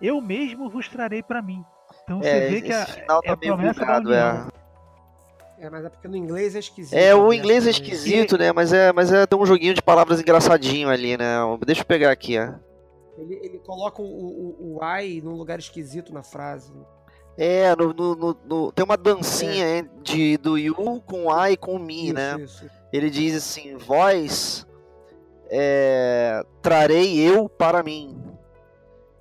eu 0.00 0.20
mesmo 0.20 0.68
vos 0.68 0.88
trarei 0.88 1.22
para 1.22 1.40
mim. 1.42 1.64
Então 2.04 2.20
você 2.22 2.28
É, 2.28 2.40
vê 2.48 2.54
esse 2.56 2.62
que 2.62 2.72
a, 2.72 2.86
final 2.86 3.20
é 3.24 3.26
tá 3.28 3.32
a 3.32 3.36
meio 3.36 3.54
promessa 3.54 3.80
da 3.80 3.86
bugado, 4.00 4.08
união. 4.08 4.48
é. 4.58 4.62
É, 5.66 5.70
mas 5.70 5.84
é 5.84 5.88
porque 5.88 6.08
no 6.08 6.16
inglês 6.16 6.56
é 6.56 6.58
esquisito. 6.58 6.94
É, 6.98 7.14
o 7.14 7.28
né? 7.28 7.36
inglês 7.36 7.66
é 7.66 7.70
esquisito, 7.70 8.36
né? 8.36 8.50
Mas 8.52 8.72
é, 8.72 8.92
mas 8.92 9.12
é 9.12 9.24
tem 9.26 9.38
um 9.38 9.46
joguinho 9.46 9.74
de 9.74 9.82
palavras 9.82 10.20
engraçadinho 10.20 10.88
ali, 10.88 11.16
né? 11.16 11.36
Deixa 11.64 11.82
eu 11.82 11.86
pegar 11.86 12.10
aqui, 12.10 12.36
ó. 12.38 12.54
Ele, 13.16 13.38
ele 13.42 13.58
coloca 13.60 14.02
o, 14.02 14.04
o, 14.04 14.78
o 14.78 14.84
I 14.98 15.20
num 15.22 15.34
lugar 15.36 15.58
esquisito 15.60 16.12
na 16.12 16.22
frase. 16.24 16.72
É, 17.38 17.76
no, 17.76 17.92
no- 17.92 18.14
no- 18.16 18.36
no- 18.44 18.72
tem 18.72 18.84
uma 18.84 18.96
dancinha 18.96 19.76
hein, 19.78 19.90
de, 20.02 20.36
do 20.38 20.58
you 20.58 20.74
com 21.06 21.30
I 21.30 21.52
e 21.52 21.56
com 21.56 21.78
me, 21.78 22.06
Isso, 22.06 22.14
né? 22.14 22.40
isso. 22.40 22.66
Ele 22.92 23.08
diz 23.08 23.36
assim: 23.36 23.76
Vós 23.76 24.66
é, 25.54 26.42
trarei 26.62 27.18
eu 27.20 27.46
para 27.48 27.82
mim. 27.82 28.16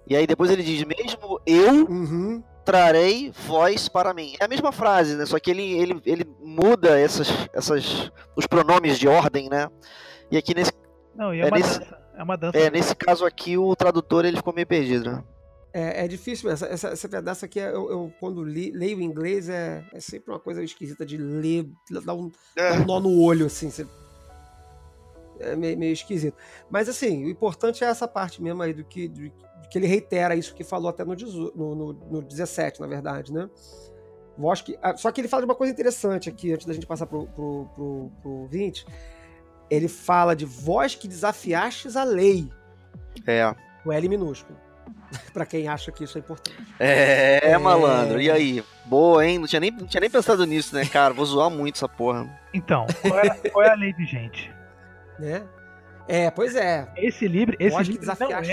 E 0.07 0.15
aí 0.15 0.25
depois 0.25 0.49
ele 0.49 0.63
diz: 0.63 0.84
Mesmo 0.86 1.39
eu 1.45 1.86
Uhum. 1.88 2.41
trarei 2.63 3.32
vós 3.45 3.89
para 3.89 4.13
mim. 4.13 4.36
É 4.39 4.45
a 4.45 4.47
mesma 4.47 4.71
frase, 4.71 5.15
né? 5.15 5.25
Só 5.25 5.38
que 5.39 5.51
ele, 5.51 5.73
ele, 5.73 6.01
ele 6.05 6.25
muda 6.41 6.97
essas, 6.97 7.27
essas, 7.53 8.11
os 8.36 8.47
pronomes 8.47 8.97
de 8.97 9.07
ordem, 9.07 9.49
né? 9.49 9.67
E 10.32 10.38
aqui 10.38 10.55
nesse, 10.55 10.71
Não, 11.15 11.34
e 11.34 11.41
é, 11.41 11.43
É 11.43 11.47
uma 11.47 11.57
nesse- 11.57 11.79
dança. 11.79 12.01
É 12.15 12.23
uma 12.23 12.38
dança. 12.38 12.57
é, 12.57 12.69
nesse 12.69 12.95
caso 12.95 13.25
aqui, 13.25 13.57
o 13.57 13.75
tradutor 13.75 14.25
ele 14.25 14.38
ficou 14.38 14.53
meio 14.53 14.67
perdido, 14.67 15.11
né? 15.11 15.23
É, 15.73 16.03
é 16.05 16.07
difícil. 16.07 16.49
Essa, 16.51 16.65
essa, 16.67 16.89
essa 16.89 17.09
pedaço 17.09 17.45
aqui, 17.45 17.57
eu, 17.59 17.89
eu, 17.89 18.13
quando 18.19 18.43
li- 18.43 18.71
leio 18.71 18.99
em 19.01 19.05
inglês, 19.05 19.47
é, 19.49 19.84
é 19.93 19.99
sempre 19.99 20.32
uma 20.32 20.39
coisa 20.39 20.61
esquisita 20.63 21.05
de 21.05 21.17
ler, 21.17 21.67
dá 22.05 22.13
um, 22.13 22.29
dá 22.55 22.73
um 22.73 22.86
nó 22.86 22.99
no 22.99 23.21
olho, 23.21 23.45
assim. 23.45 23.70
você- 23.70 23.87
É 25.42 25.55
meio, 25.55 25.78
meio 25.78 25.93
esquisito. 25.93 26.36
Mas, 26.70 26.88
assim, 26.89 27.26
o 27.26 27.30
importante 27.30 27.84
é 27.84 27.88
essa 27.88 28.08
parte 28.08 28.42
mesmo 28.42 28.62
aí 28.62 28.74
do 28.74 28.84
que, 28.84 29.08
do, 29.08 29.22
do 29.30 29.70
que 29.70 29.78
ele 29.78 29.88
reitera 29.88 30.36
isso 30.36 30.54
que 30.54 30.63
falou 30.63 30.89
até 30.89 31.04
no, 31.04 31.16
18 31.16 31.58
no, 31.58 31.76
no, 31.76 31.93
no 31.93 32.22
17, 32.22 32.80
na 32.82 32.88
verdade, 32.88 33.34
né? 33.34 33.50
Que, 34.63 34.78
ah, 34.82 34.96
só 34.97 35.12
que 35.12 35.22
ele 35.22 35.28
fala 35.28 35.42
de 35.42 35.46
uma 35.46 35.55
coisa 35.55 35.72
interessante 35.72 36.30
aqui, 36.30 36.54
antes 36.54 36.66
da 36.66 36.74
gente 36.74 36.88
passar 36.88 37.05
pro, 37.05 37.28
pro, 37.28 37.70
pro, 37.76 38.12
pro 38.22 38.47
20. 38.47 38.86
Ele 39.70 39.88
fala 39.88 40.36
de 40.36 40.46
voz 40.46 40.96
que 40.96 41.08
desafiastes 41.08 41.96
a 41.96 42.04
lei. 42.04 42.50
É. 43.28 43.54
O 43.86 43.92
L 43.92 44.09
minúsculo. 44.09 44.58
pra 45.34 45.46
quem 45.46 45.68
acha 45.68 45.92
que 45.92 46.04
isso 46.04 46.18
é 46.18 46.22
importante. 46.22 46.58
É, 46.80 47.51
É. 47.51 47.58
malandro. 47.58 48.22
E 48.22 48.30
aí? 48.32 48.63
Boa, 48.86 49.26
hein? 49.26 49.38
Não 49.38 49.47
tinha, 49.47 49.59
nem, 49.59 49.72
não 49.72 49.86
tinha 49.86 50.01
nem 50.01 50.09
pensado 50.09 50.46
nisso, 50.46 50.76
né, 50.76 50.86
cara? 50.86 51.13
Vou 51.13 51.26
zoar 51.26 51.50
muito 51.50 51.76
essa 51.76 51.88
porra. 51.88 52.28
Então, 52.54 52.86
qual 53.01 53.20
é, 53.20 53.30
qual 53.50 53.66
é 53.66 53.70
a 53.70 53.76
lei 53.76 53.93
vigente? 53.93 54.51
Né? 55.21 55.43
É, 56.07 56.29
pois 56.31 56.55
é. 56.55 56.87
Esse 56.97 57.27
livro, 57.27 57.55
esse 57.59 57.77
que 57.77 57.83
livro 57.91 58.05
não 58.19 58.31
é. 58.31 58.51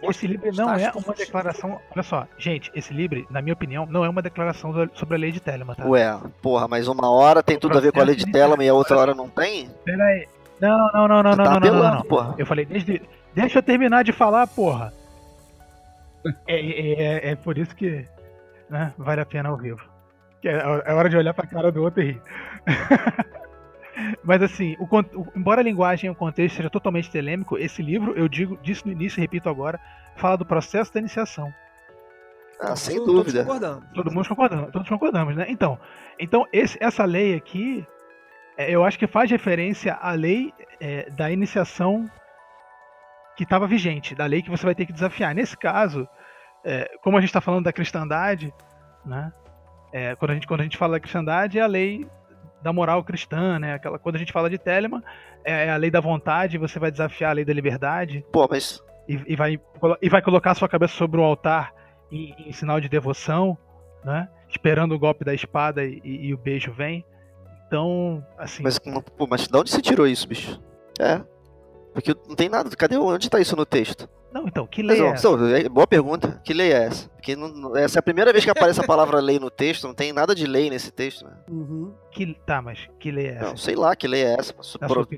Voz 0.00 0.16
esse 0.16 0.26
livro 0.26 0.50
não 0.56 0.70
é 0.74 0.90
conquistaste 0.90 0.96
uma 0.96 1.04
por- 1.04 1.14
declaração. 1.16 1.80
Olha 1.94 2.02
só, 2.02 2.26
gente, 2.38 2.72
esse 2.74 2.92
livro, 2.92 3.24
na 3.30 3.40
minha 3.42 3.52
opinião, 3.52 3.86
não 3.86 4.04
é 4.04 4.08
uma 4.08 4.22
declaração 4.22 4.72
sobre 4.94 5.14
a 5.14 5.18
lei 5.18 5.30
de 5.30 5.38
Telemann, 5.38 5.76
tá? 5.76 5.86
Ué, 5.86 6.18
porra, 6.42 6.66
mas 6.66 6.88
uma 6.88 7.08
hora 7.10 7.42
tem 7.42 7.58
tudo 7.58 7.76
a 7.78 7.80
ver 7.80 7.92
com 7.92 8.00
a 8.00 8.04
lei 8.04 8.16
de 8.16 8.26
Telema 8.32 8.64
e 8.64 8.68
a 8.68 8.74
outra 8.74 8.96
hora 8.98 9.14
não 9.14 9.28
tem? 9.28 9.68
Pera 9.84 10.02
aí. 10.04 10.26
Não, 10.60 10.78
não, 10.92 11.06
não, 11.06 11.22
não, 11.22 11.36
não, 11.36 11.44
tá 11.44 11.60
não, 11.60 11.72
não, 11.74 11.94
não. 11.96 12.02
porra. 12.02 12.34
Eu 12.38 12.46
falei, 12.46 12.64
desde, 12.64 13.00
deixa 13.34 13.58
eu 13.58 13.62
terminar 13.62 14.02
de 14.02 14.12
falar, 14.12 14.46
porra. 14.46 14.92
É, 16.48 16.56
é, 16.58 16.92
é- 17.02 17.30
é 17.30 17.36
por 17.36 17.56
isso 17.56 17.76
que 17.76 18.04
né, 18.68 18.92
vale 18.98 19.20
a 19.20 19.26
pena 19.26 19.48
ao 19.48 19.56
vivo. 19.56 19.80
Que 20.42 20.48
é, 20.48 20.56
é 20.86 20.92
hora 20.92 21.08
de 21.08 21.16
olhar 21.16 21.32
pra 21.32 21.46
cara 21.46 21.70
do 21.70 21.80
outro 21.84 22.02
e 22.02 22.06
rir. 22.12 22.22
Mas 24.22 24.42
assim, 24.42 24.76
o, 24.78 24.88
embora 25.34 25.60
a 25.60 25.64
linguagem 25.64 26.08
e 26.08 26.10
o 26.10 26.14
contexto 26.14 26.56
seja 26.56 26.70
totalmente 26.70 27.10
telêmico, 27.10 27.56
esse 27.56 27.82
livro, 27.82 28.12
eu 28.16 28.28
digo, 28.28 28.58
disse 28.62 28.84
no 28.86 28.92
início 28.92 29.18
e 29.18 29.22
repito 29.22 29.48
agora, 29.48 29.80
fala 30.16 30.36
do 30.36 30.44
processo 30.44 30.92
da 30.92 31.00
iniciação. 31.00 31.52
Ah, 32.60 32.74
sem 32.74 32.96
Todos 32.96 33.14
dúvida. 33.14 33.44
concordamos. 33.44 33.84
Todo 33.94 34.10
mundo 34.10 34.28
concordamos, 34.28 34.72
todos 34.72 34.88
concordamos, 34.88 35.36
né? 35.36 35.46
Então, 35.48 35.78
então 36.18 36.46
esse, 36.52 36.78
essa 36.80 37.04
lei 37.04 37.34
aqui 37.34 37.86
é, 38.56 38.70
eu 38.70 38.84
acho 38.84 38.98
que 38.98 39.06
faz 39.06 39.30
referência 39.30 39.94
à 39.94 40.12
lei 40.12 40.52
é, 40.80 41.10
da 41.10 41.30
iniciação 41.30 42.10
que 43.36 43.44
estava 43.44 43.66
vigente, 43.66 44.14
da 44.14 44.24
lei 44.24 44.40
que 44.40 44.50
você 44.50 44.64
vai 44.64 44.74
ter 44.74 44.86
que 44.86 44.92
desafiar. 44.92 45.34
Nesse 45.34 45.56
caso, 45.56 46.08
é, 46.64 46.90
como 47.02 47.18
a 47.18 47.20
gente 47.20 47.28
está 47.28 47.40
falando 47.40 47.64
da 47.64 47.72
cristandade, 47.72 48.52
né? 49.04 49.32
É, 49.92 50.16
quando, 50.16 50.30
a 50.30 50.34
gente, 50.34 50.46
quando 50.46 50.60
a 50.60 50.64
gente 50.64 50.76
fala 50.76 50.94
da 50.94 51.00
cristandade, 51.00 51.58
é 51.58 51.62
a 51.62 51.66
lei 51.66 52.08
da 52.66 52.72
moral 52.72 53.04
cristã, 53.04 53.60
né? 53.60 53.74
Aquela, 53.74 53.96
quando 53.96 54.16
a 54.16 54.18
gente 54.18 54.32
fala 54.32 54.50
de 54.50 54.58
Telemann, 54.58 55.00
é, 55.44 55.66
é 55.66 55.70
a 55.70 55.76
lei 55.76 55.88
da 55.88 56.00
vontade, 56.00 56.58
você 56.58 56.80
vai 56.80 56.90
desafiar 56.90 57.30
a 57.30 57.34
lei 57.34 57.44
da 57.44 57.52
liberdade. 57.52 58.24
Pô, 58.32 58.48
mas. 58.50 58.82
E, 59.08 59.20
e 59.24 59.36
vai, 59.36 59.60
e 60.02 60.08
vai 60.08 60.20
colocar 60.20 60.50
a 60.50 60.54
sua 60.56 60.68
cabeça 60.68 60.94
sobre 60.94 61.20
o 61.20 61.22
altar 61.22 61.72
em, 62.10 62.34
em 62.48 62.52
sinal 62.52 62.80
de 62.80 62.88
devoção, 62.88 63.56
né? 64.04 64.28
Esperando 64.48 64.96
o 64.96 64.98
golpe 64.98 65.24
da 65.24 65.32
espada 65.32 65.84
e, 65.84 66.00
e, 66.02 66.26
e 66.26 66.34
o 66.34 66.38
beijo 66.38 66.72
vem. 66.72 67.04
Então, 67.68 68.24
assim. 68.36 68.64
Mas, 68.64 68.80
pô, 68.80 69.28
mas 69.28 69.46
de 69.46 69.56
onde 69.56 69.70
você 69.70 69.80
tirou 69.80 70.08
isso, 70.08 70.26
bicho? 70.26 70.60
É. 70.98 71.20
Porque 71.96 72.14
não 72.28 72.36
tem 72.36 72.48
nada. 72.48 72.68
Cadê 72.76 72.96
onde 72.96 73.28
tá 73.30 73.40
isso 73.40 73.56
no 73.56 73.64
texto? 73.66 74.08
Não, 74.32 74.46
então, 74.46 74.66
que 74.66 74.82
lei 74.82 75.00
Mas, 75.00 75.06
é 75.06 75.12
essa? 75.14 75.28
então, 75.28 75.46
é- 75.48 75.66
boa 75.68 75.86
pergunta. 75.86 76.42
Que 76.44 76.52
lei 76.52 76.70
é 76.70 76.84
essa? 76.84 77.08
Porque 77.08 77.34
não- 77.34 77.74
essa 77.74 77.98
é 77.98 78.00
a 78.00 78.02
primeira 78.02 78.32
vez 78.32 78.44
que 78.44 78.50
aparece 78.50 78.78
a 78.80 78.84
palavra 78.86 79.18
lei 79.18 79.38
no 79.38 79.50
texto, 79.50 79.86
não 79.86 79.94
tem 79.94 80.12
nada 80.12 80.34
de 80.34 80.46
lei 80.46 80.68
nesse 80.68 80.90
texto, 80.90 81.24
né? 81.24 81.32
Uhum. 81.48 81.94
Que, 82.12 82.34
tá, 82.46 82.60
mas 82.60 82.86
que 83.00 83.10
lei 83.10 83.28
é 83.28 83.34
essa? 83.36 83.44
Não, 83.46 83.56
sei 83.56 83.74
lá 83.74 83.96
que 83.96 84.06
lei 84.06 84.24
é 84.24 84.36
essa. 84.38 84.52
pro- 84.86 85.08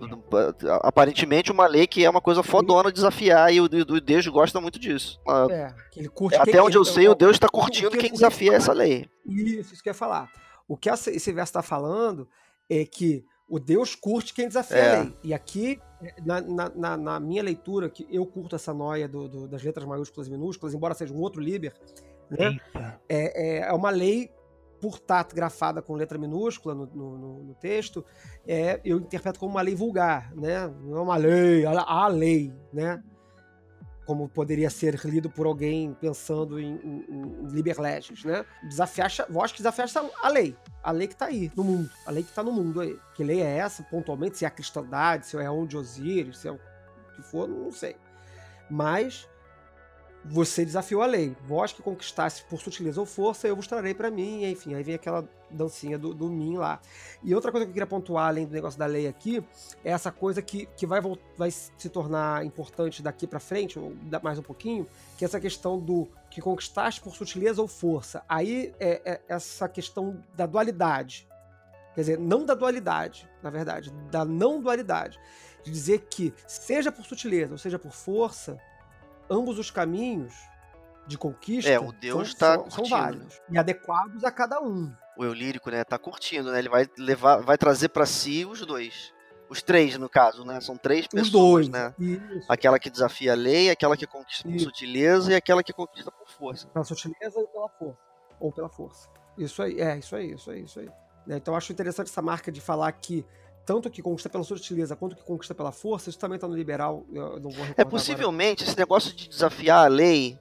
aparentemente 0.83 1.51
uma 1.51 1.67
lei 1.67 1.87
que 1.87 2.05
é 2.05 2.11
uma 2.11 2.21
coisa 2.21 2.43
fodona 2.43 2.93
desafiar 2.93 3.53
e 3.53 3.61
o, 3.61 3.65
o 3.65 4.01
Deus 4.01 4.27
gosta 4.29 4.61
muito 4.61 4.79
disso. 4.79 5.21
Ah, 5.27 5.47
É, 5.51 5.75
que 5.91 6.01
ele 6.01 6.09
curte. 6.09 6.37
Até 6.39 6.53
quem- 6.53 6.61
onde 6.61 6.77
eu 6.77 6.83
então, 6.83 6.95
sei, 6.95 7.09
o 7.09 7.15
Deus 7.15 7.33
está 7.33 7.49
curtindo 7.49 7.97
quem 7.97 8.13
desafia 8.13 8.55
essa 8.55 8.73
lei. 8.73 9.09
Isso, 9.27 9.75
isso 9.75 9.83
que 9.83 9.89
eu 9.89 9.93
ia 9.93 9.95
falar. 9.95 10.31
O 10.67 10.77
que 10.77 10.89
esse 10.91 11.33
verso 11.33 11.51
está 11.51 11.63
falando 11.63 12.29
é 12.71 12.85
que 12.85 13.25
o 13.49 13.59
Deus 13.59 13.95
curte 13.95 14.35
quem 14.35 14.47
desafia 14.47 14.77
É. 14.77 14.97
a 14.97 15.01
lei. 15.03 15.13
E 15.25 15.35
aqui, 15.35 15.81
na, 16.25 16.41
na- 16.75 16.97
na- 16.97 17.21
minha 17.21 17.43
leitura, 17.43 17.89
que 17.91 18.07
eu 18.11 18.25
curto 18.27 18.55
essa 18.57 18.73
noia 18.73 19.09
do- 19.09 19.29
do- 19.29 19.49
das 19.49 19.63
letras 19.63 19.87
maiúsculas 19.87 20.29
e 20.29 20.31
minúsculas, 20.31 20.75
embora 20.75 20.95
seja 20.95 21.13
um 21.13 21.21
outro 21.21 21.41
Liber, 21.41 21.73
né? 22.31 22.59
É, 23.09 23.59
é- 23.59 23.69
é 23.69 23.73
uma 23.73 23.91
lei, 23.91 24.31
por 24.81 24.95
estar 24.95 25.27
grafada 25.35 25.83
com 25.83 25.95
letra 25.95 26.17
minúscula 26.19 26.73
no, 26.73 26.87
no- 26.87 27.19
no- 27.19 27.43
no 27.45 27.55
texto, 27.57 28.05
é, 28.47 28.81
eu 28.85 28.99
interpreto 28.99 29.41
como 29.41 29.51
uma 29.53 29.61
lei 29.63 29.75
vulgar, 29.75 30.33
né? 30.37 30.69
Não 30.83 30.99
é 30.99 31.01
uma 31.01 31.17
lei, 31.17 31.67
a, 31.67 31.73
a 31.81 32.07
lei, 32.07 32.53
né? 32.73 33.03
Como 34.09 34.27
poderia 34.27 34.71
ser 34.71 34.99
lido 35.05 35.29
por 35.29 35.45
alguém 35.45 35.93
pensando 35.93 36.59
em, 36.59 36.81
em, 36.83 37.05
em 37.11 37.47
liber 37.49 37.77
né? 37.79 38.43
Desafiar, 38.67 39.13
voz 39.29 39.53
que 39.53 39.59
desafiar 39.59 39.87
a 40.23 40.29
lei. 40.31 40.57
A 40.83 40.91
lei 40.91 41.07
que 41.07 41.13
está 41.13 41.27
aí, 41.27 41.53
no 41.55 41.63
mundo. 41.63 41.91
A 42.07 42.11
lei 42.11 42.23
que 42.23 42.31
está 42.31 42.43
no 42.43 42.51
mundo 42.51 42.81
aí. 42.81 42.99
Que 43.15 43.23
lei 43.23 43.43
é 43.43 43.59
essa, 43.59 43.83
pontualmente? 43.83 44.39
Se 44.39 44.47
é 44.47 44.49
a 44.49 44.51
cristandade, 44.51 45.27
se 45.27 45.37
é 45.37 45.51
onde 45.51 45.77
Osíris, 45.77 46.39
se 46.39 46.49
é 46.49 46.53
o 46.53 46.59
que 47.15 47.21
for, 47.21 47.47
não 47.47 47.71
sei. 47.71 47.97
Mas 48.71 49.29
você 50.25 50.65
desafiou 50.65 51.03
a 51.03 51.07
lei. 51.07 51.37
Vós 51.47 51.73
que 51.73 51.83
conquistasse 51.83 52.43
por 52.45 52.61
sutileza 52.61 53.01
ou 53.01 53.07
força, 53.07 53.49
eu 53.49 53.57
vos 53.57 53.67
trarei 53.67 53.95
para 53.95 54.11
mim. 54.11 54.45
Enfim, 54.45 54.75
aí 54.75 54.83
vem 54.83 54.95
aquela 54.95 55.29
dancinha 55.51 55.99
do, 55.99 56.13
do 56.13 56.29
Min 56.29 56.57
lá. 56.57 56.81
E 57.23 57.35
outra 57.35 57.51
coisa 57.51 57.65
que 57.65 57.71
eu 57.71 57.75
queria 57.75 57.87
pontuar, 57.87 58.29
além 58.29 58.47
do 58.47 58.53
negócio 58.53 58.79
da 58.79 58.87
lei 58.87 59.07
aqui, 59.07 59.43
é 59.85 59.91
essa 59.91 60.11
coisa 60.13 60.43
que, 60.43 60.67
que 60.77 60.87
vai, 60.87 61.01
vai 61.37 61.51
se 61.51 61.89
tornar 61.89 62.45
importante 62.45 63.03
daqui 63.03 63.27
para 63.27 63.41
frente, 63.41 63.79
ou 63.79 63.95
mais 64.23 64.39
um 64.39 64.43
pouquinho, 64.43 64.87
que 65.17 65.25
é 65.25 65.27
essa 65.27 65.41
questão 65.41 65.79
do 65.79 66.09
que 66.31 66.41
conquistaste 66.41 67.01
por 67.01 67.15
sutileza 67.15 67.63
ou 67.63 67.69
força. 67.69 68.23
Aí 68.29 68.75
é, 68.79 69.13
é 69.13 69.21
essa 69.29 69.69
questão 69.69 70.23
da 70.35 70.47
dualidade. 70.47 71.27
Quer 71.95 72.03
dizer, 72.03 72.19
não 72.19 72.45
da 72.45 72.55
dualidade, 72.55 73.29
na 73.43 73.51
verdade, 73.51 73.91
da 74.11 74.25
não 74.25 74.61
dualidade. 74.61 75.19
De 75.65 75.71
dizer 75.73 76.07
que, 76.09 76.33
seja 76.47 76.93
por 76.93 77.05
sutileza 77.05 77.53
ou 77.53 77.59
seja 77.59 77.79
por 77.79 77.91
força, 77.91 78.57
ambos 79.31 79.59
os 79.59 79.71
caminhos 79.71 80.35
de 81.07 81.17
conquista 81.17 81.71
É, 81.71 81.79
o 81.79 81.93
Deus 81.93 82.31
são, 82.31 82.39
tá 82.39 82.55
são, 82.55 82.71
são 82.71 82.85
válidos 82.85 83.41
e 83.51 83.57
adequados 83.59 84.25
a 84.25 84.31
cada 84.31 84.61
um. 84.61 84.93
O 85.17 85.25
eu 85.25 85.33
lírico, 85.33 85.71
né, 85.71 85.83
tá 85.85 85.99
curtindo, 85.99 86.53
né? 86.53 86.59
Ele 86.59 86.69
vai 86.69 86.87
levar, 86.97 87.39
vai 87.43 87.59
trazer 87.59 87.89
pra 87.89 88.07
si 88.07 88.45
os 88.45 88.65
dois. 88.65 89.13
Os 89.49 89.63
três, 89.63 89.97
no 89.97 90.09
caso, 90.11 90.45
né? 90.45 90.61
São 90.61 90.77
três 90.77 91.07
Os 91.07 91.09
pessoas, 91.09 91.69
dois. 91.69 91.69
né? 91.71 91.95
Isso. 91.99 92.45
Aquela 92.49 92.79
que 92.79 92.91
desafia 92.91 93.33
a 93.33 93.35
lei, 93.35 93.71
aquela 93.71 93.97
que 93.97 94.07
conquista 94.07 94.43
por 94.47 94.55
Isso. 94.55 94.67
sutileza 94.67 95.33
e 95.33 95.35
aquela 95.35 95.63
que 95.63 95.73
conquista 95.73 96.13
por 96.13 96.29
força. 96.29 96.69
Pela 96.69 96.85
sutileza 96.85 97.41
e 97.41 97.47
pela 97.47 97.69
força. 97.71 97.99
Ou 98.39 98.53
pela 98.53 98.69
força. 98.69 99.09
Isso 99.39 99.63
aí, 99.63 99.81
é, 99.81 99.97
isso 99.97 100.15
aí, 100.15 100.33
isso 100.35 100.51
aí, 100.51 100.63
isso 100.65 100.79
aí. 100.81 100.91
Então 101.29 101.55
eu 101.55 101.59
acho 101.59 101.73
interessante 101.73 102.09
essa 102.09 102.21
marca 102.21 102.53
de 102.53 102.61
falar 102.61 102.93
que 102.93 103.25
tanto 103.69 103.91
que 103.91 104.01
conquista 104.01 104.31
pela 104.31 104.43
sutileza 104.43 104.97
quanto 104.97 105.15
que 105.15 105.23
conquista 105.23 105.55
pela 105.55 105.71
força, 105.71 106.09
isso 106.09 106.19
também 106.19 106.39
tá 106.39 106.49
no 106.49 106.55
liberal. 106.57 107.05
Eu 107.13 107.35
não 107.39 107.51
vou 107.51 107.51
recordar 107.51 107.69
É 107.77 107.83
agora. 107.83 107.91
possivelmente 107.91 108.65
esse 108.65 108.77
negócio 108.79 109.15
de 109.15 109.29
desafiar 109.29 109.85
a 109.85 109.89
lei 109.89 110.39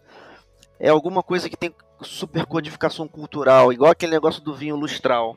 é 0.79 0.87
alguma 0.87 1.21
coisa 1.21 1.49
que 1.49 1.57
tem 1.57 1.75
supercodificação 2.01 3.05
cultural, 3.05 3.73
igual 3.73 3.91
aquele 3.91 4.13
negócio 4.13 4.41
do 4.41 4.55
vinho 4.55 4.77
lustral. 4.77 5.35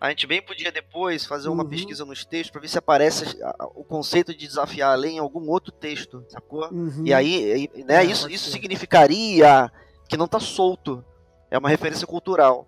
A 0.00 0.08
gente 0.08 0.26
bem 0.26 0.40
podia 0.40 0.72
depois 0.72 1.26
fazer 1.26 1.48
uma 1.50 1.64
Uhum. 1.64 1.68
pesquisa 1.68 2.04
nos 2.04 2.24
textos 2.24 2.50
para 2.50 2.60
ver 2.62 2.68
se 2.68 2.78
aparece 2.78 3.38
o 3.74 3.84
conceito 3.84 4.32
de 4.32 4.46
desafiar 4.46 4.92
a 4.92 4.94
lei 4.94 5.12
em 5.12 5.18
algum 5.18 5.50
outro 5.50 5.70
texto, 5.72 6.24
sacou? 6.28 6.66
Uhum. 6.72 7.02
E 7.04 7.12
aí, 7.12 7.68
né, 7.84 7.96
É, 7.96 8.04
isso, 8.04 8.30
isso 8.30 8.46
ser. 8.46 8.52
significaria 8.52 9.70
que 10.08 10.16
não 10.16 10.26
tá 10.28 10.40
solto. 10.40 11.04
É 11.50 11.58
uma 11.58 11.68
referência 11.68 12.06
cultural. 12.06 12.66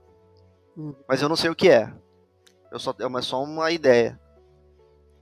Uhum. 0.76 0.94
Mas 1.08 1.22
eu 1.22 1.28
não 1.28 1.36
sei 1.36 1.48
o 1.50 1.54
que 1.56 1.70
é. 1.70 1.90
Eu 2.72 2.78
só, 2.78 2.92
é 2.98 3.22
só 3.22 3.42
uma 3.42 3.70
ideia 3.70 4.18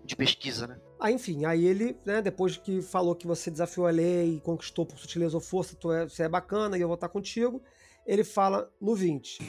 de 0.09 0.17
pesquisa, 0.17 0.67
né? 0.67 0.79
Ah, 0.99 1.13
enfim, 1.13 1.45
aí 1.45 1.67
ele, 1.67 1.95
né, 2.05 2.23
depois 2.23 2.57
que 2.57 2.81
falou 2.81 3.15
que 3.15 3.27
você 3.27 3.51
desafiou 3.51 3.87
a 3.87 3.91
lei 3.91 4.37
e 4.37 4.41
conquistou 4.41 4.87
por 4.87 4.99
sutileza 4.99 5.37
ou 5.37 5.41
força, 5.41 5.77
tu 5.77 5.93
é, 5.93 6.09
você 6.09 6.23
é 6.23 6.29
bacana 6.29 6.79
e 6.79 6.81
eu 6.81 6.89
vou 6.89 6.95
estar 6.95 7.11
contigo, 7.11 7.63
ele 8.07 8.25
fala 8.25 8.73
no 8.81 8.95
20. 8.95 9.43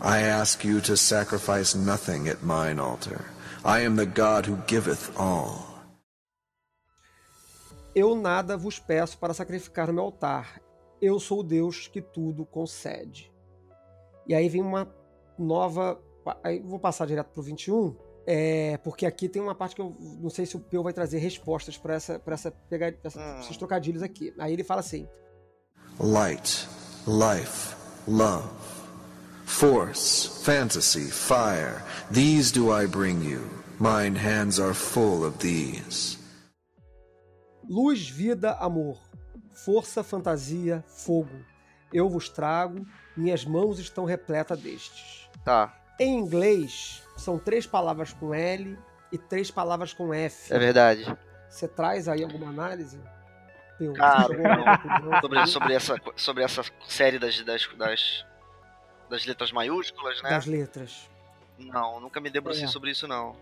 I 0.00 0.30
ask 0.32 0.64
you 0.64 0.80
to 0.82 0.96
sacrifice 0.96 1.78
nothing 1.78 2.28
at 2.28 2.38
mine 2.42 2.80
altar. 2.80 3.32
I 3.64 3.86
am 3.86 3.94
the 3.94 4.04
God 4.04 4.48
who 4.48 4.58
giveth 4.66 5.12
all. 5.16 5.72
Eu 7.94 8.16
nada 8.16 8.56
vos 8.56 8.80
peço 8.80 9.16
para 9.16 9.32
sacrificar 9.32 9.86
no 9.86 9.94
meu 9.94 10.02
altar. 10.02 10.60
Eu 11.00 11.20
sou 11.20 11.38
o 11.38 11.44
Deus 11.44 11.86
que 11.86 12.02
tudo 12.02 12.44
concede. 12.44 13.32
E 14.26 14.34
aí 14.34 14.48
vem 14.48 14.60
uma 14.60 14.92
nova. 15.38 16.02
Aí 16.42 16.58
vou 16.58 16.80
passar 16.80 17.06
direto 17.06 17.28
pro 17.28 17.42
21, 17.42 17.96
é, 18.26 18.76
porque 18.78 19.04
aqui 19.06 19.28
tem 19.28 19.40
uma 19.42 19.54
parte 19.54 19.74
que 19.74 19.80
eu 19.82 19.96
não 20.20 20.30
sei 20.30 20.46
se 20.46 20.56
o 20.56 20.60
Peu 20.60 20.82
vai 20.82 20.92
trazer 20.92 21.18
respostas 21.18 21.76
para 21.76 21.94
essa, 21.94 22.18
pra 22.18 22.34
essa 22.34 22.50
pegar 22.50 22.94
essa, 23.04 23.20
Hum. 23.20 23.40
esses 23.40 23.56
trocadilhos 23.56 24.02
aqui. 24.02 24.32
Aí 24.38 24.52
ele 24.52 24.64
fala 24.64 24.80
assim: 24.80 25.08
Light, 26.00 26.66
life, 27.06 27.74
love, 28.08 28.48
force, 29.44 30.28
fantasy, 30.44 31.10
fire, 31.10 31.82
these 32.12 32.52
do 32.52 32.72
I 32.76 32.86
bring 32.86 33.22
you. 33.28 33.42
Mine 33.80 34.16
hands 34.16 34.58
are 34.60 34.74
full 34.74 35.24
of 35.26 35.38
these. 35.38 36.18
Luz, 37.68 38.08
vida, 38.08 38.52
amor, 38.60 38.98
força, 39.64 40.02
fantasia, 40.04 40.84
fogo. 40.86 41.34
Eu 41.92 42.08
vos 42.08 42.28
trago, 42.28 42.84
minhas 43.16 43.44
mãos 43.44 43.78
estão 43.78 44.04
repletas 44.04 44.58
destes. 44.60 45.28
Tá, 45.44 45.74
Em 45.98 46.18
inglês, 46.18 47.02
são 47.16 47.38
três 47.38 47.66
palavras 47.66 48.12
com 48.12 48.34
L 48.34 48.78
e 49.12 49.18
três 49.18 49.50
palavras 49.50 49.92
com 49.92 50.12
F. 50.12 50.52
é 50.52 50.58
verdade. 50.58 51.04
Você 51.48 51.68
traz 51.68 52.08
aí 52.08 52.22
alguma 52.24 52.48
análise? 52.48 53.00
Peu? 53.78 53.92
Cara? 53.94 54.24
Sobre, 55.20 55.46
sobre, 55.46 55.74
essa, 55.74 55.96
sobre 56.16 56.42
essa 56.44 56.62
série 56.88 57.18
das, 57.18 57.40
das, 57.44 57.66
das, 57.76 58.26
das 59.08 59.24
letras 59.26 59.52
maiúsculas, 59.52 60.20
né? 60.22 60.30
Das 60.30 60.46
letras. 60.46 61.08
Não, 61.58 62.00
nunca 62.00 62.20
me 62.20 62.28
debrucei 62.30 62.64
É. 62.64 62.66
sobre 62.68 62.90
isso 62.90 63.06
não. 63.06 63.36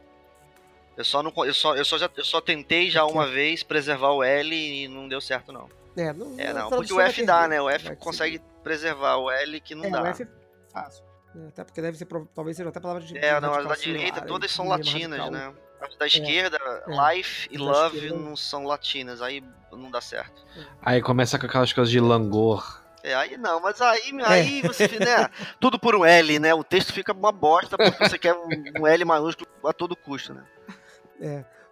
Eu 0.95 1.05
só 1.05 1.23
não, 1.23 1.33
eu 1.47 1.55
só, 1.55 1.75
eu 1.75 1.85
só 1.87 1.97
já, 1.97 2.11
eu 2.15 2.25
só 2.25 2.41
tentei 2.43 2.91
já 2.91 3.05
uma 3.07 3.27
vez 3.27 3.63
preservar 3.63 4.11
o 4.13 4.23
L 4.23 4.55
e 4.55 4.87
não 4.89 5.09
deu 5.09 5.21
certo 5.23 5.51
não. 5.51 5.69
É, 5.97 6.13
não, 6.13 6.35
É 6.39 6.53
não, 6.53 6.69
porque 6.69 6.93
o 6.93 7.01
F 7.01 7.25
dá, 7.25 7.41
perder. 7.41 7.49
né? 7.57 7.63
O 7.63 7.71
F 7.71 7.97
consegue 7.97 8.39
preservar 8.63 9.17
o 9.17 9.31
L 9.31 9.59
que 9.61 9.75
não 9.75 9.87
É, 9.87 9.91
dá. 9.91 10.03
o 10.03 10.07
F 10.07 10.23
é 10.25 10.29
fácil. 10.71 11.03
É, 11.35 11.49
até 11.49 11.65
porque 11.65 11.81
deve 11.81 11.97
ser, 11.97 12.07
talvez 12.35 12.57
seja 12.57 12.69
até 12.69 12.79
palavra 12.81 13.03
de. 13.03 13.17
É, 13.17 13.41
não, 13.41 13.55
as 13.55 13.67
da 13.67 13.75
direita 13.75 14.05
singular, 14.07 14.27
todas 14.27 14.51
são 14.51 14.69
latinas, 14.69 15.19
radical. 15.19 15.31
né? 15.31 15.55
As 15.81 15.97
da 15.97 16.07
esquerda, 16.07 16.59
é. 16.87 17.15
life 17.17 17.49
e 17.51 17.57
As 17.57 17.61
da 17.61 17.67
love 17.67 17.97
esquerda- 17.97 18.19
não 18.19 18.37
são 18.37 18.65
latinas, 18.65 19.21
aí 19.23 19.43
não 19.73 19.91
dá 19.91 20.01
certo. 20.01 20.45
Aí 20.83 21.01
começa 21.03 21.39
com 21.39 21.47
aquelas 21.47 21.73
coisas 21.73 21.91
de 21.91 21.99
langor. 22.01 22.81
É, 23.03 23.15
aí 23.15 23.37
não, 23.37 23.59
mas 23.61 23.81
aí, 23.81 24.13
aí 24.27 24.63
você, 24.63 24.87
né, 25.01 25.29
tudo 25.59 25.77
por 25.79 25.97
um 25.97 26.05
L, 26.05 26.39
né? 26.39 26.55
O 26.55 26.63
texto 26.63 26.93
fica 26.93 27.13
uma 27.13 27.33
bosta 27.33 27.77
porque 27.77 28.09
você 28.09 28.17
quer 28.19 28.33
um, 28.35 28.49
um 28.81 28.87
L 28.87 29.05
maiúsculo 29.05 29.49
a 29.67 29.73
todo 29.73 29.97
custo, 29.97 30.33
né? 30.35 30.45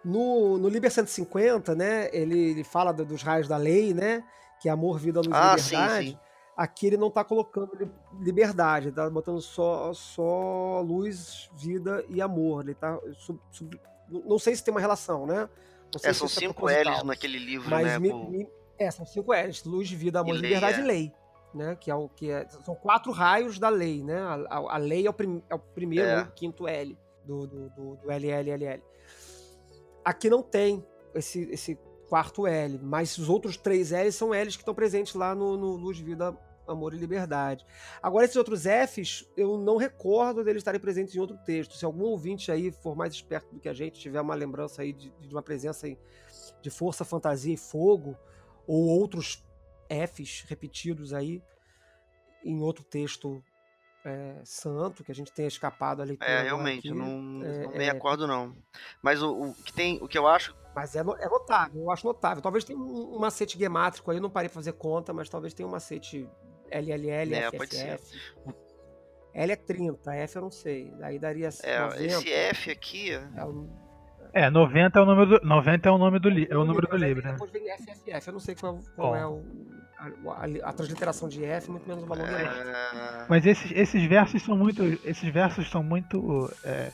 No, 0.03 0.57
no 0.57 0.67
Liber 0.67 0.89
150, 0.91 1.75
né, 1.75 2.09
ele, 2.11 2.51
ele 2.51 2.63
fala 2.63 2.91
do- 2.91 3.05
dos 3.05 3.21
raios 3.21 3.47
da 3.47 3.55
lei, 3.57 3.93
né, 3.93 4.23
que 4.59 4.67
é 4.67 4.71
amor, 4.71 4.97
vida, 4.97 5.19
luz 5.21 5.31
Ah, 5.31 5.55
e 5.55 5.59
sim, 5.61 5.75
liberdade. 5.75 6.07
sim. 6.09 6.19
Aqui 6.55 6.87
ele 6.87 6.97
não 6.97 7.09
tá 7.09 7.23
colocando 7.23 7.75
li- 7.75 7.91
liberdade, 8.19 8.87
ele 8.87 8.95
tá 8.95 9.09
botando 9.09 9.41
só, 9.41 9.93
só 9.93 10.81
luz, 10.81 11.49
vida 11.55 12.03
e 12.09 12.21
amor. 12.21 12.65
Ele 12.65 12.75
tá. 12.75 12.99
sub- 13.15 13.39
sub- 13.51 13.79
não 14.09 14.37
sei 14.37 14.55
se 14.55 14.63
tem 14.63 14.73
uma 14.73 14.81
relação, 14.81 15.25
né? 15.25 15.49
É, 16.03 16.13
são 16.13 16.27
isso 16.27 16.39
cinco 16.39 16.53
proposital. 16.53 16.93
L's 16.95 17.03
naquele 17.03 17.39
livro, 17.39 17.69
Mas 17.69 17.85
né? 17.85 17.99
me- 17.99 18.13
me- 18.13 18.49
é, 18.77 18.91
são 18.91 19.05
cinco 19.05 19.33
L's: 19.33 19.63
luz, 19.63 19.89
vida, 19.91 20.19
amor, 20.19 20.35
E 20.35 20.39
liberdade 20.41 20.79
é. 20.79 20.83
e 20.83 20.85
lei. 20.87 21.13
Né? 21.53 21.75
Que 21.79 21.91
é 21.91 21.95
o 21.95 22.07
que 22.07 22.29
é, 22.31 22.47
são 22.63 22.75
quatro 22.75 23.11
raios 23.11 23.59
da 23.59 23.67
lei, 23.69 24.01
né? 24.03 24.17
A, 24.21 24.33
a- 24.49 24.75
a 24.75 24.77
lei 24.77 25.05
é 25.05 25.09
o, 25.09 25.13
prim- 25.13 25.43
é 25.49 25.55
o 25.55 25.59
primeiro 25.59 26.07
É. 26.07 26.21
o 26.21 26.31
quinto 26.31 26.67
L 26.67 26.97
do, 27.25 27.45
do, 27.47 27.69
do, 27.69 27.95
do 27.97 28.11
LLLL. 28.11 28.81
Aqui 30.03 30.29
não 30.29 30.41
tem 30.41 30.85
esse, 31.13 31.41
esse 31.51 31.77
quarto 32.11 32.45
L, 32.45 32.77
mas 32.83 33.17
os 33.17 33.29
outros 33.29 33.55
três 33.55 33.91
L's 33.91 34.15
são 34.15 34.33
L's 34.33 34.57
que 34.57 34.61
estão 34.61 34.75
presentes 34.75 35.13
lá 35.13 35.33
no, 35.33 35.55
no 35.55 35.77
Luz, 35.77 35.97
Vida, 35.97 36.37
Amor 36.67 36.93
e 36.93 36.97
Liberdade. 36.97 37.65
Agora, 38.03 38.25
esses 38.25 38.35
outros 38.35 38.65
F's, 38.65 39.25
eu 39.37 39.57
não 39.57 39.77
recordo 39.77 40.43
deles 40.43 40.59
estarem 40.59 40.81
presentes 40.81 41.15
em 41.15 41.21
outro 41.21 41.37
texto. 41.45 41.77
Se 41.77 41.85
algum 41.85 42.03
ouvinte 42.03 42.51
aí 42.51 42.69
for 42.69 42.97
mais 42.97 43.13
esperto 43.13 43.55
do 43.55 43.61
que 43.61 43.69
a 43.69 43.73
gente, 43.73 43.97
tiver 43.97 44.19
uma 44.19 44.35
lembrança 44.35 44.81
aí 44.81 44.91
de, 44.91 45.09
de 45.21 45.33
uma 45.33 45.41
presença 45.41 45.87
aí 45.87 45.97
de 46.61 46.69
força, 46.69 47.05
fantasia 47.05 47.53
e 47.53 47.57
fogo, 47.57 48.17
ou 48.67 48.89
outros 48.89 49.41
F's 49.89 50.43
repetidos 50.49 51.13
aí 51.13 51.41
em 52.43 52.61
outro 52.61 52.83
texto 52.83 53.41
é, 54.05 54.35
santo, 54.43 55.03
que 55.03 55.11
a 55.11 55.15
gente 55.15 55.31
tenha 55.31 55.47
escapado 55.47 56.01
a 56.01 56.05
leitura. 56.05 56.29
É, 56.29 56.43
realmente, 56.43 56.89
aqui. 56.89 56.97
não, 56.97 57.07
É, 57.45 57.63
não 57.63 57.71
me 57.71 57.83
é. 57.85 57.91
recordo 57.91 58.25
não. 58.27 58.55
Mas 59.01 59.21
o, 59.21 59.31
o 59.49 59.53
que 59.53 59.71
tem, 59.73 59.99
o 60.01 60.07
que 60.07 60.17
eu 60.17 60.27
acho, 60.27 60.55
Mas 60.75 60.95
é, 60.95 60.99
é 60.99 61.03
notável, 61.29 61.81
eu 61.81 61.91
acho 61.91 62.05
notável. 62.05 62.41
Talvez 62.41 62.63
tenha 62.63 62.79
um, 62.79 63.15
um 63.15 63.19
macete 63.19 63.57
gemátrico 63.59 64.09
aí, 64.11 64.17
eu 64.17 64.21
não 64.21 64.29
parei 64.29 64.49
pra 64.49 64.55
fazer 64.55 64.73
conta, 64.73 65.11
mas 65.13 65.29
talvez 65.29 65.53
tenha 65.53 65.67
um 65.67 65.71
macete 65.71 66.27
LLL, 66.69 67.33
É, 67.35 67.51
pode 67.51 67.75
ser. 67.75 67.97
FFF. 67.99 68.17
L 69.33 69.51
é 69.51 69.55
30, 69.55 70.13
F 70.15 70.35
eu 70.35 70.41
não 70.41 70.51
sei. 70.51 70.91
Daí 70.99 71.17
daria 71.19 71.49
é, 71.63 71.79
90. 71.79 72.03
esse 72.03 72.31
F 72.33 72.71
aqui, 72.71 73.11
É 73.11 73.45
o, 73.45 73.69
É, 74.33 74.49
90 74.49 74.97
é 74.97 75.01
o 75.01 75.05
número 75.05 75.39
do, 75.39 75.45
90 75.47 75.87
é 75.87 75.91
o 75.91 75.97
nome 75.97 76.19
do 76.19 76.29
li, 76.29 76.47
é 76.49 76.57
o 76.57 76.65
número 76.65 76.87
do 76.87 76.95
aí 76.95 77.01
livro, 77.01 77.23
né? 77.23 77.33
Depois 77.33 77.51
vem 77.51 77.63
FFF, 77.77 78.27
eu 78.27 78.33
não 78.33 78.39
sei 78.39 78.55
qual, 78.55 78.79
qual 78.95 79.11
Bom. 79.11 79.15
é 79.15 79.25
o, 79.27 79.43
a, 80.03 80.69
a- 80.69 80.73
transliteração 80.73 81.29
de 81.29 81.43
F, 81.45 81.69
muito 81.69 81.87
menos 81.87 82.03
o 82.03 82.07
valor 82.07 82.25
gemátrico. 82.25 82.67
é, 82.67 83.25
Mas 83.29 83.45
esses, 83.45 83.71
esses 83.71 84.03
versos 84.05 84.41
são 84.41 84.57
muito. 84.57 84.83
Esses 85.05 85.29
versos 85.31 85.69
são 85.69 85.83
muito. 85.83 86.51
é, 86.63 86.91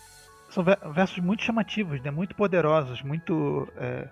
são 0.49 0.63
ver- 0.63 0.79
versos 0.93 1.19
muito 1.19 1.43
chamativos, 1.43 2.01
né? 2.01 2.11
Muito 2.11 2.35
poderosos, 2.35 3.01
muito. 3.01 3.67
é, 3.77 4.07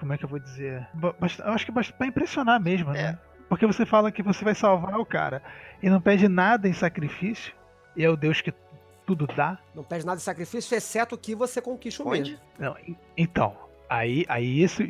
como 0.00 0.12
é 0.12 0.18
que 0.18 0.24
eu 0.24 0.28
vou 0.28 0.38
dizer? 0.38 0.86
Ba- 0.94 1.14
bast- 1.18 1.40
Eu 1.40 1.52
acho 1.52 1.64
que 1.64 1.72
basta 1.72 1.92
pra 1.92 2.06
impressionar 2.06 2.60
mesmo, 2.60 2.90
né? 2.90 3.18
Porque 3.48 3.66
você 3.66 3.84
fala 3.84 4.10
que 4.10 4.22
você 4.22 4.44
vai 4.44 4.54
salvar 4.54 4.98
o 4.98 5.04
cara 5.06 5.42
e 5.82 5.88
não 5.90 6.00
pede 6.00 6.26
nada 6.26 6.66
em 6.68 6.72
sacrifício, 6.72 7.52
e 7.94 8.02
é 8.04 8.08
o 8.08 8.16
Deus 8.16 8.40
que 8.40 8.52
tudo 9.06 9.26
dá. 9.26 9.58
Não 9.74 9.84
pede 9.84 10.06
nada 10.06 10.16
de 10.16 10.22
sacrifício, 10.22 10.74
exceto 10.76 11.18
que 11.18 11.34
você 11.34 11.60
conquiste 11.60 12.00
o. 12.02 12.04
Não, 12.58 12.76
en- 12.86 12.96
então, 13.16 13.54
aí, 13.90 14.24
aí 14.28 14.62
isso. 14.62 14.82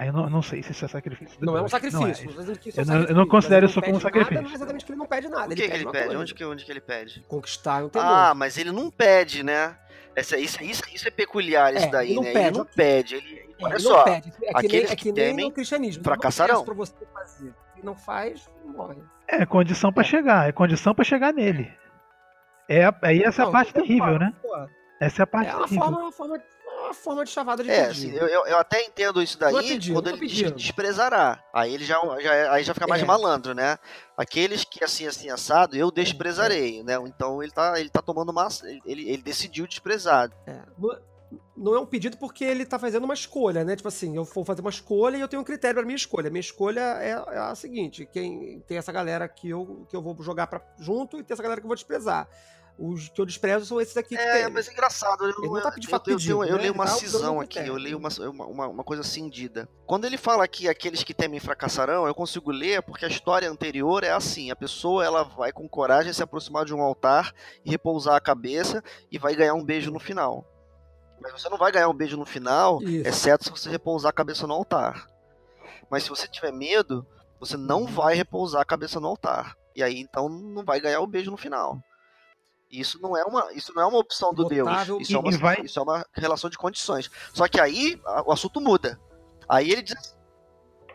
Aí 0.00 0.06
eu 0.08 0.14
não, 0.14 0.30
não 0.30 0.40
sei 0.40 0.62
se 0.62 0.72
isso 0.72 0.82
é 0.82 0.88
sacrifício. 0.88 1.36
Não 1.42 1.58
é 1.58 1.62
um 1.62 1.68
sacrifício. 1.68 2.00
Não 2.34 2.52
é. 2.52 2.56
que 2.56 2.70
Eu 2.70 2.74
é 2.78 2.82
um 2.82 2.86
não- 2.86 3.04
eu 3.04 3.14
não 3.14 3.26
considero 3.28 3.62
mas 3.64 3.70
isso 3.70 3.80
ele 3.80 3.86
como 3.86 3.92
não 3.92 4.00
pede 4.00 4.14
sacrifício. 4.14 4.34
Nada, 4.42 4.48
é 4.48 4.56
exatamente 4.56 4.84
que 4.86 4.92
ele 4.92 4.98
não 4.98 5.06
pede 5.06 5.28
nada. 5.28 5.42
o 5.42 5.52
ele 5.52 5.54
que, 5.56 5.62
que 5.62 5.68
pede 5.68 5.82
ele 5.84 5.92
pede? 5.92 6.16
Onde 6.16 6.34
que, 6.34 6.44
onde 6.46 6.64
que 6.64 6.72
ele 6.72 6.80
pede? 6.80 7.24
Conquistar 7.28 7.84
um 7.84 7.88
temor. 7.90 8.06
Ah, 8.08 8.32
mas 8.34 8.56
ele 8.56 8.72
não 8.72 8.90
pede, 8.90 9.42
né? 9.42 9.76
Essa, 10.16 10.38
isso, 10.38 10.62
isso, 10.64 10.82
isso 10.94 11.06
é 11.06 11.10
peculiar, 11.10 11.74
isso 11.74 11.84
É, 11.84 11.90
daí, 11.90 12.08
ele 12.12 12.16
não 12.16 12.22
né? 12.22 12.32
pede, 12.32 12.46
ele 12.48 12.58
não 12.58 12.64
pede. 12.64 13.14
Ele, 13.16 13.38
É, 13.60 13.64
olha 13.66 13.72
ele 13.74 13.80
só, 13.80 13.96
não 13.98 14.04
pede. 14.04 14.28
É 14.28 14.32
que 14.32 14.40
nem, 14.40 14.50
aqueles 14.56 14.90
é 14.90 14.96
que 14.96 15.02
que 15.02 15.12
nem 15.12 15.14
temem 15.14 15.46
no 15.48 15.52
cristianismo. 15.52 16.02
fracassarão. 16.02 16.64
Para 16.64 16.74
você 16.74 16.94
fazer. 17.12 17.54
Quem 17.74 17.84
não 17.84 17.94
faz, 17.94 18.48
morre. 18.64 18.96
É 19.28 19.44
condição 19.44 19.92
pra 19.92 20.02
É. 20.02 20.06
chegar, 20.06 20.48
é 20.48 20.52
condição 20.52 20.94
pra 20.94 21.04
chegar 21.04 21.34
nele. 21.34 21.70
É, 22.68 22.84
aí 23.02 23.22
essa 23.22 23.42
é 23.42 23.46
a 23.46 23.50
parte 23.50 23.74
terrível, 23.74 24.18
né? 24.18 24.32
Essa 24.98 25.22
é 25.22 25.24
a 25.24 25.26
parte 25.26 25.50
É 25.50 25.56
terrível. 25.58 25.78
forma, 25.82 25.98
uma, 25.98 26.12
forma, 26.12 26.38
uma 26.80 26.94
forma 26.94 27.24
de 27.24 27.30
chavada 27.30 27.62
de 27.62 27.70
É, 27.70 27.86
pedir. 27.88 28.08
assim, 28.08 28.16
eu, 28.16 28.26
eu, 28.26 28.58
até 28.58 28.82
entendo 28.84 29.22
isso 29.22 29.38
daí 29.38 29.54
é 29.54 29.62
pedido, 29.62 29.94
quando 29.94 30.06
não 30.06 30.12
é 30.12 30.16
ele 30.16 30.26
diz 30.26 30.36
pedido. 30.36 30.52
que 30.52 30.62
desprezará. 30.62 31.42
Aí 31.52 31.74
ele 31.74 31.84
já, 31.84 32.00
já, 32.20 32.52
aí 32.52 32.64
já 32.64 32.74
fica 32.74 32.86
mais 32.86 33.02
É. 33.02 33.04
malandro, 33.04 33.54
né? 33.54 33.78
Aqueles 34.16 34.64
que 34.64 34.84
assim, 34.84 35.06
assim, 35.06 35.30
assado, 35.30 35.76
eu 35.76 35.90
desprezarei, 35.90 36.82
né? 36.82 36.94
Então 37.06 37.42
ele 37.42 37.52
tá, 37.52 37.78
ele 37.78 37.88
tá 37.88 38.02
tomando 38.02 38.30
uma. 38.30 38.48
Ele, 38.84 39.08
ele 39.08 39.22
decidiu 39.22 39.66
desprezar. 39.66 40.30
É, 40.46 40.60
não, 41.56 41.74
é 41.74 41.80
um 41.80 41.86
pedido 41.86 42.16
porque 42.16 42.44
ele 42.44 42.64
tá 42.64 42.78
fazendo 42.78 43.04
uma 43.04 43.14
escolha, 43.14 43.62
né? 43.64 43.76
Tipo 43.76 43.88
assim, 43.88 44.16
eu 44.16 44.24
vou 44.24 44.44
fazer 44.44 44.60
uma 44.62 44.70
escolha 44.70 45.16
e 45.16 45.20
eu 45.20 45.28
tenho 45.28 45.42
um 45.42 45.44
critério 45.44 45.76
pra 45.76 45.84
minha 45.84 45.96
escolha. 45.96 46.30
Minha 46.30 46.40
escolha 46.40 46.80
é, 46.80 47.10
é 47.10 47.38
a 47.38 47.54
seguinte: 47.54 48.08
quem 48.10 48.60
tem 48.66 48.78
essa 48.78 48.90
galera 48.90 49.28
que 49.28 49.48
eu, 49.50 49.86
que 49.88 49.94
eu 49.94 50.02
vou 50.02 50.16
jogar 50.22 50.46
pra, 50.46 50.60
junto 50.78 51.18
e 51.18 51.22
tem 51.22 51.34
essa 51.34 51.42
galera 51.42 51.60
que 51.60 51.64
eu 51.66 51.68
vou 51.68 51.76
desprezar. 51.76 52.26
Os 52.82 53.10
que 53.10 53.20
eu 53.20 53.26
desprezo 53.26 53.66
são 53.66 53.78
esses 53.78 53.94
aqui 53.94 54.16
que 54.16 54.22
É, 54.22 54.44
tem. 54.44 54.52
mas 54.54 54.66
é 54.66 54.72
engraçado. 54.72 55.24
Eu, 55.24 55.28
Ele 55.38 55.48
não 55.48 55.60
tá 55.60 55.68
de 55.70 55.86
eu, 55.86 55.92
eu, 55.92 56.00
pedindo, 56.00 56.30
eu, 56.32 56.44
eu 56.44 56.56
né? 56.56 56.62
leio 56.62 56.72
uma 56.72 56.86
tá 56.86 56.92
cisão 56.92 57.38
aqui, 57.38 57.58
eu 57.58 57.74
leio 57.74 57.98
uma, 57.98 58.08
uma, 58.30 58.46
uma- 58.46 58.68
uma 58.68 58.84
coisa 58.84 59.02
cindida. 59.02 59.68
Quando 59.86 60.06
ele 60.06 60.16
fala 60.16 60.42
aqui 60.44 60.66
aqueles 60.66 61.04
que 61.04 61.12
temem 61.12 61.38
fracassarão, 61.38 62.06
eu 62.06 62.14
consigo 62.14 62.50
ler 62.50 62.80
porque 62.82 63.04
a 63.04 63.08
história 63.08 63.50
anterior 63.50 64.02
é 64.02 64.10
assim: 64.12 64.50
a 64.50 64.56
pessoa 64.56 65.04
ela 65.04 65.22
vai 65.24 65.52
com 65.52 65.68
coragem 65.68 66.10
se 66.12 66.22
aproximar 66.22 66.64
de 66.64 66.72
um 66.72 66.80
altar 66.80 67.34
e 67.64 67.70
repousar 67.70 68.14
a 68.16 68.20
cabeça 68.20 68.82
e 69.12 69.18
vai 69.18 69.34
ganhar 69.34 69.52
um 69.52 69.62
beijo 69.62 69.90
no 69.90 70.00
final. 70.00 70.46
Mas 71.20 71.32
você 71.32 71.50
não 71.50 71.58
vai 71.58 71.70
ganhar 71.70 71.88
um 71.90 71.94
beijo 71.94 72.16
no 72.16 72.24
final, 72.24 72.82
Isso. 72.82 73.06
exceto 73.06 73.44
se 73.44 73.50
você 73.50 73.68
repousar 73.68 74.08
a 74.08 74.12
cabeça 74.14 74.46
no 74.46 74.54
altar. 74.54 75.06
Mas 75.90 76.04
se 76.04 76.08
você 76.08 76.26
tiver 76.26 76.50
medo, 76.50 77.06
você 77.38 77.58
não 77.58 77.84
vai 77.86 78.14
repousar 78.14 78.62
a 78.62 78.64
cabeça 78.64 78.98
no 78.98 79.08
altar. 79.08 79.54
E 79.76 79.82
aí 79.82 80.00
então 80.00 80.30
não 80.30 80.64
vai 80.64 80.80
ganhar 80.80 81.00
o 81.00 81.06
beijo 81.06 81.30
no 81.30 81.36
final. 81.36 81.78
Isso 82.70 83.00
não 83.02 83.16
é 83.16 83.24
uma, 83.24 83.52
isso 83.52 83.72
não 83.74 83.82
é 83.82 83.86
uma 83.86 83.98
opção 83.98 84.32
do. 84.32 84.44
Deus. 84.44 84.68
Isso, 85.00 85.16
é 85.16 85.18
uma, 85.18 85.30
vai- 85.38 85.60
isso 85.64 85.78
é 85.78 85.82
uma 85.82 86.06
relação 86.14 86.48
de 86.48 86.56
condições. 86.56 87.10
Só 87.34 87.48
que 87.48 87.60
aí 87.60 88.00
a- 88.06 88.22
o 88.26 88.32
assunto 88.32 88.60
muda. 88.60 88.98
Aí 89.48 89.70
ele 89.72 89.82
diz 89.82 90.16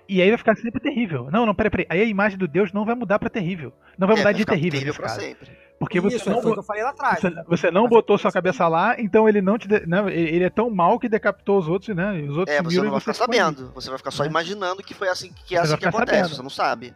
E 0.08 0.22
aí 0.22 0.30
vai 0.30 0.38
ficar 0.38 0.56
sempre 0.56 0.80
terrível. 0.80 1.30
Não, 1.32 1.46
não, 1.46 1.54
peraí, 1.56 1.70
peraí. 1.72 1.86
Aí 1.90 2.02
a 2.02 2.06
imagem 2.06 2.38
do 2.38 2.48
Deus 2.48 2.72
não 2.72 2.86
vai 2.86 2.96
mudar 2.96 3.20
pra 3.20 3.30
terrível. 3.30 3.74
Não 3.98 4.08
vai 4.08 4.16
é, 4.16 4.20
mudar 4.20 4.32
vai 4.32 4.34
de 4.36 4.46
terrível, 4.46 4.72
terrível 4.80 4.94
pra 4.96 5.10
sempre. 5.10 5.66
Porque 5.78 5.98
Isso, 5.98 6.10
você 6.12 6.20
foi 6.20 6.32
não, 6.34 6.40
o 6.40 6.54
que 6.54 6.60
eu 6.60 6.64
falei 6.64 6.84
lá 6.84 6.92
atrás. 6.92 7.20
você, 7.20 7.44
você 7.48 7.72
não 7.72 7.82
Mas 7.82 7.90
botou 7.90 8.18
sua 8.18 8.32
cabeça 8.32 8.66
lá, 8.70 8.96
então 8.98 9.28
ele 9.28 9.42
não 9.42 9.58
te. 9.58 9.68
de- 9.68 9.86
Não, 9.86 10.08
ele 10.08 10.36
ele 10.38 10.44
é 10.46 10.50
tão 10.50 10.70
mal 10.70 10.98
que 10.98 11.10
decapitou 11.10 11.60
os 11.60 11.68
outros, 11.68 11.94
né? 11.94 12.18
E 12.22 12.30
os 12.30 12.38
outros 12.38 12.56
É, 12.56 12.62
você 12.62 12.82
não 12.82 12.92
vai 12.92 13.00
ficar 13.02 13.14
sabendo. 13.14 13.72
Você 13.74 13.90
vai 13.90 13.98
ficar 13.98 14.12
só 14.12 14.24
Né? 14.24 14.30
imaginando 14.30 14.82
que 14.82 14.94
foi 14.94 15.10
assim 15.10 15.34
que 15.46 15.54
é 15.56 15.60
Você 15.60 15.74
assim 15.74 15.78
que 15.78 15.86
acontece, 15.88 16.12
sabendo. 16.18 16.36
você 16.36 16.42
não 16.44 16.50
sabe. 16.50 16.96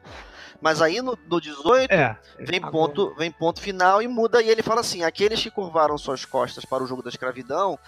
Mas 0.62 0.82
aí 0.82 1.02
no, 1.02 1.18
no 1.30 1.40
18 1.40 1.92
É, 1.94 2.18
vem 2.40 2.58
Agora. 2.58 2.72
ponto, 2.72 3.16
vem 3.16 3.32
ponto 3.32 3.62
final 3.62 4.02
e 4.02 4.08
muda 4.08 4.42
e 4.42 4.50
ele 4.50 4.62
fala 4.62 4.82
assim: 4.82 5.04
aqueles 5.04 5.42
que 5.42 5.50
curvaram 5.50 5.98
suas 5.98 6.26
costas 6.26 6.66
para 6.66 6.84
o 6.84 6.88
jogo 6.88 7.02
da 7.02 7.10
escravidão, 7.10 7.80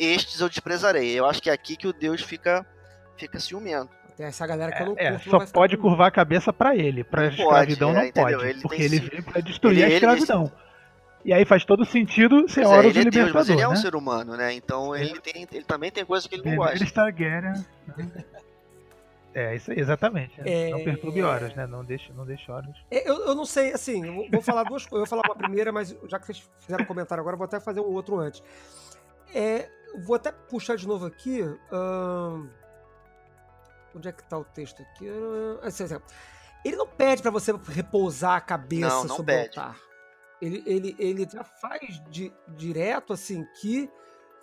estes 0.00 0.40
eu 0.40 0.48
desprezarei. 0.48 1.10
Eu 1.12 1.26
acho 1.26 1.42
que 1.42 1.50
é 1.50 1.52
aqui 1.52 1.76
que 1.76 1.86
o 1.86 1.92
Deus 1.92 2.22
fica 2.22 2.64
fica 3.16 3.38
ciumento. 3.38 3.90
Tem 4.16 4.26
essa 4.26 4.46
galera 4.46 4.72
que 4.72 4.82
eu 4.82 4.86
não 4.86 4.94
é, 4.96 5.10
curto. 5.10 5.24
não 5.26 5.30
só 5.32 5.40
ficar 5.40 5.52
pode 5.52 5.76
curvar 5.76 6.06
a 6.06 6.10
cabeça 6.10 6.52
pra 6.52 6.74
ele. 6.74 7.02
Pode, 7.04 7.40
escravidão 7.40 7.90
é, 7.90 7.94
não 7.94 8.04
entendeu? 8.04 8.38
pode. 8.38 8.50
Ele 8.50 8.60
porque 8.62 8.82
ele 8.82 9.00
veio 9.00 9.22
pra 9.24 9.40
destruir 9.40 9.74
Ele- 9.78 9.82
a 9.82 9.86
ele- 9.86 9.94
escravidão. 9.96 10.52
E 11.24 11.32
aí 11.32 11.44
faz 11.46 11.64
todo 11.64 11.84
sentido 11.86 12.46
ser 12.48 12.62
Pois 12.64 12.72
é, 12.72 12.78
Horus 12.78 12.96
ele 12.96 12.98
o 12.98 13.08
é 13.08 13.10
Deus, 13.10 13.32
mas 13.32 13.48
libertador, 13.48 13.52
ele 13.54 13.62
é 13.62 13.68
um 13.68 13.70
né? 13.70 13.76
ser 13.76 13.94
humano, 13.96 14.36
né? 14.36 14.52
Então 14.52 14.94
ele, 14.94 15.18
tem, 15.20 15.48
ele 15.50 15.64
também 15.64 15.90
tem 15.90 16.04
coisas 16.04 16.26
que 16.26 16.34
ele 16.36 16.48
não 16.50 16.56
gosta. 16.56 16.84
Targaryen. 16.92 17.52
né? 17.96 18.24
É, 19.34 19.56
isso 19.56 19.70
aí, 19.72 19.80
exatamente. 19.80 20.40
É. 20.44 20.70
Não 20.70 20.84
perturbe 20.84 21.20
horas, 21.22 21.54
né? 21.56 21.66
Não 21.66 21.84
deixe, 21.84 22.12
não 22.12 22.24
deixe 22.24 22.50
horas. 22.50 22.74
É, 22.90 23.08
Eu, 23.10 23.16
eu 23.26 23.34
não 23.34 23.44
sei, 23.44 23.72
assim, 23.72 24.04
eu 24.06 24.30
vou- 24.30 24.40
falar 24.42 24.62
duas 24.62 24.86
coisas. 24.86 24.92
Eu 24.92 24.98
vou 24.98 25.22
falar 25.22 25.22
uma 25.26 25.36
primeira, 25.36 25.72
mas 25.72 25.96
já 26.08 26.18
que 26.20 26.26
vocês 26.26 26.48
fizeram 26.60 26.84
um 26.84 26.86
comentário 26.86 27.20
agora, 27.20 27.34
eu 27.34 27.38
vou 27.38 27.44
até 27.46 27.58
fazer 27.58 27.80
um 27.80 27.84
outro 27.92 28.16
antes. 28.18 28.42
É, 29.34 29.68
vou 30.04 30.14
até 30.14 30.30
puxar 30.30 30.76
de 30.76 30.86
novo 30.86 31.04
aqui. 31.06 31.40
onde 33.94 34.08
é 34.08 34.12
que 34.12 34.22
tá 34.24 34.38
o 34.38 34.44
texto 34.44 34.82
aqui? 34.82 35.08
Assim, 35.62 35.84
assim, 35.84 35.96
Ele 36.64 36.76
não 36.76 36.86
pede 36.86 37.22
pra 37.22 37.30
você 37.30 37.52
repousar 37.68 38.36
a 38.36 38.40
cabeça 38.40 38.88
Não, 38.88 39.04
não 39.04 39.16
sobre 39.16 39.34
pede. 39.34 39.58
o 39.58 39.60
altar. 39.62 39.76
Ele, 40.40 40.62
ele, 40.66 40.96
ele 40.98 41.28
já 41.28 41.44
faz 41.44 42.00
de, 42.10 42.32
direto 42.48 43.12
assim 43.12 43.44
que 43.60 43.88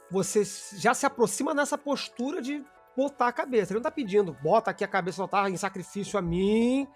você 0.09 0.43
já 0.77 0.93
se 0.93 1.05
aproxima 1.05 1.53
nessa 1.53 1.77
postura 1.77 2.41
de 2.41 2.63
botar 2.95 3.27
a 3.27 3.31
cabeça. 3.31 3.71
Ele 3.71 3.79
não 3.79 3.83
tá 3.83 3.91
pedindo, 3.91 4.35
bota 4.41 4.71
aqui 4.71 4.83
a 4.83 4.87
cabeça 4.87 5.17
no 5.19 5.23
altar 5.23 5.49
em 5.49 5.57
sacrifício 5.57 6.17
a 6.17 6.21
mim. 6.21 6.87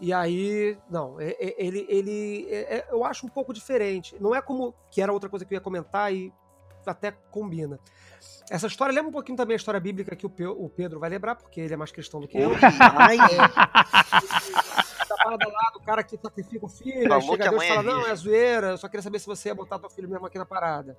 E 0.00 0.12
aí, 0.12 0.78
não, 0.88 1.20
é- 1.20 1.36
é- 1.40 1.54
ele, 1.58 1.84
ele 1.88 2.46
é- 2.50 2.76
é- 2.78 2.86
eu 2.90 3.04
acho 3.04 3.26
um 3.26 3.28
pouco 3.28 3.52
diferente. 3.52 4.14
Não 4.20 4.34
é 4.34 4.40
como 4.40 4.74
que 4.90 5.02
era 5.02 5.12
outra 5.12 5.28
coisa 5.28 5.44
que 5.44 5.52
eu 5.52 5.56
ia 5.56 5.60
comentar 5.60 6.12
e 6.14 6.32
até 6.86 7.10
combina. 7.30 7.78
Essa 8.50 8.66
história 8.66 8.94
lembra 8.94 9.10
um 9.10 9.12
pouquinho 9.12 9.36
também 9.36 9.54
a 9.54 9.56
história 9.56 9.78
bíblica 9.80 10.16
que 10.16 10.24
o, 10.24 10.30
Pe- 10.30 10.46
o 10.46 10.68
Pedro 10.70 10.98
vai 10.98 11.10
lembrar, 11.10 11.34
porque 11.34 11.60
ele 11.60 11.74
é 11.74 11.76
mais 11.76 11.92
cristão 11.92 12.18
do 12.20 12.26
que 12.28 12.38
eu. 12.38 12.50
Ai, 12.96 13.18
Da 15.08 15.16
parada 15.16 15.48
lá 15.48 15.70
do 15.74 15.80
cara 15.80 16.02
que 16.02 16.16
sacrifica 16.16 16.64
o 16.64 16.68
filho, 16.68 17.08
Falou 17.08 17.22
chega 17.22 17.36
que 17.42 17.48
a 17.48 17.50
Deus 17.50 17.62
e 17.62 17.66
mãe 17.66 17.68
é 17.68 17.74
fala, 17.74 17.82
não, 17.82 17.94
virgem." 17.96 18.12
é 18.12 18.16
zoeira, 18.16 18.66
eu 18.68 18.78
só 18.78 18.88
queria 18.88 19.02
saber 19.02 19.18
se 19.18 19.26
você 19.26 19.48
ia 19.48 19.54
botar 19.54 19.78
teu 19.78 19.90
filho 19.90 20.08
mesmo 20.08 20.26
aqui 20.26 20.38
na 20.38 20.46
parada. 20.46 20.96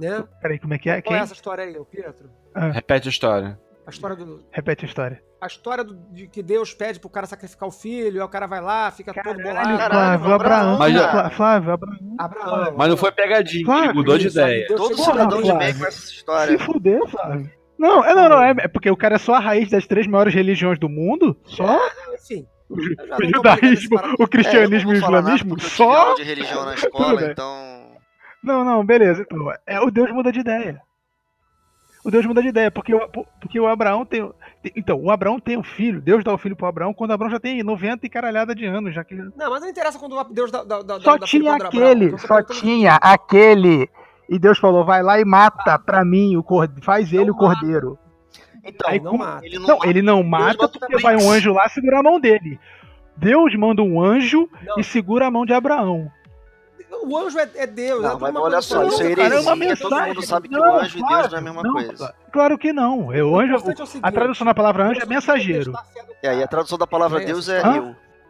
Né? 0.00 0.24
Peraí, 0.42 0.58
como 0.58 0.74
é 0.74 0.78
que 0.78 0.90
é? 0.90 1.00
Qual 1.00 1.14
é 1.14 1.18
Quem? 1.18 1.24
essa 1.24 1.32
história 1.34 1.64
aí, 1.64 1.76
o 1.78 1.84
Pietro? 1.84 2.28
Repete 2.72 3.08
a 3.08 3.10
história. 3.10 3.58
A 3.86 3.90
história 3.90 4.16
do. 4.16 4.42
Repete 4.50 4.84
a 4.84 4.88
história. 4.88 5.22
A 5.40 5.46
história 5.46 5.84
do- 5.84 5.94
de 6.12 6.26
que 6.26 6.42
Deus 6.42 6.74
pede 6.74 6.98
pro 6.98 7.08
cara 7.10 7.26
sacrificar 7.26 7.68
o 7.68 7.72
filho, 7.72 8.20
aí 8.20 8.26
o 8.26 8.28
cara 8.28 8.46
vai 8.46 8.60
lá, 8.60 8.90
fica 8.90 9.12
todo 9.14 9.40
bolado. 9.40 9.78
Caralho, 9.78 10.18
Flávio, 10.18 10.34
Abraão. 10.34 10.78
Mas 10.78 10.92
já- 10.94 11.10
Flá- 11.10 11.30
Flávio, 11.30 11.70
Abraão. 11.72 11.98
Abraão. 12.18 12.74
Mas 12.76 12.88
não 12.88 12.96
foi 12.96 13.12
pegadinha, 13.12 13.84
ele 13.84 13.92
mudou 13.92 14.18
de 14.18 14.26
ideia. 14.28 14.66
Deus 14.66 14.80
Todo 14.80 14.96
cidadão 14.96 15.40
de 15.42 15.50
Flávio. 15.50 15.58
bem 15.58 15.78
com 15.78 15.86
essa 15.86 16.00
Se 16.00 16.12
história. 16.14 16.58
fuder, 16.58 17.06
Flávio. 17.06 17.50
Não, 17.78 18.02
é, 18.04 18.14
não, 18.14 18.28
não, 18.28 18.42
é, 18.42 18.54
é 18.58 18.68
porque 18.68 18.90
o 18.90 18.96
cara 18.96 19.16
é 19.16 19.18
só 19.18 19.34
a 19.34 19.38
raiz 19.38 19.70
das 19.70 19.86
três 19.86 20.06
maiores 20.06 20.34
religiões 20.34 20.78
do 20.78 20.88
mundo? 20.88 21.36
Só? 21.44 21.78
Enfim. 22.14 22.46
O 22.68 22.80
já 22.80 22.88
não 22.98 23.16
tô 23.18 23.26
judaísmo, 23.26 23.96
o. 24.18 24.22
É, 24.24 24.26
cristianismo 24.26 24.94
e 24.94 24.96
o 24.96 25.00
falar 25.00 25.22
nada 25.22 25.36
islamismo? 25.36 25.60
Só? 25.60 26.14
de 26.14 26.22
religião 26.24 26.64
na 26.64 26.74
escola, 26.74 27.30
então. 27.30 27.95
Não, 28.46 28.64
não, 28.64 28.84
beleza. 28.86 29.22
Então, 29.22 29.52
é, 29.66 29.80
o 29.80 29.90
Deus 29.90 30.10
muda 30.12 30.30
de 30.32 30.40
ideia. 30.40 30.80
O 32.04 32.10
Deus 32.10 32.24
muda 32.24 32.40
de 32.40 32.46
ideia, 32.48 32.70
porque 32.70 32.94
o, 32.94 33.08
porque 33.40 33.58
o 33.58 33.66
Abraão 33.66 34.04
tem. 34.06 34.30
tem- 34.62 34.72
Então, 34.76 35.02
o 35.02 35.10
Abraão 35.10 35.40
tem 35.40 35.58
um 35.58 35.62
filho, 35.64 36.00
Deus 36.00 36.22
dá 36.22 36.32
o 36.32 36.38
filho 36.38 36.54
pro 36.54 36.68
Abraão 36.68 36.94
quando 36.94 37.10
o 37.10 37.14
Abraão 37.14 37.30
já 37.32 37.40
tem 37.40 37.60
90 37.64 38.06
e 38.06 38.08
caralhada 38.08 38.54
de 38.54 38.64
anos, 38.64 38.94
já 38.94 39.02
que 39.02 39.14
ele 39.14 39.24
Não, 39.36 39.50
mas 39.50 39.60
não 39.60 39.68
interessa 39.68 39.98
quando 39.98 40.22
Deus 40.32 40.52
dá, 40.52 40.62
dá, 40.62 40.82
dá, 40.82 41.00
Só 41.00 41.18
dá 41.18 41.26
filho 41.26 41.42
tinha 41.42 41.54
Abraão. 41.54 41.68
aquele, 41.68 42.10
tô 42.12 42.18
só 42.18 42.42
tinha 42.44 42.94
aquele. 43.02 43.90
E 44.28 44.38
Deus 44.38 44.56
falou: 44.58 44.84
vai 44.84 45.02
lá 45.02 45.18
e 45.20 45.24
mata 45.24 45.76
pra 45.80 46.04
mim 46.04 46.36
o 46.36 46.44
cordeiro, 46.44 46.84
faz 46.84 47.12
ele 47.12 47.26
Não 47.26 47.34
o 47.34 47.36
cordeiro. 47.36 47.98
Então, 48.64 48.88
Aí 48.88 49.00
não 49.00 49.10
como- 49.12 49.24
mata. 49.24 49.44
ele 49.44 49.58
não, 49.58 49.66
Não, 49.66 49.78
ele 49.84 50.02
não 50.02 50.22
mata 50.22 50.56
mata 50.62 50.78
porque 50.78 50.98
vai 51.02 51.16
um 51.16 51.28
anjo 51.30 51.52
lá 51.52 51.68
segurar 51.68 51.98
a 52.00 52.02
mão 52.04 52.20
dele. 52.20 52.58
Deus 53.16 53.52
manda 53.56 53.82
um 53.82 54.00
anjo 54.00 54.48
Não. 54.64 54.78
e 54.78 54.84
segura 54.84 55.26
a 55.26 55.30
mão 55.30 55.44
de 55.44 55.52
Abraão. 55.52 56.08
O 57.04 57.16
anjo 57.18 57.38
é, 57.38 57.50
é 57.54 57.66
Deus. 57.66 58.00
é 58.00 58.02
Não, 58.02 58.10
tudo 58.12 58.20
mas 58.22 58.30
uma 58.30 58.40
olha 58.40 58.52
coisa 58.54 58.68
só, 58.68 58.84
isso 58.84 59.02
é 59.02 59.14
cara, 59.16 59.34
é 59.34 59.40
uma 59.40 59.56
heresia. 59.56 59.76
Todo 59.76 59.90
mensagem. 59.90 60.14
mundo 60.14 60.26
sabe 60.26 60.48
que 60.48 60.54
Não, 60.54 60.60
o 60.60 60.78
anjo 60.80 60.98
e 60.98 61.02
Deus 61.02 61.10
não 61.30 61.36
é 61.36 61.38
a 61.38 61.40
mesma 61.40 61.62
não, 61.62 61.72
coisa. 61.72 62.14
Claro 62.32 62.58
que 62.58 62.72
não. 62.72 63.12
É, 63.12 63.22
O 63.22 63.38
anjo, 63.40 63.52
é 63.52 63.56
o 63.56 63.60
seguinte, 63.60 64.00
a 64.02 64.12
tradução 64.12 64.46
da 64.46 64.54
palavra 64.54 64.84
anjo 64.88 65.00
é 65.00 65.06
mensageiro. 65.06 65.72
que 65.94 66.02
do 66.02 66.12
E 66.22 66.28
aí, 66.28 66.42
a 66.42 66.48
tradução 66.48 66.78
da 66.78 66.86
palavra 66.86 67.22
É 67.22 67.26
Deus 67.26 67.48
é 67.48 67.60
Hã? 67.66 67.76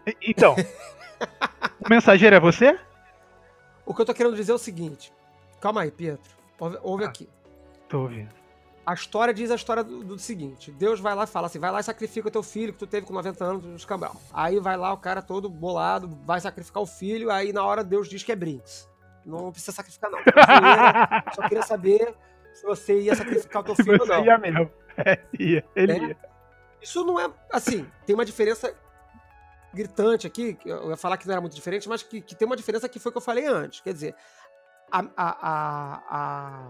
eu. 0.06 0.14
Então, 0.22 0.54
o 1.84 1.88
mensageiro 1.90 2.36
é 2.36 2.40
você? 2.40 2.78
O 3.84 3.94
que 3.94 4.00
eu 4.02 4.06
tô 4.06 4.14
querendo 4.14 4.34
dizer 4.36 4.52
é 4.52 4.54
o 4.54 4.58
seguinte. 4.58 5.12
Calma 5.60 5.82
aí, 5.82 5.90
Pietro. 5.90 6.30
Ouve, 6.58 6.78
ouve 6.82 7.04
Ah. 7.04 7.08
aqui. 7.08 7.28
Tô 7.88 8.00
ouvindo. 8.02 8.30
A 8.86 8.94
história 8.94 9.34
diz 9.34 9.50
a 9.50 9.56
história 9.56 9.82
do, 9.82 10.04
do 10.04 10.18
seguinte: 10.18 10.70
Deus 10.70 11.00
vai 11.00 11.14
lá 11.14 11.24
e 11.24 11.26
fala 11.26 11.48
assim: 11.48 11.58
vai 11.58 11.72
lá 11.72 11.80
e 11.80 11.82
sacrifica 11.82 12.28
o 12.28 12.30
teu 12.30 12.42
filho 12.42 12.72
que 12.72 12.78
tu 12.78 12.86
teve 12.86 13.04
com 13.04 13.12
90 13.12 13.44
anos 13.44 13.64
no 13.64 13.74
escambau. 13.74 14.14
Aí 14.32 14.60
vai 14.60 14.76
lá 14.76 14.92
o 14.92 14.96
cara 14.96 15.20
todo 15.20 15.50
bolado, 15.50 16.08
vai 16.24 16.40
sacrificar 16.40 16.82
o 16.82 16.86
filho, 16.86 17.30
aí 17.30 17.52
na 17.52 17.64
hora 17.64 17.82
Deus 17.82 18.08
diz 18.08 18.22
que 18.22 18.30
é 18.30 18.36
Brinks. 18.36 18.88
Não 19.24 19.50
precisa 19.50 19.72
sacrificar, 19.72 20.08
não. 20.08 20.20
Só 21.34 21.42
queria 21.48 21.62
saber 21.64 22.14
se 22.54 22.64
você 22.64 23.00
ia 23.00 23.14
sacrificar 23.16 23.62
o 23.62 23.64
teu 23.64 23.74
filho 23.84 23.98
ou 24.00 24.06
não. 24.06 24.24
ia 24.24 24.38
mesmo. 24.38 24.70
É, 24.96 25.18
ia. 25.38 25.64
Ele 25.74 25.92
É? 25.92 25.98
ia. 25.98 26.16
Isso 26.80 27.04
não 27.04 27.18
é. 27.18 27.28
Assim, 27.50 27.84
tem 28.06 28.14
uma 28.14 28.24
diferença 28.24 28.72
gritante 29.74 30.26
aqui, 30.26 30.56
eu 30.64 30.90
ia 30.90 30.96
falar 30.96 31.16
que 31.16 31.26
não 31.26 31.32
era 31.32 31.40
muito 31.40 31.54
diferente, 31.54 31.88
mas 31.88 32.02
que, 32.02 32.20
que 32.20 32.34
tem 32.34 32.46
uma 32.46 32.56
diferença 32.56 32.88
que 32.88 32.98
foi 32.98 33.10
o 33.10 33.12
que 33.12 33.18
eu 33.18 33.22
falei 33.22 33.46
antes. 33.46 33.80
Quer 33.80 33.92
dizer, 33.92 34.14
a, 34.90 35.00
a, 35.00 35.06
a, 35.16 36.02
a, 36.08 36.68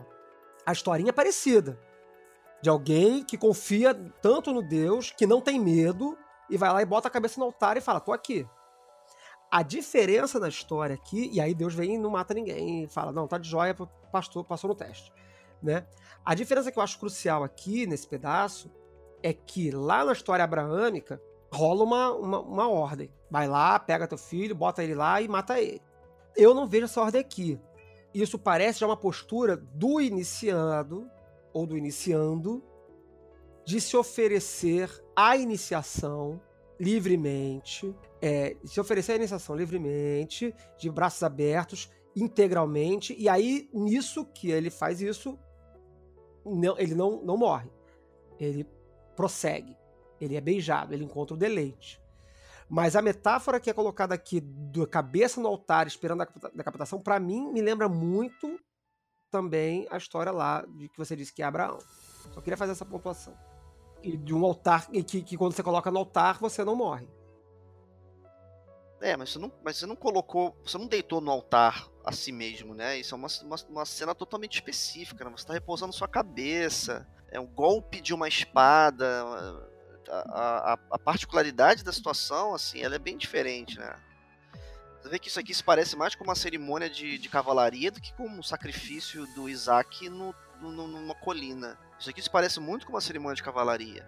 a 0.65 0.73
historinha 0.73 1.11
é 1.11 1.13
parecida. 1.13 1.79
De 2.63 2.69
alguém 2.69 3.23
que 3.23 3.37
confia 3.37 3.95
tanto 4.21 4.53
no 4.53 4.63
Deus, 4.63 5.13
que 5.17 5.27
não 5.27 5.41
tem 5.41 5.61
medo, 5.61 6.17
e 6.49 6.57
vai 6.57 6.73
lá 6.73 6.83
e 6.83 6.87
bota 6.87 7.09
a 7.09 7.11
cabeça 7.11 7.39
no 7.39 7.47
altar 7.47 7.77
e 7.77 7.81
fala: 7.81 8.01
tô 8.01 8.13
aqui. 8.13 8.47
A 9.51 9.63
diferença 9.63 10.41
na 10.41 10.49
história 10.49 10.95
aqui, 10.95 11.31
e 11.33 11.41
aí 11.41 11.55
Deus 11.55 11.75
vem 11.75 11.95
e 11.95 11.99
não 11.99 12.11
mata 12.11 12.35
ninguém, 12.35 12.85
e 12.85 12.89
fala: 12.89 13.13
não, 13.13 13.29
tá 13.29 13.39
de 13.39 13.49
joia, 13.49 13.75
pastor, 14.11 14.45
passou 14.45 14.69
no 14.69 14.75
teste. 14.75 15.13
Né? 15.63 15.87
A 16.25 16.35
diferença 16.35 16.71
que 16.71 16.79
eu 16.79 16.83
acho 16.83 16.99
crucial 16.99 17.45
aqui, 17.45 17.87
nesse 17.87 18.07
pedaço, 18.07 18.71
é 19.23 19.33
que 19.33 19.71
lá 19.71 20.05
na 20.05 20.13
história 20.13 20.45
abraâmica 20.45 21.21
rola 21.53 21.85
uma, 21.85 22.13
uma, 22.13 22.41
uma 22.41 22.69
ordem. 22.69 23.11
Vai 23.31 23.49
lá, 23.49 23.79
pega 23.79 24.07
teu 24.07 24.19
filho, 24.19 24.55
bota 24.55 24.83
ele 24.83 24.95
lá 24.95 25.21
e 25.21 25.29
mata 25.29 25.61
ele. 25.61 25.83
Eu 26.37 26.55
não 26.55 26.67
vejo 26.67 26.85
essa 26.85 27.01
ordem 27.01 27.21
aqui. 27.21 27.59
Isso 28.13 28.39
parece 28.39 28.81
já 28.81 28.87
uma 28.87 28.97
postura 28.97 29.57
do 29.57 30.01
iniciado 30.01 31.11
ou 31.57 31.67
do 31.67 31.75
iniciando 31.75 32.63
de 33.65 33.81
se 33.81 33.97
oferecer 33.97 34.91
à 35.17 35.39
iniciação 35.39 36.39
livremente, 36.79 37.97
é, 38.21 38.55
se 38.63 38.79
oferecer 38.79 39.13
à 39.13 39.17
iniciação 39.17 39.57
livremente, 39.57 40.55
de 40.79 40.91
braços 40.91 41.23
abertos, 41.23 41.91
integralmente, 42.15 43.17
e 43.19 43.27
aí 43.27 43.71
nisso 43.73 44.27
que 44.27 44.51
ele 44.51 44.69
faz 44.69 45.01
isso, 45.01 45.39
não- 46.45 46.79
ele 46.79 46.95
não, 46.95 47.23
não 47.25 47.39
morre. 47.39 47.71
Ele 48.39 48.69
prossegue. 49.17 49.75
Ele 50.21 50.37
é 50.37 50.41
beijado, 50.43 50.93
ele 50.93 51.05
encontra 51.05 51.35
o 51.35 51.39
deleite. 51.39 51.99
Mas 52.69 52.95
a 52.97 53.01
metáfora 53.01 53.59
que 53.59 53.71
é 53.71 53.73
colocada 53.73 54.15
aqui 54.15 54.41
da 54.43 54.87
cabeça 54.87 55.41
no 55.41 55.49
altar 55.49 55.87
esperando 55.87 56.21
a 56.23 56.29
decapitação, 56.55 57.01
para 57.01 57.19
mim, 57.19 57.51
me 57.51 57.63
lembra 57.63 57.89
muito 57.89 58.61
também 59.37 59.87
a 59.91 59.99
história 59.99 60.33
lá 60.33 60.65
de 60.67 60.89
que 60.89 60.97
você 60.97 61.15
disse 61.15 61.31
que 61.31 61.43
é 61.43 61.45
Abraão. 61.45 61.79
Só 62.33 62.41
queria 62.41 62.57
fazer 62.57 62.73
essa 62.73 62.87
pontuação. 62.87 63.37
E 64.03 64.17
de 64.17 64.33
um 64.33 64.43
altar, 64.47 64.89
e 64.91 65.03
que, 65.05 65.21
que 65.23 65.37
quando 65.37 65.53
você 65.53 65.63
coloca 65.63 65.91
no 65.91 65.99
altar, 65.99 66.39
você 66.39 66.65
não 66.65 66.75
morre. 66.75 67.07
É, 69.03 69.15
mas 69.15 69.31
você 69.31 69.39
não, 69.39 69.53
mas 69.63 69.77
você 69.77 69.85
não 69.85 69.95
colocou, 69.95 70.57
você 70.65 70.79
não 70.79 70.87
deitou 70.87 71.21
no 71.21 71.31
altar 71.31 71.87
a 72.03 72.13
si 72.13 72.33
mesmo, 72.33 72.73
né? 72.75 72.99
Isso 72.99 73.15
é 73.15 73.19
uma, 73.19 73.29
uma, 73.43 73.57
uma 73.69 73.85
cena 73.85 74.15
totalmente 74.15 74.55
específica, 74.55 75.23
né? 75.23 75.31
Você 75.37 75.47
tá 75.47 75.53
repousando 75.53 75.93
sua 75.93 76.09
cabeça, 76.09 77.07
é 77.31 77.39
um 77.39 77.47
golpe 77.47 78.01
de 78.01 78.15
uma 78.15 78.27
espada, 78.27 79.23
a, 80.09 80.73
a, 80.73 80.79
a 80.93 80.99
particularidade 80.99 81.85
da 81.85 81.93
situação, 81.93 82.55
assim, 82.55 82.81
ela 82.81 82.95
é 82.95 82.99
bem 82.99 83.19
diferente, 83.19 83.79
né? 83.79 84.01
Você 85.07 85.11
vê 85.11 85.19
que 85.21 85.29
isso 85.29 85.39
aqui 85.39 85.55
se 85.55 85.63
parece 85.63 85.95
mais 85.95 86.17
com 86.17 86.25
uma 86.25 86.35
cerimônia 86.35 86.91
de, 86.91 87.17
de 87.17 87.29
cavalaria 87.29 87.93
do 87.93 88.01
que 88.01 88.13
com 88.15 88.27
um 88.29 88.43
sacrifício 88.43 89.25
do 89.37 89.49
Isaac 89.49 90.09
no, 90.11 90.35
no- 90.61 90.89
numa 90.89 91.15
colina. 91.15 91.79
Isso 91.97 92.11
aqui 92.11 92.21
se 92.21 92.29
parece 92.29 92.59
muito 92.59 92.85
com 92.85 92.93
uma 92.93 93.01
cerimônia 93.01 93.37
de 93.37 93.43
cavalaria. 93.45 94.05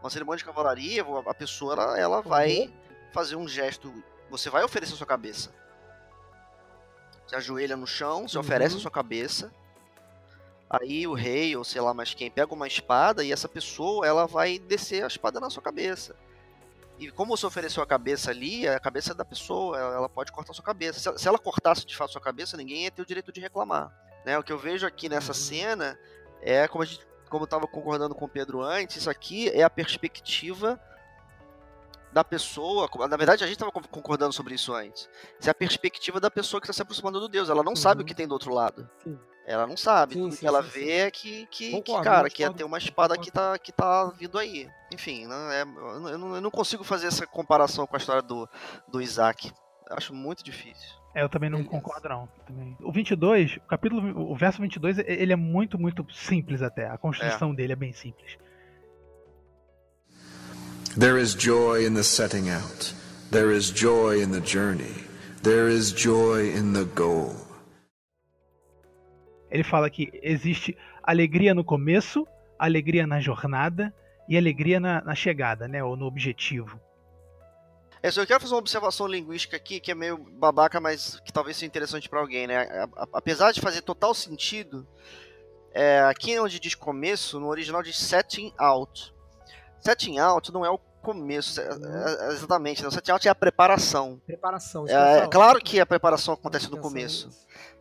Uma 0.00 0.08
cerimônia 0.08 0.38
de 0.38 0.44
cavalaria, 0.44 1.04
a 1.26 1.34
pessoa 1.34 1.72
ela, 1.72 1.98
ela 1.98 2.22
vai 2.22 2.72
fazer 3.12 3.34
um 3.34 3.48
gesto. 3.48 3.92
Você 4.30 4.48
vai 4.48 4.62
oferecer 4.62 4.94
sua 4.94 5.04
cabeça. 5.04 5.52
Você 7.26 7.34
ajoelha 7.34 7.76
no 7.76 7.84
chão, 7.86 8.28
você 8.28 8.36
Uhum. 8.38 8.44
oferece 8.44 8.76
a 8.76 8.78
sua 8.78 8.92
cabeça. 8.92 9.52
Aí 10.70 11.08
o 11.08 11.12
rei, 11.14 11.56
ou 11.56 11.64
sei 11.64 11.80
lá 11.80 11.92
mais 11.92 12.14
quem, 12.14 12.30
pega 12.30 12.54
uma 12.54 12.68
espada 12.68 13.24
e 13.24 13.32
essa 13.32 13.48
pessoa 13.48 14.06
ela 14.06 14.28
vai 14.28 14.60
descer 14.60 15.02
a 15.02 15.08
espada 15.08 15.40
na 15.40 15.50
sua 15.50 15.62
cabeça. 15.62 16.14
E 16.98 17.10
como 17.10 17.36
você 17.36 17.44
ofereceu 17.44 17.82
a 17.82 17.86
cabeça 17.86 18.30
ali, 18.30 18.68
a 18.68 18.78
cabeça 18.78 19.12
é 19.12 19.14
da 19.14 19.24
pessoa, 19.24 19.76
ela 19.78 20.08
pode 20.08 20.30
cortar 20.30 20.52
a 20.52 20.54
sua 20.54 20.64
cabeça. 20.64 21.00
Se 21.00 21.08
ela- 21.08 21.18
Se 21.18 21.28
ela 21.28 21.38
cortasse 21.38 21.84
de 21.84 21.96
fato 21.96 22.10
a 22.10 22.12
sua 22.12 22.20
cabeça, 22.20 22.56
ninguém 22.56 22.84
ia 22.84 22.90
ter 22.90 23.02
o 23.02 23.06
direito 23.06 23.32
de 23.32 23.40
reclamar. 23.40 23.92
Né? 24.24 24.38
O 24.38 24.42
que 24.42 24.52
eu 24.52 24.58
vejo 24.58 24.86
aqui 24.86 25.08
nessa 25.08 25.32
Uhum. 25.32 25.34
cena 25.34 25.98
é 26.40 26.68
como 26.68 26.82
a 26.82 26.86
gente, 26.86 27.04
como 27.28 27.42
eu 27.42 27.46
estava 27.46 27.66
concordando 27.66 28.14
com 28.14 28.24
o 28.26 28.28
Pedro 28.28 28.62
antes, 28.62 28.96
isso 28.96 29.10
aqui 29.10 29.48
é 29.50 29.62
a 29.62 29.70
perspectiva 29.70 30.80
da 32.12 32.22
pessoa. 32.22 32.88
Na 33.08 33.16
verdade, 33.16 33.42
a 33.42 33.46
gente 33.46 33.56
estava 33.56 33.72
concordando 33.72 34.32
sobre 34.32 34.54
isso 34.54 34.72
antes. 34.72 35.08
Isso 35.40 35.48
é 35.48 35.50
a 35.50 35.54
perspectiva 35.54 36.20
da 36.20 36.30
pessoa 36.30 36.60
que 36.60 36.66
está 36.66 36.72
se 36.72 36.80
aproximando 36.80 37.18
do 37.18 37.28
Deus. 37.28 37.48
Ela 37.50 37.64
não 37.64 37.74
sabe 37.74 38.00
o 38.00 38.02
Uhum. 38.02 38.06
que 38.06 38.14
tem 38.14 38.28
do 38.28 38.32
outro 38.32 38.54
lado. 38.54 38.88
Sim. 39.02 39.18
Ela 39.46 39.66
não 39.66 39.76
sabe. 39.76 40.14
Sim, 40.14 40.20
Tudo 40.20 40.32
sim, 40.34 40.40
que 40.40 40.46
ela 40.46 40.62
sim, 40.62 40.68
vê 40.70 40.90
é 40.90 41.10
que, 41.10 41.46
que, 41.46 41.66
que, 41.66 41.72
Concordo, 41.72 42.04
cara, 42.04 42.22
não 42.22 42.30
que 42.30 42.42
ia 42.42 42.52
ter 42.52 42.64
uma 42.64 42.78
espada 42.78 43.16
que 43.18 43.30
tá, 43.30 43.58
que 43.58 43.72
tá 43.72 44.06
vindo 44.18 44.38
aí. 44.38 44.68
Enfim, 44.92 45.26
não 45.26 45.50
é, 45.50 45.62
eu, 45.62 46.18
não, 46.18 46.34
eu 46.36 46.40
não 46.40 46.50
consigo 46.50 46.82
fazer 46.82 47.08
essa 47.08 47.26
comparação 47.26 47.86
com 47.86 47.94
a 47.94 47.98
história 47.98 48.22
do, 48.22 48.48
do 48.88 49.02
Isaac. 49.02 49.52
Eu 49.88 49.96
acho 49.96 50.14
muito 50.14 50.42
difícil. 50.42 50.88
É, 51.14 51.22
eu 51.22 51.28
também 51.28 51.50
não 51.50 51.58
Beleza. 51.58 51.76
concordo, 51.76 52.08
não. 52.08 52.28
Também. 52.46 52.76
O 52.80 52.90
22, 52.90 53.56
o 53.56 53.60
capítulo, 53.68 54.32
o 54.32 54.34
verso 54.34 54.60
22, 54.60 54.98
e- 54.98 55.04
ele 55.06 55.32
é 55.32 55.36
muito, 55.36 55.78
muito 55.78 56.04
simples 56.12 56.62
até. 56.62 56.88
A 56.88 56.96
construção 56.98 57.54
dele 57.54 57.72
é 57.74 57.76
bem 57.76 57.92
simples. 57.92 58.36
There 60.98 61.20
is 61.20 61.34
joy 61.34 61.86
in 61.86 61.94
the 61.94 62.02
setting 62.02 62.50
out. 62.50 62.94
There 63.30 63.54
is 63.54 63.70
joy 63.70 64.22
in 64.22 64.30
the 64.30 64.40
journey. 64.40 65.04
There 65.42 65.68
is 65.70 65.92
joy 65.92 66.56
in 66.56 66.72
the 66.72 66.84
goal. 66.84 67.43
Ele 69.54 69.62
fala 69.62 69.88
que 69.88 70.10
existe 70.20 70.76
alegria 71.00 71.54
no 71.54 71.62
começo, 71.62 72.26
alegria 72.58 73.06
na 73.06 73.20
jornada 73.20 73.94
e 74.28 74.36
alegria 74.36 74.80
na, 74.80 75.00
na 75.00 75.14
chegada, 75.14 75.68
né? 75.68 75.82
Ou 75.84 75.96
no 75.96 76.06
objetivo. 76.06 76.80
É, 78.02 78.10
só 78.10 78.20
eu 78.22 78.26
quero 78.26 78.40
fazer 78.40 78.52
uma 78.52 78.58
observação 78.58 79.06
linguística 79.06 79.56
aqui 79.56 79.78
que 79.78 79.92
é 79.92 79.94
meio 79.94 80.18
babaca, 80.18 80.80
mas 80.80 81.20
que 81.24 81.32
talvez 81.32 81.56
seja 81.56 81.66
interessante 81.66 82.08
para 82.08 82.18
alguém, 82.18 82.48
né? 82.48 82.56
A- 82.58 82.88
a- 83.04 83.08
Apesar 83.12 83.52
de 83.52 83.60
fazer 83.60 83.82
total 83.82 84.12
sentido, 84.12 84.84
é, 85.72 86.00
aqui 86.00 86.36
onde 86.40 86.58
diz 86.58 86.74
começo, 86.74 87.38
no 87.38 87.46
original 87.46 87.80
diz 87.80 87.96
setting 87.96 88.52
out. 88.58 89.14
Setting 89.78 90.18
out 90.18 90.52
não 90.52 90.64
é 90.66 90.70
o 90.70 90.78
começo, 90.78 91.60
é- 91.60 91.64
é- 91.64 92.26
é 92.28 92.32
exatamente. 92.32 92.82
Né? 92.82 92.88
O 92.88 92.90
setting 92.90 93.12
out 93.12 93.28
é 93.28 93.30
a 93.30 93.34
preparação. 93.36 94.20
Preparação. 94.26 94.84
É, 94.88 94.90
falar. 94.90 95.28
claro 95.28 95.60
que 95.60 95.78
a 95.78 95.86
preparação 95.86 96.34
acontece 96.34 96.68
no 96.68 96.78
começo. 96.78 97.30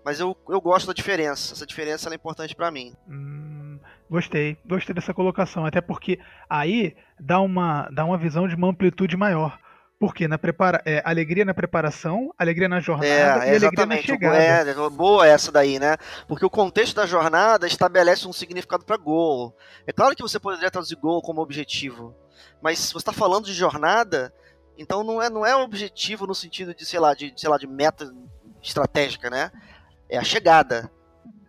Mas 0.03 0.19
eu, 0.19 0.35
eu 0.49 0.61
gosto 0.61 0.87
da 0.87 0.93
diferença. 0.93 1.53
Essa 1.53 1.65
diferença 1.65 2.09
é 2.09 2.15
importante 2.15 2.55
para 2.55 2.71
mim. 2.71 2.93
Hum, 3.07 3.79
Gostei, 4.13 4.57
gostei 4.63 4.93
dessa 4.93 5.11
colocação, 5.11 5.65
até 5.65 5.81
porque 5.81 6.19
aí 6.47 6.95
dá 7.19 7.39
uma, 7.39 7.89
dá 7.91 8.05
uma 8.05 8.15
visão 8.15 8.47
de 8.47 8.53
uma 8.55 8.69
amplitude 8.69 9.17
maior. 9.17 9.57
Porque 9.99 10.27
na 10.27 10.37
prepara 10.37 10.81
é, 10.85 11.01
alegria 11.03 11.43
na 11.45 11.53
preparação, 11.53 12.31
alegria 12.37 12.69
na 12.69 12.79
jornada 12.79 13.07
É, 13.07 13.17
e 13.17 13.21
alegria 13.23 13.49
na 13.49 13.55
exatamente. 13.55 14.05
chegada. 14.05 14.37
É, 14.37 14.89
boa 14.89 15.25
essa 15.25 15.51
daí, 15.51 15.79
né? 15.79 15.95
Porque 16.27 16.45
o 16.45 16.49
contexto 16.49 16.95
da 16.95 17.07
jornada 17.07 17.65
estabelece 17.65 18.27
um 18.27 18.33
significado 18.33 18.85
para 18.85 18.97
gol. 18.97 19.55
É 19.87 19.91
claro 19.91 20.15
que 20.15 20.21
você 20.21 20.39
poderia 20.39 20.69
traduzir 20.69 20.95
gol 20.97 21.21
como 21.21 21.41
objetivo, 21.41 22.13
mas 22.61 22.77
se 22.79 22.93
você 22.93 22.97
está 22.97 23.13
falando 23.13 23.45
de 23.45 23.53
jornada, 23.53 24.31
então 24.77 25.03
não 25.03 25.21
é 25.21 25.29
não 25.29 25.43
é 25.45 25.55
objetivo 25.55 26.27
no 26.27 26.35
sentido 26.35 26.75
de 26.75 26.85
sei 26.85 26.99
lá 26.99 27.15
de 27.15 27.33
sei 27.35 27.49
lá 27.49 27.57
de 27.57 27.65
meta 27.65 28.13
estratégica, 28.61 29.29
né? 29.29 29.51
É 30.09 30.17
a 30.17 30.23
chegada, 30.23 30.91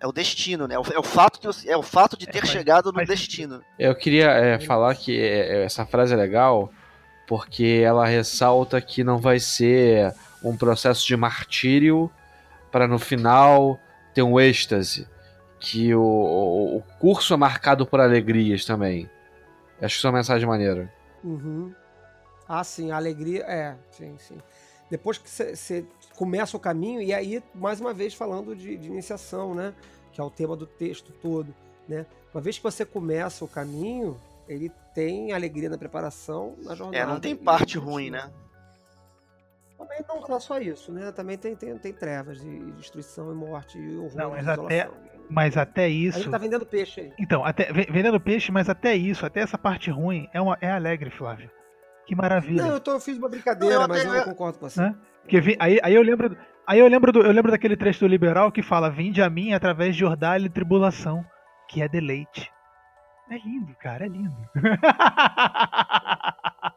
é 0.01 0.07
o 0.07 0.13
destino, 0.13 0.67
né? 0.67 0.75
É 0.75 0.79
o, 0.79 0.83
é 0.93 0.99
o 0.99 1.03
fato 1.03 1.41
de 1.41 1.69
é 1.69 1.77
o 1.77 1.83
fato 1.83 2.17
de 2.17 2.27
ter 2.27 2.41
faz- 2.41 2.51
chegado 2.51 2.93
no 2.93 3.05
destino. 3.05 3.63
Eu 3.79 3.95
queria 3.95 4.31
é, 4.31 4.59
falar 4.61 4.95
que 4.95 5.19
é, 5.19 5.65
essa 5.65 5.85
frase 5.87 6.15
é 6.15 6.17
legal 6.17 6.71
porque 7.27 7.83
ela 7.85 8.07
ressalta 8.07 8.81
que 8.81 9.03
não 9.03 9.19
vai 9.19 9.39
ser 9.41 10.15
um 10.43 10.57
processo 10.57 11.07
de 11.07 11.17
martírio 11.17 12.11
para 12.71 12.87
no 12.87 12.99
final 12.99 13.79
ter 14.13 14.23
um 14.23 14.39
êxtase. 14.39 15.09
Que 15.59 15.95
o, 15.95 16.03
o, 16.03 16.77
o 16.77 16.83
curso 16.99 17.33
é 17.33 17.37
marcado 17.39 17.87
por 17.87 17.99
alegrias 17.99 18.67
também. 18.67 19.09
Acho 19.81 19.95
que 19.95 19.99
isso 19.99 20.07
é 20.07 20.11
uma 20.11 20.19
mensagem 20.19 20.47
maneira. 20.47 20.93
Uhum. 21.23 21.73
Ah, 22.47 22.63
sim, 22.63 22.91
a 22.91 22.97
alegria. 22.97 23.43
É, 23.45 23.75
sim, 23.91 24.15
sim. 24.19 24.37
Depois 24.91 25.17
que 25.17 25.31
você 25.31 25.87
começa 26.17 26.57
o 26.57 26.61
caminho, 26.61 27.01
e 27.01 27.13
aí, 27.13 27.43
mais 27.55 27.81
uma 27.81 27.93
vez, 27.93 28.15
falando 28.15 28.55
de, 28.55 28.77
de 28.77 28.87
iniciação, 28.89 29.55
né? 29.55 29.75
Que 30.13 30.21
é 30.21 30.25
o 30.25 30.31
tema 30.31 30.57
do 30.57 30.67
texto 30.67 31.13
todo, 31.13 31.55
né? 31.89 32.07
Uma 32.33 32.41
vez 32.41 32.57
que 32.57 32.63
você 32.63 32.85
começa 32.85 33.45
o 33.45 33.49
caminho, 33.49 34.21
ele 34.49 34.71
tem 34.95 35.33
alegria 35.33 35.69
na 35.69 35.79
preparação, 35.79 36.55
na 36.63 36.75
jornada. 36.75 36.97
É, 36.99 37.07
não 37.07 37.21
tem 37.21 37.35
parte 37.37 37.79
ruim, 37.79 38.11
né? 38.11 38.31
Também 39.77 39.99
não 40.09 40.21
não 40.21 40.37
é 40.37 40.41
só 40.41 40.59
isso, 40.59 40.93
né? 40.93 41.11
Também 41.13 41.37
tem, 41.37 41.55
tem, 41.57 41.77
tem 41.77 41.93
trevas 41.93 42.41
e 42.43 42.73
destruição 42.73 43.31
e 43.33 43.35
morte 43.35 43.77
e 43.79 43.97
horror 43.97 44.17
Não, 44.17 44.31
mas 44.31 44.49
até. 44.49 44.91
Mas 45.29 45.57
até 45.57 45.85
A 45.85 45.89
isso. 45.89 46.19
gente 46.19 46.31
tá 46.31 46.39
vendendo 46.39 46.67
peixe 46.67 47.01
aí. 47.01 47.13
Então, 47.19 47.45
até, 47.45 47.73
ve- 47.73 47.89
vendendo 47.91 48.21
peixe, 48.21 48.53
mas 48.53 48.69
até 48.69 48.95
isso, 48.95 49.25
até 49.25 49.41
essa 49.41 49.57
parte 49.57 49.91
ruim 49.91 50.29
é, 50.35 50.41
uma, 50.41 50.57
é 50.61 50.71
alegre, 50.71 51.11
Flávio. 51.11 51.51
Que 52.07 52.15
maravilha. 52.15 52.63
Não, 52.63 52.71
eu, 52.75 52.81
tô, 52.81 52.93
eu 52.93 53.01
fiz 53.01 53.17
uma 53.19 53.29
brincadeira, 53.29 53.75
Não, 53.77 53.83
eu 53.83 53.89
mas 53.89 54.05
eu 54.05 54.13
não 54.13 54.25
concordo 54.25 54.59
com 54.59 54.69
você. 54.69 54.81
Né? 54.81 54.95
Porque 55.23 55.41
vi- 55.41 55.57
aí, 55.59 55.81
aí 55.83 55.95
eu 55.95 56.03
lembro. 56.03 56.37
Aí 56.67 56.79
eu 56.79 56.87
lembro, 56.89 57.13
do, 57.13 57.21
eu 57.23 57.33
lembro 57.33 57.51
daquele 57.51 57.77
trecho 57.77 58.01
do 58.01 58.07
liberal 58.07 58.53
que 58.53 58.63
fala: 58.63 58.91
Vinde 58.91 59.23
a 59.23 59.31
mim 59.31 59.53
através 59.53 59.97
de 59.97 60.05
ordalho 60.05 60.47
e 60.47 60.51
tribulação, 60.51 61.25
que 61.69 61.83
é 61.83 61.89
deleite. 61.89 62.51
É 63.31 63.39
lindo, 63.39 63.75
cara, 63.77 64.05
é 64.05 64.09
lindo. 64.09 64.37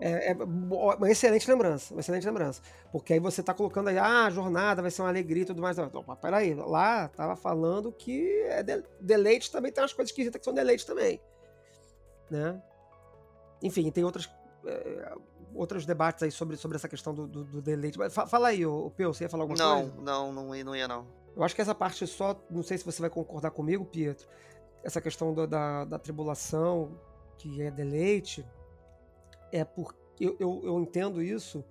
É, 0.00 0.32
é 0.32 0.34
uma 0.34 1.08
excelente 1.08 1.48
lembrança, 1.48 1.94
uma 1.94 2.00
excelente 2.00 2.26
lembrança. 2.26 2.60
Porque 2.90 3.12
aí 3.12 3.20
você 3.20 3.42
tá 3.42 3.54
colocando 3.54 3.88
aí, 3.88 3.96
ah, 3.96 4.26
a 4.26 4.30
jornada 4.30 4.82
vai 4.82 4.90
ser 4.90 5.00
uma 5.02 5.08
alegria 5.08 5.44
e 5.44 5.46
tudo 5.46 5.62
mais. 5.62 5.76
Não, 5.78 5.88
peraí, 6.20 6.52
lá 6.52 7.08
tava 7.08 7.36
falando 7.36 7.92
que 7.92 8.28
é 8.48 8.62
de- 8.62 8.82
deleite 9.00 9.50
também 9.52 9.70
tem 9.72 9.82
umas 9.82 9.92
coisas 9.92 10.10
esquisitas 10.10 10.38
que 10.40 10.44
são 10.44 10.52
deleite 10.52 10.84
também. 10.84 11.20
Né? 12.28 12.60
Enfim, 13.62 13.88
tem 13.90 14.04
outras, 14.04 14.28
é, 14.66 15.14
outros 15.54 15.84
debates 15.86 16.22
aí 16.22 16.30
sobre, 16.30 16.56
sobre 16.56 16.76
essa 16.76 16.88
questão 16.88 17.14
do, 17.14 17.26
do, 17.26 17.44
do 17.44 17.62
deleite. 17.62 17.98
Mas 17.98 18.12
fa- 18.14 18.26
fala 18.26 18.48
aí, 18.48 18.64
o 18.66 18.90
Peu, 18.90 19.12
você 19.12 19.24
ia 19.24 19.28
falar 19.28 19.44
alguma 19.44 19.58
Não, 19.58 19.88
coisa? 19.90 20.02
não, 20.02 20.32
não, 20.32 20.54
não 20.64 20.76
ia 20.76 20.88
não. 20.88 21.06
Eu 21.36 21.42
acho 21.42 21.54
que 21.54 21.60
essa 21.62 21.74
parte 21.74 22.06
só, 22.06 22.40
não 22.50 22.62
sei 22.62 22.78
se 22.78 22.84
você 22.84 23.00
vai 23.00 23.10
concordar 23.10 23.50
comigo, 23.50 23.84
Pietro, 23.84 24.28
essa 24.82 25.00
questão 25.00 25.32
do- 25.34 25.46
da, 25.46 25.84
da 25.84 25.98
tribulação, 25.98 26.98
que 27.38 27.60
é 27.62 27.70
deleite, 27.70 28.44
é 29.52 29.64
porque 29.64 29.98
eu, 30.20 30.36
eu, 30.38 30.60
eu 30.64 30.80
entendo 30.80 31.20
isso 31.22 31.64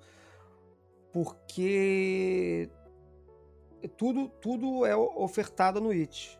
porque 1.14 2.70
tudo, 3.98 4.28
tudo 4.30 4.86
é 4.86 4.95
ofertado 4.95 5.80
no 5.80 5.91
It, 5.91 6.40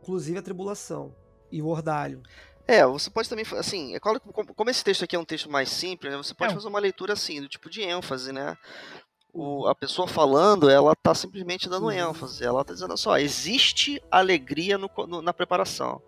inclusive 0.00 0.38
a 0.38 0.42
tribulação 0.42 1.14
e 1.50 1.60
o 1.62 1.66
ordalho. 1.66 2.22
É, 2.68 2.84
você 2.86 3.08
pode 3.08 3.28
também, 3.30 3.46
assim, 3.56 3.94
é 3.94 3.98
claro 4.00 4.20
que 4.20 4.28
como 4.54 4.68
esse 4.70 4.84
texto 4.84 5.02
aqui 5.02 5.16
é 5.16 5.18
um 5.18 5.24
texto 5.24 5.50
mais 5.50 5.70
simples, 5.70 6.12
né, 6.12 6.18
você 6.18 6.34
pode 6.34 6.52
É. 6.52 6.54
fazer 6.54 6.68
uma 6.68 6.78
leitura 6.78 7.14
assim, 7.14 7.40
do 7.40 7.48
tipo 7.48 7.70
de 7.70 7.82
ênfase, 7.82 8.30
né? 8.30 8.56
O, 9.32 9.66
a 9.66 9.74
pessoa 9.74 10.06
falando, 10.06 10.68
ela 10.68 10.94
tá 10.94 11.14
simplesmente 11.14 11.68
dando 11.68 11.86
Uhum. 11.86 12.10
ênfase, 12.10 12.44
ela 12.44 12.62
tá 12.64 12.74
dizendo 12.74 12.94
só, 12.98 13.16
existe 13.18 14.02
alegria 14.10 14.76
no 14.76 14.90
no- 15.06 15.22
na 15.22 15.32
preparação. 15.32 16.02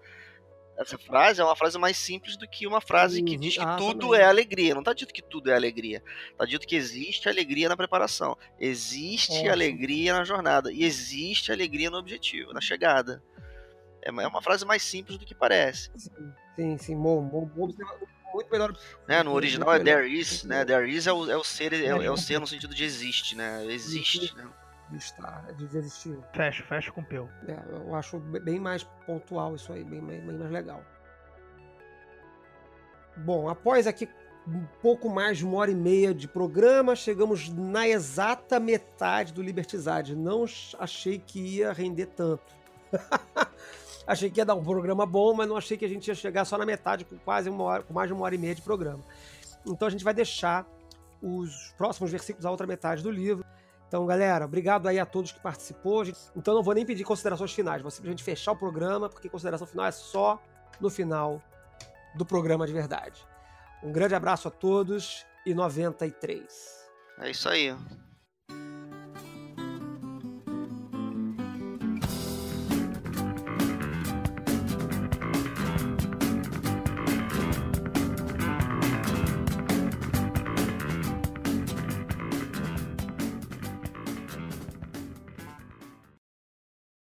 Essa 0.77 0.97
frase 0.99 1.41
é 1.41 1.45
uma 1.45 1.55
frase 1.57 1.79
mais 1.79 1.97
simples 1.99 2.37
do 2.39 2.49
que 2.49 2.67
uma 2.67 2.81
frase 2.81 3.23
que 3.23 3.35
Uhum. 3.35 3.41
diz 3.41 3.57
que 3.59 3.77
tudo 3.77 4.15
é 4.15 4.25
alegria. 4.25 4.75
Não 4.75 4.83
tá 4.83 4.95
dito 4.95 5.13
que 5.13 5.21
tudo 5.23 5.51
é 5.51 5.55
alegria. 5.55 6.03
Tá 6.39 6.47
dito 6.47 6.67
que 6.67 6.75
existe 6.75 7.29
alegria 7.29 7.69
na 7.69 7.77
preparação. 7.77 8.35
Existe 8.59 9.33
Ótimo. 9.33 9.53
alegria 9.53 10.15
na 10.15 10.25
jornada. 10.25 10.73
E 10.73 10.83
existe 10.83 11.53
alegria 11.53 11.91
no 11.91 11.99
objetivo, 11.99 12.55
na 12.55 12.63
chegada. 12.63 13.23
É 14.03 14.11
uma, 14.11 14.23
é 14.23 14.27
uma 14.27 14.41
frase 14.41 14.65
mais 14.65 14.83
simples 14.83 15.19
do 15.19 15.27
que 15.27 15.35
parece. 15.35 15.91
Sim, 15.99 16.33
sim, 16.79 16.97
bom, 16.97 17.23
bom, 17.23 17.45
bom, 17.47 17.69
muito 18.33 18.51
melhor. 18.51 18.77
né? 19.09 19.23
No 19.23 19.33
original 19.33 19.73
é 19.75 19.79
there 19.81 20.07
is, 20.09 20.45
né? 20.45 20.65
There 20.65 20.89
is 20.91 21.07
é 21.07 21.13
o, 21.13 21.31
é 21.31 21.37
o 21.37 21.43
ser, 21.45 21.73
é, 21.73 21.95
o- 21.95 22.03
é 22.03 22.11
o 22.11 22.15
É. 22.15 22.17
ser 22.17 22.39
no 22.39 22.47
sentido 22.47 22.75
de 22.75 22.85
existe, 22.85 23.37
né? 23.37 23.65
Existe, 23.67 24.35
né? 24.37 24.47
de 24.91 24.97
estar, 24.99 25.53
de 25.53 25.65
existir. 25.77 26.19
fecho, 26.35 26.65
fecho 26.65 26.93
com 26.93 27.03
peu. 27.05 27.29
É, 27.47 27.57
eu 27.71 27.95
acho 27.95 28.19
bem 28.19 28.59
mais 28.59 28.83
pontual 29.07 29.55
isso 29.55 29.73
aí, 29.73 29.85
bem, 29.85 30.01
mais- 30.01 30.21
bem 30.21 30.37
mais 30.37 30.51
legal. 30.51 30.85
Bom, 33.19 33.49
após 33.49 33.87
aqui 33.87 34.09
um 34.49 34.65
pouco 34.81 35.09
mais 35.09 35.39
de 35.39 35.45
uma 35.45 35.59
hora 35.59 35.71
e 35.71 35.75
meia 35.77 36.13
de 36.15 36.27
programa, 36.27 36.97
chegamos 36.97 37.49
na 37.51 37.87
exata 37.87 38.59
metade 38.59 39.33
do 39.33 39.43
Libertizade. 39.43 40.17
Não 40.17 40.45
ch- 40.47 40.75
achei 40.79 41.19
que 41.19 41.39
ia 41.59 41.73
render 41.73 42.07
tanto. 42.07 42.53
achei 44.11 44.29
que 44.29 44.41
ia 44.41 44.45
dar 44.45 44.55
um 44.55 44.65
programa 44.65 45.07
bom, 45.07 45.33
mas 45.33 45.49
não 45.49 45.57
achei 45.57 45.77
que 45.77 45.85
a 45.85 45.89
gente 45.89 46.09
ia 46.09 46.15
chegar 46.15 46.45
só 46.45 46.59
na 46.59 46.67
metade, 46.67 47.05
com 47.05 47.17
quase 47.19 47.49
uma 47.49 47.63
hora, 47.65 47.83
com 47.83 47.95
mais 47.95 48.09
de 48.09 48.13
uma 48.13 48.25
hora 48.25 48.35
e 48.35 48.39
meia 48.39 48.55
de 48.55 48.63
programa. 48.63 49.03
Então 49.65 49.87
a 49.87 49.91
gente 49.91 50.03
vai 50.03 50.13
deixar 50.13 50.67
os 51.23 51.73
próximos 51.77 52.11
versículos 52.11 52.45
à 52.45 52.51
outra 52.51 52.67
metade 52.67 53.03
do 53.03 53.11
livro. 53.11 53.45
Então, 53.87 54.05
galera, 54.07 54.45
obrigado 54.45 54.87
aí 54.87 54.99
a 54.99 55.07
todos 55.07 55.33
que 55.33 55.41
participou. 55.41 56.05
Então, 56.37 56.55
não 56.55 56.63
vou 56.63 56.75
nem 56.75 56.87
pedir 56.87 57.05
considerações 57.05 57.53
finais, 57.53 57.83
vou 57.83 57.91
simplesmente 57.91 58.23
fechar 58.23 58.53
o 58.53 58.57
programa, 58.57 59.09
porque 59.09 59.29
consideração 59.29 59.67
final 59.67 59.87
é 59.87 59.91
só 59.91 60.41
no 60.81 60.89
final 60.89 61.43
do 62.15 62.25
programa 62.25 62.67
de 62.67 62.73
verdade. 62.73 63.25
Um 63.83 63.93
grande 63.93 64.15
abraço 64.15 64.49
a 64.49 64.51
todos 64.51 65.27
e 65.45 65.55
93. 65.55 66.91
É 67.19 67.31
isso 67.31 67.49
aí. 67.49 67.75